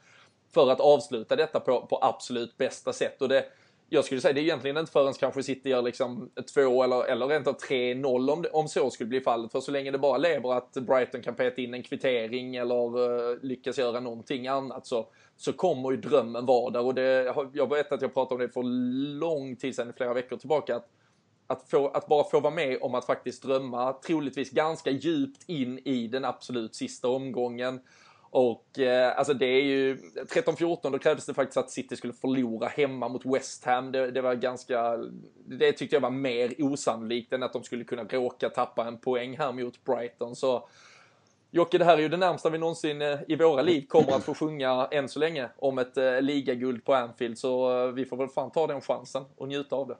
för 0.54 0.70
att 0.70 0.80
avsluta 0.80 1.36
detta 1.36 1.60
på, 1.60 1.86
på 1.86 1.98
absolut 2.02 2.56
bästa 2.56 2.92
sätt. 2.92 3.22
Och 3.22 3.28
det, 3.28 3.44
jag 3.92 4.04
skulle 4.04 4.20
säga 4.20 4.32
det 4.32 4.40
är 4.40 4.42
egentligen 4.42 4.76
inte 4.76 4.92
förrän 4.92 5.12
kanske 5.12 5.42
City 5.42 5.70
gör 5.70 5.82
liksom 5.82 6.30
2 6.54 6.82
eller, 6.82 7.04
eller 7.04 7.26
rent 7.26 7.46
av 7.46 7.56
3-0 7.56 8.30
om, 8.30 8.44
om 8.52 8.68
så 8.68 8.90
skulle 8.90 9.08
bli 9.08 9.20
fallet. 9.20 9.52
För 9.52 9.60
så 9.60 9.70
länge 9.72 9.90
det 9.90 9.98
bara 9.98 10.18
lever 10.18 10.54
att 10.54 10.72
Brighton 10.72 11.22
kan 11.22 11.34
peta 11.34 11.60
in 11.60 11.74
en 11.74 11.82
kvittering 11.82 12.56
eller 12.56 12.98
uh, 12.98 13.38
lyckas 13.42 13.78
göra 13.78 14.00
någonting 14.00 14.48
annat 14.48 14.86
så, 14.86 15.06
så 15.36 15.52
kommer 15.52 15.90
ju 15.90 15.96
drömmen 15.96 16.46
vara 16.46 16.70
där. 16.70 16.80
Och 16.80 16.94
det, 16.94 17.34
jag 17.52 17.70
vet 17.70 17.92
att 17.92 18.02
jag 18.02 18.14
pratade 18.14 18.34
om 18.34 18.40
det 18.40 18.52
för 18.52 18.62
lång 19.18 19.56
tid 19.56 19.74
sedan, 19.74 19.92
flera 19.96 20.14
veckor 20.14 20.36
tillbaka. 20.36 20.76
Att, 20.76 20.88
att, 21.46 21.70
få, 21.70 21.88
att 21.88 22.06
bara 22.06 22.24
få 22.24 22.40
vara 22.40 22.54
med 22.54 22.78
om 22.82 22.94
att 22.94 23.06
faktiskt 23.06 23.42
drömma, 23.42 23.92
troligtvis 23.92 24.50
ganska 24.50 24.90
djupt 24.90 25.48
in 25.48 25.78
i 25.78 26.06
den 26.06 26.24
absolut 26.24 26.74
sista 26.74 27.08
omgången 27.08 27.80
och 28.30 28.78
eh, 28.78 29.18
alltså 29.18 29.34
det 29.34 29.46
är 29.46 29.62
ju 29.62 29.96
13-14 29.96 30.90
då 30.90 30.98
krävdes 30.98 31.26
det 31.26 31.34
faktiskt 31.34 31.56
att 31.56 31.70
City 31.70 31.96
skulle 31.96 32.12
förlora 32.12 32.68
hemma 32.68 33.08
mot 33.08 33.26
West 33.26 33.64
Ham. 33.64 33.92
Det, 33.92 34.10
det, 34.10 34.20
var 34.20 34.34
ganska, 34.34 34.98
det 35.46 35.72
tyckte 35.72 35.96
jag 35.96 36.00
var 36.00 36.10
mer 36.10 36.54
osannolikt 36.58 37.32
än 37.32 37.42
att 37.42 37.52
de 37.52 37.62
skulle 37.62 37.84
kunna 37.84 38.04
råka 38.04 38.48
tappa 38.48 38.86
en 38.86 38.98
poäng 38.98 39.38
här 39.38 39.52
mot 39.52 39.84
Brighton. 39.84 40.36
Så 40.36 40.68
Jocke, 41.52 41.78
det 41.78 41.84
här 41.84 41.98
är 41.98 42.02
ju 42.02 42.08
det 42.08 42.16
närmsta 42.16 42.50
vi 42.50 42.58
någonsin 42.58 43.02
eh, 43.02 43.18
i 43.28 43.36
våra 43.36 43.62
liv 43.62 43.86
kommer 43.88 44.12
att 44.12 44.24
få 44.24 44.34
sjunga 44.34 44.88
än 44.90 45.08
så 45.08 45.18
länge 45.18 45.48
om 45.56 45.78
ett 45.78 45.96
eh, 45.96 46.22
ligaguld 46.22 46.84
på 46.84 46.94
Anfield. 46.94 47.38
Så 47.38 47.84
eh, 47.86 47.92
vi 47.92 48.04
får 48.04 48.16
väl 48.16 48.28
fan 48.28 48.50
ta 48.50 48.66
den 48.66 48.80
chansen 48.80 49.24
och 49.36 49.48
njuta 49.48 49.76
av 49.76 49.88
det. 49.88 49.96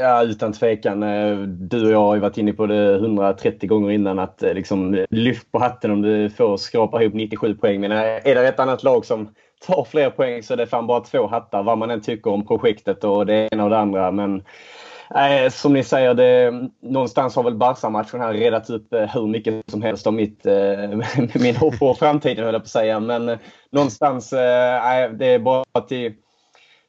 Ja, 0.00 0.22
utan 0.22 0.52
tvekan. 0.52 1.02
Eh, 1.02 1.36
du 1.38 1.86
och 1.86 1.92
jag 1.92 1.98
har 1.98 2.14
ju 2.14 2.20
varit 2.20 2.38
inne 2.38 2.52
på 2.52 2.66
det 2.66 2.94
130 2.94 3.68
gånger 3.68 3.90
innan 3.90 4.18
att 4.18 4.42
eh, 4.42 4.54
liksom 4.54 5.06
lyft 5.10 5.52
på 5.52 5.58
hatten 5.58 5.90
om 5.90 6.02
du 6.02 6.30
får 6.30 6.56
skrapa 6.56 7.02
ihop 7.02 7.14
97 7.14 7.54
poäng. 7.54 7.80
Men 7.80 7.92
eh, 7.92 7.98
är 7.98 8.34
det 8.34 8.48
ett 8.48 8.60
annat 8.60 8.82
lag 8.82 9.04
som 9.04 9.28
tar 9.66 9.84
fler 9.84 10.10
poäng 10.10 10.42
så 10.42 10.52
är 10.52 10.56
det 10.56 10.66
fan 10.66 10.86
bara 10.86 11.00
två 11.00 11.26
hattar 11.26 11.62
vad 11.62 11.78
man 11.78 11.90
än 11.90 12.00
tycker 12.00 12.30
om 12.30 12.46
projektet 12.46 13.04
och 13.04 13.26
det 13.26 13.48
ena 13.52 13.64
och 13.64 13.70
det 13.70 13.78
andra. 13.78 14.10
Men 14.10 14.42
Nej, 15.10 15.50
som 15.50 15.72
ni 15.72 15.84
säger, 15.84 16.14
det, 16.14 16.52
någonstans 16.82 17.36
har 17.36 17.42
väl 17.42 17.54
Barca-matchen 17.54 18.20
här 18.20 18.32
redat 18.32 18.70
upp 18.70 18.88
hur 18.90 19.26
mycket 19.26 19.70
som 19.70 19.82
helst 19.82 20.06
om 20.06 20.16
mitt, 20.16 20.46
eh, 20.46 21.34
min 21.40 21.56
hopp 21.56 21.78
på 21.78 21.94
framtiden, 21.94 22.44
höll 22.44 22.54
jag 22.54 22.62
på 22.62 22.64
att 22.64 22.68
säga. 22.68 23.00
Men 23.00 23.28
eh, 23.28 23.38
någonstans, 23.70 24.32
nej, 24.32 25.10
det 25.12 25.26
är 25.26 25.38
bara 25.38 25.80
till, 25.88 26.14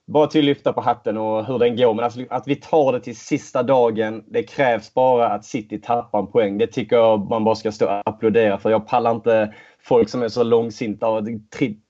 bara 0.09 0.27
till 0.27 0.41
att 0.41 0.45
lyfta 0.45 0.73
på 0.73 0.81
hatten 0.81 1.17
och 1.17 1.45
hur 1.45 1.59
den 1.59 1.75
går. 1.77 1.93
Men 1.93 2.05
alltså, 2.05 2.19
att 2.29 2.47
vi 2.47 2.55
tar 2.55 2.93
det 2.93 2.99
till 2.99 3.15
sista 3.15 3.63
dagen, 3.63 4.23
det 4.27 4.43
krävs 4.43 4.93
bara 4.93 5.27
att 5.27 5.45
City 5.45 5.81
tappar 5.81 6.19
en 6.19 6.27
poäng. 6.27 6.57
Det 6.57 6.67
tycker 6.67 6.95
jag 6.95 7.29
man 7.29 7.43
bara 7.43 7.55
ska 7.55 7.71
stå 7.71 7.85
och 7.85 8.01
applådera 8.05 8.57
för. 8.57 8.69
Jag 8.69 8.87
pallar 8.87 9.11
inte 9.11 9.53
folk 9.79 10.09
som 10.09 10.23
är 10.23 10.27
så 10.27 10.43
långsinta 10.43 11.07
och 11.07 11.23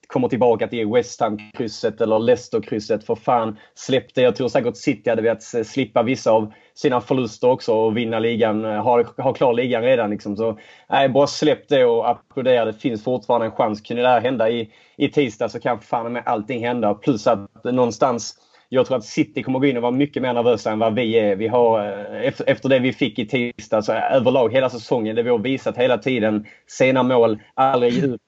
kommer 0.10 0.28
tillbaka 0.28 0.68
till 0.68 0.88
West 0.88 1.22
Ham-krysset 1.22 2.02
eller 2.02 2.20
Leicester-krysset. 2.20 3.06
För 3.06 3.16
fan, 3.16 3.58
släpp 3.76 4.14
det. 4.16 4.22
Jag 4.22 4.36
tror 4.36 4.48
säkert 4.48 4.78
City 4.78 5.10
hade 5.10 5.22
velat 5.22 5.54
eh, 5.54 5.64
slippa 5.64 6.04
vissa 6.04 6.32
av 6.32 6.54
sina 6.74 7.02
förluster 7.02 7.50
också 7.50 7.74
och 7.74 7.98
vinna 7.98 8.20
ligan. 8.20 8.66
Eh, 8.66 8.84
ha, 8.84 9.04
ha 9.18 9.34
klar 9.34 9.54
ligan 9.54 9.82
redan 9.82 10.10
liksom. 10.10 10.38
Så 10.38 10.60
nej, 10.90 11.10
bara 11.10 11.28
släpp 11.28 11.68
det 11.68 11.86
och 11.86 12.10
applådera. 12.10 12.66
Det 12.66 12.74
finns 12.74 13.04
fortfarande 13.04 13.46
en 13.46 13.52
chans. 13.52 13.82
Kunde 13.82 14.04
det 14.04 14.10
här 14.10 14.22
hända 14.22 14.50
i, 14.50 14.70
i 14.98 15.10
tisdag 15.10 15.50
så 15.50 15.60
kan 15.60 15.80
fan 15.80 16.14
med 16.14 16.24
allting 16.26 16.66
hända. 16.66 16.94
Plus 16.94 17.28
att 17.28 17.64
någonstans 17.64 18.36
jag 18.70 18.86
tror 18.86 18.98
att 18.98 19.06
City 19.06 19.44
kommer 19.44 19.60
gå 19.60 19.66
in 19.66 19.78
och 19.78 19.84
vara 19.84 19.92
mycket 19.92 20.22
mer 20.22 20.34
nervösa 20.34 20.72
än 20.72 20.80
vad 20.80 20.96
vi 20.96 21.20
är. 21.20 21.36
Vi 21.36 21.48
har, 21.48 21.80
eh, 21.80 22.34
efter 22.48 22.70
det 22.70 22.80
vi 22.80 22.94
fick 22.94 23.20
i 23.20 23.28
tisdag, 23.28 23.82
så 23.82 23.94
överlag 23.94 24.54
hela 24.54 24.70
säsongen, 24.70 25.16
det 25.16 25.24
vi 25.24 25.30
har 25.30 25.40
visat 25.40 25.78
hela 25.78 25.98
tiden. 25.98 26.46
Sena 26.68 27.04
mål, 27.04 27.40
aldrig 27.54 28.04
ut 28.04 28.22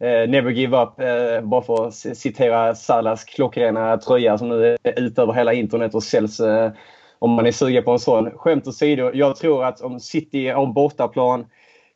Never 0.00 0.50
Give 0.50 0.76
Up, 0.76 1.00
eh, 1.00 1.44
bara 1.44 1.62
för 1.62 1.86
att 1.86 1.94
citera 1.94 2.74
Salas 2.74 3.24
klockrena 3.24 3.96
tröja 3.96 4.38
som 4.38 4.48
nu 4.48 4.76
är 4.82 5.00
ute 5.00 5.22
över 5.22 5.32
hela 5.32 5.52
internet 5.52 5.94
och 5.94 6.02
säljs 6.02 6.40
eh, 6.40 6.70
om 7.18 7.30
man 7.30 7.46
är 7.46 7.52
sugen 7.52 7.84
på 7.84 7.90
en 7.90 7.98
sån. 7.98 8.30
Skämt 8.30 8.66
åsido, 8.66 9.10
jag 9.14 9.36
tror 9.36 9.64
att 9.64 9.80
om 9.80 10.00
City 10.00 10.48
har 10.48 10.66
bortaplan 10.66 11.46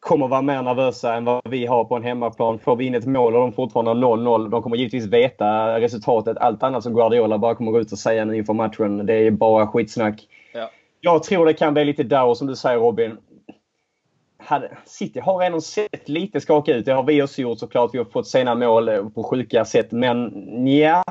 kommer 0.00 0.28
vara 0.28 0.42
mer 0.42 0.62
nervösa 0.62 1.14
än 1.14 1.24
vad 1.24 1.42
vi 1.50 1.66
har 1.66 1.84
på 1.84 1.96
en 1.96 2.02
hemmaplan. 2.02 2.58
Får 2.58 2.76
vi 2.76 2.86
in 2.86 2.94
ett 2.94 3.06
mål 3.06 3.34
och 3.34 3.40
de 3.40 3.52
fortfarande 3.52 3.90
har 3.90 4.16
0-0, 4.16 4.50
de 4.50 4.62
kommer 4.62 4.76
givetvis 4.76 5.06
veta 5.06 5.80
resultatet. 5.80 6.36
Allt 6.36 6.62
annat 6.62 6.82
som 6.82 6.94
Guardiola 6.94 7.38
bara 7.38 7.54
kommer 7.54 7.72
gå 7.72 7.80
ut 7.80 7.92
och 7.92 7.98
säga 7.98 8.24
nu 8.24 8.36
inför 8.36 8.52
matchen, 8.52 9.06
det 9.06 9.14
är 9.14 9.30
bara 9.30 9.66
skitsnack. 9.66 10.28
Ja. 10.52 10.70
Jag 11.00 11.22
tror 11.22 11.46
det 11.46 11.54
kan 11.54 11.74
bli 11.74 11.84
lite 11.84 12.02
där 12.02 12.34
som 12.34 12.46
du 12.46 12.56
säger 12.56 12.78
Robin 12.78 13.16
hade, 14.44 14.78
City 14.84 15.20
har 15.20 15.38
redan 15.38 15.62
sett 15.62 16.08
lite 16.08 16.40
skaka 16.40 16.74
ut. 16.74 16.84
Det 16.84 16.92
har 16.92 17.02
vi 17.02 17.22
också 17.22 17.40
gjort 17.40 17.58
såklart. 17.58 17.90
Vi 17.94 17.98
har 17.98 18.04
fått 18.04 18.28
sena 18.28 18.54
mål 18.54 18.88
eh, 18.88 19.08
på 19.08 19.22
sjuka 19.22 19.64
sätt. 19.64 19.92
Men 19.92 20.32
ja. 20.66 21.04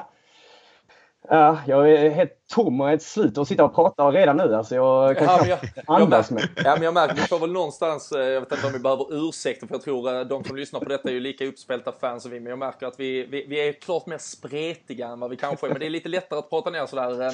Ja, 1.29 1.59
jag 1.67 1.91
är 1.91 2.09
helt 2.09 2.47
tom 2.53 2.81
och 2.81 2.87
helt 2.87 3.01
slut 3.01 3.37
att 3.37 3.47
sitta 3.47 3.63
och 3.63 3.75
prata 3.75 4.11
redan 4.11 4.37
nu. 4.37 4.55
Alltså 4.55 4.75
jag 4.75 5.17
kan 5.17 5.25
ja, 5.25 5.45
jag, 5.47 5.59
andas 5.87 6.31
med. 6.31 6.49
Ja, 6.55 6.73
men 6.73 6.83
jag 6.83 6.93
märker, 6.93 7.15
vi 7.15 7.21
får 7.21 7.39
väl 7.39 7.51
någonstans, 7.51 8.11
eh, 8.11 8.21
jag 8.21 8.41
vet 8.41 8.51
inte 8.51 8.67
om 8.67 8.73
vi 8.73 8.79
behöver 8.79 9.27
ursäkter 9.29 9.67
för 9.67 9.75
jag 9.75 9.81
tror 9.81 10.15
eh, 10.15 10.21
de 10.21 10.43
som 10.43 10.55
lyssnar 10.55 10.79
på 10.79 10.85
detta 10.85 11.09
är 11.09 11.13
ju 11.13 11.19
lika 11.19 11.45
uppspelta 11.45 11.91
fans 11.91 12.23
som 12.23 12.31
vi. 12.31 12.39
Men 12.39 12.49
jag 12.49 12.59
märker 12.59 12.87
att 12.87 12.99
vi, 12.99 13.25
vi, 13.25 13.45
vi 13.49 13.67
är 13.67 13.73
klart 13.73 14.05
mer 14.05 14.17
spretiga 14.17 15.07
än 15.07 15.19
vad 15.19 15.29
vi 15.29 15.37
kanske 15.37 15.67
är. 15.67 15.69
Men 15.69 15.79
det 15.79 15.85
är 15.85 15.89
lite 15.89 16.09
lättare 16.09 16.39
att 16.39 16.49
prata 16.49 16.69
ner 16.69 16.85
sådär 16.85 17.21
än 17.21 17.33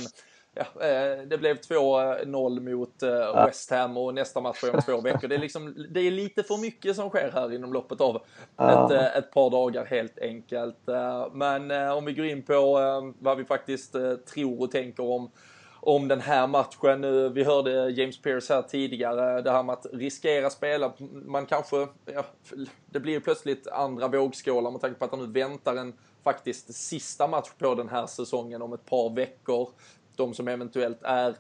ja, 0.53 0.61
eh, 0.61 1.23
det 1.27 1.37
blev 1.37 1.57
2-0 1.57 2.59
mot 2.59 3.03
eh, 3.03 3.45
West 3.45 3.71
Ham 3.71 3.97
och 3.97 4.13
nästa 4.13 4.41
match 4.41 4.63
är 4.63 4.75
om 4.75 4.81
två 4.81 5.01
veckor. 5.01 5.27
Det 5.27 5.35
är, 5.35 5.39
liksom, 5.39 5.87
det 5.89 5.99
är 5.99 6.11
lite 6.11 6.43
för 6.43 6.57
mycket 6.57 6.95
som 6.95 7.09
sker 7.09 7.31
här 7.33 7.53
inom 7.53 7.73
loppet 7.73 8.01
av 8.01 8.15
ett, 8.57 8.91
eh, 8.91 9.17
ett 9.17 9.31
par 9.31 9.49
dagar 9.49 9.85
helt 9.85 10.19
enkelt. 10.19 10.77
Men 11.31 11.71
om 11.91 12.05
vi 12.05 12.13
går 12.13 12.25
in 12.25 12.43
på 12.43 12.79
vad 13.19 13.37
vi 13.37 13.45
faktiskt 13.45 13.95
tror 14.33 14.61
och 14.61 14.71
tänker 14.71 15.03
om 15.03 15.31
om 15.81 16.07
den 16.07 16.21
här 16.21 16.47
matchen. 16.47 17.33
Vi 17.33 17.43
hörde 17.43 17.89
James 17.89 18.21
Pearce 18.21 18.53
här 18.53 18.61
tidigare, 18.61 19.41
det 19.41 19.51
här 19.51 19.63
med 19.63 19.73
att 19.73 19.85
riskera 19.93 20.49
spela. 20.49 20.93
Man 21.25 21.45
kanske, 21.45 21.87
ja, 22.05 22.25
det 22.85 22.99
blir 22.99 23.19
plötsligt 23.19 23.67
andra 23.67 24.07
vågskålar 24.07 24.71
med 24.71 24.81
tanke 24.81 24.99
på 24.99 25.05
att 25.05 25.11
han 25.11 25.19
nu 25.19 25.27
väntar 25.27 25.75
en 25.75 25.93
faktiskt 26.23 26.73
sista 26.73 27.27
match 27.27 27.49
på 27.57 27.75
den 27.75 27.89
här 27.89 28.07
säsongen 28.07 28.61
om 28.61 28.73
ett 28.73 28.85
par 28.85 29.15
veckor 29.15 29.69
de 30.19 30.33
som 30.33 30.47
eventuellt 30.47 31.03
är 31.03 31.35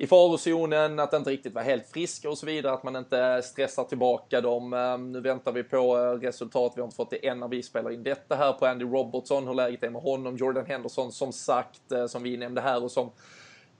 i 0.00 0.06
farozonen, 0.06 0.98
att 0.98 1.12
inte 1.12 1.30
riktigt 1.30 1.54
vara 1.54 1.64
helt 1.64 1.86
friska 1.86 2.30
och 2.30 2.38
så 2.38 2.46
vidare, 2.46 2.72
att 2.72 2.82
man 2.82 2.96
inte 2.96 3.42
stressar 3.42 3.84
tillbaka 3.84 4.40
dem. 4.40 4.72
Ehm, 4.72 5.12
nu 5.12 5.20
väntar 5.20 5.52
vi 5.52 5.62
på 5.62 5.98
eh, 5.98 6.00
resultat, 6.00 6.72
vi 6.76 6.80
har 6.80 6.86
inte 6.86 6.96
fått 6.96 7.10
det 7.10 7.26
än 7.26 7.40
när 7.40 7.48
vi 7.48 7.62
spelar 7.62 7.90
in 7.90 8.02
detta 8.02 8.34
här 8.34 8.52
på 8.52 8.66
Andy 8.66 8.84
Robertson, 8.84 9.46
hur 9.46 9.54
läget 9.54 9.82
är 9.82 9.90
med 9.90 10.02
honom. 10.02 10.36
Jordan 10.36 10.66
Henderson 10.66 11.12
som 11.12 11.32
sagt, 11.32 11.92
eh, 11.92 12.06
som 12.06 12.22
vi 12.22 12.36
nämnde 12.36 12.60
här 12.60 12.84
och 12.84 12.90
som 12.90 13.10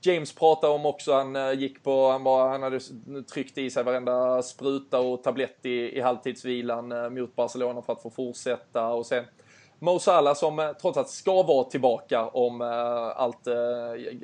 James 0.01 0.35
pratade 0.35 0.73
om 0.73 0.85
också, 0.85 1.13
han 1.13 1.35
eh, 1.35 1.53
gick 1.53 1.83
på, 1.83 2.09
han, 2.09 2.23
var, 2.23 2.49
han 2.49 2.63
hade 2.63 2.79
tryckt 3.33 3.57
i 3.57 3.69
sig 3.69 3.83
varenda 3.83 4.41
spruta 4.41 4.99
och 4.99 5.23
tablett 5.23 5.65
i, 5.65 5.97
i 5.97 6.01
halvtidsvilan 6.01 7.13
mot 7.13 7.35
Barcelona 7.35 7.81
för 7.81 7.93
att 7.93 8.01
få 8.01 8.09
fortsätta 8.09 8.87
och 8.87 9.05
sen 9.05 9.25
Mo 9.81 9.99
Salah 9.99 10.33
som 10.33 10.59
eh, 10.59 10.71
trots 10.73 10.97
allt 10.97 11.09
ska 11.09 11.43
vara 11.43 11.63
tillbaka 11.63 12.27
om 12.27 12.61
eh, 12.61 13.21
allt 13.21 13.47
eh, 13.47 13.53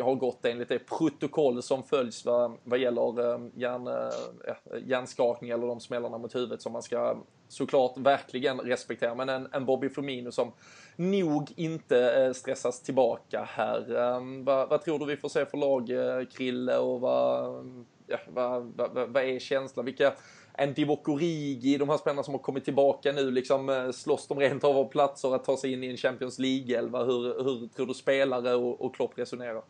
har 0.05 0.15
gått 0.15 0.45
enligt 0.45 0.69
det 0.69 0.79
protokoll 0.79 1.63
som 1.63 1.83
följs 1.83 2.25
vad, 2.25 2.57
vad 2.63 2.79
gäller 2.79 3.33
eh, 3.33 3.39
hjärn, 3.55 3.87
eh, 3.87 4.87
hjärnskakning 4.87 5.49
eller 5.49 5.67
de 5.67 5.79
smällarna 5.79 6.17
mot 6.17 6.35
huvudet 6.35 6.61
som 6.61 6.73
man 6.73 6.81
ska 6.81 7.17
såklart 7.47 7.97
verkligen 7.97 8.59
respektera. 8.59 9.15
Men 9.15 9.29
en, 9.29 9.47
en 9.51 9.65
Bobby 9.65 9.89
Firmino 9.89 10.31
som 10.31 10.51
nog 10.95 11.53
inte 11.55 12.33
stressas 12.35 12.81
tillbaka 12.81 13.47
här. 13.49 13.95
Ehm, 13.95 14.45
vad, 14.45 14.69
vad 14.69 14.81
tror 14.81 14.99
du 14.99 15.05
vi 15.05 15.17
får 15.17 15.29
se 15.29 15.45
för 15.45 15.57
lag, 15.57 15.89
Krille, 16.31 16.77
och 16.77 17.01
vad, 17.01 17.65
ja, 18.07 18.17
vad, 18.27 18.73
vad, 18.75 19.09
vad 19.09 19.23
är 19.23 19.39
känslan? 19.39 19.85
Vilka 19.85 20.13
en 20.57 20.73
Divock 20.73 21.09
Origi, 21.09 21.77
de 21.77 21.89
här 21.89 21.97
spelarna 21.97 22.23
som 22.23 22.33
har 22.33 22.41
kommit 22.41 22.65
tillbaka 22.65 23.11
nu, 23.11 23.31
liksom 23.31 23.69
eh, 23.69 23.91
slåss 23.91 24.27
de 24.27 24.39
rent 24.39 24.63
av 24.63 24.77
av 24.77 24.85
platser 24.85 25.35
att 25.35 25.43
ta 25.43 25.57
sig 25.57 25.73
in 25.73 25.83
i 25.83 25.87
en 25.87 25.97
Champions 25.97 26.39
League-elva? 26.39 27.03
Hur, 27.03 27.43
hur 27.43 27.67
tror 27.67 27.85
du 27.85 27.93
spelare 27.93 28.55
och, 28.55 28.81
och 28.81 28.95
Klopp 28.95 29.17
resonerar? 29.19 29.63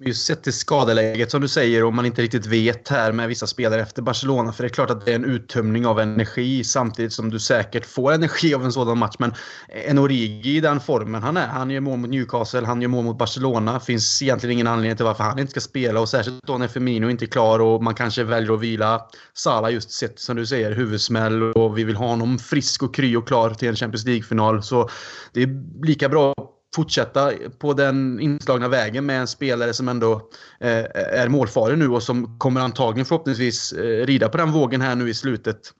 Just 0.00 0.26
sett 0.26 0.42
till 0.42 0.52
skadeläget 0.52 1.30
som 1.30 1.40
du 1.40 1.48
säger 1.48 1.84
och 1.84 1.94
man 1.94 2.06
inte 2.06 2.22
riktigt 2.22 2.46
vet 2.46 2.88
här 2.88 3.12
med 3.12 3.28
vissa 3.28 3.46
spelare 3.46 3.82
efter 3.82 4.02
Barcelona. 4.02 4.52
För 4.52 4.62
det 4.62 4.66
är 4.66 4.72
klart 4.72 4.90
att 4.90 5.04
det 5.04 5.10
är 5.10 5.14
en 5.14 5.24
uttömning 5.24 5.86
av 5.86 6.00
energi 6.00 6.64
samtidigt 6.64 7.12
som 7.12 7.30
du 7.30 7.40
säkert 7.40 7.86
får 7.86 8.12
energi 8.12 8.54
av 8.54 8.64
en 8.64 8.72
sådan 8.72 8.98
match. 8.98 9.14
Men 9.18 9.34
en 9.68 9.98
Origi 9.98 10.56
i 10.56 10.60
den 10.60 10.80
formen 10.80 11.22
han 11.22 11.36
är. 11.36 11.46
Han 11.46 11.70
gör 11.70 11.80
mål 11.80 11.98
mot 11.98 12.10
Newcastle, 12.10 12.66
han 12.66 12.82
gör 12.82 12.88
mål 12.88 13.04
mot 13.04 13.18
Barcelona. 13.18 13.80
Finns 13.80 14.22
egentligen 14.22 14.52
ingen 14.52 14.66
anledning 14.66 14.96
till 14.96 15.04
varför 15.04 15.24
han 15.24 15.38
inte 15.38 15.50
ska 15.50 15.60
spela. 15.60 16.00
Och 16.00 16.08
särskilt 16.08 16.46
då 16.46 16.58
när 16.58 16.68
Firmino 16.68 17.10
inte 17.10 17.24
är 17.24 17.26
klar 17.26 17.58
och 17.58 17.82
man 17.82 17.94
kanske 17.94 18.24
väljer 18.24 18.54
att 18.54 18.60
vila 18.60 19.06
Salah 19.34 19.72
just 19.72 19.90
sett 19.90 20.18
som 20.18 20.36
du 20.36 20.46
säger 20.46 20.72
huvudsmäll 20.72 21.42
och 21.42 21.78
vi 21.78 21.84
vill 21.84 21.96
ha 21.96 22.06
honom 22.06 22.38
frisk 22.38 22.82
och 22.82 22.94
kry 22.94 23.16
och 23.16 23.28
klar 23.28 23.50
till 23.50 23.68
en 23.68 23.76
Champions 23.76 24.04
League-final. 24.04 24.62
Så 24.62 24.88
det 25.32 25.42
är 25.42 25.84
lika 25.86 26.08
bra 26.08 26.34
fortsätta 26.76 27.32
på 27.58 27.72
den 27.72 28.20
inslagna 28.20 28.68
vägen 28.68 29.06
med 29.06 29.20
en 29.20 29.26
spelare 29.26 29.74
som 29.74 29.88
ändå 29.88 30.12
eh, 30.60 30.84
är 30.94 31.28
målfarlig 31.28 31.78
nu 31.78 31.88
och 31.88 32.02
som 32.02 32.38
kommer 32.38 32.60
antagligen 32.60 33.06
förhoppningsvis 33.06 33.72
eh, 33.72 34.06
rida 34.06 34.28
på 34.28 34.36
den 34.36 34.52
vågen 34.52 34.80
här 34.80 34.94
nu 34.94 35.10
i 35.10 35.14
slutet. 35.14 35.72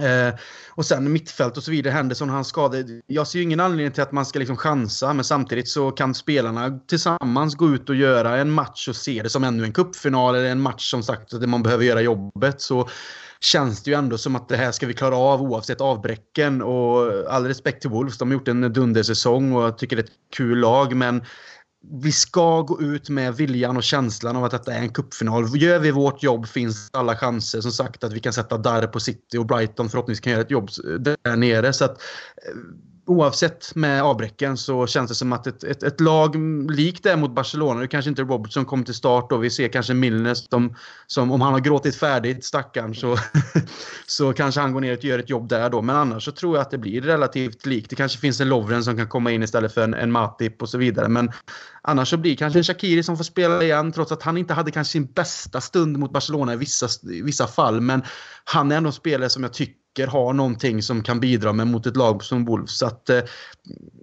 Eh, 0.00 0.34
och 0.70 0.86
sen 0.86 1.12
mittfält 1.12 1.56
och 1.56 1.62
så 1.62 1.70
vidare. 1.70 1.92
Henderson 1.92 2.28
hans 2.28 2.48
skada. 2.48 2.76
Jag 3.06 3.26
ser 3.26 3.38
ju 3.38 3.42
ingen 3.42 3.60
anledning 3.60 3.92
till 3.92 4.02
att 4.02 4.12
man 4.12 4.26
ska 4.26 4.38
liksom 4.38 4.56
chansa 4.56 5.12
men 5.12 5.24
samtidigt 5.24 5.68
så 5.68 5.90
kan 5.90 6.14
spelarna 6.14 6.78
tillsammans 6.88 7.54
gå 7.54 7.74
ut 7.74 7.88
och 7.88 7.94
göra 7.94 8.36
en 8.36 8.50
match 8.50 8.88
och 8.88 8.96
se 8.96 9.22
det 9.22 9.30
som 9.30 9.44
ännu 9.44 9.64
en 9.64 9.72
kuppfinal 9.72 10.34
eller 10.34 10.50
en 10.50 10.60
match 10.60 10.90
som 10.90 11.02
sagt 11.02 11.40
där 11.40 11.46
man 11.46 11.62
behöver 11.62 11.84
göra 11.84 12.00
jobbet. 12.00 12.60
Så 12.60 12.88
känns 13.44 13.82
det 13.82 13.90
ju 13.90 13.96
ändå 13.96 14.18
som 14.18 14.36
att 14.36 14.48
det 14.48 14.56
här 14.56 14.72
ska 14.72 14.86
vi 14.86 14.94
klara 14.94 15.16
av 15.16 15.42
oavsett 15.42 15.80
avbräcken. 15.80 16.62
Och 16.62 17.12
all 17.28 17.46
respekt 17.46 17.80
till 17.80 17.90
Wolves, 17.90 18.18
de 18.18 18.28
har 18.28 18.32
gjort 18.32 18.48
en 18.48 18.72
dundersäsong 18.72 19.52
och 19.52 19.62
jag 19.62 19.78
tycker 19.78 19.96
det 19.96 20.02
är 20.02 20.04
ett 20.04 20.36
kul 20.36 20.58
lag. 20.58 20.96
Men 20.96 21.24
vi 22.02 22.12
ska 22.12 22.62
gå 22.62 22.80
ut 22.80 23.08
med 23.08 23.34
viljan 23.34 23.76
och 23.76 23.82
känslan 23.82 24.36
av 24.36 24.44
att 24.44 24.50
detta 24.50 24.72
är 24.72 24.78
en 24.78 24.92
cupfinal. 24.92 25.56
Gör 25.56 25.78
vi 25.78 25.90
vårt 25.90 26.22
jobb 26.22 26.48
finns 26.48 26.90
alla 26.92 27.16
chanser 27.16 27.60
som 27.60 27.72
sagt 27.72 28.04
att 28.04 28.12
vi 28.12 28.20
kan 28.20 28.32
sätta 28.32 28.58
där 28.58 28.86
på 28.86 29.00
City 29.00 29.38
och 29.38 29.46
Brighton 29.46 29.88
förhoppningsvis 29.88 30.24
kan 30.24 30.32
göra 30.32 30.42
ett 30.42 30.50
jobb 30.50 30.68
där 30.98 31.36
nere. 31.36 31.72
Så 31.72 31.84
att, 31.84 32.02
eh, 32.36 32.58
oavsett 33.12 33.74
med 33.74 34.02
avbräcken 34.02 34.56
så 34.56 34.86
känns 34.86 35.08
det 35.08 35.14
som 35.14 35.32
att 35.32 35.46
ett, 35.46 35.64
ett, 35.64 35.82
ett 35.82 36.00
lag 36.00 36.36
likt 36.70 37.02
det 37.02 37.16
mot 37.16 37.34
Barcelona, 37.34 37.80
det 37.80 37.88
kanske 37.88 38.08
inte 38.08 38.22
Robertson 38.22 38.64
kommer 38.64 38.84
till 38.84 38.94
start 38.94 39.32
och 39.32 39.44
vi 39.44 39.50
ser 39.50 39.68
kanske 39.68 39.94
Milner 39.94 40.34
som, 40.34 40.76
som 41.06 41.32
om 41.32 41.40
han 41.40 41.52
har 41.52 41.60
gråtit 41.60 41.96
färdigt, 41.96 42.44
stackaren, 42.44 42.94
så, 42.94 43.16
så 44.06 44.32
kanske 44.32 44.60
han 44.60 44.72
går 44.72 44.80
ner 44.80 44.96
och 44.96 45.04
gör 45.04 45.18
ett 45.18 45.30
jobb 45.30 45.48
där 45.48 45.70
då. 45.70 45.82
Men 45.82 45.96
annars 45.96 46.24
så 46.24 46.32
tror 46.32 46.56
jag 46.56 46.62
att 46.62 46.70
det 46.70 46.78
blir 46.78 47.00
relativt 47.00 47.66
likt. 47.66 47.90
Det 47.90 47.96
kanske 47.96 48.18
finns 48.18 48.40
en 48.40 48.48
Lovren 48.48 48.84
som 48.84 48.96
kan 48.96 49.08
komma 49.08 49.30
in 49.30 49.42
istället 49.42 49.74
för 49.74 49.84
en, 49.84 49.94
en 49.94 50.12
Matip 50.12 50.62
och 50.62 50.68
så 50.68 50.78
vidare. 50.78 51.08
Men 51.08 51.32
annars 51.82 52.10
så 52.10 52.16
blir 52.16 52.30
det 52.30 52.36
kanske 52.36 52.58
en 52.58 52.64
Shakiri 52.64 53.02
som 53.02 53.16
får 53.16 53.24
spela 53.24 53.62
igen, 53.62 53.92
trots 53.92 54.12
att 54.12 54.22
han 54.22 54.36
inte 54.36 54.54
hade 54.54 54.70
kanske 54.70 54.92
sin 54.92 55.06
bästa 55.06 55.60
stund 55.60 55.98
mot 55.98 56.12
Barcelona 56.12 56.52
i 56.52 56.56
vissa, 56.56 56.88
i 57.10 57.22
vissa 57.22 57.46
fall. 57.46 57.80
Men 57.80 58.02
han 58.44 58.72
är 58.72 58.76
ändå 58.76 58.88
en 58.88 58.92
spelare 58.92 59.28
som 59.28 59.42
jag 59.42 59.52
tycker 59.52 59.81
har 59.98 60.32
någonting 60.32 60.82
som 60.82 61.02
kan 61.02 61.20
bidra 61.20 61.52
med 61.52 61.66
mot 61.66 61.86
ett 61.86 61.96
lag 61.96 62.24
som 62.24 62.44
Wolves. 62.44 62.78
Så 62.78 62.86
att, 62.86 63.10
eh, 63.10 63.20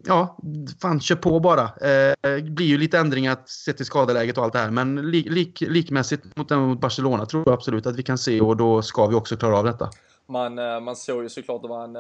ja, 0.06 0.38
fan 0.82 1.00
kör 1.00 1.16
på 1.16 1.40
bara. 1.40 1.64
Eh, 1.64 2.14
det 2.22 2.52
blir 2.52 2.66
ju 2.66 2.78
lite 2.78 2.98
ändringar 3.00 3.38
sett 3.46 3.78
till 3.78 3.86
skadeläget 3.86 4.38
och 4.38 4.44
allt 4.44 4.54
det 4.54 4.60
här. 4.60 4.72
Men 4.72 5.12
lik, 5.12 5.26
lik, 5.30 5.62
likmässigt 5.62 6.38
mot, 6.38 6.50
mot 6.50 6.82
Barcelona 6.82 7.26
tror 7.26 7.44
jag 7.46 7.54
absolut 7.54 7.86
att 7.86 7.96
vi 7.96 8.04
kan 8.04 8.18
se 8.18 8.42
och 8.42 8.58
då 8.58 8.82
ska 8.82 9.08
vi 9.08 9.16
också 9.16 9.38
klara 9.38 9.58
av 9.58 9.66
detta. 9.66 9.90
Man, 10.28 10.60
eh, 10.60 10.80
man 10.80 10.96
såg 10.96 11.24
ju 11.24 11.30
såklart 11.30 11.62
det 11.62 11.68
var 11.68 11.84
en 11.84 11.94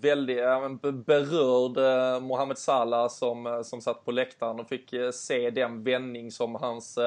väldigt 0.00 1.06
berörd 1.06 2.22
Mohamed 2.22 2.58
Salah 2.58 3.08
som, 3.08 3.62
som 3.64 3.80
satt 3.80 4.04
på 4.04 4.10
läktaren 4.10 4.60
och 4.60 4.68
fick 4.68 4.94
se 5.12 5.50
den 5.50 5.84
vändning 5.84 6.30
som 6.30 6.54
hans 6.54 6.98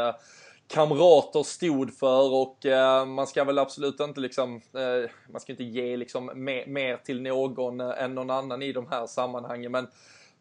kamrater 0.68 1.44
stod 1.44 1.94
för 1.94 2.34
och 2.34 2.66
eh, 2.66 3.06
man 3.06 3.28
ska 3.28 3.44
väl 3.44 3.60
absolut 3.60 4.00
inte 4.00 4.20
liksom, 4.20 4.56
eh, 4.56 5.10
man 5.32 5.42
ska 5.42 5.52
inte 5.52 5.64
ge 5.64 5.98
liksom 5.98 6.32
mer, 6.36 6.68
mer 6.68 6.98
till 6.98 7.22
någon 7.22 7.82
eh, 7.82 8.04
än 8.04 8.16
någon 8.16 8.30
annan 8.30 8.62
i 8.62 8.74
de 8.74 8.88
här 8.88 9.08
sammanhangen 9.08 9.72
men 9.72 9.88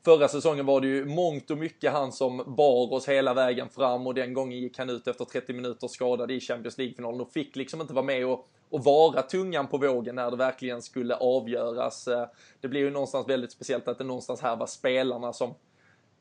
Förra 0.04 0.28
säsongen 0.28 0.66
var 0.66 0.80
det 0.80 0.86
ju 0.86 1.04
mångt 1.04 1.50
och 1.50 1.58
mycket 1.58 1.92
han 1.92 2.12
som 2.12 2.54
bar 2.56 2.92
oss 2.92 3.08
hela 3.08 3.34
vägen 3.34 3.68
fram 3.68 4.06
och 4.06 4.14
den 4.14 4.34
gången 4.34 4.58
gick 4.58 4.78
han 4.78 4.90
ut 4.90 5.08
efter 5.08 5.24
30 5.24 5.52
minuter 5.52 5.88
skadad 5.88 6.30
i 6.30 6.40
Champions 6.40 6.78
League-finalen 6.78 7.20
och 7.20 7.32
fick 7.32 7.56
liksom 7.56 7.80
inte 7.80 7.94
vara 7.94 8.04
med 8.04 8.26
och, 8.26 8.46
och 8.70 8.84
vara 8.84 9.22
tungan 9.22 9.66
på 9.66 9.78
vågen 9.78 10.14
när 10.14 10.30
det 10.30 10.36
verkligen 10.36 10.82
skulle 10.82 11.14
avgöras. 11.14 12.08
Eh, 12.08 12.26
det 12.60 12.68
blir 12.68 12.80
ju 12.80 12.90
någonstans 12.90 13.28
väldigt 13.28 13.52
speciellt 13.52 13.88
att 13.88 13.98
det 13.98 14.04
någonstans 14.04 14.40
här 14.40 14.56
var 14.56 14.66
spelarna 14.66 15.32
som 15.32 15.54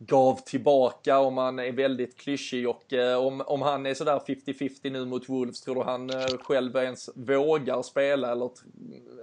gav 0.05 0.35
tillbaka 0.35 1.19
om 1.19 1.37
han 1.37 1.59
är 1.59 1.71
väldigt 1.71 2.17
klyschig 2.17 2.69
och 2.69 2.93
eh, 2.93 3.17
om, 3.17 3.41
om 3.41 3.61
han 3.61 3.85
är 3.85 3.93
sådär 3.93 4.21
50-50 4.27 4.89
nu 4.89 5.05
mot 5.05 5.29
Wolves, 5.29 5.61
tror 5.61 5.75
du 5.75 5.81
han 5.81 6.09
eh, 6.09 6.25
själv 6.39 6.75
ens 6.75 7.09
vågar 7.15 7.81
spela 7.81 8.31
eller 8.31 8.49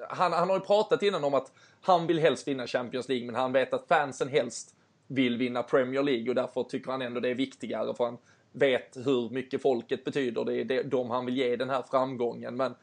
han, 0.09 0.33
han 0.33 0.49
har 0.49 0.57
ju 0.57 0.61
pratat 0.61 1.03
innan 1.03 1.25
om 1.25 1.35
att 1.35 1.53
han 1.81 2.07
vill 2.07 2.19
helst 2.19 2.49
vinna 2.49 2.67
Champions 2.67 3.09
League 3.09 3.27
men 3.27 3.35
han 3.35 3.53
vet 3.53 3.73
att 3.73 3.89
fansen 3.89 4.29
helst 4.29 4.75
vill 5.07 5.37
vinna 5.37 5.63
Premier 5.63 6.03
League 6.03 6.29
och 6.29 6.35
därför 6.35 6.63
tycker 6.63 6.91
han 6.91 7.03
ändå 7.03 7.21
det 7.21 7.29
är 7.29 7.35
viktigare 7.35 7.95
för 7.95 8.05
han 8.05 8.19
vet 8.53 8.97
hur 8.97 9.31
mycket 9.31 9.63
folket 9.63 10.05
betyder. 10.05 10.45
Det 10.45 10.55
är 10.61 10.65
det, 10.65 10.83
de 10.83 11.11
han 11.11 11.27
vill 11.27 11.37
ge 11.37 11.57
den 11.57 11.71
här 11.71 11.83
framgången 11.91 12.57
men 12.57 12.75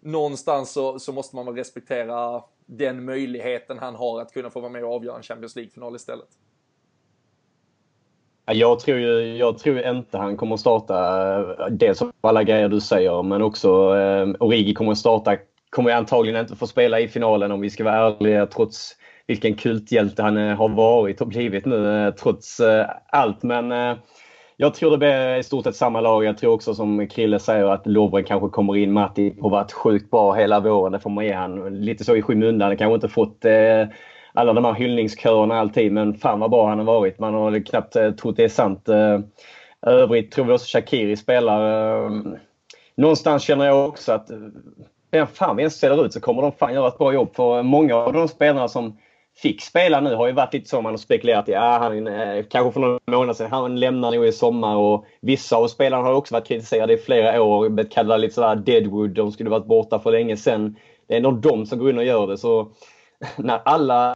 någonstans 0.00 0.72
så, 0.72 0.98
så 0.98 1.12
måste 1.12 1.36
man 1.36 1.46
väl 1.46 1.54
respektera 1.54 2.42
den 2.66 3.04
möjligheten 3.04 3.78
han 3.78 3.94
har 3.94 4.20
att 4.20 4.32
kunna 4.32 4.50
få 4.50 4.60
vara 4.60 4.72
med 4.72 4.84
och 4.84 4.94
avgöra 4.94 5.16
en 5.16 5.22
Champions 5.22 5.56
League-final 5.56 5.96
istället. 5.96 6.28
Jag 8.52 8.80
tror 8.80 8.98
ju 8.98 9.36
jag 9.36 9.58
tror 9.58 9.86
inte 9.86 10.18
han 10.18 10.36
kommer 10.36 10.54
att 10.54 10.60
starta 10.60 10.94
eh, 11.38 11.66
dels 11.70 12.02
av 12.02 12.12
alla 12.20 12.42
grejer 12.42 12.68
du 12.68 12.80
säger 12.80 13.22
men 13.22 13.42
också 13.42 13.68
eh, 13.96 14.28
Origi 14.40 14.74
kommer 14.74 14.92
att 14.92 14.98
starta. 14.98 15.36
Kommer 15.70 15.90
antagligen 15.92 16.40
inte 16.40 16.56
få 16.56 16.66
spela 16.66 17.00
i 17.00 17.08
finalen 17.08 17.52
om 17.52 17.60
vi 17.60 17.70
ska 17.70 17.84
vara 17.84 17.96
ärliga 17.96 18.46
trots 18.46 18.96
vilken 19.26 19.54
kulthjälte 19.54 20.22
han 20.22 20.36
eh, 20.36 20.56
har 20.56 20.68
varit 20.68 21.20
och 21.20 21.28
blivit 21.28 21.66
nu 21.66 22.06
eh, 22.06 22.14
trots 22.14 22.60
eh, 22.60 22.86
allt. 23.10 23.42
Men 23.42 23.72
eh, 23.72 23.96
jag 24.56 24.74
tror 24.74 24.90
det 24.90 24.98
blir 24.98 25.36
i 25.36 25.42
stort 25.42 25.64
sett 25.64 25.76
samma 25.76 26.00
lag. 26.00 26.24
Jag 26.24 26.38
tror 26.38 26.52
också 26.52 26.74
som 26.74 27.08
Krille 27.08 27.38
säger 27.38 27.64
att 27.64 27.86
Lovren 27.86 28.24
kanske 28.24 28.48
kommer 28.48 28.76
in. 28.76 28.92
Matti 28.92 29.34
har 29.40 29.50
varit 29.50 29.72
sjukt 29.72 30.10
bra 30.10 30.32
hela 30.32 30.60
våren. 30.60 30.92
Det 30.92 31.00
får 31.00 31.10
man 31.10 31.24
ge 31.24 31.32
han. 31.32 31.84
Lite 31.84 32.04
så 32.04 32.16
i 32.16 32.22
skymundan. 32.22 32.68
Han 32.68 32.76
kanske 32.76 32.94
inte 32.94 33.08
fått 33.08 33.44
alla 34.32 34.52
de 34.52 34.64
här 34.64 34.74
hyllningskörerna 34.74 35.60
alltid. 35.60 35.92
Men 35.92 36.14
fan 36.14 36.40
vad 36.40 36.50
bra 36.50 36.68
han 36.68 36.78
har 36.78 36.84
varit. 36.84 37.18
Man 37.18 37.34
har 37.34 37.66
knappt 37.66 37.96
eh, 37.96 38.10
trott 38.10 38.36
det 38.36 38.44
är 38.44 38.48
sant. 38.48 38.88
Eh, 38.88 39.18
övrigt 39.86 40.32
tror 40.32 40.44
vi 40.44 40.52
också 40.52 40.78
Shakiri 40.78 41.16
spelar. 41.16 42.04
Eh, 42.04 42.10
någonstans 42.94 43.42
känner 43.42 43.66
jag 43.66 43.88
också 43.88 44.12
att 44.12 44.30
eh, 44.30 44.38
vem 45.10 45.26
fan 45.26 45.56
vi 45.56 45.62
än 45.62 45.70
ställer 45.70 46.04
ut 46.04 46.12
så 46.12 46.20
kommer 46.20 46.42
de 46.42 46.52
fan 46.52 46.74
göra 46.74 46.88
ett 46.88 46.98
bra 46.98 47.12
jobb. 47.12 47.36
För 47.36 47.62
många 47.62 47.96
av 47.96 48.12
de 48.12 48.28
spelarna 48.28 48.68
som 48.68 48.98
fick 49.36 49.62
spela 49.62 50.00
nu 50.00 50.14
har 50.14 50.26
ju 50.26 50.32
varit 50.32 50.54
lite 50.54 50.68
så 50.68 50.80
man 50.80 50.92
har 50.92 50.98
spekulerat 50.98 51.48
i. 51.48 51.52
Ja, 51.52 51.78
han, 51.78 52.06
eh, 52.06 52.44
kanske 52.50 52.72
för 52.72 52.80
några 52.80 52.98
månader 53.06 53.34
sedan. 53.34 53.50
Han 53.50 53.80
lämnar 53.80 54.12
nog 54.12 54.26
i 54.26 54.32
sommar. 54.32 54.76
Och 54.76 55.04
vissa 55.20 55.56
av 55.56 55.68
spelarna 55.68 56.02
har 56.02 56.12
också 56.12 56.34
varit 56.34 56.48
kritiserade 56.48 56.92
i 56.92 56.98
flera 56.98 57.42
år. 57.42 57.68
Blivit 57.68 57.92
kallade 57.92 58.20
lite 58.20 58.34
sådär 58.34 58.56
Deadwood. 58.56 59.10
De 59.10 59.32
skulle 59.32 59.50
varit 59.50 59.66
borta 59.66 59.98
för 59.98 60.12
länge 60.12 60.36
sedan. 60.36 60.76
Det 61.08 61.16
är 61.16 61.20
nog 61.20 61.40
de 61.40 61.66
som 61.66 61.78
går 61.78 61.90
in 61.90 61.98
och 61.98 62.04
gör 62.04 62.26
det. 62.26 62.38
Så 62.38 62.72
när 63.36 63.60
alla, 63.64 64.14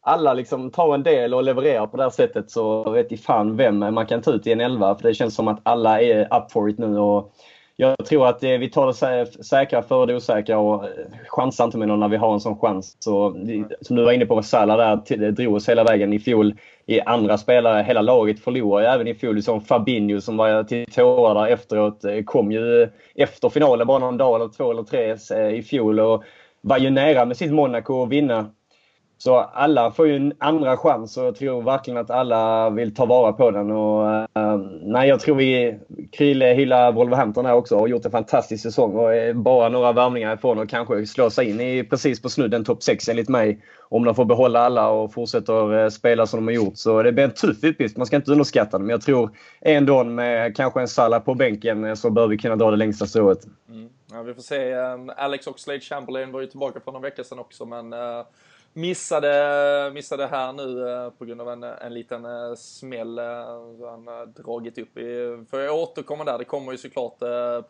alla 0.00 0.34
liksom 0.34 0.70
tar 0.70 0.94
en 0.94 1.02
del 1.02 1.34
och 1.34 1.42
levererar 1.42 1.86
på 1.86 1.96
det 1.96 2.02
här 2.02 2.10
sättet 2.10 2.50
så 2.50 2.90
vet 2.90 3.12
i 3.12 3.16
fan 3.16 3.56
vem 3.56 3.78
man 3.78 4.06
kan 4.06 4.22
ta 4.22 4.30
ut 4.30 4.46
i 4.46 4.52
en 4.52 4.60
elva. 4.60 4.94
För 4.94 5.08
det 5.08 5.14
känns 5.14 5.34
som 5.34 5.48
att 5.48 5.60
alla 5.62 6.00
är 6.00 6.36
up 6.36 6.52
for 6.52 6.70
it 6.70 6.78
nu. 6.78 6.98
Och 6.98 7.32
jag 7.80 8.06
tror 8.06 8.26
att 8.26 8.44
eh, 8.44 8.50
vi 8.50 8.70
tar 8.70 8.86
det 8.86 9.44
säkra 9.44 9.82
före 9.82 10.06
det 10.06 10.14
osäkra 10.14 10.58
och 10.58 10.84
eh, 10.84 10.90
chansar 11.26 11.64
inte 11.64 11.78
med 11.78 11.88
någon 11.88 12.00
när 12.00 12.08
vi 12.08 12.16
har 12.16 12.34
en 12.34 12.40
sån 12.40 12.58
chans. 12.58 12.96
Så, 12.98 13.36
som 13.80 13.96
du 13.96 14.04
var 14.04 14.12
inne 14.12 14.26
på, 14.26 14.42
Salah 14.42 14.76
där 14.76 15.24
eh, 15.24 15.32
drog 15.32 15.54
oss 15.54 15.68
hela 15.68 15.84
vägen 15.84 16.12
i 16.12 16.18
fjol. 16.18 16.54
I 16.86 17.00
andra 17.00 17.38
spelare, 17.38 17.82
hela 17.82 18.02
laget 18.02 18.40
förlorade 18.40 18.88
även 18.88 19.08
i 19.08 19.14
fjol. 19.14 19.42
Som 19.42 19.60
Fabinho 19.60 20.20
som 20.20 20.36
var 20.36 20.64
till 20.64 20.86
tårar 20.86 21.46
efteråt 21.46 22.04
kom 22.24 22.52
ju 22.52 22.88
efter 23.14 23.48
finalen 23.48 23.86
bara 23.86 23.98
någon 23.98 24.16
dag 24.16 24.34
eller 24.34 24.48
två 24.48 24.70
eller 24.70 24.82
tre 24.82 25.16
i 25.56 25.62
fjol. 25.62 26.00
Och 26.00 26.24
var 26.60 26.78
ju 26.78 26.90
nära 26.90 27.24
med 27.24 27.36
sitt 27.36 27.52
Monaco 27.52 28.02
att 28.02 28.08
vinna. 28.08 28.50
Så 29.22 29.36
alla 29.38 29.90
får 29.90 30.06
ju 30.06 30.16
en 30.16 30.32
andra 30.38 30.76
chans 30.76 31.16
och 31.16 31.24
jag 31.24 31.36
tror 31.36 31.62
verkligen 31.62 32.00
att 32.00 32.10
alla 32.10 32.70
vill 32.70 32.94
ta 32.94 33.06
vara 33.06 33.32
på 33.32 33.50
den. 33.50 33.70
Och, 33.70 34.06
uh, 34.38 34.56
nej, 34.82 35.08
jag 35.08 35.20
tror 35.20 35.36
vi, 35.36 35.78
Krille 36.12 36.54
hyllar 36.54 36.92
Wolverhampton 36.92 37.46
här 37.46 37.54
också 37.54 37.74
och 37.74 37.80
har 37.80 37.88
gjort 37.88 38.04
en 38.04 38.10
fantastisk 38.10 38.62
säsong 38.62 38.96
och 38.96 39.14
är 39.14 39.32
bara 39.34 39.68
några 39.68 39.92
värvningar 39.92 40.34
ifrån 40.34 40.58
och 40.58 40.68
kanske 40.68 41.06
slå 41.06 41.30
sig 41.30 41.50
in 41.50 41.60
i 41.60 41.84
precis 41.84 42.22
på 42.22 42.28
snudden 42.28 42.64
topp 42.64 42.82
6 42.82 43.08
enligt 43.08 43.28
mig. 43.28 43.62
Om 43.88 44.04
de 44.04 44.14
får 44.14 44.24
behålla 44.24 44.60
alla 44.60 44.88
och 44.88 45.12
fortsätter 45.12 45.82
eh, 45.82 45.88
spela 45.88 46.26
som 46.26 46.38
de 46.38 46.46
har 46.46 46.64
gjort. 46.64 46.76
Så 46.76 47.02
det 47.02 47.12
blir 47.12 47.24
en 47.24 47.30
tuff 47.30 47.64
uppgift, 47.64 47.96
man 47.96 48.06
ska 48.06 48.16
inte 48.16 48.32
underskatta 48.32 48.78
dem. 48.78 48.86
Men 48.86 48.90
jag 48.90 49.02
tror 49.02 49.30
ändå 49.60 50.04
med 50.04 50.56
kanske 50.56 50.80
en 50.80 50.88
Salah 50.88 51.20
på 51.20 51.34
bänken 51.34 51.84
eh, 51.84 51.94
så 51.94 52.10
bör 52.10 52.26
vi 52.26 52.38
kunna 52.38 52.56
dra 52.56 52.70
det 52.70 52.76
längsta 52.76 53.06
strået. 53.06 53.38
Mm. 53.68 53.88
Ja, 54.12 54.22
vi 54.22 54.34
får 54.34 54.42
se. 54.42 54.72
Ehm, 54.72 55.10
Alex 55.16 55.46
Oxlade 55.46 55.80
Chamberlain 55.80 56.32
var 56.32 56.40
ju 56.40 56.46
tillbaka 56.46 56.80
för 56.80 56.92
någon 56.92 57.02
vecka 57.02 57.24
sedan 57.24 57.38
också, 57.38 57.66
men 57.66 57.92
eh, 57.92 58.26
missade, 58.72 59.90
missade 59.94 60.26
här 60.26 60.52
nu 60.52 60.90
eh, 60.90 61.10
på 61.10 61.24
grund 61.24 61.40
av 61.40 61.50
en, 61.50 61.62
en 61.62 61.94
liten 61.94 62.24
eh, 62.24 62.54
smäll. 62.54 63.18
Han 63.18 64.06
har 64.06 64.26
dragit 64.26 64.78
upp 64.78 64.98
i, 64.98 65.44
för 65.50 65.60
jag 65.60 65.78
återkomma 65.78 66.24
där, 66.24 66.38
det 66.38 66.44
kommer 66.44 66.72
ju 66.72 66.78
såklart 66.78 67.18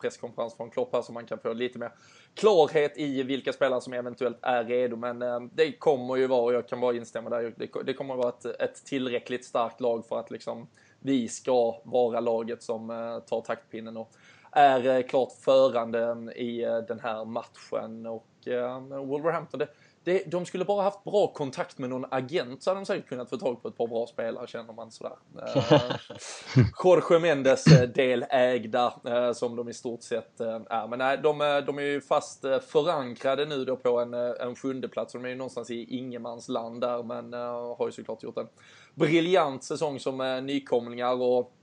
presskonferens 0.01 0.55
från 0.57 0.69
Klopp 0.69 0.93
här 0.93 1.01
så 1.01 1.11
man 1.11 1.25
kan 1.25 1.39
få 1.39 1.53
lite 1.53 1.79
mer 1.79 1.91
klarhet 2.35 2.97
i 2.97 3.23
vilka 3.23 3.53
spelare 3.53 3.81
som 3.81 3.93
eventuellt 3.93 4.39
är 4.41 4.63
redo. 4.63 4.95
Men 4.95 5.49
det 5.53 5.71
kommer 5.71 6.15
ju 6.15 6.27
vara, 6.27 6.41
och 6.41 6.53
jag 6.53 6.67
kan 6.67 6.79
bara 6.79 6.95
instämma 6.95 7.29
där, 7.29 7.53
det, 7.57 7.83
det 7.85 7.93
kommer 7.93 8.15
vara 8.15 8.29
ett, 8.29 8.45
ett 8.45 8.85
tillräckligt 8.85 9.45
starkt 9.45 9.81
lag 9.81 10.05
för 10.05 10.19
att 10.19 10.31
liksom 10.31 10.67
vi 10.99 11.27
ska 11.27 11.81
vara 11.83 12.19
laget 12.19 12.63
som 12.63 12.87
tar 13.29 13.41
taktpinnen 13.41 13.97
och 13.97 14.11
är 14.51 14.97
eh, 14.97 15.03
klart 15.03 15.31
förande 15.31 16.33
i 16.35 16.63
eh, 16.63 16.77
den 16.77 16.99
här 16.99 17.25
matchen. 17.25 18.05
Och 18.05 18.47
eh, 18.47 18.79
Wolverhampton, 19.05 19.59
det, 19.59 19.67
det, 20.03 20.31
de 20.31 20.45
skulle 20.45 20.65
bara 20.65 20.83
haft 20.83 21.03
bra 21.03 21.27
kontakt 21.27 21.77
med 21.77 21.89
någon 21.89 22.05
agent 22.11 22.63
så 22.63 22.69
hade 22.69 22.79
de 22.79 22.85
säkert 22.85 23.09
kunnat 23.09 23.29
få 23.29 23.37
tag 23.37 23.61
på 23.61 23.67
ett 23.67 23.77
par 23.77 23.87
bra 23.87 24.07
spelare 24.07 24.47
känner 24.47 24.73
man 24.73 24.91
sådär. 24.91 25.15
Jorge 26.83 27.19
Mendes 27.19 27.63
delägda 27.95 28.93
som 29.33 29.55
de 29.55 29.69
i 29.69 29.73
stort 29.73 30.03
sett 30.03 30.39
är. 30.39 30.87
Men 30.87 30.99
nej, 30.99 31.17
de, 31.17 31.63
de 31.65 31.77
är 31.77 31.81
ju 31.81 32.01
fast 32.01 32.41
förankrade 32.67 33.45
nu 33.45 33.65
då 33.65 33.75
på 33.75 33.99
en, 33.99 34.13
en 34.13 34.55
sjunde 34.55 34.87
plats. 34.87 35.13
De 35.13 35.25
är 35.25 35.29
ju 35.29 35.35
någonstans 35.35 35.69
i 35.71 35.97
ingenmansland 35.97 36.81
där 36.81 37.03
men 37.03 37.33
har 37.77 37.85
ju 37.85 37.91
såklart 37.91 38.23
gjort 38.23 38.37
en 38.37 38.47
briljant 38.95 39.63
säsong 39.63 39.99
som 39.99 40.41
nykomlingar 40.45 41.21
och 41.21 41.53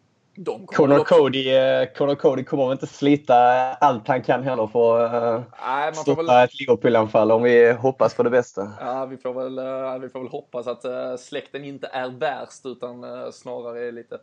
de 0.40 0.66
Conor, 0.66 1.05
Cody, 1.05 1.55
uh, 1.55 1.86
Conor 1.97 2.15
Cody 2.15 2.44
kommer 2.44 2.73
inte 2.73 2.86
slita 2.86 3.35
allt 3.74 4.09
han 4.09 4.23
kan 4.23 4.43
heller 4.43 4.66
för 4.66 5.05
att 5.05 5.94
uh, 5.94 6.01
stoppa 6.02 6.23
väl... 6.23 6.44
ett 6.44 6.60
Liverpool-anfall 6.60 7.32
om 7.32 7.43
vi 7.43 7.73
hoppas 7.73 8.15
på 8.15 8.23
det 8.23 8.31
bästa. 8.31 8.73
Ja, 8.81 9.06
vi 9.06 9.16
får 9.16 9.32
väl, 9.35 9.59
uh, 9.59 9.98
vi 9.98 10.09
får 10.09 10.20
väl 10.20 10.28
hoppas 10.28 10.66
att 10.66 10.85
släkten 11.20 11.65
inte 11.65 11.86
är 11.93 12.09
värst 12.09 12.66
utan 12.66 13.05
snarare 13.32 13.89
är 13.89 13.93
lite 13.93 14.19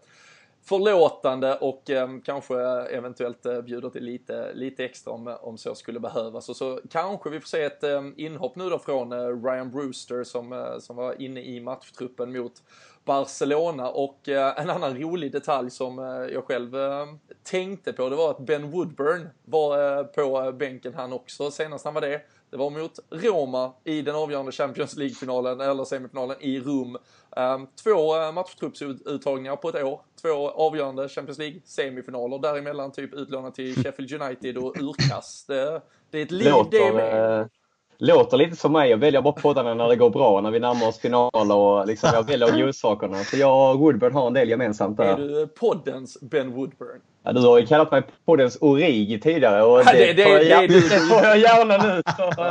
förlåtande 0.67 1.55
och 1.55 1.89
eh, 1.89 2.09
kanske 2.25 2.61
eventuellt 2.89 3.45
eh, 3.45 3.61
bjuder 3.61 3.89
till 3.89 4.03
lite, 4.03 4.53
lite 4.53 4.85
extra 4.85 5.13
om, 5.13 5.37
om 5.41 5.57
så 5.57 5.75
skulle 5.75 5.99
behövas. 5.99 6.49
Och 6.49 6.55
så 6.55 6.79
kanske 6.89 7.29
vi 7.29 7.39
får 7.39 7.47
se 7.47 7.63
ett 7.63 7.83
eh, 7.83 8.01
inhopp 8.17 8.55
nu 8.55 8.69
då 8.69 8.79
från 8.79 9.11
eh, 9.11 9.43
Ryan 9.43 9.71
Brewster 9.71 10.23
som, 10.23 10.53
eh, 10.53 10.79
som 10.79 10.95
var 10.95 11.21
inne 11.21 11.41
i 11.41 11.59
matchtruppen 11.59 12.31
mot 12.31 12.61
Barcelona 13.05 13.89
och 13.89 14.29
eh, 14.29 14.59
en 14.59 14.69
annan 14.69 14.97
rolig 14.97 15.31
detalj 15.31 15.71
som 15.71 15.99
eh, 15.99 16.05
jag 16.05 16.43
själv 16.43 16.75
eh, 16.75 17.05
tänkte 17.43 17.93
på 17.93 18.09
det 18.09 18.15
var 18.15 18.31
att 18.31 18.39
Ben 18.39 18.71
Woodburn 18.71 19.29
var 19.45 19.97
eh, 19.99 20.03
på 20.03 20.51
bänken 20.51 20.93
han 20.93 21.13
också 21.13 21.51
senast 21.51 21.85
han 21.85 21.93
var 21.93 22.01
det. 22.01 22.21
Det 22.55 22.59
var 22.59 22.69
mot 22.69 22.99
Roma 23.09 23.71
i 23.83 24.01
den 24.01 24.15
avgörande 24.15 24.51
Champions 24.51 24.97
League-finalen, 24.97 25.61
eller 25.61 25.85
semifinalen, 25.85 26.37
i 26.39 26.59
Rom. 26.59 26.97
Ehm, 27.35 27.67
två 27.83 28.21
eh, 28.21 28.31
matchtruppsuttagningar 28.31 29.55
på 29.55 29.69
ett 29.69 29.83
år. 29.83 30.01
Två 30.21 30.49
avgörande 30.49 31.09
Champions 31.09 31.39
League-semifinaler. 31.39 32.41
Däremellan 32.41 32.91
typ 32.91 33.13
utlånat 33.13 33.55
till 33.55 33.75
Sheffield 33.83 34.21
United 34.21 34.57
och 34.57 34.77
urkast. 34.77 35.47
Det, 35.47 35.81
det 36.11 36.17
är 36.17 36.23
ett 36.23 36.31
liv 36.31 36.53
det 36.71 36.93
med. 36.93 37.39
Eh, 37.41 37.47
låter 37.97 38.37
lite 38.37 38.55
som 38.55 38.71
mig. 38.71 38.89
Jag 38.89 38.97
väljer 38.97 39.21
bara 39.21 39.33
poddarna 39.33 39.73
när 39.73 39.87
det 39.87 39.95
går 39.95 40.09
bra, 40.09 40.41
när 40.41 40.51
vi 40.51 40.59
närmar 40.59 40.87
oss 40.87 40.99
finaler 40.99 41.55
och 41.55 41.87
liksom 41.87 42.09
jag 42.13 42.27
väljer 42.27 42.57
godsakerna. 42.65 43.17
Så 43.17 43.37
jag 43.37 43.71
och 43.71 43.79
Woodburn 43.79 44.13
har 44.13 44.27
en 44.27 44.33
del 44.33 44.49
gemensamt 44.49 44.97
där. 44.97 45.13
Är 45.13 45.17
du 45.17 45.47
poddens 45.47 46.17
Ben 46.21 46.53
Woodburn? 46.53 47.01
Ja, 47.25 47.33
du 47.33 47.41
har 47.41 47.59
ju 47.59 47.65
kallat 47.65 47.91
mig 47.91 48.03
poddens 48.25 48.57
Origi 48.61 49.19
tidigare 49.19 49.63
och 49.63 49.79
ja, 49.79 49.91
det, 49.91 50.13
det, 50.13 50.23
det, 50.23 50.43
jag, 50.43 50.69
det, 50.69 50.81
får 50.81 51.23
jag 51.23 51.37
gärna 51.37 51.77
nu. 51.77 52.01
Så, 52.17 52.41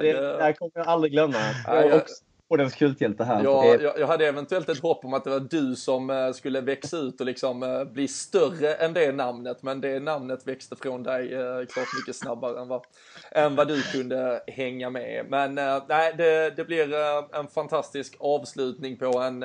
det, 0.00 0.12
det 0.12 0.42
här 0.42 0.52
kommer 0.52 0.72
jag 0.74 0.86
aldrig 0.86 1.12
glömma. 1.12 1.38
Jag 1.66 1.76
är 1.76 1.96
också 1.96 2.14
poddens 2.52 2.74
kulthjälte 2.74 3.24
här. 3.24 3.44
Ja, 3.44 3.64
jag, 3.64 3.98
jag, 3.98 4.06
hade 4.06 4.26
eventuellt 4.26 4.68
ett 4.68 4.82
hopp 4.82 5.04
om 5.04 5.14
att 5.14 5.24
det 5.24 5.30
var 5.30 5.40
du 5.40 5.76
som 5.76 6.10
uh, 6.10 6.32
skulle 6.32 6.60
växa 6.60 6.96
ut 6.96 7.20
och 7.20 7.26
liksom 7.26 7.62
uh, 7.62 7.84
bli 7.84 8.08
större 8.08 8.74
än 8.74 8.92
det 8.92 9.12
namnet. 9.12 9.62
Men 9.62 9.80
det 9.80 10.00
namnet 10.00 10.46
växte 10.46 10.76
från 10.76 11.02
dig 11.02 11.34
uh, 11.34 11.66
klart 11.66 11.88
mycket 12.00 12.16
snabbare 12.16 12.60
än 12.60 12.68
vad, 12.68 12.82
än 13.30 13.56
vad 13.56 13.68
du 13.68 13.82
kunde 13.82 14.42
hänga 14.46 14.90
med. 14.90 15.26
Men 15.28 15.54
nej, 15.88 16.14
det, 16.18 16.56
det 16.56 16.64
blir 16.64 16.94
en 17.34 17.48
fantastisk 17.48 18.16
avslutning 18.20 18.96
på 18.96 19.18
en 19.18 19.44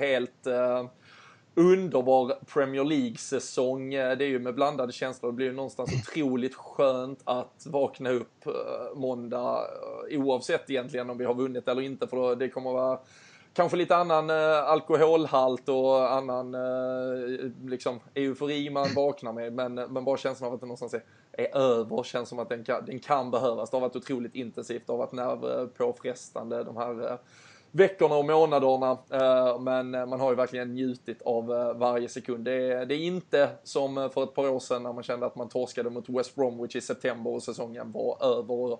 helt 0.00 0.46
underbar 1.58 2.34
Premier 2.52 2.84
League-säsong. 2.84 3.94
Eh, 3.94 4.16
det 4.16 4.24
är 4.24 4.28
ju 4.28 4.38
med 4.38 4.54
blandade 4.54 4.92
känslor. 4.92 5.30
Det 5.30 5.36
blir 5.36 5.46
ju 5.46 5.52
någonstans 5.52 5.90
otroligt 5.92 6.54
skönt 6.54 7.20
att 7.24 7.66
vakna 7.66 8.10
upp 8.10 8.46
eh, 8.46 8.52
måndag 8.96 9.66
eh, 10.10 10.20
oavsett 10.20 10.70
egentligen 10.70 11.10
om 11.10 11.18
vi 11.18 11.24
har 11.24 11.34
vunnit 11.34 11.68
eller 11.68 11.82
inte 11.82 12.06
för 12.06 12.36
det 12.36 12.48
kommer 12.48 12.72
vara 12.72 12.98
kanske 13.52 13.76
lite 13.76 13.96
annan 13.96 14.30
alkoholhalt 14.30 15.68
och 15.68 16.12
annan 16.12 16.56
liksom 17.64 18.00
eufori 18.14 18.70
man 18.70 18.88
vaknar 18.96 19.32
med 19.32 19.52
men, 19.52 19.74
men 19.74 20.04
bara 20.04 20.16
känslan 20.16 20.48
av 20.48 20.54
att 20.54 20.60
det 20.60 20.66
någonstans 20.66 20.94
är, 20.94 21.02
är 21.32 21.56
över 21.56 22.02
känns 22.02 22.28
som 22.28 22.38
att 22.38 22.48
den 22.48 22.64
kan, 22.64 22.84
den 22.84 22.98
kan 22.98 23.30
behövas. 23.30 23.70
Det 23.70 23.76
har 23.76 23.80
varit 23.80 23.96
otroligt 23.96 24.34
intensivt, 24.34 24.86
det 24.86 24.92
har 24.92 24.98
varit 24.98 25.12
nervpåfrestande 25.12 26.64
de 26.64 26.76
här 26.76 27.18
veckorna 27.78 28.14
och 28.14 28.24
månaderna. 28.24 28.98
Eh, 29.10 29.60
men 29.60 29.94
eh, 29.94 30.06
man 30.06 30.20
har 30.20 30.30
ju 30.30 30.36
verkligen 30.36 30.74
njutit 30.74 31.22
av 31.22 31.52
eh, 31.52 31.74
varje 31.74 32.08
sekund. 32.08 32.44
Det 32.44 32.52
är, 32.52 32.86
det 32.86 32.94
är 32.94 32.98
inte 32.98 33.48
som 33.64 34.10
för 34.14 34.22
ett 34.22 34.34
par 34.34 34.48
år 34.48 34.60
sedan 34.60 34.82
när 34.82 34.92
man 34.92 35.02
kände 35.02 35.26
att 35.26 35.36
man 35.36 35.48
torskade 35.48 35.90
mot 35.90 36.08
West 36.08 36.34
Bromwich 36.34 36.76
i 36.76 36.80
september 36.80 37.34
och 37.34 37.42
säsongen 37.42 37.92
var 37.92 38.24
över. 38.24 38.78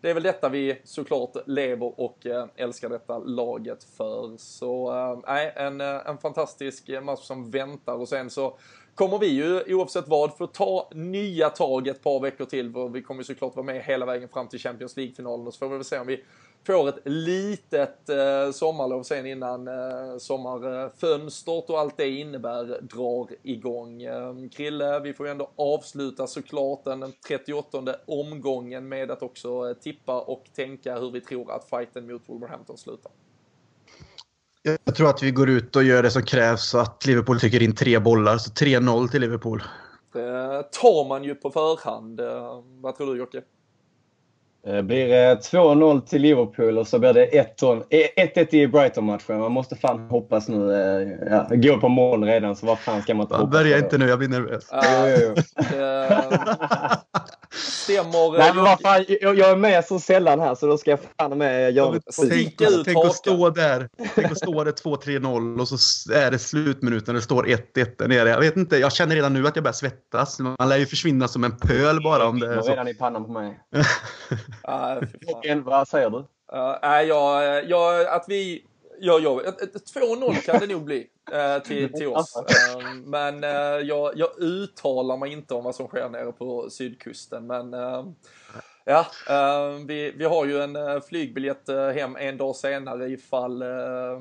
Det 0.00 0.10
är 0.10 0.14
väl 0.14 0.22
detta 0.22 0.48
vi 0.48 0.80
såklart 0.84 1.36
lever 1.46 2.00
och 2.00 2.26
älskar 2.56 2.88
detta 2.88 3.18
laget 3.18 3.84
för. 3.84 4.36
Så 4.36 4.92
nej, 5.26 5.52
en, 5.56 5.80
en 5.80 6.18
fantastisk 6.18 6.90
match 7.02 7.20
som 7.20 7.50
väntar 7.50 7.94
och 7.94 8.08
sen 8.08 8.30
så 8.30 8.58
kommer 8.94 9.18
vi 9.18 9.26
ju 9.26 9.74
oavsett 9.74 10.08
vad 10.08 10.36
få 10.36 10.46
ta 10.46 10.90
nya 10.94 11.50
tag 11.50 11.88
ett 11.88 12.02
par 12.02 12.20
veckor 12.20 12.44
till. 12.44 12.74
Vi 12.92 13.02
kommer 13.02 13.22
såklart 13.22 13.56
vara 13.56 13.66
med 13.66 13.82
hela 13.82 14.06
vägen 14.06 14.28
fram 14.28 14.48
till 14.48 14.58
Champions 14.58 14.96
League-finalen 14.96 15.46
och 15.46 15.54
så 15.54 15.58
får 15.58 15.68
vi 15.68 15.74
väl 15.74 15.84
se 15.84 15.98
om 15.98 16.06
vi 16.06 16.24
får 16.66 16.88
ett 16.88 16.98
litet 17.04 18.08
eh, 18.08 18.52
sommarlov 18.52 19.02
sen 19.02 19.26
innan 19.26 19.68
eh, 19.68 20.18
sommarfönstret 20.18 21.70
och 21.70 21.78
allt 21.78 21.96
det 21.96 22.08
innebär 22.08 22.80
drar 22.80 23.28
igång. 23.42 24.02
Eh, 24.02 24.34
Krille, 24.52 25.00
vi 25.00 25.12
får 25.12 25.26
ju 25.26 25.32
ändå 25.32 25.50
avsluta 25.56 26.26
såklart 26.26 26.84
den 26.84 27.12
38 27.28 27.78
omgången 28.06 28.88
med 28.88 29.10
att 29.10 29.22
också 29.22 29.74
tippa 29.74 30.20
och 30.20 30.44
tänka 30.56 30.98
hur 30.98 31.10
vi 31.10 31.20
tror 31.20 31.52
att 31.52 31.70
fighten 31.70 32.06
mot 32.12 32.22
Wolverhampton 32.26 32.78
slutar. 32.78 33.12
Jag 34.84 34.94
tror 34.94 35.10
att 35.10 35.22
vi 35.22 35.30
går 35.30 35.50
ut 35.50 35.76
och 35.76 35.82
gör 35.82 36.02
det 36.02 36.10
som 36.10 36.22
krävs 36.22 36.70
så 36.70 36.78
att 36.78 37.06
Liverpool 37.06 37.40
trycker 37.40 37.62
in 37.62 37.74
tre 37.74 37.98
bollar, 37.98 38.38
så 38.38 38.50
3-0 38.50 39.08
till 39.08 39.20
Liverpool. 39.20 39.62
Det 40.12 40.62
tar 40.72 41.08
man 41.08 41.24
ju 41.24 41.34
på 41.34 41.50
förhand. 41.50 42.20
Vad 42.80 42.96
tror 42.96 43.14
du 43.14 43.18
Jocke? 43.18 43.42
Det 44.64 44.76
eh, 44.76 44.82
blir 44.82 45.34
2-0 45.36 45.94
eh, 45.94 46.00
till 46.00 46.22
Liverpool 46.22 46.78
och 46.78 46.88
så 46.88 46.98
blir 46.98 47.12
det 47.12 47.26
1-1 47.60 47.84
eh, 48.34 48.60
i 48.60 48.66
Brighton-matchen. 48.66 49.40
Man 49.40 49.52
måste 49.52 49.76
fan 49.76 50.00
hoppas 50.10 50.48
nu. 50.48 50.72
Ja, 51.30 51.48
går 51.50 51.76
på 51.76 51.88
mål 51.88 52.24
redan, 52.24 52.56
så 52.56 52.66
vad 52.66 52.78
fan 52.78 53.02
ska 53.02 53.14
man 53.14 53.24
inte 53.24 53.36
hoppas 53.36 53.50
Börja 53.50 53.78
inte 53.78 53.98
nu, 53.98 54.08
jag 54.08 54.18
blir 54.18 54.28
nervös. 54.28 54.72
Uh, 54.72 54.80
jo. 55.20 55.34
stämmer... 57.54 58.38
Nej, 58.38 58.54
men 58.54 58.64
vad 58.64 58.80
fan, 58.80 59.04
jag, 59.08 59.38
jag, 59.38 59.50
är 59.50 59.56
med 59.56 59.84
så 59.84 60.00
sällan 60.00 60.40
här, 60.40 60.54
så 60.54 60.66
då 60.66 60.78
ska 60.78 60.90
jag 60.90 61.00
fan 61.18 61.38
med 61.38 61.72
göra 61.72 62.00
Tänk, 62.30 62.56
tänk 62.84 63.04
att 63.04 63.14
stå 63.14 63.50
där. 63.50 63.88
Tänk 64.14 64.32
att 64.32 64.38
stå 64.38 64.64
där 64.64 64.72
2-3-0 64.72 65.60
och 65.60 65.68
så 65.68 66.12
är 66.12 66.30
det 66.30 66.38
slutminuten 66.38 67.14
det 67.14 67.22
står 67.22 67.44
1-1 67.44 67.94
där 67.98 68.08
nere. 68.08 68.28
Jag 68.28 68.40
vet 68.40 68.56
inte, 68.56 68.76
jag 68.76 68.92
känner 68.92 69.14
redan 69.14 69.32
nu 69.32 69.46
att 69.46 69.56
jag 69.56 69.62
börjar 69.62 69.72
svettas. 69.72 70.38
Man 70.38 70.68
lär 70.68 70.76
ju 70.76 70.86
försvinna 70.86 71.28
som 71.28 71.44
en 71.44 71.56
pöl 71.56 72.02
bara 72.02 72.28
om 72.28 72.40
det 72.40 72.54
är 72.54 72.62
så. 72.62 72.70
redan 72.70 72.88
i 72.88 72.94
pannan 72.94 73.24
på 73.24 73.32
mig. 73.32 73.60
Uh, 75.48 75.62
vad 75.64 75.88
säger 75.88 76.10
du? 76.10 76.18
Uh, 76.18 77.02
jag, 77.08 77.64
jag, 77.68 78.06
att 78.06 78.24
vi 78.28 78.64
Ja, 79.02 79.18
ja, 79.18 79.42
2-0 79.94 80.34
kan 80.34 80.60
det 80.60 80.66
nog 80.66 80.84
bli 80.84 81.06
uh, 81.32 81.62
till, 81.62 81.92
till 81.92 82.06
oss. 82.06 82.36
Uh, 82.36 82.94
men 82.94 83.44
uh, 83.44 83.50
jag, 83.80 84.12
jag 84.16 84.38
uttalar 84.38 85.16
mig 85.16 85.32
inte 85.32 85.54
om 85.54 85.64
vad 85.64 85.74
som 85.74 85.86
sker 85.86 86.08
nere 86.08 86.32
på 86.32 86.70
sydkusten. 86.70 87.46
Men 87.46 87.74
Ja, 88.84 89.06
uh, 89.30 89.86
vi, 89.86 90.12
vi 90.16 90.24
har 90.24 90.46
ju 90.46 90.60
en 90.60 90.76
uh, 90.76 91.00
flygbiljett 91.00 91.68
uh, 91.68 91.88
hem 91.88 92.16
en 92.16 92.36
dag 92.36 92.56
senare 92.56 93.08
ifall 93.08 93.64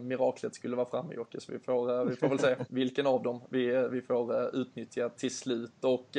miraklet 0.02 0.56
skulle 0.56 0.76
vara 0.76 0.90
framme 0.90 1.14
Jocke. 1.14 1.40
Så 1.42 1.52
vi 1.52 1.60
får, 1.60 2.06
vi 2.06 2.16
får 2.16 2.30
väl 2.30 2.40
se 2.40 2.56
vilken 2.70 3.08
av 3.08 3.24
dem 3.24 3.42
vi, 3.50 3.88
vi 3.92 4.02
får 4.02 4.56
utnyttja 4.56 5.10
till 5.10 5.36
slut. 5.36 5.84
Och 5.84 6.18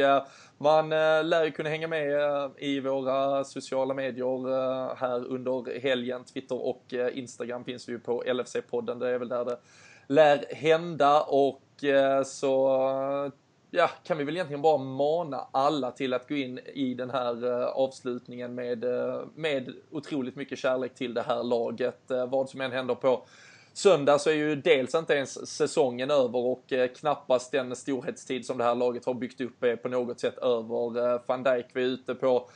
man 0.58 0.88
lär 1.28 1.44
ju 1.44 1.50
kunna 1.50 1.68
hänga 1.68 1.88
med 1.88 2.50
i 2.58 2.80
våra 2.80 3.44
sociala 3.44 3.94
medier 3.94 4.94
här 4.94 5.26
under 5.26 5.80
helgen. 5.80 6.24
Twitter 6.24 6.66
och 6.66 6.94
Instagram 7.12 7.64
finns 7.64 7.88
vi 7.88 7.92
ju 7.92 7.98
på 7.98 8.22
LFC-podden. 8.22 8.98
Det 8.98 9.08
är 9.08 9.18
väl 9.18 9.28
där 9.28 9.44
det 9.44 9.58
lär 10.06 10.54
hända 10.54 11.22
och 11.22 11.62
så 12.26 13.30
ja, 13.70 13.90
kan 14.05 14.18
vi 14.18 14.24
väl 14.24 14.34
egentligen 14.34 14.62
bara 14.62 14.78
mana 14.78 15.48
alla 15.52 15.90
till 15.90 16.14
att 16.14 16.28
gå 16.28 16.34
in 16.34 16.59
i 16.59 16.94
den 16.94 17.10
här 17.10 17.44
uh, 17.44 17.66
avslutningen 17.66 18.55
med, 18.55 18.84
uh, 18.84 19.22
med 19.34 19.72
otroligt 19.90 20.36
mycket 20.36 20.59
kärlek 20.59 20.94
till 20.94 21.14
det 21.14 21.22
här 21.22 21.42
laget. 21.42 22.10
Uh, 22.10 22.26
vad 22.26 22.48
som 22.48 22.60
än 22.60 22.72
händer 22.72 22.94
på 22.94 23.26
söndag 23.72 24.18
så 24.18 24.30
är 24.30 24.34
ju 24.34 24.56
dels 24.56 24.94
inte 24.94 25.14
ens 25.14 25.56
säsongen 25.56 26.10
över 26.10 26.38
och 26.38 26.72
knappast 26.97 27.52
den 27.52 27.76
storhetstid 27.76 28.47
som 28.47 28.59
det 28.59 28.64
här 28.64 28.74
laget 28.74 29.05
har 29.05 29.14
byggt 29.14 29.40
upp 29.40 29.64
är 29.64 29.76
på 29.76 29.88
något 29.88 30.20
sätt 30.20 30.38
över. 30.38 31.20
Van 31.26 31.42
Dijk 31.42 31.74
var 31.74 31.82
ute 31.82 32.14
på 32.14 32.51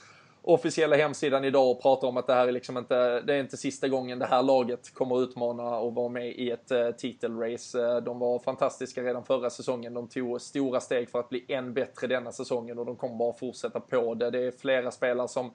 officiella 0.47 0.97
hemsidan 0.97 1.45
idag 1.45 1.71
och 1.71 1.83
pratar 1.83 2.09
om 2.09 2.17
att 2.17 2.27
det 2.27 2.35
här 2.35 2.49
är 2.49 2.53
liksom 2.53 2.79
inte, 2.79 3.21
det 3.21 3.35
är 3.35 3.41
inte 3.41 3.57
sista 3.57 3.89
gången 3.89 4.19
det 4.19 4.27
här 4.27 4.43
laget 4.43 4.95
kommer 4.95 5.23
utmana 5.23 5.79
och 5.79 5.95
vara 5.95 6.09
med 6.09 6.29
i 6.29 6.51
ett 6.51 6.73
uh, 6.73 6.91
titelrace. 6.91 7.79
Uh, 7.79 7.97
de 7.97 8.19
var 8.19 8.39
fantastiska 8.39 9.03
redan 9.03 9.25
förra 9.25 9.51
säsongen. 9.51 9.95
De 9.95 10.09
tog 10.09 10.41
stora 10.41 10.81
steg 10.81 11.11
för 11.11 11.21
att 11.21 11.29
bli 11.29 11.45
än 11.49 11.75
bättre 11.75 12.07
denna 12.07 12.33
säsongen 12.33 12.79
och 12.79 12.87
de 12.87 12.97
kommer 12.97 13.17
bara 13.17 13.33
fortsätta 13.33 13.81
på 13.81 14.15
det. 14.15 14.31
Det 14.31 14.39
är 14.39 14.51
flera 14.51 14.91
spelare 14.91 15.29
som 15.29 15.53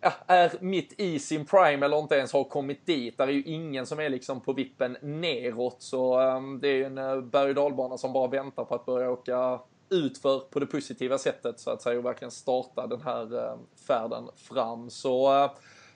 ja, 0.00 0.12
är 0.26 0.52
mitt 0.60 1.00
i 1.00 1.18
sin 1.18 1.46
prime 1.46 1.86
eller 1.86 1.98
inte 1.98 2.14
ens 2.14 2.32
har 2.32 2.44
kommit 2.44 2.86
dit. 2.86 3.18
Där 3.18 3.28
är 3.28 3.32
ju 3.32 3.42
ingen 3.42 3.86
som 3.86 4.00
är 4.00 4.08
liksom 4.08 4.40
på 4.40 4.52
vippen 4.52 4.96
neråt. 5.02 5.76
Så 5.78 6.20
um, 6.20 6.60
det 6.60 6.68
är 6.68 6.74
ju 6.74 6.84
en 6.84 6.98
uh, 6.98 7.20
berg 7.20 7.48
och 7.48 7.54
dalbana 7.54 7.98
som 7.98 8.12
bara 8.12 8.28
väntar 8.28 8.64
på 8.64 8.74
att 8.74 8.86
börja 8.86 9.10
åka 9.10 9.60
utför 9.92 10.38
på 10.38 10.60
det 10.60 10.66
positiva 10.66 11.18
sättet 11.18 11.60
så 11.60 11.70
att 11.70 11.82
säga 11.82 11.98
och 11.98 12.04
verkligen 12.04 12.30
starta 12.30 12.86
den 12.86 13.02
här 13.02 13.38
eh, 13.38 13.58
färden 13.86 14.28
fram. 14.36 14.90
Så 14.90 15.44
eh, 15.44 15.50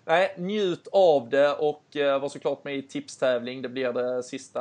nej, 0.04 0.34
njut 0.38 0.88
av 0.92 1.28
det 1.28 1.52
och 1.52 1.96
eh, 1.96 2.20
var 2.20 2.28
såklart 2.28 2.64
med 2.64 2.76
i 2.76 2.82
tipstävling. 2.82 3.62
Det 3.62 3.68
blir 3.68 3.92
det 3.92 4.22
sista 4.22 4.60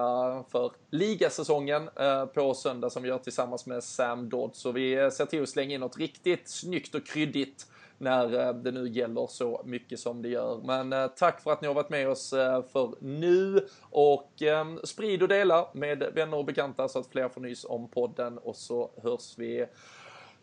för 0.51 0.71
ligasäsongen 0.89 1.89
eh, 1.95 2.25
på 2.25 2.53
söndag 2.53 2.89
som 2.89 3.03
vi 3.03 3.09
gör 3.09 3.17
tillsammans 3.17 3.65
med 3.65 3.83
Sam 3.83 4.29
Dodd. 4.29 4.55
Så 4.55 4.71
vi 4.71 4.93
eh, 4.93 5.09
ser 5.09 5.25
till 5.25 5.43
att 5.43 5.49
slänga 5.49 5.75
in 5.75 5.81
något 5.81 5.97
riktigt 5.97 6.49
snyggt 6.49 6.95
och 6.95 7.05
kryddigt 7.05 7.67
när 7.97 8.47
eh, 8.47 8.53
det 8.53 8.72
nu 8.72 8.89
gäller 8.89 9.27
så 9.27 9.61
mycket 9.65 9.99
som 9.99 10.22
det 10.22 10.30
gör. 10.30 10.61
Men 10.63 10.93
eh, 10.93 11.07
tack 11.07 11.41
för 11.41 11.51
att 11.51 11.61
ni 11.61 11.67
har 11.67 11.76
varit 11.76 11.89
med 11.89 12.09
oss 12.09 12.34
eh, 12.34 12.63
för 12.73 12.93
nu 12.99 13.67
och 13.81 14.41
ehm, 14.41 14.80
sprid 14.84 15.22
och 15.22 15.27
dela 15.27 15.69
med 15.73 16.03
vänner 16.15 16.38
och 16.38 16.45
bekanta 16.45 16.88
så 16.88 16.99
att 16.99 17.07
fler 17.07 17.30
får 17.30 17.41
nys 17.41 17.65
om 17.65 17.88
podden 17.89 18.38
och 18.38 18.55
så 18.55 18.91
hörs 19.03 19.38
vi 19.38 19.65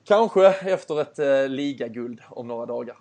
kanske 0.04 0.46
efter 0.48 1.00
ett 1.00 1.50
ligaguld 1.50 2.20
om 2.30 2.48
några 2.48 2.66
dagar. 2.66 2.96